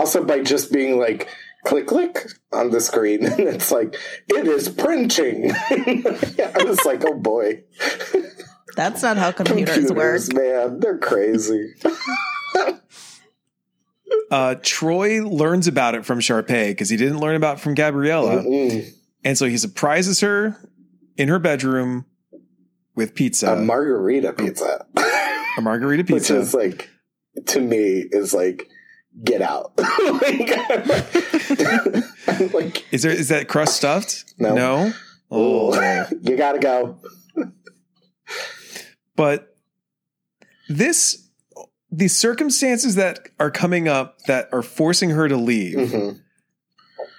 also 0.00 0.24
by 0.24 0.42
just 0.42 0.72
being 0.72 0.98
like, 0.98 1.28
click, 1.64 1.86
click 1.86 2.26
on 2.52 2.70
the 2.70 2.80
screen. 2.80 3.24
And 3.30 3.40
it's 3.40 3.70
like, 3.70 3.94
it 4.28 4.46
is 4.46 4.68
printing. 4.68 5.50
I 5.54 6.64
was 6.64 6.84
like, 6.84 7.04
oh 7.04 7.14
boy. 7.14 7.62
That's 8.76 9.02
not 9.02 9.16
how 9.18 9.32
computers, 9.32 9.90
work. 9.92 10.22
man. 10.32 10.80
They're 10.80 10.98
crazy. 10.98 11.74
Uh, 14.28 14.56
Troy 14.62 15.24
learns 15.24 15.68
about 15.68 15.94
it 15.94 16.04
from 16.04 16.18
Sharpay 16.18 16.68
because 16.70 16.88
he 16.88 16.96
didn't 16.96 17.18
learn 17.18 17.36
about 17.36 17.58
it 17.58 17.60
from 17.60 17.74
Gabriella. 17.74 18.42
Mm-mm. 18.42 18.88
And 19.24 19.36
so 19.38 19.46
he 19.46 19.56
surprises 19.56 20.20
her 20.20 20.56
in 21.16 21.28
her 21.28 21.38
bedroom 21.38 22.06
with 22.94 23.14
pizza, 23.14 23.52
a 23.52 23.56
margarita 23.56 24.32
pizza. 24.32 24.86
a 25.58 25.62
margarita 25.62 26.04
pizza 26.04 26.14
Which 26.14 26.22
pizza. 26.22 26.38
is 26.40 26.54
like, 26.54 26.88
to 27.46 27.60
me, 27.60 28.04
is 28.10 28.32
like, 28.34 28.68
get 29.24 29.42
out. 29.42 29.72
like, 29.78 30.50
like, 32.54 32.92
is 32.92 33.02
there 33.02 33.12
is 33.12 33.28
that 33.28 33.46
crust 33.48 33.76
stuffed? 33.76 34.24
No. 34.38 34.54
No. 34.54 34.92
oh, 35.30 36.08
you 36.22 36.36
gotta 36.36 36.58
go. 36.58 36.98
but 39.16 39.56
this 40.68 41.28
the 41.90 42.08
circumstances 42.08 42.94
that 42.94 43.18
are 43.38 43.50
coming 43.50 43.88
up 43.88 44.18
that 44.26 44.48
are 44.52 44.62
forcing 44.62 45.10
her 45.10 45.28
to 45.28 45.36
leave. 45.36 45.90
hmm 45.90 46.10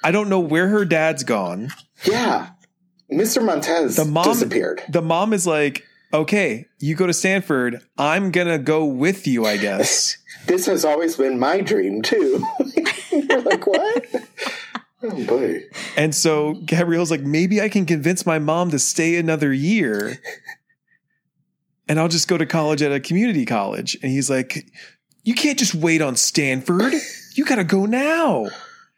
I 0.03 0.09
don't 0.11 0.29
know 0.29 0.39
where 0.39 0.67
her 0.69 0.83
dad's 0.83 1.23
gone. 1.23 1.69
Yeah. 2.05 2.49
Mr. 3.11 3.43
Montez 3.45 3.97
The 3.97 4.05
mom- 4.05 4.23
disappeared. 4.23 4.81
The 4.89 5.01
mom 5.03 5.31
is 5.31 5.45
like, 5.45 5.85
"Okay, 6.13 6.65
you 6.79 6.95
go 6.95 7.07
to 7.07 7.13
Stanford. 7.13 7.81
I'm 7.97 8.31
going 8.31 8.47
to 8.47 8.57
go 8.57 8.85
with 8.85 9.27
you, 9.27 9.45
I 9.45 9.57
guess." 9.57 10.17
This 10.47 10.65
has 10.65 10.83
always 10.83 11.17
been 11.17 11.37
my 11.37 11.61
dream, 11.61 12.01
too. 12.01 12.43
You're 13.11 13.41
like, 13.43 13.67
what? 13.67 14.05
Oh, 15.03 15.25
boy. 15.25 15.63
And 15.97 16.13
so 16.13 16.53
Gabrielle's 16.65 17.09
like, 17.09 17.21
maybe 17.21 17.59
I 17.59 17.69
can 17.69 17.87
convince 17.87 18.23
my 18.23 18.37
mom 18.37 18.69
to 18.69 18.77
stay 18.77 19.17
another 19.17 19.51
year 19.51 20.19
and 21.91 21.99
I'll 21.99 22.07
just 22.07 22.29
go 22.29 22.37
to 22.37 22.45
college 22.45 22.81
at 22.81 22.93
a 22.93 23.01
community 23.01 23.45
college. 23.45 23.97
And 24.01 24.11
he's 24.13 24.29
like, 24.29 24.65
You 25.23 25.33
can't 25.33 25.59
just 25.59 25.75
wait 25.75 26.01
on 26.01 26.15
Stanford. 26.15 26.93
You 27.35 27.43
got 27.43 27.55
to 27.55 27.65
go 27.65 27.85
now. 27.85 28.47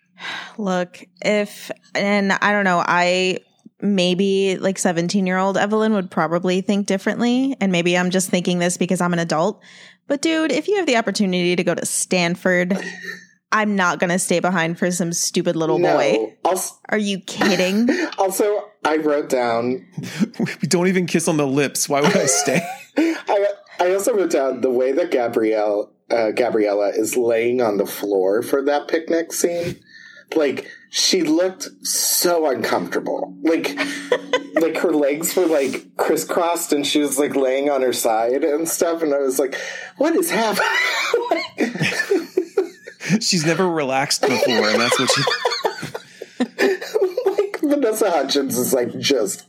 Look, 0.59 1.03
if 1.19 1.71
and 1.95 2.33
I 2.33 2.51
don't 2.51 2.65
know, 2.65 2.83
I 2.85 3.39
maybe 3.83 4.57
like 4.57 4.79
17 4.79 5.27
year 5.27 5.37
old 5.37 5.57
Evelyn 5.57 5.93
would 5.93 6.09
probably 6.09 6.61
think 6.61 6.87
differently. 6.87 7.55
And 7.59 7.71
maybe 7.71 7.97
I'm 7.97 8.09
just 8.09 8.29
thinking 8.29 8.59
this 8.59 8.77
because 8.77 9.01
I'm 9.01 9.13
an 9.13 9.19
adult. 9.19 9.61
But 10.07 10.21
dude, 10.21 10.51
if 10.51 10.67
you 10.67 10.77
have 10.77 10.85
the 10.85 10.97
opportunity 10.97 11.55
to 11.55 11.63
go 11.63 11.75
to 11.75 11.85
Stanford, 11.85 12.77
I'm 13.51 13.75
not 13.75 13.99
going 13.99 14.09
to 14.09 14.17
stay 14.17 14.39
behind 14.39 14.79
for 14.79 14.89
some 14.89 15.13
stupid 15.13 15.55
little 15.55 15.77
boy. 15.77 16.35
Also, 16.43 16.75
Are 16.89 16.97
you 16.97 17.19
kidding? 17.19 17.87
also, 18.17 18.67
I 18.83 18.97
wrote 18.97 19.29
down. 19.29 19.85
We 20.39 20.67
don't 20.67 20.87
even 20.87 21.05
kiss 21.05 21.27
on 21.27 21.37
the 21.37 21.45
lips. 21.45 21.87
Why 21.87 22.01
would 22.01 22.17
I 22.17 22.25
stay? 22.25 22.67
I, 22.97 23.47
I 23.79 23.93
also 23.93 24.15
wrote 24.15 24.31
down 24.31 24.61
the 24.61 24.71
way 24.71 24.91
that 24.93 25.11
Gabrielle 25.11 25.91
uh, 26.09 26.31
Gabriella 26.31 26.89
is 26.89 27.15
laying 27.15 27.61
on 27.61 27.77
the 27.77 27.85
floor 27.85 28.41
for 28.41 28.63
that 28.63 28.87
picnic 28.87 29.31
scene. 29.33 29.79
Like 30.35 30.67
she 30.95 31.23
looked 31.23 31.67
so 31.81 32.47
uncomfortable. 32.47 33.35
Like 33.41 33.75
like 34.61 34.77
her 34.77 34.91
legs 34.91 35.35
were 35.35 35.47
like 35.47 35.97
crisscrossed 35.97 36.71
and 36.71 36.85
she 36.85 36.99
was 36.99 37.17
like 37.17 37.35
laying 37.35 37.71
on 37.71 37.81
her 37.81 37.93
side 37.93 38.43
and 38.43 38.69
stuff. 38.69 39.01
And 39.01 39.11
I 39.11 39.17
was 39.17 39.39
like, 39.39 39.59
what 39.97 40.15
is 40.15 40.29
happening? 40.29 40.69
She's 43.21 43.43
never 43.43 43.67
relaxed 43.67 44.21
before, 44.21 44.69
and 44.69 44.79
that's 44.79 44.99
what 44.99 45.09
she. 45.09 45.23
like 47.31 47.59
Vanessa 47.59 48.11
Hudgens 48.11 48.55
is 48.57 48.71
like 48.71 48.97
just 48.99 49.45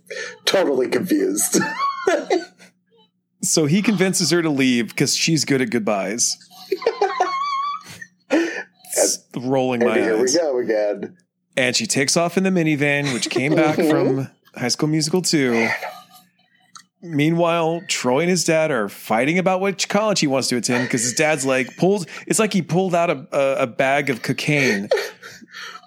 totally 0.46 0.88
confused. 0.88 1.58
So 3.42 3.66
he 3.66 3.82
convinces 3.82 4.30
her 4.30 4.42
to 4.42 4.50
leave 4.50 4.88
because 4.88 5.14
she's 5.14 5.44
good 5.44 5.60
at 5.62 5.70
goodbyes. 5.70 6.36
Rolling 9.36 9.82
and 9.82 9.90
my 9.90 9.98
here 9.98 10.20
we 10.20 10.32
go 10.32 10.58
again. 10.58 11.16
And 11.56 11.76
she 11.76 11.86
takes 11.86 12.16
off 12.16 12.36
in 12.36 12.42
the 12.42 12.50
minivan, 12.50 13.12
which 13.12 13.30
came 13.30 13.54
back 13.54 13.76
from 13.90 14.28
High 14.56 14.68
School 14.68 14.88
Musical 14.88 15.22
2. 15.22 15.68
Meanwhile, 17.02 17.82
Troy 17.86 18.20
and 18.20 18.30
his 18.30 18.44
dad 18.44 18.70
are 18.70 18.88
fighting 18.88 19.38
about 19.38 19.60
which 19.60 19.88
college 19.90 20.20
he 20.20 20.26
wants 20.26 20.48
to 20.48 20.56
attend 20.56 20.84
because 20.88 21.02
his 21.02 21.12
dad's 21.14 21.44
like 21.44 21.76
pulled. 21.76 22.08
It's 22.26 22.38
like 22.38 22.52
he 22.52 22.62
pulled 22.62 22.94
out 22.94 23.10
a, 23.10 23.26
a, 23.30 23.62
a 23.62 23.66
bag 23.66 24.08
of 24.08 24.22
cocaine. 24.22 24.88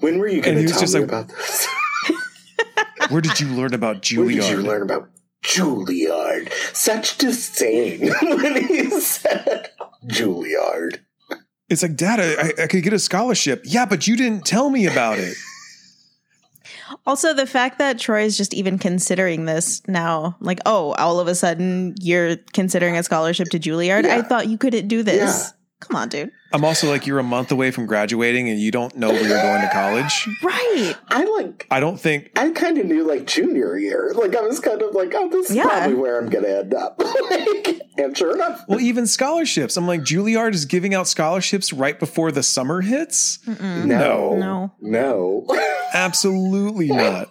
When 0.01 0.19
were 0.19 0.27
you 0.27 0.41
going 0.41 0.57
to 0.57 0.67
tell 0.67 0.79
just 0.79 0.93
me 0.93 0.99
like- 1.01 1.09
about 1.09 1.27
this? 1.29 1.67
Where 3.09 3.21
did 3.21 3.39
you 3.39 3.47
learn 3.47 3.73
about 3.73 4.01
Juilliard? 4.03 4.17
Where 4.25 4.29
did 4.29 4.49
you 4.49 4.57
learn 4.61 4.81
about 4.83 5.09
Juilliard? 5.43 6.51
Such 6.73 7.17
disdain 7.17 8.11
when 8.21 8.67
he 8.67 8.89
said 8.99 9.71
Juilliard. 10.05 10.99
It's 11.69 11.81
like, 11.81 11.95
Dad, 11.95 12.19
I, 12.19 12.63
I 12.63 12.67
could 12.67 12.83
get 12.83 12.93
a 12.93 12.99
scholarship. 12.99 13.63
Yeah, 13.65 13.85
but 13.85 14.07
you 14.07 14.15
didn't 14.15 14.45
tell 14.45 14.69
me 14.69 14.85
about 14.85 15.19
it. 15.19 15.35
Also, 17.07 17.33
the 17.33 17.47
fact 17.47 17.79
that 17.79 17.97
Troy 17.97 18.23
is 18.23 18.35
just 18.35 18.53
even 18.53 18.77
considering 18.77 19.45
this 19.45 19.81
now, 19.87 20.35
like, 20.41 20.59
oh, 20.65 20.91
all 20.95 21.21
of 21.21 21.29
a 21.29 21.35
sudden 21.35 21.95
you're 22.01 22.35
considering 22.51 22.97
a 22.97 23.03
scholarship 23.03 23.47
to 23.51 23.59
Juilliard. 23.59 24.03
I 24.03 24.21
thought 24.21 24.49
you 24.49 24.57
couldn't 24.57 24.89
do 24.89 25.03
this. 25.03 25.53
Yeah. 25.79 25.87
Come 25.87 25.95
on, 25.95 26.09
dude. 26.09 26.31
I'm 26.53 26.65
also 26.65 26.89
like, 26.89 27.05
you're 27.05 27.19
a 27.19 27.23
month 27.23 27.51
away 27.51 27.69
from 27.71 27.85
graduating 27.85 28.49
and 28.49 28.59
you 28.59 28.71
don't 28.71 28.95
know 28.95 29.09
where 29.09 29.21
you're 29.21 29.41
going 29.41 29.61
to 29.61 29.69
college. 29.71 30.27
Right. 30.43 30.95
I 31.09 31.23
like. 31.39 31.67
I 31.71 31.79
don't 31.79 31.99
think 31.99 32.31
I 32.35 32.49
kind 32.51 32.77
of 32.77 32.85
knew 32.85 33.05
like 33.07 33.25
junior 33.27 33.77
year. 33.77 34.11
Like 34.15 34.35
I 34.35 34.41
was 34.41 34.59
kind 34.59 34.81
of 34.81 34.93
like, 34.95 35.13
oh, 35.15 35.29
this 35.29 35.49
is 35.49 35.55
Yeah. 35.55 35.63
probably 35.63 35.95
where 35.95 36.19
I'm 36.19 36.29
going 36.29 36.45
to 36.45 36.57
end 36.59 36.73
up. 36.73 36.99
like, 37.29 37.81
and 37.97 38.17
sure 38.17 38.33
enough, 38.35 38.63
Well, 38.67 38.79
even 38.79 39.05
scholarships. 39.07 39.75
I'm 39.77 39.87
like, 39.87 40.01
Juilliard 40.01 40.53
is 40.53 40.65
giving 40.65 40.93
out 40.93 41.07
scholarships 41.07 41.73
right 41.73 41.99
before 41.99 42.31
the 42.31 42.43
summer 42.43 42.81
hits? 42.81 43.39
Mm-mm. 43.45 43.85
no, 43.85 44.35
No. 44.37 44.73
no. 44.81 45.45
Absolutely 45.93 46.87
not. 46.87 47.29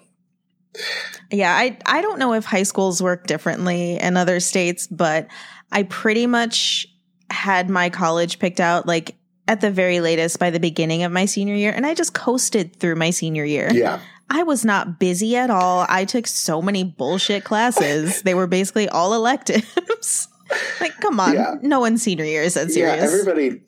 Yeah, 1.30 1.52
I 1.54 1.78
I 1.86 2.00
don't 2.02 2.18
know 2.18 2.34
if 2.34 2.44
high 2.44 2.62
schools 2.64 3.02
work 3.02 3.26
differently 3.26 3.98
in 3.98 4.16
other 4.16 4.40
states, 4.40 4.86
but 4.86 5.26
I 5.72 5.84
pretty 5.84 6.26
much 6.26 6.86
had 7.30 7.68
my 7.68 7.90
college 7.90 8.38
picked 8.38 8.60
out 8.60 8.86
like 8.86 9.16
at 9.48 9.60
the 9.60 9.70
very 9.70 10.00
latest 10.00 10.38
by 10.38 10.50
the 10.50 10.60
beginning 10.60 11.02
of 11.02 11.12
my 11.12 11.24
senior 11.24 11.54
year 11.54 11.72
and 11.74 11.86
I 11.86 11.94
just 11.94 12.14
coasted 12.14 12.76
through 12.76 12.96
my 12.96 13.10
senior 13.10 13.44
year. 13.44 13.70
yeah, 13.72 14.00
I 14.28 14.42
was 14.42 14.64
not 14.64 14.98
busy 14.98 15.36
at 15.36 15.50
all. 15.50 15.86
I 15.88 16.04
took 16.04 16.26
so 16.26 16.60
many 16.60 16.84
bullshit 16.84 17.44
classes. 17.44 18.22
they 18.24 18.34
were 18.34 18.46
basically 18.46 18.88
all 18.88 19.14
electives. 19.14 20.28
like 20.80 20.98
come 21.00 21.20
on. 21.20 21.34
Yeah. 21.34 21.54
No 21.62 21.80
one 21.80 21.98
senior 21.98 22.24
year 22.24 22.42
is 22.42 22.54
that 22.54 22.68
yeah. 22.68 22.96
serious. 22.96 23.04
Everybody, 23.04 23.62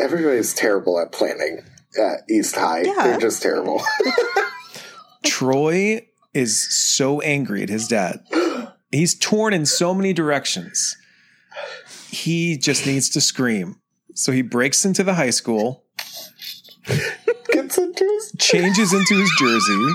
everybody's 0.00 0.54
terrible 0.54 1.00
at 1.00 1.12
planning 1.12 1.60
at 1.98 2.22
East 2.28 2.56
High. 2.56 2.82
Yeah. 2.82 2.94
They're 3.04 3.20
just 3.20 3.42
terrible. 3.42 3.82
Troy 5.24 6.06
is 6.34 6.60
so 6.74 7.20
angry 7.22 7.62
at 7.62 7.68
his 7.68 7.88
dad. 7.88 8.20
He's 8.90 9.14
torn 9.14 9.54
in 9.54 9.66
so 9.66 9.94
many 9.94 10.12
directions. 10.12 10.96
He 12.14 12.56
just 12.56 12.86
needs 12.86 13.08
to 13.10 13.20
scream. 13.20 13.80
So 14.14 14.30
he 14.30 14.42
breaks 14.42 14.84
into 14.84 15.02
the 15.02 15.14
high 15.14 15.30
school, 15.30 15.84
Gets 17.50 17.78
into 17.78 18.04
his. 18.04 18.32
changes 18.38 18.92
into 18.92 19.14
his 19.14 19.30
jersey. 19.38 19.92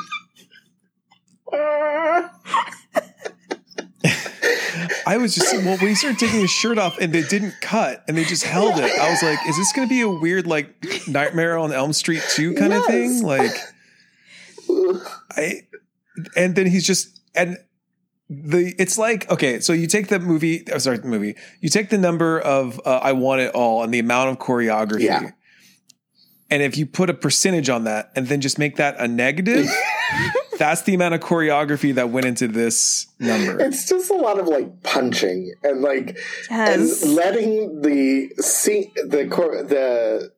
I 5.05 5.17
was 5.17 5.34
just 5.34 5.53
well 5.55 5.78
when 5.78 5.88
he 5.88 5.95
started 5.95 6.20
taking 6.20 6.41
his 6.41 6.51
shirt 6.51 6.78
off 6.78 6.99
and 6.99 7.13
they 7.13 7.24
didn't 7.24 7.55
cut 7.61 8.03
and 8.07 8.17
they 8.17 8.24
just 8.24 8.43
held 8.43 8.78
it. 8.78 8.99
I 8.99 9.09
was 9.09 9.24
like, 9.24 9.39
is 9.47 9.57
this 9.57 9.72
going 9.74 9.88
to 9.88 9.89
be 9.89 10.01
a 10.01 10.09
weird 10.09 10.45
like 10.45 10.86
Nightmare 11.07 11.57
on 11.57 11.72
Elm 11.72 11.93
Street 11.93 12.22
two 12.30 12.53
kind 12.53 12.74
of 12.74 12.86
thing? 12.86 13.24
Like, 13.24 13.51
I 15.32 15.67
and 16.36 16.55
then 16.55 16.67
he's 16.67 16.86
just 16.86 17.22
and 17.34 17.57
the 18.30 18.75
it's 18.77 18.97
like 18.97 19.30
okay, 19.32 19.59
so 19.59 19.73
you 19.73 19.88
take 19.88 20.07
the 20.07 20.19
movie. 20.19 20.63
Oh, 20.71 20.77
sorry, 20.77 20.97
the 20.97 21.07
movie. 21.07 21.36
You 21.61 21.69
take 21.69 21.89
the 21.89 21.97
number 21.97 22.39
of 22.39 22.80
uh, 22.86 22.99
I 23.01 23.13
want 23.13 23.41
it 23.41 23.55
all 23.55 23.84
and 23.84 23.93
the 23.93 23.99
amount 23.99 24.30
of 24.30 24.39
choreography. 24.39 25.01
Yeah. 25.03 25.32
And 26.51 26.63
if 26.63 26.77
you 26.77 26.86
put 26.86 27.09
a 27.09 27.13
percentage 27.13 27.69
on 27.69 27.84
that 27.84 28.11
and 28.15 28.27
then 28.27 28.41
just 28.41 28.57
make 28.57 28.77
that 28.77 28.99
a 28.99 29.07
negative, 29.07 29.67
that's 30.57 30.82
the 30.82 30.95
amount 30.95 31.13
of 31.13 31.21
choreography 31.21 31.93
that 31.93 32.09
went 32.09 32.25
into 32.25 32.47
this 32.47 33.07
number. 33.19 33.59
It's 33.59 33.88
just 33.88 34.09
a 34.09 34.15
lot 34.15 34.39
of 34.39 34.47
like 34.47 34.82
punching 34.84 35.53
and 35.63 35.82
like 35.82 36.17
yes. 36.49 37.03
and 37.03 37.15
letting 37.15 37.82
the 37.82 38.30
scene 38.41 38.91
the 38.95 39.27
cor- 39.27 39.63
the 39.63 40.32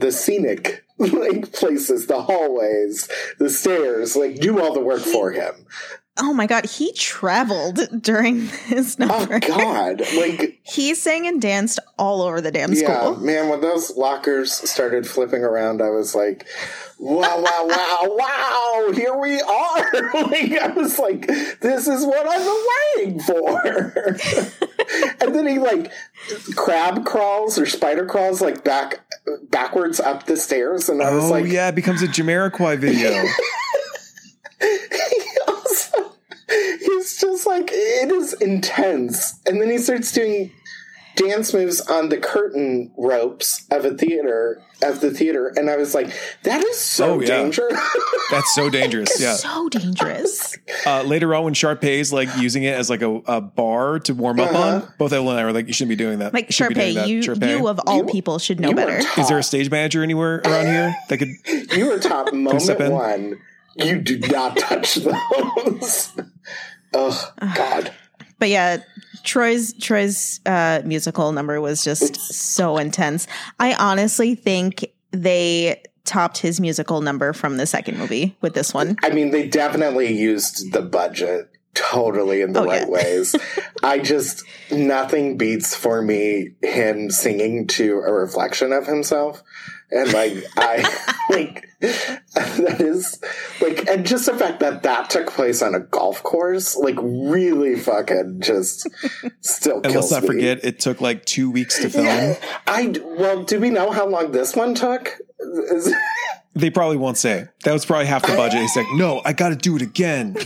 the 0.00 0.12
scenic 0.12 0.84
like 0.98 1.52
places, 1.52 2.06
the 2.06 2.22
hallways, 2.22 3.08
the 3.38 3.50
stairs, 3.50 4.16
like 4.16 4.36
do 4.36 4.60
all 4.60 4.72
the 4.72 4.80
work 4.80 5.02
for 5.02 5.30
him. 5.30 5.66
Oh 6.16 6.32
my 6.32 6.46
god, 6.46 6.66
he 6.66 6.92
traveled 6.92 7.80
during 8.02 8.48
this 8.68 8.96
Oh 9.00 9.06
number. 9.06 9.40
God! 9.46 10.02
Like 10.16 10.60
He 10.62 10.94
sang 10.94 11.26
and 11.26 11.40
danced 11.42 11.78
all 11.98 12.22
over 12.22 12.40
the 12.40 12.50
damn 12.52 12.72
yeah, 12.72 13.00
school. 13.00 13.16
man. 13.16 13.48
When 13.48 13.60
those 13.60 13.96
lockers 13.96 14.52
started 14.52 15.06
flipping 15.06 15.42
around, 15.42 15.82
I 15.82 15.90
was 15.90 16.14
like, 16.14 16.46
"Wow, 16.98 17.40
wow, 17.42 17.66
wow, 17.66 18.00
wow! 18.86 18.92
Here 18.92 19.16
we 19.16 19.40
are!" 19.40 20.12
like 20.30 20.52
I 20.52 20.72
was 20.76 20.98
like, 20.98 21.26
"This 21.60 21.88
is 21.88 22.04
what 22.06 22.26
I've 22.26 22.44
been 22.44 22.66
waiting 22.96 23.20
for." 23.20 24.16
and 25.20 25.34
then 25.34 25.46
he 25.46 25.58
like 25.58 25.90
crab 26.56 27.04
crawls 27.04 27.58
or 27.58 27.66
spider 27.66 28.06
crawls 28.06 28.40
like 28.40 28.62
back 28.64 29.04
backwards 29.50 29.98
up 30.00 30.26
the 30.26 30.36
stairs, 30.36 30.88
and 30.88 31.02
I 31.02 31.12
was 31.14 31.24
Oh 31.24 31.30
like, 31.30 31.46
yeah, 31.46 31.68
it 31.68 31.74
becomes 31.74 32.02
a 32.02 32.06
Jamiroquai 32.06 32.78
video. 32.78 33.10
Also, 35.74 36.12
he's 36.80 37.18
just 37.20 37.46
like 37.46 37.70
it 37.72 38.10
is 38.12 38.32
intense 38.34 39.40
and 39.46 39.60
then 39.60 39.70
he 39.70 39.78
starts 39.78 40.12
doing 40.12 40.52
dance 41.16 41.54
moves 41.54 41.80
on 41.82 42.08
the 42.08 42.16
curtain 42.18 42.90
ropes 42.98 43.66
of 43.70 43.84
a 43.84 43.94
theater 43.94 44.60
of 44.82 45.00
the 45.00 45.12
theater 45.12 45.52
and 45.56 45.70
i 45.70 45.76
was 45.76 45.94
like 45.94 46.10
that 46.42 46.62
is 46.64 46.76
so 46.78 47.12
Oh, 47.14 47.20
yeah. 47.20 47.26
dangerous 47.28 47.78
That's 48.30 48.54
so 48.54 48.70
dangerous. 48.70 49.20
Yeah. 49.20 49.34
So 49.34 49.68
dangerous. 49.68 50.56
Uh, 50.86 51.02
later 51.02 51.34
on, 51.34 51.44
when 51.44 51.54
Sharpay's 51.54 52.12
like 52.12 52.28
using 52.38 52.64
it 52.64 52.74
as 52.74 52.88
like 52.90 53.00
a, 53.02 53.10
a 53.26 53.40
bar 53.40 53.98
to 54.00 54.14
warm 54.14 54.40
up 54.40 54.50
Uh-huh. 54.50 54.76
on, 54.86 54.92
both 54.98 55.12
Evelyn 55.12 55.36
and 55.36 55.40
I 55.40 55.44
were 55.44 55.52
like, 55.52 55.66
"You 55.66 55.72
shouldn't 55.72 55.90
be 55.90 55.96
doing 55.96 56.18
that. 56.18 56.32
Like 56.34 56.46
You 56.48 56.52
shouldn't 56.52 56.74
be 56.76 56.80
doing 56.80 56.94
Sharpay, 56.94 57.00
that, 57.00 57.08
you 57.08 57.20
Sharpay." 57.20 57.58
you 57.60 57.68
of 57.68 57.80
all 57.86 57.98
You- 57.98 58.04
people 58.06 58.38
should 58.38 58.60
know 58.60 58.72
better. 58.72 58.98
Is 59.20 59.28
there 59.28 59.38
a 59.38 59.42
stage 59.42 59.70
manager 59.70 60.02
anywhere 60.02 60.40
around 60.44 60.66
here 60.66 60.94
that 61.08 61.18
could? 61.18 61.28
you 61.76 61.86
were 61.86 61.98
top 61.98 62.28
step 62.28 62.34
moment 62.34 62.80
in? 62.80 62.92
one 62.92 63.40
you 63.76 64.00
do 64.00 64.18
not 64.18 64.56
touch 64.58 64.96
those 64.96 66.12
oh 66.92 67.32
god 67.54 67.92
But 68.38 68.48
yeah, 68.50 68.78
Troy's 69.22 69.72
Troy's 69.74 70.40
uh, 70.44 70.82
musical 70.84 71.32
number 71.32 71.60
was 71.60 71.82
just 71.84 72.16
so 72.16 72.76
intense. 72.76 73.26
I 73.58 73.74
honestly 73.74 74.34
think 74.34 74.84
they 75.12 75.82
topped 76.04 76.38
his 76.38 76.60
musical 76.60 77.00
number 77.00 77.32
from 77.32 77.56
the 77.56 77.66
second 77.66 77.96
movie 77.96 78.36
with 78.42 78.52
this 78.52 78.74
one. 78.74 78.96
i 79.02 79.08
mean 79.08 79.30
they 79.30 79.48
definitely 79.48 80.12
used 80.12 80.72
the 80.72 80.82
budget 80.82 81.48
totally 81.72 82.42
in 82.42 82.52
the 82.52 82.60
Oh, 82.60 82.66
right 82.66 82.82
yeah. 82.82 82.88
ways. 82.88 83.34
I 83.82 83.98
just 84.00 84.44
nothing 84.70 85.36
beats 85.38 85.74
for 85.74 86.02
me 86.02 86.50
him 86.62 87.10
singing 87.10 87.66
to 87.68 88.00
a 88.00 88.12
reflection 88.12 88.72
of 88.72 88.86
himself. 88.86 89.42
And 89.90 90.12
like 90.12 90.34
I 90.56 90.84
like 91.30 91.66
that 92.34 92.80
is 92.80 93.20
like 93.60 93.88
and 93.88 94.06
just 94.06 94.26
the 94.26 94.34
fact 94.34 94.60
that 94.60 94.82
that 94.82 95.10
took 95.10 95.30
place 95.32 95.62
on 95.62 95.74
a 95.74 95.80
golf 95.80 96.22
course 96.22 96.76
like 96.76 96.96
really 97.00 97.76
fucking 97.78 98.40
just 98.40 98.88
still 99.40 99.80
And 99.84 99.94
let's 99.94 100.10
not 100.10 100.22
me. 100.22 100.28
forget, 100.28 100.64
it 100.64 100.80
took 100.80 101.00
like 101.00 101.24
two 101.24 101.50
weeks 101.50 101.78
to 101.80 101.90
film. 101.90 102.06
Yeah, 102.06 102.36
I 102.66 102.94
well, 103.02 103.42
do 103.44 103.60
we 103.60 103.70
know 103.70 103.90
how 103.90 104.06
long 104.06 104.32
this 104.32 104.54
one 104.56 104.74
took? 104.74 105.18
They 106.56 106.70
probably 106.70 106.96
won't 106.98 107.18
say. 107.18 107.48
That 107.64 107.72
was 107.72 107.84
probably 107.84 108.06
half 108.06 108.22
the 108.24 108.36
budget. 108.36 108.60
He's 108.60 108.76
like, 108.76 108.86
no, 108.94 109.20
I 109.24 109.32
got 109.32 109.48
to 109.48 109.56
do 109.56 109.74
it 109.74 109.82
again. 109.82 110.36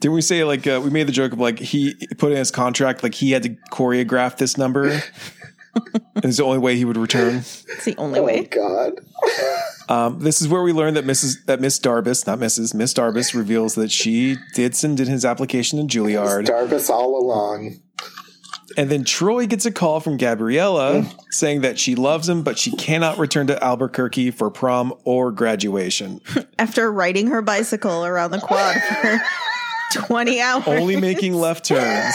Didn't 0.00 0.14
we 0.14 0.22
say 0.22 0.42
like 0.44 0.66
uh, 0.66 0.80
we 0.82 0.90
made 0.90 1.06
the 1.08 1.12
joke 1.12 1.32
of 1.32 1.38
like 1.38 1.58
he 1.58 1.94
put 2.16 2.32
in 2.32 2.38
his 2.38 2.50
contract 2.50 3.02
like 3.02 3.14
he 3.14 3.32
had 3.32 3.42
to 3.42 3.50
choreograph 3.70 4.36
this 4.38 4.56
number? 4.56 5.02
And 6.14 6.24
it's 6.24 6.38
the 6.38 6.44
only 6.44 6.58
way 6.58 6.76
he 6.76 6.84
would 6.84 6.96
return. 6.96 7.36
It's 7.36 7.84
the 7.84 7.94
only 7.98 8.20
oh 8.20 8.24
way. 8.24 8.44
God! 8.44 8.92
Um, 9.88 10.18
this 10.20 10.40
is 10.42 10.48
where 10.48 10.62
we 10.62 10.72
learn 10.72 10.94
that 10.94 11.04
Mrs. 11.04 11.44
that 11.46 11.60
Miss 11.60 11.78
Darbus, 11.78 12.26
not 12.26 12.38
Mrs. 12.38 12.74
Miss 12.74 12.92
Darbus, 12.94 13.34
reveals 13.34 13.74
that 13.76 13.90
she 13.90 14.36
did 14.54 14.74
send 14.74 14.98
in 15.00 15.06
his 15.08 15.24
application 15.24 15.86
to 15.86 15.98
Juilliard, 15.98 16.46
Darbus 16.46 16.90
all 16.90 17.20
along. 17.20 17.76
and 18.76 18.90
then 18.90 19.04
Troy 19.04 19.46
gets 19.46 19.64
a 19.66 19.70
call 19.70 20.00
from 20.00 20.16
Gabriella 20.16 21.06
saying 21.30 21.60
that 21.60 21.78
she 21.78 21.94
loves 21.94 22.28
him, 22.28 22.42
but 22.42 22.58
she 22.58 22.72
cannot 22.72 23.18
return 23.18 23.46
to 23.46 23.62
Albuquerque 23.62 24.32
for 24.32 24.50
prom 24.50 24.92
or 25.04 25.30
graduation. 25.30 26.20
After 26.58 26.90
riding 26.90 27.28
her 27.28 27.42
bicycle 27.42 28.04
around 28.04 28.32
the 28.32 28.40
quad 28.40 28.76
for 28.82 29.20
20 30.06 30.40
hours. 30.40 30.64
Only 30.66 30.96
making 30.96 31.34
left 31.34 31.64
turns. 31.66 32.14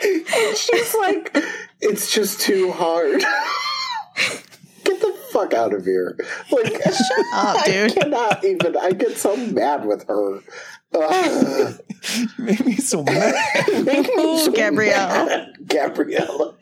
She's 0.56 0.94
like, 0.94 1.36
it's 1.80 2.12
just 2.12 2.40
too 2.40 2.72
hard. 2.72 3.20
Get 4.84 5.00
the 5.00 5.12
fuck 5.32 5.52
out 5.54 5.74
of 5.74 5.84
here! 5.84 6.16
Like, 6.50 6.72
shut 6.82 7.26
up, 7.34 7.64
dude. 7.66 7.90
I 7.90 7.94
cannot 7.94 8.44
even. 8.44 8.76
I 8.76 8.92
get 8.92 9.18
so 9.18 9.36
mad 9.36 9.84
with 9.84 10.06
her. 10.08 10.40
Ugh. 10.94 11.80
Made 12.38 12.64
me 12.64 12.76
so 12.76 13.02
mad. 13.02 13.34
Make 13.84 14.06
me 14.06 14.22
Ooh, 14.22 14.38
so 14.38 14.52
Gabrielle. 14.52 15.26
mad. 15.26 15.52
Gabriella. 15.66 16.54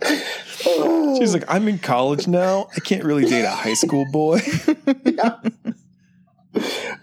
Oh. 0.66 1.16
She's 1.20 1.32
like, 1.32 1.44
I'm 1.47 1.68
in 1.68 1.78
college 1.78 2.26
now. 2.26 2.66
I 2.76 2.80
can't 2.80 3.05
really 3.05 3.24
date 3.24 3.44
a 3.44 3.51
high 3.51 3.74
school 3.74 4.05
boy. 4.10 4.40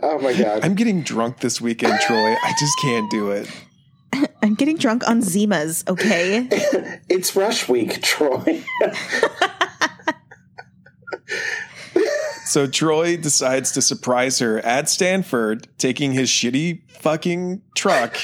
oh 0.01 0.19
my 0.19 0.33
god. 0.33 0.65
I'm 0.65 0.75
getting 0.75 1.01
drunk 1.01 1.39
this 1.39 1.61
weekend, 1.61 2.01
Troy. 2.01 2.33
I 2.33 2.53
just 2.59 2.77
can't 2.81 3.09
do 3.09 3.31
it. 3.31 3.49
I'm 4.43 4.55
getting 4.55 4.75
drunk 4.75 5.07
on 5.07 5.21
Zimas, 5.21 5.87
okay? 5.89 6.49
It's 7.09 7.35
rush 7.35 7.69
week, 7.69 8.01
Troy. 8.01 8.61
So 12.45 12.67
Troy 12.67 13.17
decides 13.17 13.71
to 13.71 13.81
surprise 13.81 14.39
her 14.39 14.59
at 14.59 14.89
Stanford, 14.89 15.67
taking 15.79 16.11
his 16.11 16.29
shitty 16.29 16.81
fucking 16.99 17.61
truck, 17.75 18.17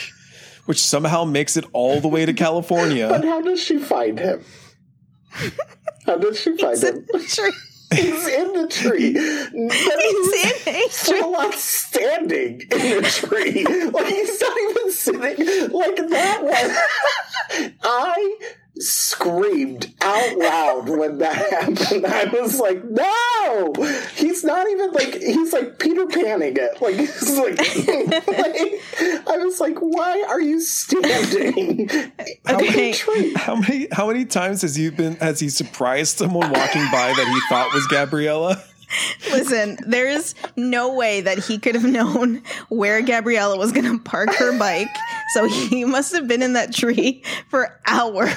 which 0.65 0.79
somehow 0.83 1.23
makes 1.23 1.57
it 1.57 1.65
all 1.73 1.99
the 1.99 2.07
way 2.09 2.25
to 2.27 2.33
California. 2.33 3.07
But 3.09 3.23
how 3.23 3.41
does 3.41 3.63
she 3.63 3.79
find 3.79 4.19
him? 4.19 4.43
How 6.05 6.17
did 6.17 6.35
she 6.35 6.55
find 6.57 6.79
him? 6.79 7.07
Tree. 7.91 8.01
He's 8.01 8.27
in 8.27 8.53
the 8.53 8.67
tree. 8.67 9.13
But 9.13 9.73
He's 9.73 10.33
in 10.33 10.49
a 10.67 10.73
tree. 10.73 10.87
still 10.89 11.31
not 11.31 11.53
standing 11.55 12.61
in 12.61 12.67
the 12.69 13.09
tree. 13.09 13.65
Like 13.65 14.07
he's 14.07 14.41
not 14.41 14.57
even 14.69 14.91
sitting 14.91 15.71
like 15.71 15.95
that 16.09 16.43
one. 16.43 17.73
I 17.81 18.37
screamed 18.79 19.93
out 20.01 20.37
loud 20.37 20.89
when 20.89 21.17
that 21.19 21.35
happened. 21.51 22.05
I 22.05 22.25
was 22.41 22.59
like, 22.59 22.83
no! 22.83 23.73
He's 24.15 24.43
not 24.43 24.69
even 24.69 24.91
like 24.91 25.13
he's 25.15 25.53
like 25.53 25.79
Peter 25.79 26.05
Panning 26.07 26.55
it. 26.57 26.81
Like 26.81 26.95
he's 26.99 27.37
like, 27.37 27.57
like- 28.27 29.27
I 29.27 29.37
was 29.37 29.59
like, 29.59 29.77
why 29.79 30.25
are 30.29 30.41
you 30.41 30.61
standing 30.61 31.89
in 31.89 32.11
Okay. 32.49 32.91
the 32.91 32.97
tree? 32.97 33.33
How 33.35 33.55
many 33.55 33.87
how 33.91 34.07
many 34.07 34.25
times 34.25 34.61
has 34.63 34.75
he 34.75 34.89
been 34.89 35.15
has 35.17 35.39
he 35.39 35.49
surprised 35.49 36.17
someone 36.17 36.49
walking 36.51 36.85
by 36.91 37.13
that 37.15 37.27
he 37.33 37.39
thought 37.53 37.73
was 37.73 37.85
Gabriella? 37.87 38.61
Listen, 39.31 39.77
there's 39.87 40.35
no 40.55 40.93
way 40.93 41.21
that 41.21 41.37
he 41.39 41.57
could 41.57 41.75
have 41.75 41.85
known 41.85 42.41
where 42.69 43.01
Gabriella 43.01 43.57
was 43.57 43.71
going 43.71 43.85
to 43.85 44.03
park 44.03 44.33
her 44.35 44.57
bike. 44.57 44.87
So 45.33 45.47
he 45.47 45.85
must 45.85 46.13
have 46.13 46.27
been 46.27 46.41
in 46.41 46.53
that 46.53 46.73
tree 46.73 47.23
for 47.49 47.79
hours. 47.85 48.33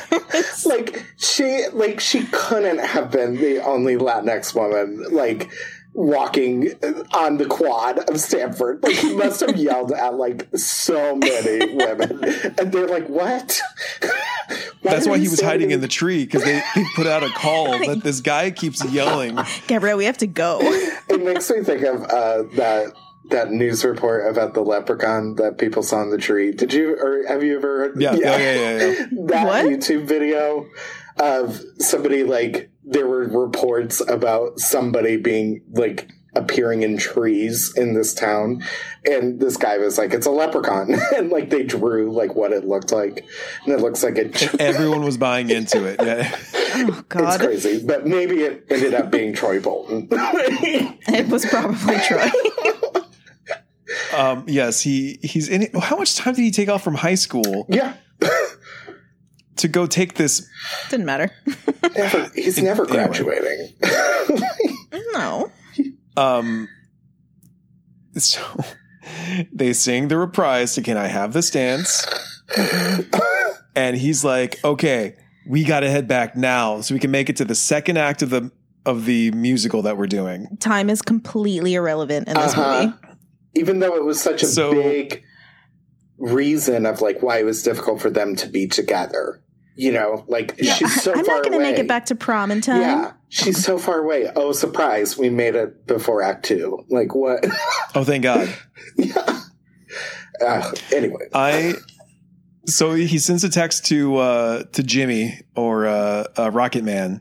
like 0.67 1.05
she 1.17 1.67
like 1.73 2.01
she 2.01 2.27
couldn't 2.27 2.79
have 2.79 3.11
been 3.11 3.37
the 3.37 3.63
only 3.65 3.97
Latinx 3.97 4.55
woman 4.55 5.07
like 5.11 5.51
walking 5.95 6.73
on 7.13 7.37
the 7.37 7.47
quad 7.47 7.99
of 8.11 8.19
Stanford. 8.19 8.83
Like 8.83 8.97
he 8.97 9.15
must 9.15 9.41
have 9.41 9.57
yelled 9.57 9.93
at 9.93 10.15
like 10.15 10.49
so 10.57 11.17
many 11.17 11.75
women, 11.75 12.25
and 12.59 12.73
they're 12.73 12.89
like, 12.89 13.09
"What?" 13.09 13.61
That's 14.83 15.07
why 15.07 15.19
he 15.19 15.29
was 15.29 15.41
hiding 15.41 15.71
in 15.71 15.81
the 15.81 15.89
tree 15.89 16.25
because 16.25 16.45
they, 16.45 16.63
they 16.75 16.85
put 16.97 17.07
out 17.07 17.23
a 17.23 17.31
call 17.31 17.79
that 17.87 18.03
this 18.03 18.21
guy 18.21 18.51
keeps 18.51 18.85
yelling. 18.91 19.39
Gabrielle, 19.67 19.97
we 19.97 20.05
have 20.05 20.19
to 20.19 20.27
go. 20.27 20.59
It 20.63 21.23
makes 21.23 21.51
me 21.51 21.63
think 21.63 21.83
of 21.83 22.03
uh, 22.05 22.43
that. 22.55 22.93
That 23.31 23.51
news 23.53 23.85
report 23.85 24.29
about 24.31 24.55
the 24.55 24.63
leprechaun 24.63 25.37
that 25.37 25.57
people 25.59 25.83
saw 25.83 26.03
in 26.03 26.11
the 26.11 26.19
tree. 26.19 26.53
Did 26.53 26.73
you 26.73 26.97
or 26.97 27.25
have 27.29 27.43
you 27.43 27.57
ever 27.57 27.79
heard? 27.79 28.01
Yeah, 28.01 28.15
yeah, 28.15 28.31
oh, 28.35 28.37
yeah, 28.37 28.55
yeah, 28.55 28.77
yeah. 28.79 29.07
that 29.27 29.47
What? 29.47 29.65
YouTube 29.67 30.05
video 30.07 30.67
of 31.19 31.61
somebody 31.79 32.25
like 32.25 32.71
there 32.85 33.07
were 33.07 33.27
reports 33.29 34.01
about 34.07 34.59
somebody 34.59 35.17
being 35.17 35.63
like 35.73 36.11
appearing 36.35 36.83
in 36.83 36.97
trees 36.97 37.75
in 37.77 37.93
this 37.93 38.15
town 38.15 38.65
and 39.05 39.39
this 39.39 39.59
guy 39.59 39.77
was 39.77 39.99
like 39.99 40.15
it's 40.15 40.25
a 40.25 40.31
leprechaun 40.31 40.95
and 41.17 41.29
like 41.29 41.51
they 41.51 41.63
drew 41.63 42.11
like 42.11 42.35
what 42.35 42.53
it 42.53 42.65
looked 42.65 42.91
like 42.91 43.27
and 43.67 43.75
it 43.75 43.81
looks 43.81 44.03
like 44.03 44.17
a 44.17 44.29
tr- 44.31 44.57
Everyone 44.61 45.03
was 45.03 45.19
buying 45.19 45.51
into 45.51 45.85
it. 45.85 46.01
Yeah. 46.03 46.35
Oh, 46.75 47.05
it's 47.15 47.37
crazy 47.37 47.85
but 47.87 48.07
maybe 48.07 48.41
it 48.41 48.65
ended 48.71 48.95
up 48.95 49.11
being 49.11 49.35
troy 49.35 49.61
bolton 49.61 50.09
It 50.11 51.29
was 51.29 51.45
probably 51.45 51.99
Troy. 51.99 52.31
Um, 54.17 54.45
yes, 54.49 54.81
he 54.81 55.19
he's 55.23 55.49
in 55.49 55.63
it. 55.63 55.77
How 55.77 55.97
much 55.97 56.17
time 56.17 56.35
did 56.35 56.43
he 56.43 56.51
take 56.51 56.69
off 56.69 56.83
from 56.85 56.95
high 56.95 57.15
school 57.15 57.67
yeah 57.69 57.95
to 59.57 59.69
go 59.69 59.87
take 59.87 60.15
this? 60.15 60.47
Didn't 60.91 61.07
matter. 61.07 61.31
never, 61.97 62.31
he's 62.35 62.61
never 62.63 62.85
anyway. 62.85 63.07
graduating 63.07 63.75
No. 65.15 65.51
Um, 66.17 66.69
so 68.17 68.43
they 69.53 69.73
sing 69.73 70.09
the 70.09 70.19
reprise 70.19 70.75
to 70.75 70.83
"Can 70.83 70.97
I 70.97 71.07
Have 71.07 71.33
This 71.33 71.51
Dance?" 71.51 72.07
and 73.75 73.97
he's 73.97 74.25
like, 74.25 74.63
"Okay, 74.65 75.17
we 75.47 75.65
got 75.65 75.81
to 75.81 75.91
head 75.91 76.07
back 76.09 76.37
now 76.37 76.81
so 76.83 76.95
we 76.95 77.01
can 77.01 77.11
make 77.11 77.31
it 77.31 77.37
to 77.37 77.45
the 77.45 77.55
second 77.55 77.97
act 77.97 78.23
of 78.23 78.31
the 78.31 78.51
of 78.85 79.07
the 79.07 79.31
musical 79.33 79.83
that 79.83 79.97
we're 79.97 80.07
doing." 80.07 80.47
Time 80.61 80.91
is 80.91 81.01
completely 81.03 81.75
irrelevant 81.75 82.29
in 82.29 82.35
this 82.35 82.53
Uh-huh. 82.53 82.85
movie. 82.87 82.97
Even 83.55 83.79
though 83.81 83.97
it 83.97 84.05
was 84.05 84.21
such 84.21 84.43
a 84.43 84.47
So- 84.47 84.73
big 84.73 85.23
reason 86.19 86.87
of 86.87 87.01
like 87.01 87.23
why 87.23 87.39
it 87.39 87.45
was 87.45 87.63
difficult 87.63 88.01
for 88.01 88.11
them 88.11 88.37
to 88.37 88.49
be 88.49 88.67
together. 88.67 89.41
You 89.75 89.91
know, 89.93 90.25
like 90.29 90.55
she's 90.59 91.03
so 91.03 91.13
far 91.13 91.15
away. 91.15 91.21
I'm 91.21 91.25
far 91.25 91.35
not 91.37 91.45
going 91.45 91.59
to 91.59 91.71
make 91.71 91.79
it 91.79 91.89
back 91.89 92.05
to 92.07 92.15
prom 92.15 92.51
in 92.51 92.61
time. 92.61 92.83
Yeah, 92.83 93.13
she's 93.31 93.65
so 93.65 93.79
far 93.79 94.01
away. 94.01 94.31
Oh, 94.37 94.53
surprise! 94.53 95.17
We 95.17 95.31
made 95.31 95.55
it 95.55 95.87
before 95.87 96.23
Act 96.23 96.45
Two. 96.45 96.85
Like 96.91 97.15
what? 97.15 97.47
Oh, 97.95 98.05
thank 98.05 98.23
God! 98.23 98.55
yeah. 98.99 99.41
Uh, 100.45 100.73
anyway, 100.95 101.27
I 101.33 101.75
so 102.67 102.93
he 102.93 103.19
sends 103.19 103.45
a 103.45 103.49
text 103.49 103.87
to 103.87 104.17
uh, 104.17 104.63
to 104.73 104.83
Jimmy 104.83 105.41
or 105.57 105.87
uh, 105.87 106.25
uh, 106.37 106.51
Rocket 106.51 106.85
Man 106.85 107.21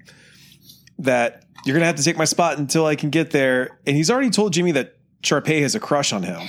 that 1.00 1.46
you're 1.66 1.74
gonna 1.74 1.86
have 1.86 1.96
to 1.96 2.04
take 2.04 2.18
my 2.18 2.26
spot 2.26 2.58
until 2.58 2.86
I 2.86 2.98
can 2.98 3.12
get 3.12 3.32
there, 3.32 3.80
and 3.88 3.96
he's 3.96 4.12
already 4.12 4.30
told 4.30 4.52
Jimmy 4.52 4.74
that 4.74 4.98
Sharpay 5.22 5.62
has 5.62 5.76
a 5.76 5.80
crush 5.80 6.12
on 6.14 6.24
him. 6.24 6.42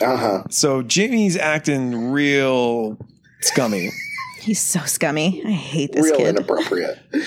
uh 0.00 0.16
huh. 0.16 0.42
So 0.50 0.82
Jimmy's 0.82 1.36
acting 1.36 2.10
real 2.10 2.98
scummy. 3.40 3.90
He's 4.40 4.60
so 4.60 4.80
scummy. 4.80 5.42
I 5.44 5.50
hate 5.50 5.92
this 5.92 6.04
Real 6.06 6.16
kid. 6.16 6.28
inappropriate. 6.36 6.98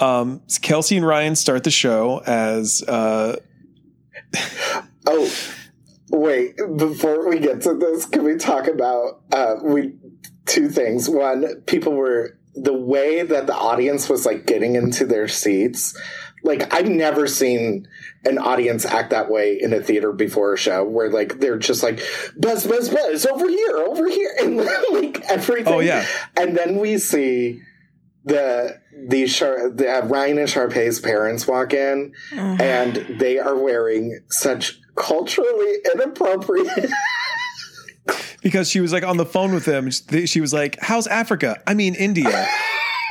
Um, 0.00 0.42
Kelsey 0.62 0.96
and 0.96 1.04
Ryan 1.04 1.34
start 1.34 1.64
the 1.64 1.72
show 1.72 2.22
as 2.24 2.82
uh, 2.86 3.34
Oh, 5.06 5.32
wait! 6.10 6.56
Before 6.76 7.28
we 7.28 7.40
get 7.40 7.62
to 7.62 7.74
this, 7.74 8.04
can 8.06 8.22
we 8.22 8.36
talk 8.36 8.68
about 8.68 9.22
uh, 9.32 9.56
we 9.60 9.94
two 10.46 10.68
things? 10.68 11.08
One, 11.08 11.62
people 11.66 11.94
were 11.94 12.38
the 12.54 12.72
way 12.74 13.22
that 13.22 13.48
the 13.48 13.54
audience 13.56 14.08
was 14.08 14.24
like 14.24 14.46
getting 14.46 14.76
into 14.76 15.04
their 15.04 15.26
seats. 15.28 15.98
Like 16.42 16.72
I've 16.72 16.88
never 16.88 17.26
seen 17.26 17.88
an 18.24 18.38
audience 18.38 18.84
act 18.84 19.10
that 19.10 19.30
way 19.30 19.58
in 19.60 19.72
a 19.72 19.80
theater 19.80 20.12
before 20.12 20.54
a 20.54 20.56
show 20.56 20.84
where 20.84 21.10
like 21.10 21.40
they're 21.40 21.58
just 21.58 21.82
like 21.82 22.00
buzz 22.36 22.66
buzz 22.66 22.88
buzz 22.88 23.26
over 23.26 23.48
here 23.48 23.76
over 23.78 24.08
here 24.08 24.34
and 24.40 24.56
like 24.56 25.20
everything. 25.28 25.74
Oh, 25.74 25.80
yeah. 25.80 26.06
And 26.36 26.56
then 26.56 26.78
we 26.78 26.98
see 26.98 27.62
the 28.24 28.80
the, 29.06 29.26
Char- 29.26 29.70
the 29.70 29.88
uh, 29.88 30.06
Ryan 30.06 30.38
and 30.38 30.48
Sharpay's 30.48 30.98
parents 31.00 31.46
walk 31.46 31.72
in 31.72 32.12
and 32.32 32.96
they 33.18 33.38
are 33.38 33.56
wearing 33.56 34.20
such 34.28 34.80
culturally 34.96 35.76
inappropriate 35.94 36.90
because 38.42 38.68
she 38.68 38.80
was 38.80 38.92
like 38.92 39.04
on 39.04 39.16
the 39.16 39.26
phone 39.26 39.54
with 39.54 39.64
them. 39.64 39.90
She 39.90 40.26
she 40.26 40.40
was 40.40 40.52
like, 40.52 40.78
"How's 40.80 41.06
Africa? 41.06 41.62
I 41.66 41.74
mean 41.74 41.94
India." 41.94 42.48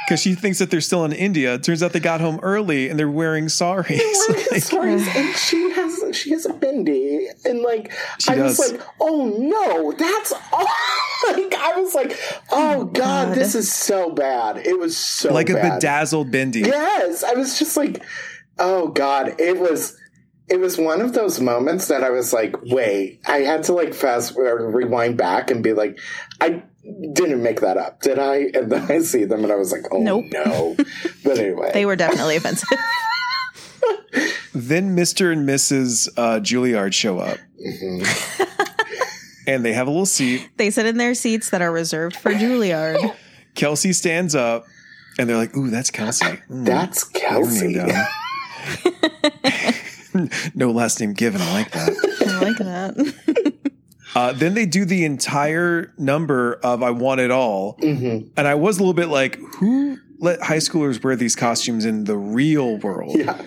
Because 0.08 0.22
she 0.22 0.36
thinks 0.36 0.60
that 0.60 0.72
they're 0.72 0.80
still 0.80 1.04
in 1.04 1.12
India. 1.12 1.56
It 1.56 1.64
turns 1.64 1.84
out 1.84 1.92
they 1.92 2.00
got 2.00 2.22
home 2.22 2.40
early 2.42 2.88
and 2.88 2.98
they're 2.98 3.10
wearing 3.10 3.50
saris. 3.50 4.00
Like, 4.52 4.64
stories, 4.64 5.06
and 5.14 5.36
she 5.36 5.70
has 5.72 6.16
she 6.16 6.32
has 6.32 6.46
a 6.46 6.54
bindi, 6.54 7.28
and 7.44 7.60
like 7.62 7.92
She 8.20 8.32
I 8.32 8.36
does. 8.36 8.58
was 8.58 8.72
like, 8.72 8.82
oh 9.02 9.26
no, 9.38 9.92
that's 9.92 10.32
all. 10.32 10.60
like 11.34 11.54
I 11.56 11.74
was 11.76 11.94
like, 11.94 12.18
oh, 12.52 12.82
oh 12.82 12.86
god, 12.86 13.28
God. 13.30 13.36
this 13.36 13.56
is 13.56 13.72
so 13.72 14.12
bad. 14.12 14.58
It 14.66 14.80
was 14.80 14.96
so 14.96 15.34
like 15.34 15.50
a 15.50 15.56
bedazzled 15.56 16.32
bindi. 16.32 16.66
Yes, 16.66 17.24
I 17.24 17.34
was 17.34 17.60
just 17.60 17.76
like, 17.76 18.02
oh 18.58 18.88
god, 18.88 19.36
it 19.40 19.60
was. 19.60 19.98
It 20.50 20.62
was 20.62 20.78
one 20.78 21.02
of 21.02 21.12
those 21.12 21.42
moments 21.42 21.90
that 21.90 22.06
I 22.06 22.10
was 22.10 22.32
like, 22.32 22.56
wait, 22.64 23.20
I 23.28 23.40
had 23.40 23.64
to 23.64 23.74
like 23.74 23.94
fast 23.94 24.34
or 24.38 24.72
rewind 24.72 25.18
back 25.18 25.52
and 25.52 25.62
be 25.62 25.74
like, 25.74 26.00
I 26.40 26.64
didn't 27.14 27.42
make 27.44 27.60
that 27.62 27.78
up, 27.78 28.02
did 28.02 28.18
I? 28.20 28.50
And 28.54 28.72
then 28.72 28.90
I 28.92 29.00
see 29.00 29.24
them 29.26 29.44
and 29.44 29.52
I 29.52 29.56
was 29.56 29.72
like, 29.72 29.84
oh 29.92 29.98
Nope. 30.00 30.26
no. 30.32 30.76
But 31.24 31.38
anyway, 31.38 31.72
They 31.74 31.86
were 31.86 31.96
definitely 31.96 32.36
offensive. 32.38 32.70
Then 34.54 34.96
Mr. 34.96 35.32
and 35.32 35.48
Mrs. 35.48 36.10
Uh, 36.18 36.40
Juilliard 36.40 36.92
show 36.94 37.20
up. 37.20 37.38
and 39.46 39.64
they 39.64 39.74
have 39.74 39.86
a 39.86 39.92
little 39.92 40.08
seat. 40.08 40.50
they 40.58 40.72
sit 40.72 40.88
in 40.88 40.98
their 40.98 41.14
seats 41.14 41.52
that 41.52 41.62
are 41.62 41.72
reserved 41.72 42.16
for 42.16 42.32
Juilliard. 42.34 43.14
Kelsey 43.54 43.94
stands 43.94 44.34
up 44.34 44.66
and 45.20 45.30
they're 45.30 45.38
like, 45.38 45.56
Ooh, 45.56 45.70
that's 45.70 45.92
Kelsey. 45.92 46.26
Mm, 46.26 46.66
that's 46.66 47.08
write 47.14 47.24
her 47.24 47.40
name 47.52 47.76
Kelsey. 47.76 48.04
no 50.56 50.72
last 50.72 51.00
name 51.00 51.14
given. 51.14 51.40
I 51.42 51.54
like 51.54 51.72
that. 51.72 51.90
I 52.28 52.40
like 52.44 52.58
that. 52.58 52.96
Uh, 54.18 54.34
then 54.34 54.56
they 54.56 54.66
do 54.66 54.84
the 54.84 55.06
entire 55.06 55.94
number 56.00 56.56
of 56.64 56.82
I 56.82 56.90
Want 56.90 57.20
It 57.20 57.30
All. 57.30 57.78
Mhm. 57.84 58.30
And 58.36 58.48
I 58.48 58.56
was 58.56 58.78
a 58.78 58.80
little 58.80 58.96
bit 58.96 59.10
like, 59.10 59.38
who 59.58 60.00
let 60.18 60.42
high 60.42 60.58
schoolers 60.58 61.04
wear 61.04 61.16
these 61.16 61.36
costumes 61.36 61.86
in 61.86 62.06
the 62.06 62.18
real 62.18 62.78
world? 62.78 63.16
Yeah. 63.16 63.40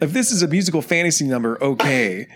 If 0.00 0.12
this 0.12 0.32
is 0.32 0.42
a 0.42 0.48
musical 0.48 0.82
fantasy 0.82 1.26
number, 1.28 1.62
okay. 1.62 2.26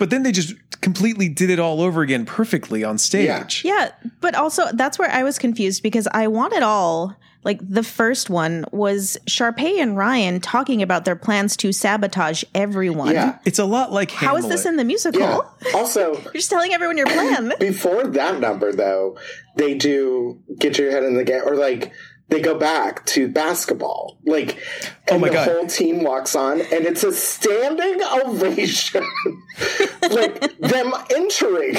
But 0.00 0.10
then 0.10 0.24
they 0.24 0.32
just 0.32 0.54
completely 0.80 1.28
did 1.28 1.48
it 1.48 1.60
all 1.60 1.80
over 1.80 2.02
again 2.02 2.26
perfectly 2.26 2.82
on 2.82 2.98
stage. 2.98 3.62
Yeah, 3.64 3.90
but 4.20 4.34
also 4.34 4.64
that's 4.74 4.98
where 4.98 5.08
I 5.08 5.22
was 5.22 5.38
confused 5.38 5.80
because 5.84 6.08
I 6.12 6.26
want 6.26 6.54
it 6.54 6.64
all. 6.64 7.14
Like 7.44 7.58
the 7.66 7.82
first 7.82 8.30
one 8.30 8.64
was 8.70 9.18
Sharpay 9.28 9.80
and 9.80 9.96
Ryan 9.96 10.40
talking 10.40 10.80
about 10.80 11.04
their 11.04 11.16
plans 11.16 11.56
to 11.58 11.72
sabotage 11.72 12.44
everyone. 12.54 13.14
Yeah. 13.14 13.38
It's 13.44 13.58
a 13.58 13.64
lot 13.64 13.92
like 13.92 14.10
How 14.12 14.36
is 14.36 14.48
this 14.48 14.64
in 14.64 14.76
the 14.76 14.84
musical? 14.84 15.20
Yeah. 15.20 15.40
Also, 15.74 16.14
You're 16.22 16.32
just 16.34 16.50
telling 16.50 16.72
everyone 16.72 16.96
your 16.96 17.06
plan. 17.06 17.52
before 17.58 18.04
that 18.06 18.38
number, 18.40 18.72
though, 18.72 19.18
they 19.56 19.74
do 19.74 20.40
get 20.58 20.78
your 20.78 20.90
head 20.90 21.02
in 21.02 21.14
the 21.14 21.24
game, 21.24 21.42
or 21.44 21.56
like 21.56 21.92
they 22.32 22.40
go 22.40 22.58
back 22.58 23.04
to 23.06 23.28
basketball. 23.28 24.18
Like, 24.24 24.56
oh 24.58 25.14
and 25.14 25.16
Oh 25.16 25.18
my 25.18 25.28
the 25.28 25.34
God. 25.34 25.48
whole 25.48 25.66
team 25.66 26.02
walks 26.02 26.34
on, 26.34 26.60
and 26.60 26.86
it's 26.86 27.04
a 27.04 27.12
standing 27.12 28.00
ovation. 28.24 29.04
like 30.10 30.58
them 30.58 30.92
entering, 31.14 31.76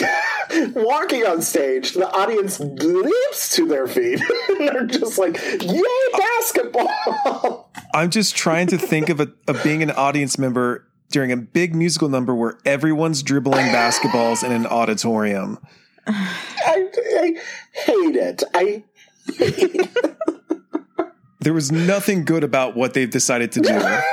walking 0.76 1.26
on 1.26 1.42
stage, 1.42 1.94
the 1.94 2.08
audience 2.12 2.60
leaps 2.60 3.56
to 3.56 3.66
their 3.68 3.88
feet, 3.88 4.22
and 4.50 4.68
they're 4.68 4.86
just 4.86 5.18
like, 5.18 5.40
"Yay, 5.62 5.82
basketball!" 6.18 7.72
I'm 7.96 8.12
just 8.12 8.36
trying 8.36 8.68
to 8.68 8.78
think 8.78 9.10
of, 9.10 9.20
a, 9.20 9.32
of 9.48 9.62
being 9.64 9.82
an 9.82 9.92
audience 9.92 10.38
member 10.38 10.88
during 11.12 11.32
a 11.32 11.38
big 11.38 11.76
musical 11.76 12.10
number 12.10 12.34
where 12.36 12.58
everyone's 12.66 13.24
dribbling 13.24 13.68
basketballs 13.68 14.44
in 14.44 14.52
an 14.52 14.66
auditorium. 14.68 15.58
I, 16.08 16.14
I 16.66 17.36
hate 17.72 18.16
it. 18.16 18.44
I 18.54 18.84
There 21.44 21.54
was 21.54 21.72
nothing 21.72 22.26
good 22.26 22.44
about 22.44 22.76
what 22.76 22.94
they've 22.94 23.10
decided 23.10 23.52
to 23.54 23.62
do. 23.62 24.00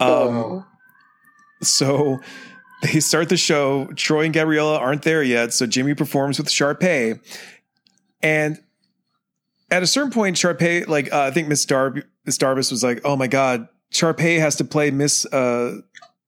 Um, 0.00 0.08
oh. 0.08 0.66
So 1.62 2.18
they 2.82 2.98
start 2.98 3.28
the 3.28 3.36
show. 3.36 3.86
Troy 3.94 4.24
and 4.24 4.34
Gabriella 4.34 4.78
aren't 4.78 5.02
there 5.02 5.22
yet. 5.22 5.52
So 5.52 5.64
Jimmy 5.64 5.94
performs 5.94 6.38
with 6.38 6.48
Sharpay. 6.48 7.20
And 8.20 8.58
at 9.70 9.84
a 9.84 9.86
certain 9.86 10.10
point, 10.10 10.36
Sharpay, 10.36 10.88
like, 10.88 11.12
uh, 11.12 11.20
I 11.20 11.30
think 11.30 11.46
Miss 11.46 11.64
Darb- 11.64 12.02
Miss 12.26 12.36
Darbus 12.36 12.72
was 12.72 12.82
like, 12.82 13.00
oh 13.04 13.14
my 13.14 13.28
God, 13.28 13.68
Sharpay 13.92 14.40
has 14.40 14.56
to 14.56 14.64
play 14.64 14.90
Miss, 14.90 15.24
uh, 15.26 15.78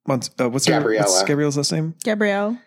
Mont- 0.06 0.30
uh 0.38 0.48
what's 0.50 0.66
her 0.66 0.74
Gabriella. 0.78 1.06
What's 1.06 1.24
Gabriella's 1.24 1.56
last 1.56 1.72
name? 1.72 1.94
Gabrielle 2.04 2.58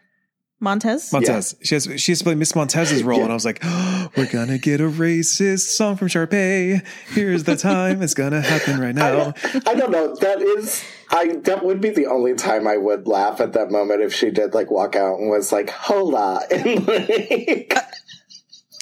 Montez. 0.59 1.13
Montez. 1.13 1.55
She 1.61 1.75
has 1.75 1.87
she 1.97 2.11
has 2.11 2.19
to 2.19 2.23
play 2.23 2.33
Miss 2.35 2.55
Montez's 2.55 3.03
role, 3.03 3.21
and 3.21 3.29
I 3.31 3.33
was 3.35 3.45
like, 3.45 3.59
oh, 3.63 4.09
"We're 4.17 4.25
gonna 4.31 4.57
get 4.57 4.81
a 4.81 4.85
racist 4.89 5.69
song 5.75 5.97
from 5.97 6.07
Sharpay. 6.07 6.83
Here's 7.09 7.43
the 7.43 7.55
time. 7.55 8.01
It's 8.01 8.15
gonna 8.15 8.41
happen 8.41 8.79
right 8.79 8.89
I 8.89 8.91
now." 8.91 9.31
don't, 9.31 9.67
I 9.67 9.73
don't 9.75 9.91
know. 9.91 10.15
That 10.15 10.41
is, 10.41 10.83
I 11.11 11.35
that 11.43 11.63
would 11.63 11.79
be 11.79 11.91
the 11.91 12.07
only 12.07 12.33
time 12.33 12.67
I 12.67 12.77
would 12.77 13.07
laugh 13.07 13.39
at 13.39 13.53
that 13.53 13.69
moment 13.69 14.01
if 14.01 14.13
she 14.13 14.31
did 14.31 14.55
like 14.55 14.71
walk 14.71 14.95
out 14.95 15.19
and 15.19 15.29
was 15.29 15.51
like 15.51 15.69
"Hola," 15.69 16.41
and 16.51 16.87
like, 16.87 17.73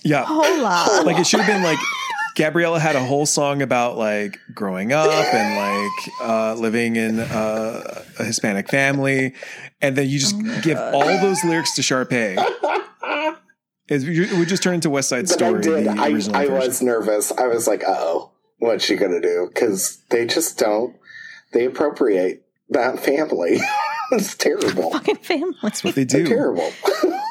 Yeah, 0.04 0.24
Hola. 0.26 1.04
like 1.06 1.18
it 1.20 1.28
should 1.28 1.42
have 1.42 1.48
been 1.54 1.64
like 1.64 1.80
Gabriella 2.36 2.80
had 2.80 2.96
a 2.96 3.04
whole 3.04 3.26
song 3.26 3.62
about 3.62 3.98
like 3.98 4.40
growing 4.54 4.92
up 4.92 5.10
and 5.10 5.56
like 5.56 6.14
uh, 6.22 6.54
living 6.56 6.96
in 6.98 7.20
uh, 7.20 8.04
a 8.20 8.24
Hispanic 8.24 8.70
family, 8.70 9.34
and 9.82 9.96
then 9.96 10.08
you 10.10 10.20
just 10.20 10.36
give 10.62 10.78
all 10.78 11.06
those 11.20 11.44
lyrics 11.44 11.76
to 11.76 11.82
Sharpay. 11.82 12.36
It, 13.88 14.04
it 14.04 14.38
would 14.38 14.48
just 14.48 14.64
turn 14.64 14.76
into 14.76 14.90
West 14.90 15.10
Side 15.10 15.28
but 15.28 15.34
Story. 15.34 15.60
I 15.60 15.62
did. 15.62 16.34
I 16.34 16.44
I 16.44 16.48
was 16.50 16.82
nervous. 16.82 17.32
I 17.32 17.48
was 17.48 17.68
like, 17.68 17.84
"Oh, 17.88 18.32
what's 18.58 18.84
she 18.84 18.96
gonna 18.96 19.22
do?" 19.22 19.50
Because 19.54 20.00
they 20.10 20.26
just 20.26 20.58
don't. 20.58 20.96
They 21.54 21.66
appropriate 21.66 22.46
that 22.70 23.00
family. 23.00 23.60
it's 24.12 24.36
terrible. 24.36 24.92
Fucking 24.92 25.18
family. 25.18 25.56
That's 25.62 25.84
what 25.84 25.96
they 25.96 26.04
They're 26.04 26.24
do. 26.24 26.30
terrible. 26.30 26.72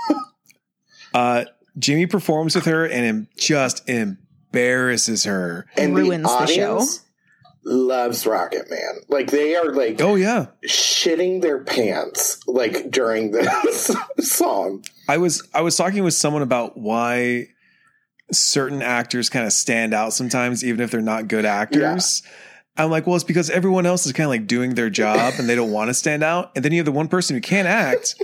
Uh, 1.13 1.45
Jimmy 1.79 2.07
performs 2.07 2.57
with 2.57 2.65
her 2.65 2.85
and 2.87 3.05
em- 3.07 3.29
just 3.37 3.89
embarrasses 4.55 5.25
her. 5.25 5.67
and 5.77 5.95
Ruins 5.97 6.25
the 6.25 6.47
show. 6.47 6.85
Loves 7.67 8.27
Rocket 8.27 8.69
Man. 8.71 9.01
Like 9.09 9.31
they 9.31 9.57
are 9.57 9.73
like 9.73 10.01
Oh 10.01 10.17
yeah, 10.17 10.47
shitting 10.69 11.41
their 11.41 11.65
pants 11.65 12.47
like 12.47 12.91
during 12.91 13.31
this 13.31 13.91
song. 14.21 14.85
I 15.09 15.17
was 15.17 15.47
I 15.55 15.63
was 15.63 15.75
talking 15.77 16.05
with 16.05 16.13
someone 16.15 16.43
about 16.43 16.77
why 16.77 17.47
certain 18.33 18.83
actors 18.83 19.31
kind 19.31 19.47
of 19.47 19.53
stand 19.53 19.95
out 19.95 20.13
sometimes, 20.13 20.63
even 20.63 20.81
if 20.83 20.91
they're 20.91 21.01
not 21.01 21.27
good 21.29 21.47
actors. 21.47 22.23
I'm 22.77 22.91
like, 22.91 23.07
well, 23.07 23.15
it's 23.15 23.25
because 23.25 23.51
everyone 23.51 23.87
else 23.87 24.05
is 24.05 24.13
kind 24.13 24.25
of 24.25 24.31
like 24.31 24.47
doing 24.49 24.75
their 24.75 24.91
job 24.91 25.35
and 25.39 25.49
they 25.49 25.55
don't 25.55 25.71
want 25.71 25.89
to 25.91 25.95
stand 25.95 26.25
out. 26.25 26.51
And 26.57 26.65
then 26.65 26.73
you 26.73 26.79
have 26.81 26.87
the 26.87 26.93
one 26.93 27.07
person 27.07 27.37
who 27.37 27.41
can't 27.41 27.69
act, 27.69 28.17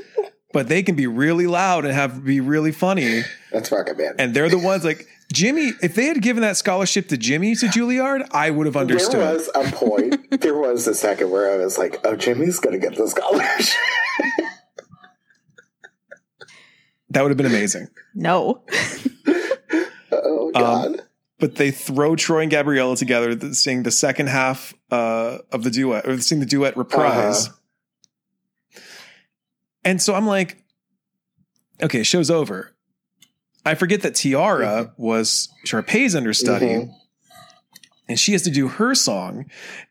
but 0.52 0.68
they 0.68 0.82
can 0.82 0.96
be 0.96 1.06
really 1.06 1.46
loud 1.46 1.84
and 1.84 1.94
have 1.94 2.24
be 2.24 2.40
really 2.40 2.72
funny. 2.72 3.22
That's 3.52 3.70
Rocket 3.70 3.96
Man. 3.96 4.14
And 4.18 4.34
they're 4.34 4.48
the 4.48 4.58
ones 4.58 4.84
like 4.84 5.06
Jimmy. 5.32 5.72
If 5.82 5.94
they 5.94 6.06
had 6.06 6.22
given 6.22 6.42
that 6.42 6.56
scholarship 6.56 7.08
to 7.08 7.16
Jimmy 7.16 7.54
to 7.56 7.66
Juilliard, 7.66 8.28
I 8.32 8.50
would 8.50 8.66
have 8.66 8.76
understood. 8.76 9.20
There 9.20 9.34
was 9.34 9.50
a 9.54 9.62
point. 9.72 10.30
there 10.40 10.58
was 10.58 10.86
a 10.86 10.94
second 10.94 11.30
where 11.30 11.52
I 11.52 11.56
was 11.56 11.78
like, 11.78 12.00
"Oh, 12.04 12.16
Jimmy's 12.16 12.58
gonna 12.58 12.78
get 12.78 12.96
the 12.96 13.08
scholarship." 13.08 13.76
that 17.10 17.22
would 17.22 17.30
have 17.30 17.38
been 17.38 17.46
amazing. 17.46 17.88
No. 18.14 18.62
oh 20.12 20.50
God! 20.54 21.02
but 21.40 21.56
they 21.56 21.70
throw 21.70 22.14
Troy 22.14 22.42
and 22.42 22.50
Gabriella 22.50 22.96
together, 22.96 23.34
th- 23.34 23.54
sing 23.54 23.82
the 23.82 23.90
second 23.90 24.28
half 24.28 24.74
uh, 24.90 25.38
of 25.50 25.64
the 25.64 25.70
duet, 25.70 26.06
or 26.06 26.20
sing 26.20 26.38
the 26.38 26.46
duet 26.46 26.76
reprise. 26.76 27.48
Uh-huh. 27.48 27.56
And 29.84 30.00
so 30.00 30.14
I'm 30.14 30.26
like, 30.26 30.62
okay, 31.82 32.02
show's 32.02 32.30
over. 32.30 32.72
I 33.64 33.74
forget 33.74 34.02
that 34.02 34.14
Tiara 34.14 34.92
was 34.96 35.48
Sharpay's 35.64 36.14
understudy, 36.16 36.66
Mhm. 36.66 36.92
and 38.08 38.18
she 38.18 38.32
has 38.32 38.42
to 38.42 38.50
do 38.50 38.68
her 38.68 38.94
song. 38.94 39.46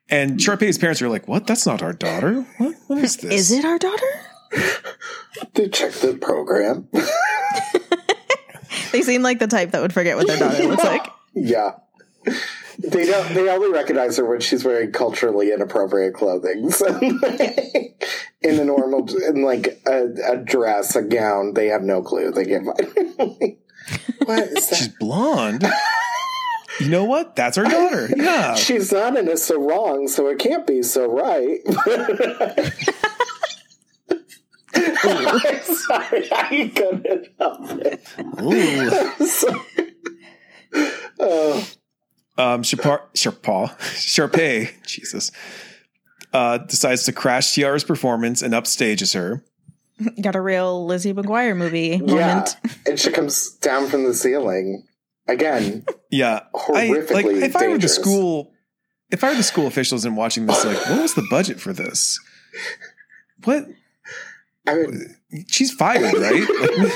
And 0.09 0.41
Sharpay's 0.41 0.77
parents 0.79 1.01
are 1.03 1.09
like, 1.09 1.27
"What? 1.27 1.45
That's 1.45 1.65
not 1.67 1.83
our 1.83 1.93
daughter. 1.93 2.41
What? 2.57 2.75
What 2.87 2.99
is 3.03 3.17
this? 3.17 3.31
Is 3.31 3.51
it 3.51 3.65
our 3.65 3.77
daughter? 3.77 4.21
They 5.53 5.69
checked 5.69 6.01
the 6.01 6.15
program. 6.15 6.87
They 8.91 9.03
seem 9.03 9.21
like 9.21 9.37
the 9.39 9.45
type 9.47 9.71
that 9.71 9.81
would 9.81 9.93
forget 9.93 10.17
what 10.17 10.25
their 10.27 10.37
daughter 10.39 10.63
looks 10.67 10.83
like. 10.83 11.05
yeah. 11.33 11.73
They 12.79 13.05
don't. 13.05 13.33
They 13.33 13.49
only 13.49 13.71
recognize 13.71 14.17
her 14.17 14.25
when 14.25 14.39
she's 14.39 14.63
wearing 14.63 14.91
culturally 14.91 15.51
inappropriate 15.51 16.13
clothing. 16.13 16.71
So, 16.71 16.87
in 18.41 18.59
a 18.59 18.63
normal, 18.63 19.05
in 19.21 19.43
like 19.43 19.81
a, 19.85 20.07
a 20.31 20.37
dress, 20.37 20.95
a 20.95 21.01
gown, 21.01 21.53
they 21.53 21.67
have 21.67 21.81
no 21.83 22.01
clue. 22.01 22.31
They 22.31 22.45
can't 22.45 22.65
get 22.65 23.57
what 24.25 24.43
is 24.43 24.69
She's 24.69 24.87
blonde. 24.87 25.65
You 26.79 26.87
know 26.87 27.03
what? 27.03 27.35
That's 27.35 27.57
our 27.57 27.65
daughter. 27.65 28.09
Yeah. 28.15 28.55
She's 28.55 28.93
not 28.93 29.17
in 29.17 29.27
a 29.27 29.35
sarong, 29.35 30.07
so 30.07 30.27
it 30.27 30.39
can't 30.39 30.65
be 30.65 30.81
so 30.81 31.11
right. 31.11 31.59
I'm 34.75 35.61
sorry, 35.61 36.29
I 36.31 36.71
couldn't 36.73 37.27
help 37.37 37.71
it. 37.71 38.07
Ooh. 38.41 39.25
Sorry. 39.25 39.95
Oh. 41.19 41.67
Um, 42.39 42.63
Sharpar, 42.63 43.01
Sharpa, 43.13 43.69
Sharpay, 43.79 44.71
Jesus, 44.87 45.31
uh, 46.33 46.57
decides 46.59 47.03
to 47.03 47.11
crash 47.11 47.53
Tiara's 47.53 47.83
performance 47.83 48.41
and 48.41 48.53
upstages 48.53 49.13
her. 49.13 49.43
Got 50.21 50.35
a 50.35 50.41
real 50.41 50.85
Lizzie 50.85 51.13
McGuire 51.13 51.55
movie 51.57 51.99
Yeah, 52.03 52.35
moment. 52.35 52.55
and 52.87 52.97
she 52.97 53.11
comes 53.11 53.49
down 53.57 53.87
from 53.87 54.05
the 54.05 54.13
ceiling 54.13 54.87
again. 55.27 55.85
Yeah, 56.09 56.43
I, 56.55 56.87
Horrifically 56.87 57.11
like 57.13 57.25
if 57.25 57.55
I 57.57 57.67
were 57.67 57.77
the 57.77 57.89
school, 57.89 58.53
if 59.11 59.21
I 59.23 59.29
were 59.31 59.35
the 59.35 59.43
school 59.43 59.67
officials 59.67 60.05
and 60.05 60.15
watching 60.15 60.45
this, 60.45 60.63
like, 60.63 60.77
what 60.89 61.01
was 61.01 61.15
the 61.15 61.27
budget 61.29 61.59
for 61.59 61.73
this? 61.73 62.17
What? 63.43 63.67
I 64.65 64.75
mean, 64.75 65.15
She's 65.49 65.71
fired, 65.73 66.13
right? 66.17 66.47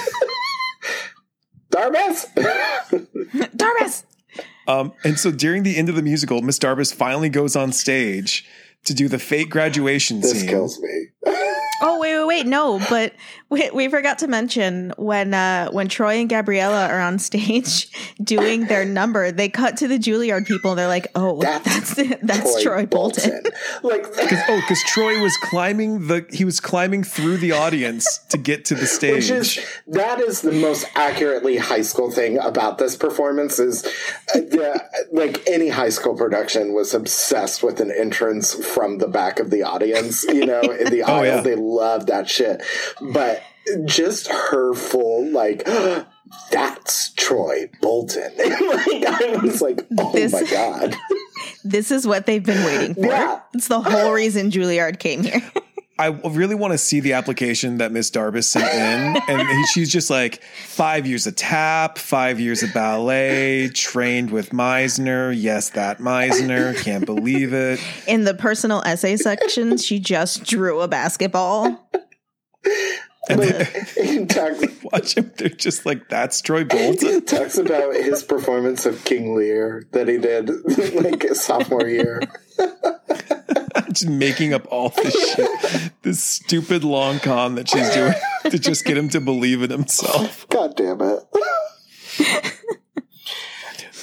Like, 1.74 3.52
Darbus. 3.52 4.04
Darbus! 4.68 4.80
um, 4.80 4.94
and 5.04 5.20
so 5.20 5.32
during 5.32 5.64
the 5.64 5.78
end 5.78 5.90
of 5.90 5.96
the 5.96 6.02
musical, 6.02 6.42
Miss 6.42 6.60
Darbus 6.60 6.94
finally 6.94 7.30
goes 7.30 7.56
on 7.56 7.72
stage 7.72 8.46
to 8.86 8.94
do 8.94 9.08
the 9.08 9.20
fake 9.20 9.50
graduation 9.50 10.20
this 10.22 10.40
scene. 10.40 10.50
kills 10.50 10.80
me. 10.80 11.08
Oh 11.82 12.00
wait, 12.00 12.23
wait, 12.34 12.44
wait! 12.46 12.50
No, 12.50 12.80
but 12.90 13.14
we, 13.50 13.70
we 13.72 13.88
forgot 13.88 14.20
to 14.20 14.28
mention 14.28 14.94
when 14.98 15.34
uh, 15.34 15.70
when 15.72 15.88
Troy 15.88 16.16
and 16.16 16.30
Gabriella 16.30 16.88
are 16.88 17.00
on 17.00 17.20
stage 17.20 17.90
doing 18.24 18.66
their 18.66 18.86
number, 18.86 19.32
they 19.32 19.50
cut 19.50 19.78
to 19.78 19.88
the 19.88 19.98
Juilliard 20.00 20.46
people. 20.48 20.72
and 20.72 20.80
They're 20.80 20.88
like, 20.88 21.08
"Oh, 21.16 21.40
That's 21.42 21.96
that's 21.96 22.16
that's, 22.22 22.64
Troy, 22.64 22.86
Bolton." 22.86 23.44
like 23.84 24.06
Oh, 24.50 24.56
because 24.62 24.84
Troy 24.84 25.22
was 25.22 25.36
climbing 25.38 26.08
the 26.08 26.26
he 26.32 26.44
was 26.46 26.60
climbing 26.60 27.04
through 27.04 27.38
the 27.38 27.52
audience 27.52 28.18
to 28.30 28.38
get 28.38 28.66
to 28.66 28.76
the 28.76 28.82
Which 28.82 28.90
stage. 28.90 29.32
is 29.32 29.60
that 29.88 30.20
is 30.20 30.42
the 30.42 30.52
most 30.52 30.86
accurately 30.96 31.58
high 31.58 31.82
school 31.82 32.12
thing 32.12 32.38
about 32.40 32.78
this 32.78 32.96
performance 32.96 33.60
is 33.60 33.86
uh, 34.34 34.40
the, 34.40 34.84
like 35.12 35.48
any 35.48 35.70
high 35.70 35.90
school 35.90 36.16
production 36.16 36.74
was 36.74 36.94
obsessed 36.94 37.64
with 37.64 37.80
an 37.80 37.92
entrance 37.92 38.54
from 38.54 38.98
the 38.98 39.08
back 39.08 39.40
of 39.40 39.50
the 39.50 39.64
audience 39.64 40.24
you 40.24 40.46
know 40.46 40.62
in 40.62 40.86
the 40.92 41.04
Oh, 41.06 41.22
yeah. 41.22 41.42
they 41.42 41.56
love 41.56 42.08
that 42.08 42.23
shit 42.30 42.62
but 43.14 43.42
just 43.86 44.28
her 44.28 44.74
full 44.74 45.26
like 45.32 45.66
that's 46.52 47.12
Troy 47.14 47.70
Bolton 47.82 48.32
like 48.38 49.04
I 49.06 49.40
was 49.42 49.62
like 49.62 49.86
oh 49.98 50.12
This- 50.12 50.34
my 50.34 50.44
god 50.44 50.96
This 51.66 51.92
is 51.92 52.06
what 52.06 52.26
they've 52.26 52.44
been 52.44 52.64
waiting 52.66 52.94
for. 52.94 53.06
Yeah. 53.06 53.40
It's 53.54 53.68
the 53.70 53.80
whole 53.82 54.12
reason 54.12 54.52
Juilliard 54.52 55.00
came 55.00 55.24
here. 55.24 55.42
I 56.00 56.08
really 56.08 56.56
want 56.56 56.72
to 56.74 56.78
see 56.78 57.00
the 57.00 57.14
application 57.14 57.78
that 57.78 57.92
Miss 57.92 58.10
Darbus 58.12 58.46
sent 58.46 58.66
in, 58.74 59.22
and 59.30 59.48
he- 59.48 59.66
she's 59.68 59.90
just 59.92 60.10
like 60.10 60.42
five 60.44 61.06
years 61.08 61.26
of 61.28 61.36
tap, 61.36 61.98
five 61.98 62.40
years 62.40 62.64
of 62.64 62.74
ballet, 62.74 63.70
trained 63.70 64.32
with 64.32 64.50
Meisner. 64.50 65.34
Yes, 65.38 65.70
that 65.72 66.00
Meisner. 66.00 66.76
Can't 66.84 67.06
believe 67.06 67.54
it. 67.54 67.80
In 68.08 68.24
the 68.26 68.34
personal 68.34 68.82
essay 68.86 69.16
section, 69.18 69.78
she 69.78 70.00
just 70.00 70.44
drew 70.46 70.82
a 70.82 70.88
basketball. 70.88 71.80
And 73.30 73.40
then 73.42 74.28
talks 74.28 74.62
watch 74.84 75.16
him. 75.16 75.32
They're 75.38 75.50
just 75.50 75.86
like, 75.86 76.10
that's 76.10 76.42
Troy 76.42 76.66
Bolton. 76.66 77.24
Talks 77.26 77.58
about 77.58 77.96
his 77.96 78.22
performance 78.22 78.86
of 78.86 79.04
King 79.06 79.34
Lear 79.34 79.88
that 79.92 80.10
he 80.10 80.18
did 80.18 80.50
like 80.94 81.24
sophomore 81.36 81.88
year. 81.88 82.22
just 83.88 84.10
making 84.10 84.54
up 84.54 84.68
all 84.70 84.90
this 84.90 85.36
shit. 85.36 85.92
This 86.02 86.22
stupid 86.22 86.84
long 86.84 87.20
con 87.20 87.56
that 87.56 87.70
she's 87.70 87.90
doing 87.92 88.14
to 88.50 88.60
just 88.60 88.84
get 88.84 88.98
him 88.98 89.08
to 89.10 89.22
believe 89.22 89.64
in 89.64 89.70
himself. 89.70 90.46
God 90.50 90.76
damn 90.76 91.00
it. 91.02 91.24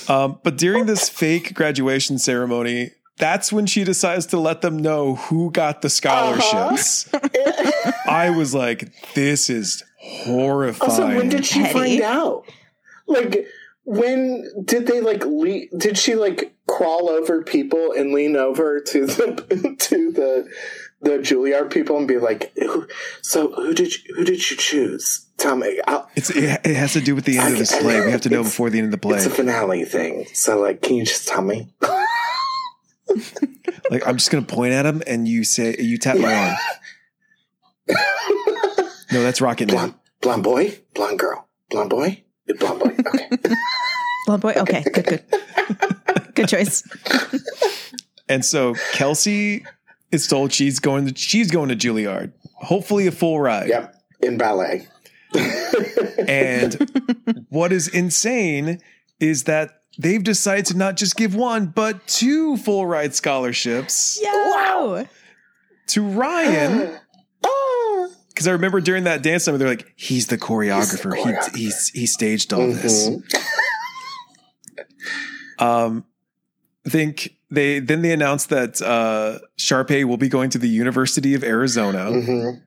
Um, 0.09 0.41
but 0.43 0.59
during 0.59 0.87
this 0.87 1.09
fake 1.09 1.55
graduation 1.55 2.19
ceremony, 2.19 2.91
that's 3.21 3.53
when 3.53 3.67
she 3.67 3.85
decides 3.85 4.27
to 4.27 4.39
let 4.39 4.63
them 4.63 4.79
know 4.79 5.17
who 5.17 5.51
got 5.51 5.83
the 5.83 5.91
scholarships. 5.91 7.13
Uh-huh. 7.13 7.93
I 8.09 8.31
was 8.31 8.55
like, 8.55 8.93
this 9.15 9.51
is 9.51 9.83
oh, 10.03 10.25
horrifying. 10.25 10.91
Also, 10.91 11.07
when 11.07 11.29
did 11.29 11.47
she 11.47 11.61
Petty. 11.63 11.73
find 11.73 12.03
out? 12.03 12.45
Like, 13.07 13.47
when 13.85 14.45
did 14.65 14.87
they 14.87 15.01
like? 15.01 15.25
Le- 15.25 15.67
did 15.77 15.99
she 15.99 16.15
like 16.15 16.55
crawl 16.67 17.11
over 17.11 17.43
people 17.43 17.93
and 17.93 18.13
lean 18.13 18.37
over 18.37 18.81
to 18.81 19.07
the 19.07 19.77
to 19.79 20.13
the 20.13 20.49
the 21.01 21.19
Juilliard 21.19 21.71
people 21.71 21.97
and 21.97 22.07
be 22.07 22.19
like, 22.19 22.55
"So 23.23 23.53
who 23.53 23.75
did 23.75 23.95
you, 23.95 24.15
who 24.15 24.25
did 24.25 24.51
you 24.51 24.57
choose? 24.57 25.27
Tell 25.39 25.57
me." 25.57 25.81
It's, 26.15 26.31
it, 26.31 26.61
it 26.65 26.77
has 26.77 26.93
to 26.93 27.01
do 27.01 27.15
with 27.15 27.25
the 27.25 27.39
end 27.39 27.53
of 27.53 27.59
this 27.59 27.77
play. 27.77 28.05
We 28.05 28.11
have 28.13 28.21
to 28.23 28.31
know 28.31 28.43
before 28.43 28.71
the 28.71 28.79
end 28.79 28.87
of 28.87 28.93
the 28.93 28.99
play. 28.99 29.17
It's 29.17 29.27
a 29.27 29.31
finale 29.31 29.85
thing. 29.85 30.27
So, 30.35 30.61
like, 30.61 30.83
can 30.83 30.97
you 30.97 31.05
just 31.05 31.27
tell 31.27 31.43
me? 31.43 31.73
Like, 33.91 34.07
I'm 34.07 34.17
just 34.17 34.31
going 34.31 34.45
to 34.45 34.55
point 34.55 34.73
at 34.73 34.87
him 34.87 35.03
and 35.07 35.27
you 35.27 35.45
say, 35.45 35.77
you 35.79 35.99
tap 35.99 36.17
my 36.19 36.33
arm. 36.33 36.57
No, 39.13 39.23
that's 39.23 39.41
Rocket 39.41 39.67
Man. 39.69 39.77
Blonde, 39.77 39.95
blonde 40.21 40.43
boy, 40.45 40.79
blonde 40.95 41.19
girl, 41.19 41.49
blonde 41.71 41.91
boy, 41.91 42.23
blonde 42.59 42.79
boy. 42.79 42.95
Okay. 43.07 43.29
Blonde 44.27 44.43
boy. 44.43 44.53
Okay, 44.57 44.85
good, 44.93 45.07
good, 45.07 45.25
good 46.35 46.49
choice. 46.49 46.85
And 48.29 48.45
so 48.45 48.75
Kelsey 48.93 49.65
is 50.13 50.29
told 50.29 50.53
she's 50.53 50.79
going 50.79 51.07
to, 51.07 51.17
she's 51.17 51.51
going 51.51 51.69
to 51.71 51.77
Juilliard. 51.77 52.33
Hopefully 52.55 53.09
a 53.09 53.13
full 53.13 53.41
ride. 53.41 53.69
yep. 53.69 53.97
In 54.21 54.37
ballet. 54.39 54.87
And 56.29 57.47
what 57.49 57.73
is 57.73 57.89
insane 57.89 58.81
is 59.19 59.45
that 59.45 59.80
they've 59.99 60.23
decided 60.23 60.67
to 60.67 60.77
not 60.77 60.97
just 60.97 61.17
give 61.17 61.35
one, 61.35 61.67
but 61.67 62.07
two 62.07 62.57
full 62.57 62.87
ride 62.87 63.15
scholarships 63.15 64.19
Yeah. 64.23 65.05
to 65.89 66.03
Ryan. 66.07 66.99
oh. 67.45 68.13
Because 68.31 68.47
I 68.49 68.53
remember 68.53 68.81
during 68.81 69.05
that 69.05 69.23
dance 69.23 69.47
number, 69.47 69.59
they're 69.59 69.69
like, 69.69 69.93
he's 69.97 70.29
the 70.29 70.39
choreographer. 70.39 71.13
choreographer. 71.13 71.55
He, 71.57 71.65
he's, 71.65 71.89
he 71.89 72.07
staged 72.07 72.53
all 72.55 72.67
this. 72.69 73.09
Mhm. 73.11 73.23
Um, 75.59 76.05
I 76.87 76.91
think 76.91 77.37
they 77.51 77.81
then 77.81 78.01
they 78.01 78.13
announced 78.13 78.49
that 78.49 78.81
uh, 78.81 79.41
Sharpay 79.59 80.05
will 80.05 80.17
be 80.17 80.29
going 80.31 80.49
to 80.51 80.59
the 80.59 80.69
University 80.69 81.35
of 81.35 81.45
Arizona, 81.45 82.07
Mhm. 82.11 82.63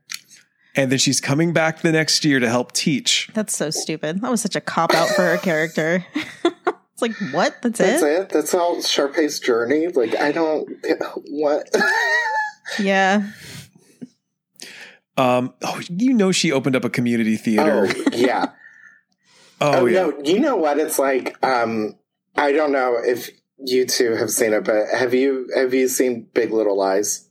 and 0.75 0.91
then 0.91 0.99
she's 0.99 1.19
coming 1.19 1.53
back 1.53 1.81
the 1.81 1.91
next 1.91 2.23
year 2.23 2.39
to 2.39 2.47
help 2.47 2.71
teach. 2.73 3.31
That's 3.33 3.57
so 3.57 3.71
stupid. 3.71 4.21
That 4.21 4.29
was 4.29 4.41
such 4.41 4.55
a 4.55 4.61
cop 4.61 4.93
out 4.93 5.09
for 5.09 5.23
her 5.23 5.37
character. 5.37 6.05
it's 7.03 7.21
like, 7.21 7.33
what? 7.33 7.61
That's, 7.61 7.79
That's 7.79 8.03
it? 8.03 8.21
it. 8.21 8.29
That's 8.29 8.53
all 8.53 8.81
Sharpay's 8.81 9.39
journey. 9.39 9.87
Like 9.87 10.15
I 10.19 10.31
don't 10.31 10.69
what. 11.29 11.69
Yeah. 12.79 13.29
Um, 15.17 15.53
oh, 15.61 15.79
you 15.89 16.13
know, 16.13 16.31
she 16.31 16.51
opened 16.51 16.75
up 16.75 16.85
a 16.85 16.89
community 16.89 17.35
theater. 17.37 17.87
oh 17.87 18.03
yeah. 18.13 18.45
Oh, 19.61 19.81
Oh, 19.81 19.85
yeah. 19.85 20.01
no. 20.07 20.19
You 20.23 20.39
know 20.39 20.55
what 20.57 20.77
it's 20.79 20.97
like? 20.99 21.37
Um, 21.45 21.95
I 22.35 22.51
don't 22.51 22.71
know 22.73 22.97
if 23.01 23.29
you 23.59 23.85
two 23.85 24.15
have 24.15 24.29
seen 24.29 24.51
it, 24.53 24.63
but 24.65 24.87
have 24.97 25.13
you 25.13 25.49
have 25.55 25.73
you 25.73 25.87
seen 25.87 26.27
Big 26.33 26.51
Little 26.51 26.77
Lies? 26.77 27.29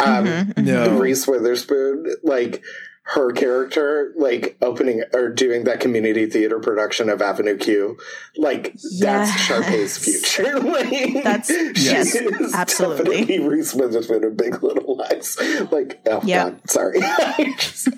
Um, 0.00 0.24
Mhm, 0.26 0.54
mhm. 0.54 0.64
no. 0.64 0.98
Reese 0.98 1.26
Witherspoon, 1.26 2.16
like 2.22 2.62
her 3.08 3.32
character, 3.32 4.12
like 4.16 4.56
opening 4.62 5.02
or 5.12 5.28
doing 5.28 5.64
that 5.64 5.78
community 5.78 6.24
theater 6.26 6.58
production 6.58 7.08
of 7.10 7.20
Avenue 7.20 7.58
Q, 7.58 7.98
like 8.36 8.74
that's 8.98 9.30
Sharpay's 9.42 9.98
future. 9.98 10.58
like, 10.60 11.22
That's- 11.22 11.48
she 11.76 11.84
yes, 11.84 12.14
is 12.14 12.54
absolutely. 12.54 13.20
definitely 13.20 13.46
Reese 13.48 13.74
Witherspoon 13.74 14.24
in 14.24 14.36
Big 14.36 14.62
Little 14.62 14.96
Lies. 14.96 15.36
Like, 15.70 16.00
oh 16.06 16.22
Yeah. 16.24 16.50
god, 16.50 16.70
sorry, 16.70 17.00
just- 17.58 17.88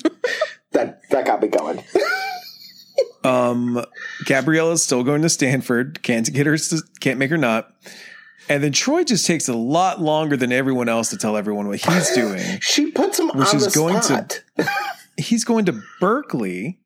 that 0.72 1.00
that 1.10 1.24
got 1.24 1.40
me 1.40 1.48
going. 1.48 1.82
Um, 3.24 3.84
Gabriella's 4.24 4.84
still 4.84 5.02
going 5.02 5.22
to 5.22 5.28
Stanford. 5.28 6.00
Can't 6.04 6.32
get 6.32 6.46
her. 6.46 6.56
Can't 7.00 7.18
make 7.18 7.30
her 7.30 7.36
not. 7.36 7.72
And 8.48 8.62
then 8.62 8.70
Troy 8.70 9.02
just 9.02 9.26
takes 9.26 9.48
a 9.48 9.54
lot 9.54 10.00
longer 10.00 10.36
than 10.36 10.52
everyone 10.52 10.88
else 10.88 11.10
to 11.10 11.16
tell 11.16 11.36
everyone 11.36 11.66
what 11.66 11.80
he's 11.80 12.14
doing. 12.14 12.60
She 12.60 12.92
puts 12.92 13.18
him 13.18 13.28
Which 13.30 13.48
on 13.48 13.56
is 13.56 13.64
the 13.66 13.70
going 13.76 13.96
to- 13.96 14.02
spot. 14.02 14.42
He's 15.16 15.44
going 15.44 15.66
to 15.66 15.82
Berkeley 16.00 16.80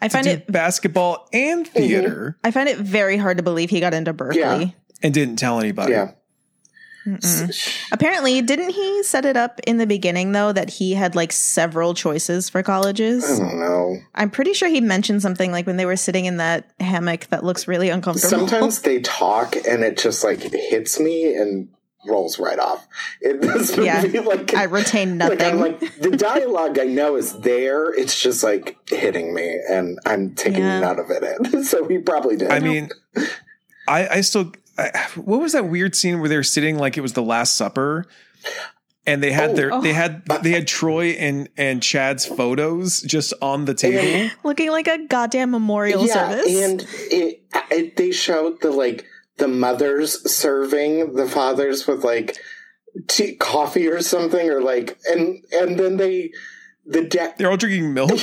I 0.00 0.08
find 0.08 0.24
do 0.24 0.30
it 0.30 0.50
basketball 0.50 1.28
and 1.32 1.66
mm-hmm. 1.66 1.78
theater 1.78 2.38
I 2.44 2.50
find 2.50 2.68
it 2.68 2.78
very 2.78 3.16
hard 3.16 3.38
to 3.38 3.42
believe 3.42 3.70
he 3.70 3.80
got 3.80 3.94
into 3.94 4.12
Berkeley. 4.12 4.40
Yeah. 4.40 4.70
and 5.02 5.14
didn't 5.14 5.36
tell 5.36 5.60
anybody. 5.60 5.92
Yeah. 5.92 6.12
Apparently, 7.92 8.40
didn't 8.40 8.70
he 8.70 9.02
set 9.02 9.24
it 9.24 9.36
up 9.36 9.60
in 9.66 9.76
the 9.76 9.86
beginning 9.86 10.32
though 10.32 10.52
that 10.52 10.70
he 10.70 10.94
had 10.94 11.14
like 11.14 11.32
several 11.32 11.92
choices 11.94 12.48
for 12.48 12.62
colleges? 12.62 13.24
I 13.24 13.44
don't 13.44 13.60
know. 13.60 13.98
I'm 14.14 14.30
pretty 14.30 14.54
sure 14.54 14.68
he 14.68 14.80
mentioned 14.80 15.20
something 15.20 15.52
like 15.52 15.66
when 15.66 15.76
they 15.76 15.86
were 15.86 15.96
sitting 15.96 16.24
in 16.24 16.38
that 16.38 16.70
hammock 16.80 17.26
that 17.28 17.44
looks 17.44 17.68
really 17.68 17.90
uncomfortable. 17.90 18.48
Sometimes 18.48 18.78
they 18.82 19.00
talk 19.00 19.54
and 19.68 19.84
it 19.84 19.98
just 19.98 20.24
like 20.24 20.40
hits 20.40 20.98
me 20.98 21.34
and 21.34 21.68
rolls 22.06 22.38
right 22.38 22.58
off. 22.58 22.86
It 23.20 23.40
this 23.40 23.76
movie, 23.76 23.86
Yeah. 23.86 24.20
like 24.24 24.54
I 24.54 24.64
retain 24.64 25.16
nothing. 25.18 25.38
Like 25.38 25.46
I'm 25.52 25.60
like 25.60 26.00
the 26.00 26.10
dialogue 26.10 26.78
I 26.78 26.84
know 26.84 27.16
is 27.16 27.38
there. 27.40 27.92
It's 27.92 28.20
just 28.20 28.42
like 28.42 28.76
hitting 28.88 29.34
me, 29.34 29.60
and 29.68 29.98
I'm 30.06 30.34
taking 30.34 30.60
Yeah. 30.60 30.80
none 30.80 30.98
of 30.98 31.10
it 31.10 31.22
in. 31.52 31.64
so 31.64 31.86
he 31.88 31.98
probably 31.98 32.36
did. 32.36 32.50
I 32.50 32.60
mean, 32.60 32.90
I 33.88 34.08
I 34.08 34.20
still 34.22 34.52
I, 34.78 34.90
what 35.16 35.40
was 35.40 35.52
that 35.52 35.68
weird 35.68 35.94
scene 35.94 36.20
where 36.20 36.28
they 36.28 36.36
were 36.36 36.42
sitting 36.42 36.78
like 36.78 36.96
it 36.96 37.00
was 37.00 37.12
the 37.12 37.22
Last 37.22 37.54
Supper, 37.54 38.06
and 39.06 39.22
they 39.22 39.30
had 39.32 39.50
Oh. 39.50 39.54
their 39.54 39.68
they 39.80 39.90
Oh. 39.90 39.94
had 39.94 40.22
they 40.42 40.50
had 40.50 40.66
Troy 40.66 41.10
and 41.10 41.48
and 41.56 41.82
Chad's 41.82 42.26
photos 42.26 43.00
just 43.02 43.32
on 43.40 43.66
the 43.66 43.74
table. 43.74 44.30
Looking 44.42 44.70
like 44.70 44.88
a 44.88 44.98
goddamn 45.06 45.50
memorial 45.52 46.06
service. 46.08 46.46
and 46.56 46.86
it, 47.10 47.42
it 47.70 47.96
they 47.96 48.10
showed 48.10 48.60
the 48.62 48.70
like 48.70 49.06
the 49.36 49.48
mothers 49.48 50.30
serving 50.30 51.14
the 51.14 51.28
fathers 51.28 51.86
with 51.86 52.04
like 52.04 52.38
tea, 53.08 53.36
coffee 53.36 53.88
or 53.88 54.00
something, 54.02 54.50
or 54.50 54.60
like, 54.60 54.98
and 55.10 55.44
and 55.52 55.78
then 55.78 55.96
they 55.96 56.32
the 56.86 57.02
dad. 57.02 57.34
They're 57.38 57.50
all 57.50 57.56
drinking 57.56 57.94
milk. 57.94 58.10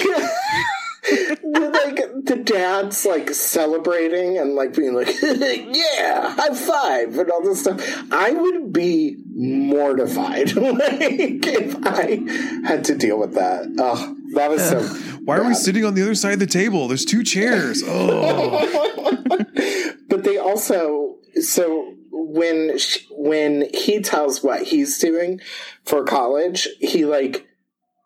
like 1.04 2.00
the 2.26 2.42
dad's 2.46 3.06
like 3.06 3.32
celebrating 3.32 4.38
and 4.38 4.54
like 4.54 4.76
being 4.76 4.94
like 4.94 5.08
yeah 5.22 6.36
high 6.36 6.54
five 6.54 7.18
and 7.18 7.32
all 7.32 7.42
this 7.42 7.62
stuff 7.62 7.82
i 8.12 8.30
would 8.30 8.72
be 8.72 9.18
mortified 9.34 10.54
like 10.56 11.44
if 11.48 11.76
i 11.88 12.22
had 12.68 12.84
to 12.84 12.96
deal 12.96 13.18
with 13.18 13.34
that 13.34 13.66
oh 13.80 14.16
that 14.34 14.50
was 14.50 14.62
so 14.70 14.80
Why 15.26 15.38
are 15.38 15.44
we 15.44 15.54
sitting 15.54 15.86
on 15.86 15.94
the 15.94 16.02
other 16.02 16.16
side 16.16 16.34
of 16.34 16.40
the 16.40 16.48
table? 16.48 16.88
There's 16.88 17.06
two 17.06 17.24
chairs. 17.24 17.84
Oh, 17.86 19.01
but 20.10 20.24
they 20.24 20.38
also 20.38 21.18
so 21.42 21.96
when 22.12 22.78
sh 22.78 23.06
when 23.12 23.70
he 23.74 24.02
tells 24.02 24.44
what 24.44 24.64
he's 24.64 24.98
doing 25.00 25.40
for 25.84 26.04
college, 26.04 26.68
he 26.80 27.06
like 27.06 27.48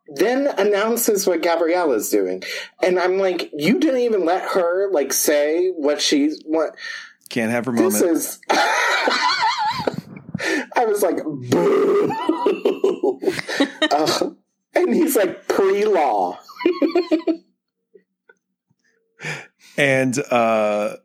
then 0.07 0.47
announces 0.59 1.25
what 1.25 1.41
Gabriella's 1.41 2.09
doing, 2.09 2.43
and 2.83 2.99
I'm 2.99 3.17
like, 3.17 3.49
you 3.53 3.79
didn't 3.79 4.01
even 4.01 4.25
let 4.25 4.49
her 4.51 4.91
like 4.91 5.11
say 5.13 5.69
what 5.69 6.01
she's 6.01 6.41
what 6.45 6.75
can't 7.29 7.51
have 7.51 7.65
her 7.65 7.71
this 7.71 8.01
moment. 8.01 8.17
is. 8.17 8.39
I 10.75 10.85
was 10.85 11.01
like, 11.01 11.23
boo. 11.23 12.11
Ugh. 13.91 14.37
and 14.75 14.93
he's 14.93 15.15
like 15.15 15.47
pre-law. 15.47 16.37
And 19.77 20.17
uh, 20.31 20.97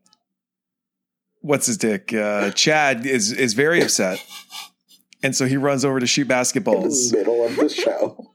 what's 1.40 1.66
his 1.66 1.76
dick? 1.76 2.12
Uh, 2.12 2.50
Chad 2.50 3.06
is 3.06 3.32
is 3.32 3.54
very 3.54 3.80
upset, 3.82 4.24
and 5.22 5.34
so 5.34 5.46
he 5.46 5.56
runs 5.56 5.84
over 5.84 6.00
to 6.00 6.06
shoot 6.06 6.22
in 6.22 6.28
the 6.28 6.34
basketballs 6.34 7.12
middle 7.12 7.44
of 7.44 7.56
the 7.56 7.68
show. 7.68 8.32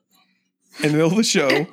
in 0.83 0.91
the 0.91 0.97
middle 0.97 1.11
of 1.11 1.17
the 1.17 1.23
show. 1.23 1.67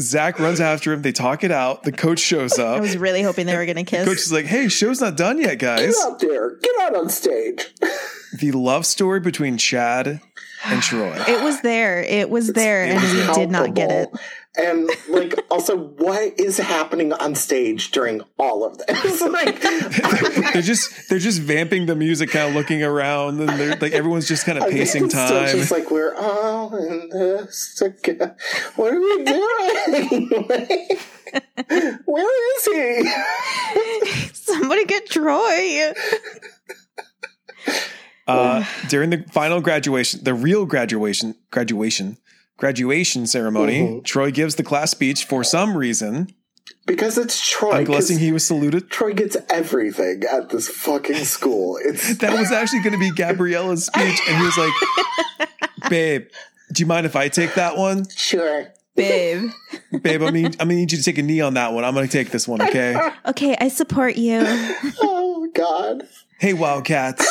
Zac 0.00 0.40
runs 0.40 0.60
after 0.60 0.92
him. 0.92 1.02
They 1.02 1.12
talk 1.12 1.44
it 1.44 1.52
out. 1.52 1.84
The 1.84 1.92
coach 1.92 2.18
shows 2.18 2.58
up. 2.58 2.78
I 2.78 2.80
was 2.80 2.96
really 2.96 3.22
hoping 3.22 3.46
they 3.46 3.56
were 3.56 3.64
going 3.64 3.76
to 3.76 3.84
kiss. 3.84 4.04
Coach 4.04 4.18
is 4.18 4.32
like, 4.32 4.44
"Hey, 4.46 4.66
show's 4.68 5.00
not 5.00 5.16
done 5.16 5.40
yet, 5.40 5.58
guys." 5.60 5.94
Get 5.96 6.04
out 6.06 6.18
there. 6.18 6.56
Get 6.56 6.80
out 6.80 6.96
on 6.96 7.08
stage. 7.10 7.72
The 8.40 8.50
love 8.50 8.86
story 8.86 9.20
between 9.20 9.56
Chad 9.56 10.20
and 10.64 10.82
Troy. 10.82 11.14
it 11.28 11.44
was 11.44 11.60
there. 11.60 12.02
It 12.02 12.28
was 12.28 12.48
there, 12.48 12.84
and 12.84 13.00
we 13.00 13.34
did 13.34 13.50
not 13.52 13.74
get 13.74 13.92
it. 13.92 14.08
Palpable. 14.54 14.88
And 14.88 14.90
like, 15.08 15.34
also, 15.50 15.76
what 15.76 16.38
is 16.38 16.58
happening 16.58 17.12
on 17.12 17.34
stage 17.34 17.90
during 17.90 18.22
all 18.38 18.64
of 18.64 18.78
this? 18.78 19.20
like, 19.22 19.60
they're 20.52 20.62
just 20.62 21.08
they're 21.08 21.18
just 21.18 21.40
vamping 21.40 21.86
the 21.86 21.96
music, 21.96 22.30
kind 22.30 22.48
of 22.48 22.54
looking 22.54 22.82
around, 22.82 23.40
and 23.40 23.48
they're 23.48 23.76
like 23.76 23.92
everyone's 23.92 24.28
just 24.28 24.46
kind 24.46 24.58
of 24.58 24.64
I 24.64 24.68
mean, 24.68 24.78
pacing 24.78 25.04
it's 25.06 25.14
time. 25.14 25.48
just 25.48 25.70
like 25.70 25.90
we're 25.90 26.14
all 26.14 26.74
in 26.76 27.08
this 27.10 27.74
together. 27.76 28.36
What 28.76 28.94
are 28.94 29.00
we 29.00 29.24
doing? 29.24 30.28
Where 32.04 32.56
is 32.56 32.64
he? 32.66 34.30
Somebody 34.32 34.84
get 34.84 35.08
Troy. 35.08 35.92
Uh, 38.26 38.64
during 38.88 39.10
the 39.10 39.22
final 39.32 39.60
graduation, 39.60 40.24
the 40.24 40.32
real 40.32 40.64
graduation, 40.64 41.34
graduation, 41.50 42.16
graduation 42.56 43.26
ceremony, 43.26 43.80
Mhm. 43.80 44.04
Troy 44.04 44.30
gives 44.30 44.54
the 44.54 44.62
class 44.62 44.90
speech 44.90 45.24
for 45.24 45.42
some 45.44 45.76
reason. 45.76 46.28
Because 46.86 47.16
it's 47.16 47.48
Troy. 47.48 47.72
I'm 47.72 47.86
'cause 47.86 47.94
guessing 47.96 48.18
he 48.18 48.30
was 48.32 48.44
saluted. 48.44 48.90
Troy 48.90 49.12
gets 49.14 49.36
everything 49.50 50.22
at 50.30 50.50
this 50.50 50.68
fucking 50.68 51.24
school. 51.24 51.78
It's 51.82 52.18
That 52.18 52.38
was 52.38 52.52
actually 52.52 52.80
going 52.80 52.92
to 52.92 52.98
be 52.98 53.10
Gabriella's 53.10 53.86
speech, 53.86 54.20
and 54.28 54.36
he 54.38 54.42
was 54.44 54.56
like, 54.58 54.72
"Babe, 55.90 56.26
do 56.72 56.80
you 56.82 56.86
mind 56.86 57.06
if 57.06 57.16
I 57.16 57.28
take 57.28 57.54
that 57.54 57.76
one, 57.78 58.06
sure. 58.14 58.66
Babe. 58.96 59.50
babe? 60.02 60.22
I 60.22 60.30
mean, 60.30 60.54
I 60.60 60.64
mean, 60.64 60.78
need 60.78 60.92
you 60.92 60.98
to 60.98 61.04
take 61.04 61.18
a 61.18 61.22
knee 61.22 61.40
on 61.40 61.54
that 61.54 61.72
one. 61.72 61.84
I'm 61.84 61.94
going 61.94 62.06
to 62.06 62.12
take 62.12 62.30
this 62.30 62.46
one, 62.46 62.62
okay? 62.62 62.94
Okay, 63.26 63.56
I 63.60 63.68
support 63.68 64.16
you. 64.16 64.40
Oh 65.02 65.48
God. 65.54 66.06
Hey, 66.38 66.52
Wildcats. 66.52 67.26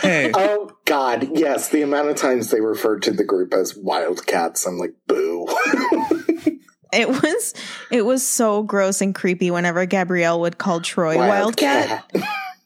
Hey, 0.00 0.30
Oh 0.36 0.72
God. 0.84 1.38
Yes, 1.38 1.68
the 1.68 1.82
amount 1.82 2.08
of 2.08 2.16
times 2.16 2.50
they 2.50 2.60
referred 2.60 3.02
to 3.02 3.12
the 3.12 3.24
group 3.24 3.54
as 3.54 3.76
Wildcats, 3.76 4.66
I'm 4.66 4.78
like, 4.78 4.94
boo. 5.06 5.46
It 6.92 7.08
was 7.08 7.54
it 7.90 8.04
was 8.04 8.26
so 8.26 8.62
gross 8.62 9.00
and 9.00 9.14
creepy 9.14 9.50
whenever 9.50 9.86
Gabrielle 9.86 10.40
would 10.40 10.58
call 10.58 10.82
Troy 10.82 11.16
Wildcat. 11.16 12.04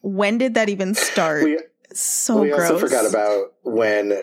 When 0.01 0.37
did 0.37 0.55
that 0.55 0.67
even 0.67 0.93
start? 0.95 1.45
We, 1.45 1.59
so 1.93 2.41
we 2.41 2.49
gross. 2.49 2.71
also 2.71 2.85
forgot 2.85 3.09
about 3.09 3.53
when 3.63 4.21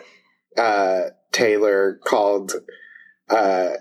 uh, 0.57 1.01
Taylor 1.31 1.99
called 2.05 2.53
uh, 3.29 3.71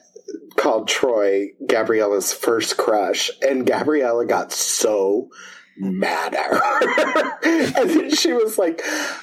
called 0.56 0.88
Troy 0.88 1.48
Gabriella's 1.66 2.32
first 2.32 2.78
crush, 2.78 3.30
and 3.42 3.66
Gabriella 3.66 4.24
got 4.24 4.50
so 4.50 5.28
mad 5.76 6.34
at 6.34 6.46
her. 6.46 7.38
and 7.80 7.90
then 7.90 8.10
she 8.10 8.32
was 8.32 8.58
like, 8.58 8.80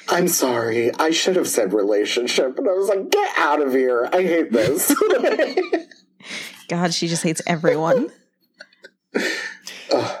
I'm 0.08 0.28
sorry, 0.28 0.94
I 0.94 1.10
should 1.10 1.36
have 1.36 1.48
said 1.48 1.72
relationship. 1.72 2.58
And 2.58 2.68
I 2.68 2.72
was 2.72 2.88
like, 2.88 3.10
get 3.10 3.38
out 3.38 3.60
of 3.60 3.72
here. 3.72 4.08
I 4.12 4.22
hate 4.22 4.52
this. 4.52 4.94
God, 6.68 6.94
she 6.94 7.08
just 7.08 7.22
hates 7.22 7.42
everyone. 7.46 8.10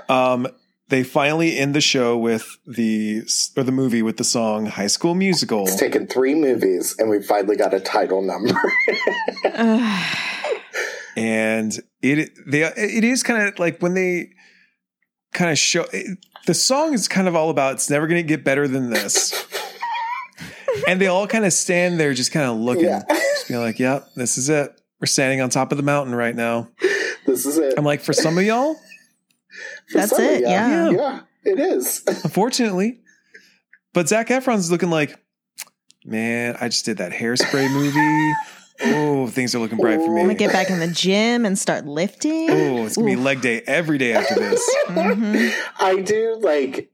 um, 0.08 0.48
they 0.88 1.02
finally 1.02 1.56
end 1.56 1.74
the 1.74 1.80
show 1.80 2.18
with 2.18 2.58
the 2.66 3.22
or 3.56 3.62
the 3.62 3.72
movie 3.72 4.02
with 4.02 4.18
the 4.18 4.24
song 4.24 4.66
"High 4.66 4.88
School 4.88 5.14
Musical." 5.14 5.62
it's 5.62 5.76
taken 5.76 6.06
three 6.06 6.34
movies, 6.34 6.94
and 6.98 7.08
we 7.08 7.22
finally 7.22 7.56
got 7.56 7.72
a 7.72 7.80
title 7.80 8.20
number. 8.20 8.60
Ugh. 9.46 10.16
and 11.16 11.78
it 12.02 12.30
they 12.46 12.62
it 12.62 13.04
is 13.04 13.22
kind 13.22 13.48
of 13.48 13.58
like 13.58 13.80
when 13.80 13.94
they 13.94 14.32
kind 15.32 15.50
of 15.50 15.58
show 15.58 15.86
it, 15.92 16.18
the 16.46 16.54
song 16.54 16.92
is 16.94 17.08
kind 17.08 17.28
of 17.28 17.34
all 17.36 17.50
about 17.50 17.74
it's 17.74 17.88
never 17.90 18.06
going 18.06 18.22
to 18.22 18.26
get 18.26 18.44
better 18.44 18.66
than 18.68 18.90
this 18.90 19.46
and 20.88 21.00
they 21.00 21.06
all 21.06 21.26
kind 21.26 21.44
of 21.44 21.52
stand 21.52 21.98
there 22.00 22.12
just 22.14 22.32
kind 22.32 22.46
of 22.50 22.56
looking 22.58 22.84
Yeah. 22.84 23.02
just 23.08 23.48
being 23.48 23.60
like 23.60 23.78
yep 23.78 24.06
this 24.16 24.36
is 24.38 24.48
it 24.48 24.78
we're 25.00 25.06
standing 25.06 25.40
on 25.40 25.50
top 25.50 25.72
of 25.72 25.78
the 25.78 25.84
mountain 25.84 26.14
right 26.14 26.34
now 26.36 26.68
this 27.26 27.46
is 27.46 27.58
it. 27.58 27.74
i'm 27.76 27.84
like 27.84 28.00
for 28.00 28.12
some 28.12 28.36
of 28.38 28.44
y'all 28.44 28.76
That's 29.94 30.10
some 30.10 30.24
of 30.24 30.30
it, 30.30 30.42
ya, 30.42 30.48
yeah. 30.48 30.90
Yeah, 30.90 31.20
it 31.44 31.58
is. 31.60 32.02
unfortunately 32.24 33.00
but 33.94 34.08
zac 34.08 34.28
efron's 34.28 34.70
looking 34.70 34.90
like 34.90 35.18
man 36.04 36.56
i 36.60 36.68
just 36.68 36.84
did 36.84 36.98
that 36.98 37.12
hairspray 37.12 37.72
movie 37.72 38.32
oh 38.84 39.26
things 39.28 39.54
are 39.54 39.58
looking 39.58 39.78
bright 39.78 39.98
for 40.00 40.10
me. 40.12 40.20
I'm 40.20 40.26
gonna 40.26 40.34
get 40.38 40.52
back 40.52 40.70
in 40.70 40.78
the 40.78 40.88
gym 40.88 41.44
and 41.46 41.58
start 41.58 41.86
lifting. 41.86 42.50
oh 42.50 42.84
it's 42.86 42.96
gonna 42.96 43.06
be 43.08 43.16
leg 43.16 43.40
day 43.40 43.62
every 43.66 43.98
day 43.98 44.12
after 44.14 44.34
this 44.34 44.76
Mhm. 44.86 45.52
I 45.80 46.00
do 46.00 46.36
like 46.40 46.90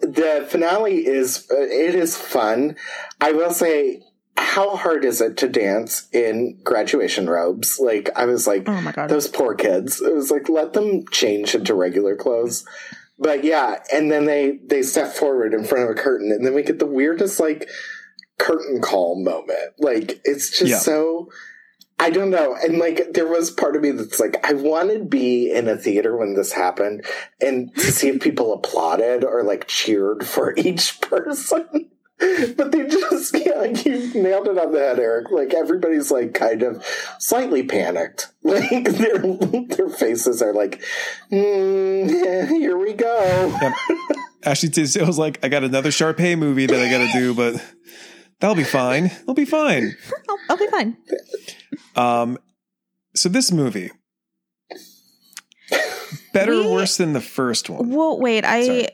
the 0.00 0.46
finale 0.48 1.06
is 1.06 1.46
uh, 1.50 1.56
it 1.58 1.94
is 1.94 2.16
fun. 2.16 2.76
I 3.20 3.32
will 3.32 3.50
say 3.52 4.02
how 4.38 4.76
hard 4.76 5.04
is 5.04 5.20
it 5.22 5.38
to 5.38 5.48
dance 5.48 6.08
in 6.12 6.58
graduation 6.62 7.28
robes? 7.28 7.78
Like 7.80 8.10
I 8.16 8.26
was 8.26 8.46
like 8.46 8.68
Oh 8.68 8.80
my 8.82 8.92
god. 8.92 9.08
those 9.08 9.28
poor 9.28 9.54
kids. 9.54 10.00
It 10.02 10.14
was 10.14 10.30
like 10.30 10.48
let 10.48 10.72
them 10.74 11.06
change 11.10 11.54
into 11.54 11.74
regular 11.74 12.16
clothes. 12.16 12.64
But 13.18 13.44
yeah, 13.44 13.82
and 13.92 14.10
then 14.12 14.26
they 14.26 14.58
they 14.66 14.82
step 14.82 15.14
forward 15.14 15.54
in 15.54 15.64
front 15.64 15.84
of 15.84 15.90
a 15.90 15.94
curtain 15.94 16.30
and 16.30 16.44
then 16.44 16.52
we 16.54 16.62
get 16.62 16.78
the 16.78 16.84
weirdest 16.86 17.40
like 17.40 17.66
curtain 18.38 18.80
call 18.80 19.22
moment. 19.22 19.74
Like 19.78 20.20
it's 20.24 20.50
just 20.50 20.70
Yeah. 20.70 20.78
so 20.78 21.30
I 21.98 22.10
don't 22.10 22.28
know. 22.30 22.54
And 22.54 22.76
like, 22.78 23.14
there 23.14 23.26
was 23.26 23.50
part 23.50 23.74
of 23.74 23.80
me 23.80 23.90
that's 23.90 24.20
like, 24.20 24.36
I 24.46 24.52
want 24.52 24.90
to 24.90 25.02
be 25.02 25.50
in 25.50 25.66
a 25.66 25.78
theater 25.78 26.14
when 26.14 26.34
this 26.34 26.52
happened 26.52 27.06
and 27.40 27.74
to 27.74 27.90
see 27.90 28.08
if 28.08 28.20
people 28.20 28.52
applauded 28.52 29.24
or 29.24 29.42
like 29.44 29.66
cheered 29.66 30.26
for 30.26 30.52
each 30.58 31.00
person. 31.00 31.88
But 32.18 32.72
they 32.72 32.86
just, 32.86 33.34
yeah, 33.46 33.64
you 33.64 34.12
nailed 34.22 34.46
it 34.48 34.58
on 34.58 34.72
the 34.72 34.78
head, 34.78 34.98
Eric. 34.98 35.30
Like 35.30 35.54
everybody's 35.54 36.10
like 36.10 36.34
kind 36.34 36.62
of 36.62 36.84
slightly 37.18 37.62
panicked. 37.62 38.28
Like 38.46 38.84
their 38.84 39.18
their 39.18 39.88
faces 39.88 40.40
are 40.40 40.52
like, 40.54 40.80
mm, 41.32 42.08
yeah, 42.08 42.46
here 42.46 42.76
we 42.78 42.92
go. 42.92 43.58
Yep. 43.60 43.72
Ashley 44.44 44.68
Tisdale 44.68 45.04
was 45.06 45.18
like, 45.18 45.44
I 45.44 45.48
got 45.48 45.64
another 45.64 45.88
Sharpay 45.90 46.38
movie 46.38 46.66
that 46.66 46.78
I 46.78 46.88
got 46.88 46.98
to 47.10 47.18
do, 47.18 47.34
but 47.34 47.54
that'll 48.40 48.56
be 48.56 48.64
fine. 48.64 49.06
It'll 49.06 49.34
be 49.34 49.44
fine. 49.44 49.96
I'll, 50.28 50.38
I'll 50.50 50.56
be 50.56 50.66
fine. 50.68 50.96
Um, 51.94 52.38
so 53.14 53.28
this 53.28 53.50
movie, 53.52 53.90
better 56.32 56.52
or 56.52 56.72
worse 56.72 56.96
than 56.96 57.12
the 57.12 57.20
first 57.20 57.68
one? 57.70 57.90
Well, 57.90 58.18
wait, 58.18 58.44
I. 58.44 58.62
Sorry. 58.66 58.88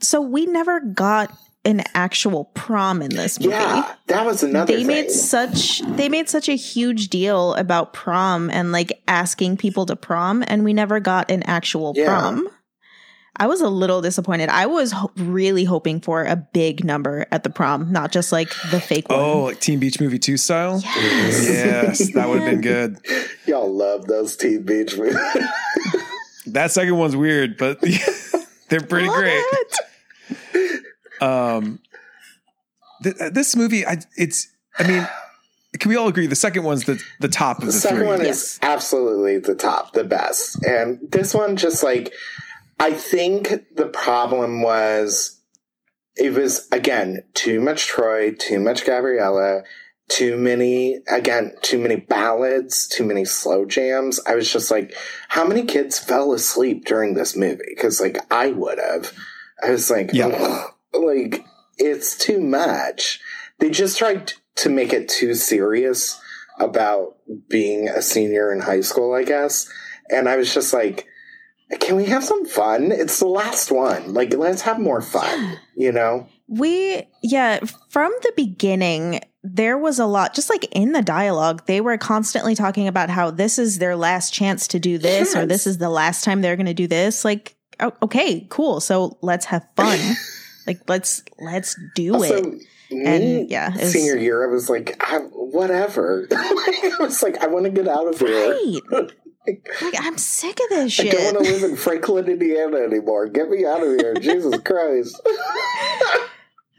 So 0.00 0.20
we 0.20 0.46
never 0.46 0.80
got 0.80 1.36
an 1.64 1.82
actual 1.92 2.44
prom 2.54 3.02
in 3.02 3.10
this 3.10 3.40
movie. 3.40 3.50
Yeah, 3.50 3.92
that 4.06 4.24
was 4.24 4.42
another 4.44 4.72
they 4.72 4.78
thing. 4.78 4.86
made 4.86 5.10
such 5.10 5.80
they 5.96 6.08
made 6.08 6.28
such 6.28 6.48
a 6.48 6.54
huge 6.54 7.08
deal 7.08 7.54
about 7.54 7.92
prom 7.92 8.48
and 8.50 8.70
like 8.70 9.02
asking 9.08 9.56
people 9.56 9.84
to 9.86 9.96
prom 9.96 10.44
and 10.46 10.64
we 10.64 10.72
never 10.72 11.00
got 11.00 11.30
an 11.30 11.42
actual 11.42 11.92
Yeah. 11.96 12.06
prom 12.06 12.48
i 13.38 13.46
was 13.46 13.60
a 13.60 13.68
little 13.68 14.00
disappointed 14.02 14.48
i 14.48 14.66
was 14.66 14.92
ho- 14.92 15.10
really 15.16 15.64
hoping 15.64 16.00
for 16.00 16.24
a 16.24 16.36
big 16.36 16.84
number 16.84 17.26
at 17.30 17.42
the 17.42 17.50
prom 17.50 17.90
not 17.92 18.12
just 18.12 18.32
like 18.32 18.48
the 18.70 18.80
fake 18.80 19.08
one 19.08 19.18
Oh, 19.20 19.42
like 19.44 19.60
Teen 19.60 19.78
Beach 19.78 20.00
Movie 20.00 20.18
2 20.18 20.36
style? 20.36 20.80
Yes. 20.84 21.48
Yes, 21.48 22.12
that 22.14 22.28
would 22.28 22.40
have 22.40 22.50
been 22.50 22.60
good. 22.60 22.98
Y'all 23.46 23.72
love 23.72 24.06
those 24.06 24.36
Teen 24.36 24.62
Beach 24.62 24.96
movies. 24.96 25.16
That 26.46 26.70
second 26.70 26.96
one's 26.96 27.14
weird, 27.14 27.58
but 27.58 27.78
they're 28.70 28.80
pretty 28.80 29.06
Love 29.08 29.18
great. 29.18 29.44
it. 30.54 30.82
Um, 31.20 31.80
th- 33.02 33.16
this 33.32 33.54
movie, 33.54 33.84
I, 33.86 33.98
it's, 34.16 34.48
I 34.78 34.86
mean, 34.88 35.08
can 35.78 35.90
we 35.90 35.96
all 35.96 36.08
agree 36.08 36.26
the 36.26 36.34
second 36.36 36.64
one's 36.64 36.84
the, 36.84 37.02
the 37.20 37.28
top 37.28 37.58
of 37.58 37.66
The 37.66 37.72
the 37.72 37.78
second 37.78 37.98
three? 37.98 38.06
one 38.06 38.20
Yes. 38.22 38.42
is 38.54 38.58
absolutely 38.62 39.38
the 39.38 39.54
top, 39.54 39.92
the 39.92 40.04
best. 40.04 40.64
And 40.64 40.98
this 41.10 41.34
one 41.34 41.56
just 41.56 41.82
like 41.82 42.12
I 42.78 42.92
think 42.92 43.74
the 43.74 43.88
problem 43.88 44.62
was 44.62 45.40
it 46.16 46.32
was 46.32 46.68
again 46.70 47.24
too 47.34 47.60
much 47.60 47.86
Troy, 47.86 48.32
too 48.32 48.60
much 48.60 48.84
Gabriella, 48.84 49.62
too 50.08 50.36
many 50.36 51.00
again, 51.08 51.54
too 51.62 51.78
many 51.78 51.96
ballads, 51.96 52.88
too 52.88 53.04
many 53.04 53.24
slow 53.24 53.64
jams. 53.64 54.20
I 54.26 54.34
was 54.34 54.52
just 54.52 54.70
like, 54.70 54.94
how 55.28 55.46
many 55.46 55.64
kids 55.64 55.98
fell 55.98 56.32
asleep 56.32 56.84
during 56.86 57.14
this 57.14 57.36
movie? 57.36 57.64
Because 57.68 58.00
like 58.00 58.18
I 58.32 58.50
would 58.50 58.78
have. 58.78 59.12
I 59.62 59.70
was 59.70 59.90
like, 59.90 60.12
Yeah. 60.12 60.66
Like 60.94 61.44
it's 61.76 62.16
too 62.16 62.40
much. 62.40 63.20
They 63.58 63.68
just 63.68 63.98
tried 63.98 64.32
to 64.56 64.70
make 64.70 64.92
it 64.94 65.08
too 65.08 65.34
serious 65.34 66.18
about 66.58 67.16
being 67.48 67.88
a 67.88 68.00
senior 68.00 68.52
in 68.52 68.60
high 68.60 68.80
school, 68.80 69.14
I 69.14 69.22
guess. 69.24 69.70
And 70.10 70.28
I 70.28 70.36
was 70.36 70.52
just 70.52 70.72
like, 70.72 71.06
can 71.80 71.96
we 71.96 72.06
have 72.06 72.24
some 72.24 72.46
fun? 72.46 72.92
It's 72.92 73.18
the 73.18 73.26
last 73.26 73.70
one. 73.70 74.14
Like, 74.14 74.34
let's 74.34 74.62
have 74.62 74.78
more 74.78 75.02
fun, 75.02 75.58
you 75.76 75.92
know? 75.92 76.26
We, 76.46 77.02
yeah, 77.22 77.60
from 77.90 78.12
the 78.22 78.32
beginning, 78.36 79.20
there 79.42 79.76
was 79.76 79.98
a 79.98 80.06
lot, 80.06 80.34
just 80.34 80.48
like 80.48 80.64
in 80.72 80.92
the 80.92 81.02
dialogue, 81.02 81.66
they 81.66 81.80
were 81.80 81.98
constantly 81.98 82.54
talking 82.54 82.88
about 82.88 83.10
how 83.10 83.30
this 83.30 83.58
is 83.58 83.78
their 83.78 83.96
last 83.96 84.32
chance 84.32 84.68
to 84.68 84.78
do 84.78 84.96
this, 84.96 85.36
or 85.36 85.44
this 85.44 85.66
is 85.66 85.76
the 85.78 85.90
last 85.90 86.24
time 86.24 86.40
they're 86.40 86.56
going 86.56 86.66
to 86.66 86.74
do 86.74 86.86
this. 86.86 87.24
Like, 87.24 87.54
okay, 88.02 88.46
cool. 88.48 88.80
So 88.80 89.18
let's 89.20 89.44
have 89.46 89.66
fun. 89.76 89.98
like, 90.66 90.80
let's, 90.88 91.22
let's 91.38 91.76
do 91.94 92.14
Also, 92.14 92.52
it. 92.52 92.62
Me, 92.90 93.04
And, 93.04 93.50
yeah, 93.50 93.76
was- 93.76 93.92
senior 93.92 94.16
year, 94.16 94.48
I 94.48 94.52
was 94.52 94.68
like, 94.70 94.96
I, 95.00 95.18
whatever. 95.18 96.26
I 96.32 96.96
was 97.00 97.22
like, 97.22 97.38
I 97.38 97.46
want 97.46 97.64
to 97.64 97.70
get 97.70 97.88
out 97.88 98.06
of 98.06 98.18
here. 98.18 98.50
Right. 98.50 99.10
like, 99.82 99.94
I'm 100.00 100.18
sick 100.18 100.58
of 100.60 100.68
this 100.70 100.92
shit. 100.92 101.08
I 101.08 101.10
don't 101.10 101.34
want 101.34 101.46
to 101.46 101.52
live 101.52 101.62
in 101.70 101.76
Franklin, 101.76 102.28
Indiana 102.28 102.78
anymore. 102.78 103.28
Get 103.28 103.48
me 103.50 103.64
out 103.64 103.82
of 103.82 103.96
here. 103.98 104.14
Jesus 104.20 104.58
Christ. 104.60 105.20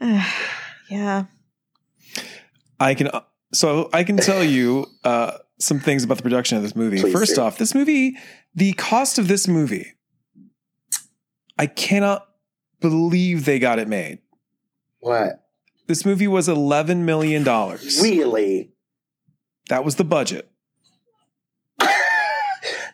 yeah. 0.88 1.24
I 2.78 2.94
can, 2.94 3.10
so 3.52 3.90
I 3.92 4.04
can 4.04 4.16
tell 4.16 4.42
you 4.42 4.86
uh, 5.04 5.32
some 5.58 5.80
things 5.80 6.04
about 6.04 6.16
the 6.16 6.22
production 6.22 6.56
of 6.56 6.62
this 6.62 6.74
movie. 6.74 7.00
Please 7.00 7.12
First 7.12 7.34
do. 7.36 7.42
off, 7.42 7.58
this 7.58 7.74
movie, 7.74 8.16
the 8.54 8.72
cost 8.74 9.18
of 9.18 9.28
this 9.28 9.46
movie, 9.46 9.92
I 11.58 11.66
cannot 11.66 12.26
believe 12.80 13.44
they 13.44 13.58
got 13.58 13.78
it 13.78 13.86
made. 13.88 14.20
What? 15.00 15.44
This 15.90 16.06
movie 16.06 16.28
was 16.28 16.46
$11 16.46 16.98
million. 16.98 17.42
Really? 17.42 18.70
That 19.70 19.84
was 19.84 19.96
the 19.96 20.04
budget. 20.04 20.48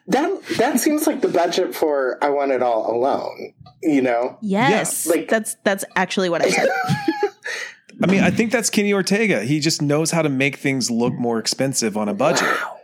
That 0.09 0.41
that 0.57 0.79
seems 0.81 1.07
like 1.07 1.21
the 1.21 1.29
budget 1.29 1.75
for 1.75 2.17
I 2.25 2.31
Want 2.31 2.53
It 2.53 2.63
All 2.63 2.97
Alone, 2.97 3.53
you 3.83 4.01
know? 4.01 4.39
Yes. 4.41 5.05
like- 5.07 5.29
that's, 5.29 5.57
that's 5.65 5.85
actually 5.97 6.31
what 6.31 6.41
I 6.43 6.49
said. 6.51 6.69
I 8.03 8.07
mean, 8.07 8.23
I 8.23 8.31
think 8.31 8.51
that's 8.53 8.71
Kenny 8.71 8.93
Ortega. 8.95 9.43
He 9.43 9.59
just 9.61 9.83
knows 9.83 10.13
how 10.13 10.23
to 10.23 10.29
make 10.31 10.57
things 10.57 10.91
look 10.91 11.13
more 11.15 11.39
expensive 11.39 11.97
on 11.99 12.09
a 12.09 12.15
budget. 12.15 12.45
Wow. 12.49 12.77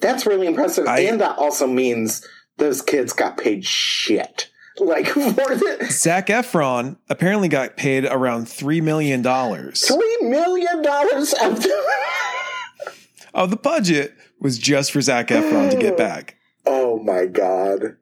That's 0.00 0.26
really 0.26 0.46
impressive. 0.48 0.86
I- 0.86 1.00
and 1.02 1.20
that 1.22 1.38
also 1.38 1.66
means 1.66 2.26
those 2.58 2.82
kids 2.82 3.14
got 3.14 3.38
paid 3.38 3.64
shit. 3.64 4.50
Like 4.78 5.06
for 5.08 5.20
the 5.20 5.86
Zac 5.90 6.28
Efron 6.28 6.96
apparently 7.10 7.48
got 7.48 7.76
paid 7.76 8.06
around 8.06 8.46
$3 8.46 8.82
million. 8.82 9.22
three 9.22 10.18
million 10.22 10.80
dollars 10.82 11.34
of 11.42 11.62
the 11.62 11.72
Oh, 13.34 13.46
the 13.46 13.56
budget 13.56 14.14
was 14.40 14.58
just 14.58 14.90
for 14.92 15.00
Zac 15.02 15.28
Efron 15.28 15.70
to 15.70 15.76
get 15.76 15.96
back. 15.98 16.36
Oh 16.64 16.98
my 17.00 17.26
god. 17.26 17.96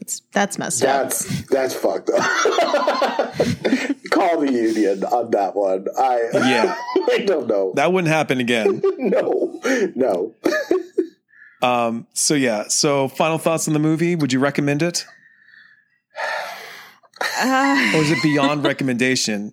It's, 0.00 0.22
that's 0.32 0.58
messed 0.58 0.82
up. 0.84 1.04
That's 1.10 1.44
that's 1.48 1.74
fucked 1.74 2.10
up. 2.10 2.20
Call 4.10 4.40
the 4.40 4.50
union 4.52 5.04
on 5.04 5.30
that 5.32 5.52
one. 5.54 5.86
I 5.98 6.28
Yeah. 6.34 6.76
I 7.12 7.18
don't 7.26 7.46
know. 7.46 7.72
That 7.76 7.92
wouldn't 7.92 8.12
happen 8.12 8.40
again. 8.40 8.82
no. 8.98 9.60
No. 9.94 10.34
Um, 11.62 12.06
so 12.14 12.34
yeah. 12.34 12.68
So 12.68 13.08
final 13.08 13.38
thoughts 13.38 13.66
on 13.68 13.74
the 13.74 13.80
movie. 13.80 14.14
Would 14.16 14.32
you 14.32 14.38
recommend 14.40 14.82
it? 14.82 15.04
Ah. 17.20 17.92
Or 17.94 18.02
is 18.02 18.10
it 18.10 18.22
beyond 18.22 18.64
recommendation? 18.72 19.52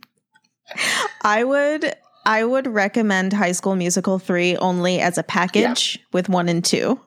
I 1.24 1.44
would 1.44 1.94
I 2.26 2.44
would 2.44 2.68
recommend 2.68 3.34
High 3.34 3.52
School 3.52 3.76
Musical 3.76 4.18
3 4.20 4.58
only 4.58 5.00
as 5.00 5.18
a 5.18 5.24
package 5.24 6.00
with 6.12 6.28
1 6.28 6.50
and 6.50 6.66
2. 6.66 7.00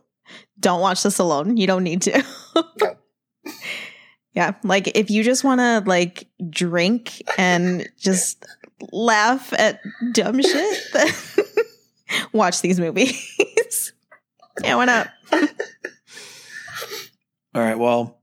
Don't 0.61 0.81
watch 0.81 1.03
this 1.03 1.19
alone. 1.19 1.57
You 1.57 1.67
don't 1.67 1.83
need 1.83 2.03
to. 2.03 2.25
No. 2.55 2.97
yeah, 4.35 4.53
like 4.63 4.97
if 4.97 5.11
you 5.11 5.25
just 5.25 5.43
want 5.43 5.61
to 5.61 5.83
like 5.87 6.29
drink 6.51 7.23
and 7.37 7.89
just 7.99 8.45
laugh 8.93 9.53
at 9.59 9.81
dumb 10.13 10.41
shit, 10.41 10.79
then 10.93 11.09
watch 12.33 12.61
these 12.61 12.79
movies. 12.79 13.93
yeah, 14.63 14.77
why 14.77 14.85
not? 14.85 15.09
All 17.55 17.63
right. 17.63 17.79
Well, 17.79 18.18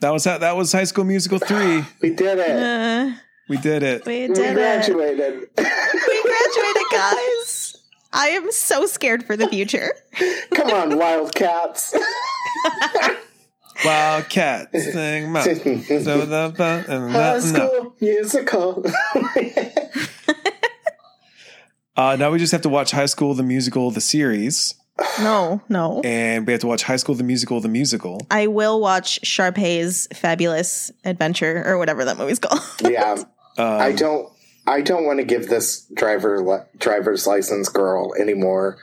that 0.00 0.10
was 0.10 0.24
that 0.24 0.56
was 0.56 0.72
High 0.72 0.84
School 0.84 1.04
Musical 1.04 1.38
three. 1.38 1.82
We 2.02 2.10
did 2.10 2.38
it. 2.38 2.50
Uh, 2.50 3.12
We 3.48 3.56
did 3.58 3.82
it. 3.82 4.04
we 4.06 4.28
we 4.28 4.34
did 4.34 4.38
it. 4.50 4.54
graduated. 4.54 5.34
We 5.56 6.22
graduated, 6.22 6.82
guys. 6.92 7.76
I 8.12 8.28
am 8.30 8.50
so 8.52 8.86
scared 8.86 9.24
for 9.24 9.36
the 9.36 9.46
future. 9.48 9.92
Come 10.54 10.70
on, 10.70 10.96
Wildcats. 10.98 11.94
Wildcat 13.84 14.70
sing 14.74 15.30
my- 15.32 15.42
so 15.44 15.54
the- 15.54 16.48
the- 16.56 16.84
and 16.88 17.12
High 17.12 17.38
that- 17.38 17.52
no. 17.52 17.68
school 17.68 17.96
musical. 18.00 18.84
Uh, 21.96 22.16
now 22.16 22.30
we 22.30 22.38
just 22.38 22.52
have 22.52 22.62
to 22.62 22.68
watch 22.68 22.90
High 22.90 23.06
School 23.06 23.32
the 23.34 23.42
Musical 23.42 23.90
the 23.90 24.00
series, 24.02 24.74
No, 25.20 25.60
no. 25.68 26.00
and 26.04 26.46
we 26.46 26.52
have 26.52 26.60
to 26.62 26.66
watch 26.66 26.82
High 26.82 26.96
School 26.96 27.14
the 27.14 27.24
Musical 27.24 27.60
the 27.60 27.68
musical. 27.68 28.20
I 28.30 28.46
will 28.46 28.80
watch 28.80 29.20
Sharpay's 29.24 30.08
Fabulous 30.14 30.90
Adventure 31.04 31.62
or 31.66 31.78
whatever 31.78 32.04
that 32.06 32.16
movie's 32.18 32.38
called. 32.38 32.60
yeah, 32.80 33.12
Um, 33.12 33.24
I 33.58 33.92
don't. 33.92 34.28
I 34.66 34.80
don't 34.80 35.04
want 35.04 35.20
to 35.20 35.24
give 35.24 35.48
this 35.48 35.86
driver 35.94 36.42
li- 36.42 36.64
driver's 36.78 37.26
license 37.26 37.68
girl 37.68 38.14
anymore 38.18 38.78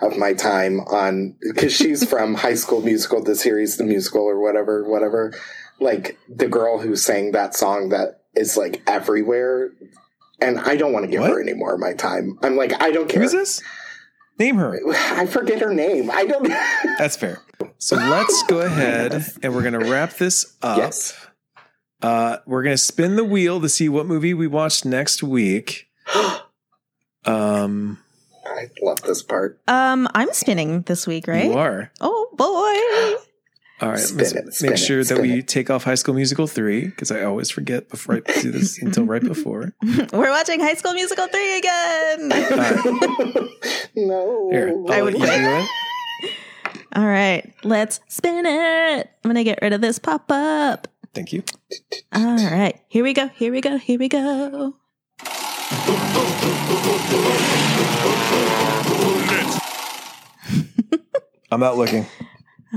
of 0.00 0.16
my 0.16 0.32
time 0.34 0.80
on 0.80 1.34
because 1.40 1.72
she's 1.74 2.04
from 2.08 2.34
High 2.34 2.54
School 2.54 2.80
Musical, 2.80 3.22
the 3.22 3.34
series, 3.34 3.76
the 3.76 3.84
musical, 3.84 4.22
or 4.22 4.40
whatever, 4.40 4.84
whatever. 4.88 5.34
Like 5.78 6.18
the 6.28 6.48
girl 6.48 6.78
who 6.78 6.96
sang 6.96 7.32
that 7.32 7.54
song 7.54 7.90
that 7.90 8.22
is 8.34 8.56
like 8.56 8.82
everywhere, 8.86 9.72
and 10.40 10.58
I 10.58 10.76
don't 10.76 10.92
want 10.92 11.04
to 11.04 11.10
give 11.10 11.20
What? 11.20 11.30
her 11.32 11.40
any 11.40 11.52
more 11.54 11.74
of 11.74 11.80
my 11.80 11.92
time. 11.92 12.38
I'm 12.42 12.56
like, 12.56 12.80
I 12.80 12.90
don't 12.90 13.08
care. 13.08 13.20
Who 13.20 13.26
is 13.26 13.32
this? 13.32 13.62
Name 14.38 14.56
her. 14.56 14.78
I 14.94 15.26
forget 15.26 15.60
her 15.60 15.72
name. 15.72 16.10
I 16.10 16.24
don't. 16.26 16.48
That's 16.98 17.16
fair. 17.16 17.42
So 17.78 17.96
let's 17.96 18.42
go 18.44 18.60
ahead 18.60 19.24
and 19.42 19.54
we're 19.54 19.62
going 19.62 19.80
to 19.80 19.90
wrap 19.90 20.14
this 20.14 20.56
up. 20.62 20.78
yes. 20.78 21.14
Uh, 22.02 22.38
we're 22.46 22.62
going 22.62 22.74
to 22.74 22.82
spin 22.82 23.16
the 23.16 23.24
wheel 23.24 23.60
to 23.60 23.68
see 23.68 23.88
what 23.88 24.06
movie 24.06 24.34
we 24.34 24.46
watch 24.46 24.84
next 24.84 25.22
week. 25.22 25.88
Um, 27.24 27.98
I 28.44 28.68
love 28.80 29.02
this 29.02 29.20
part. 29.22 29.60
Um, 29.66 30.08
I'm 30.14 30.32
spinning 30.32 30.82
this 30.82 31.06
week, 31.08 31.26
right? 31.26 31.46
You 31.46 31.54
are. 31.54 31.90
Oh 32.00 32.28
boy. 32.36 33.26
All 33.80 33.90
right. 33.90 33.98
Spin 33.98 34.18
let's 34.18 34.32
it, 34.32 34.54
spin 34.54 34.70
make 34.70 34.78
it, 34.78 34.82
sure 34.82 34.98
that 34.98 35.04
spin 35.06 35.20
we 35.22 35.38
it. 35.40 35.48
take 35.48 35.68
off 35.68 35.84
High 35.84 35.96
School 35.96 36.14
Musical 36.14 36.46
3 36.46 36.86
because 36.86 37.10
I 37.10 37.22
always 37.24 37.50
forget 37.50 37.88
before 37.90 38.16
I 38.16 38.20
do 38.40 38.50
this 38.50 38.78
until 38.82 39.04
right 39.04 39.22
before. 39.22 39.74
We're 40.12 40.30
watching 40.30 40.60
High 40.60 40.74
School 40.74 40.94
Musical 40.94 41.26
3 41.28 41.58
again. 41.58 42.28
no. 43.96 44.48
Here, 44.50 44.68
I'll 44.70 44.92
I 44.92 45.00
let 45.00 45.04
would 45.04 45.12
you 45.14 45.20
quit. 45.20 45.40
it. 45.40 45.68
All 46.94 47.04
right, 47.06 47.52
let's 47.62 48.00
spin 48.08 48.46
it. 48.46 49.10
I'm 49.22 49.30
going 49.30 49.34
to 49.36 49.44
get 49.44 49.58
rid 49.60 49.74
of 49.74 49.82
this 49.82 49.98
pop 49.98 50.24
up. 50.30 50.88
Thank 51.12 51.34
you. 51.34 51.42
All 52.14 52.36
right, 52.36 52.80
here 52.88 53.04
we 53.04 53.12
go. 53.12 53.28
Here 53.28 53.52
we 53.52 53.60
go. 53.60 53.76
Here 53.76 53.98
we 53.98 54.08
go. 54.08 54.74
I'm 61.50 61.62
out 61.62 61.76
looking. 61.76 62.06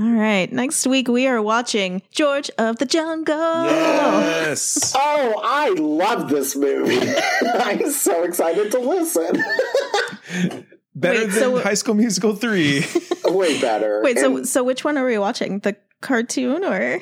All 0.00 0.12
right, 0.12 0.50
next 0.50 0.86
week 0.86 1.08
we 1.08 1.26
are 1.26 1.42
watching 1.42 2.00
George 2.10 2.50
of 2.56 2.78
the 2.78 2.86
Jungle. 2.86 3.36
Yes. 3.36 4.94
Oh, 5.02 5.40
I 5.44 5.70
love 5.70 6.28
this 6.30 6.56
movie. 6.56 6.98
I'm 7.54 7.90
so 7.90 8.22
excited 8.22 8.70
to 8.72 8.78
listen. 8.78 9.32
Better 10.94 11.18
Wait, 11.18 11.30
than 11.30 11.32
so- 11.32 11.60
High 11.60 11.74
School 11.74 11.94
Musical 11.94 12.34
3. 12.34 12.84
Way 13.26 13.60
better. 13.60 14.00
Wait, 14.02 14.18
so 14.18 14.36
And- 14.38 14.48
so 14.48 14.64
which 14.64 14.84
one 14.84 14.96
are 14.96 15.04
we 15.06 15.18
watching? 15.18 15.58
The 15.58 15.76
cartoon 16.00 16.64
or 16.64 17.00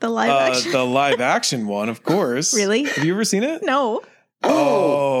the 0.00 0.08
live 0.10 0.30
Uh, 0.30 0.38
action? 0.52 0.72
the 0.72 0.84
live 0.84 1.20
action 1.20 1.66
one, 1.66 1.88
of 1.88 2.02
course. 2.02 2.54
Really? 2.54 2.84
Have 2.84 3.04
you 3.04 3.14
ever 3.14 3.24
seen 3.24 3.42
it? 3.42 3.62
no. 3.62 4.02
oh, 4.42 4.50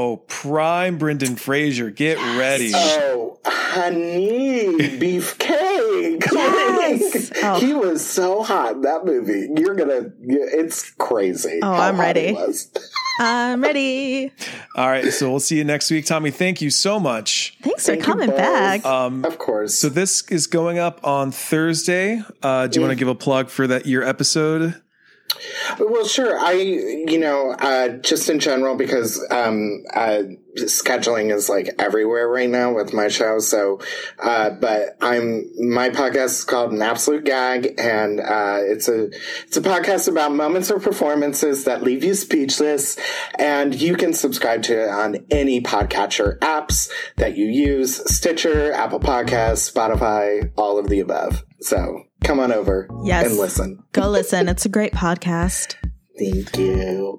Oh, 0.08 0.16
prime 0.28 0.98
Brendan 0.98 1.36
Fraser. 1.36 1.90
Get 1.90 2.18
ready. 2.38 2.72
oh, 2.74 3.38
honey, 3.46 4.76
beefcake. 4.76 5.75
Yes. 6.32 7.32
Oh. 7.42 7.58
He 7.58 7.72
was 7.74 8.06
so 8.08 8.42
hot 8.42 8.72
in 8.74 8.80
that 8.82 9.04
movie. 9.04 9.48
You're 9.60 9.74
gonna. 9.74 10.10
It's 10.20 10.90
crazy. 10.92 11.58
Oh, 11.62 11.66
how 11.72 11.82
I'm 11.88 11.96
hot 11.96 12.16
he 12.16 12.22
ready. 12.22 12.32
was. 12.32 12.70
I'm 13.18 13.62
ready. 13.62 14.30
All 14.76 14.88
right, 14.88 15.10
so 15.12 15.30
we'll 15.30 15.40
see 15.40 15.56
you 15.56 15.64
next 15.64 15.90
week. 15.90 16.04
Tommy, 16.04 16.30
thank 16.30 16.60
you 16.60 16.68
so 16.70 17.00
much. 17.00 17.56
Thanks 17.62 17.86
Thank 17.86 18.04
for 18.04 18.10
coming 18.12 18.28
back. 18.30 18.84
Um, 18.84 19.24
Of 19.24 19.38
course. 19.38 19.74
so 19.74 19.88
this 19.88 20.30
is 20.30 20.46
going 20.46 20.78
up 20.78 21.00
on 21.02 21.32
Thursday. 21.32 22.22
Uh, 22.42 22.66
do 22.66 22.78
you 22.78 22.82
want 22.86 22.92
to 22.92 22.98
give 22.98 23.08
a 23.08 23.14
plug 23.14 23.48
for 23.48 23.66
that 23.66 23.86
your 23.86 24.02
episode? 24.04 24.80
Well, 25.78 26.06
sure. 26.06 26.38
I, 26.38 26.52
you 26.52 27.18
know, 27.18 27.52
uh, 27.52 27.88
just 27.98 28.28
in 28.28 28.40
general, 28.40 28.76
because 28.76 29.24
um, 29.30 29.84
uh, 29.94 30.22
scheduling 30.56 31.34
is 31.34 31.48
like 31.48 31.70
everywhere 31.78 32.28
right 32.28 32.48
now 32.48 32.74
with 32.74 32.92
my 32.92 33.08
show. 33.08 33.38
So, 33.38 33.80
uh, 34.18 34.50
but 34.50 34.96
I'm 35.00 35.50
my 35.58 35.90
podcast 35.90 36.24
is 36.26 36.44
called 36.44 36.72
An 36.72 36.82
Absolute 36.82 37.24
Gag, 37.24 37.74
and 37.78 38.20
uh, 38.20 38.58
it's 38.60 38.88
a 38.88 39.10
it's 39.44 39.56
a 39.56 39.62
podcast 39.62 40.08
about 40.08 40.32
moments 40.32 40.70
or 40.70 40.80
performances 40.80 41.64
that 41.64 41.82
leave 41.82 42.04
you 42.04 42.14
speechless. 42.14 42.96
And 43.38 43.74
you 43.74 43.96
can 43.96 44.12
subscribe 44.12 44.62
to 44.64 44.84
it 44.84 44.88
on 44.88 45.26
any 45.30 45.60
podcatcher 45.60 46.38
apps 46.38 46.88
that 47.16 47.36
you 47.36 47.46
use: 47.46 47.96
Stitcher, 48.14 48.72
Apple 48.72 49.00
Podcasts, 49.00 49.70
Spotify, 49.72 50.50
all 50.56 50.78
of 50.78 50.88
the 50.88 51.00
above. 51.00 51.44
So 51.60 52.05
come 52.24 52.40
on 52.40 52.52
over 52.52 52.88
Yes. 53.04 53.26
and 53.26 53.36
listen. 53.38 53.82
Go 53.92 54.08
listen. 54.08 54.48
It's 54.48 54.64
a 54.66 54.68
great 54.68 54.92
podcast. 54.92 55.74
Thank 56.18 56.56
you. 56.56 57.18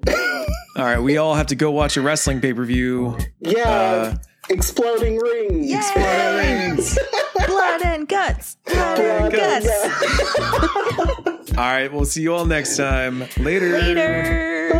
All 0.76 0.84
right, 0.84 0.98
we 1.00 1.16
all 1.18 1.34
have 1.34 1.46
to 1.48 1.54
go 1.56 1.70
watch 1.70 1.96
a 1.96 2.02
wrestling 2.02 2.40
pay 2.40 2.52
per 2.52 2.64
view. 2.64 3.16
Yeah, 3.40 3.62
Uh, 3.68 4.14
exploding 4.50 5.16
rings. 5.18 5.70
Yay! 5.70 6.76
Blood 7.46 7.82
and 7.84 8.08
guts. 8.08 8.56
Blood 8.66 8.98
and 9.00 9.32
Blood 9.32 9.62
and 9.64 9.64
guts. 9.64 11.48
All 11.58 11.64
right, 11.64 11.92
we'll 11.92 12.04
see 12.04 12.22
you 12.22 12.34
all 12.34 12.44
next 12.44 12.76
time. 12.76 13.24
Later. 13.38 13.78
Later. 13.80 14.70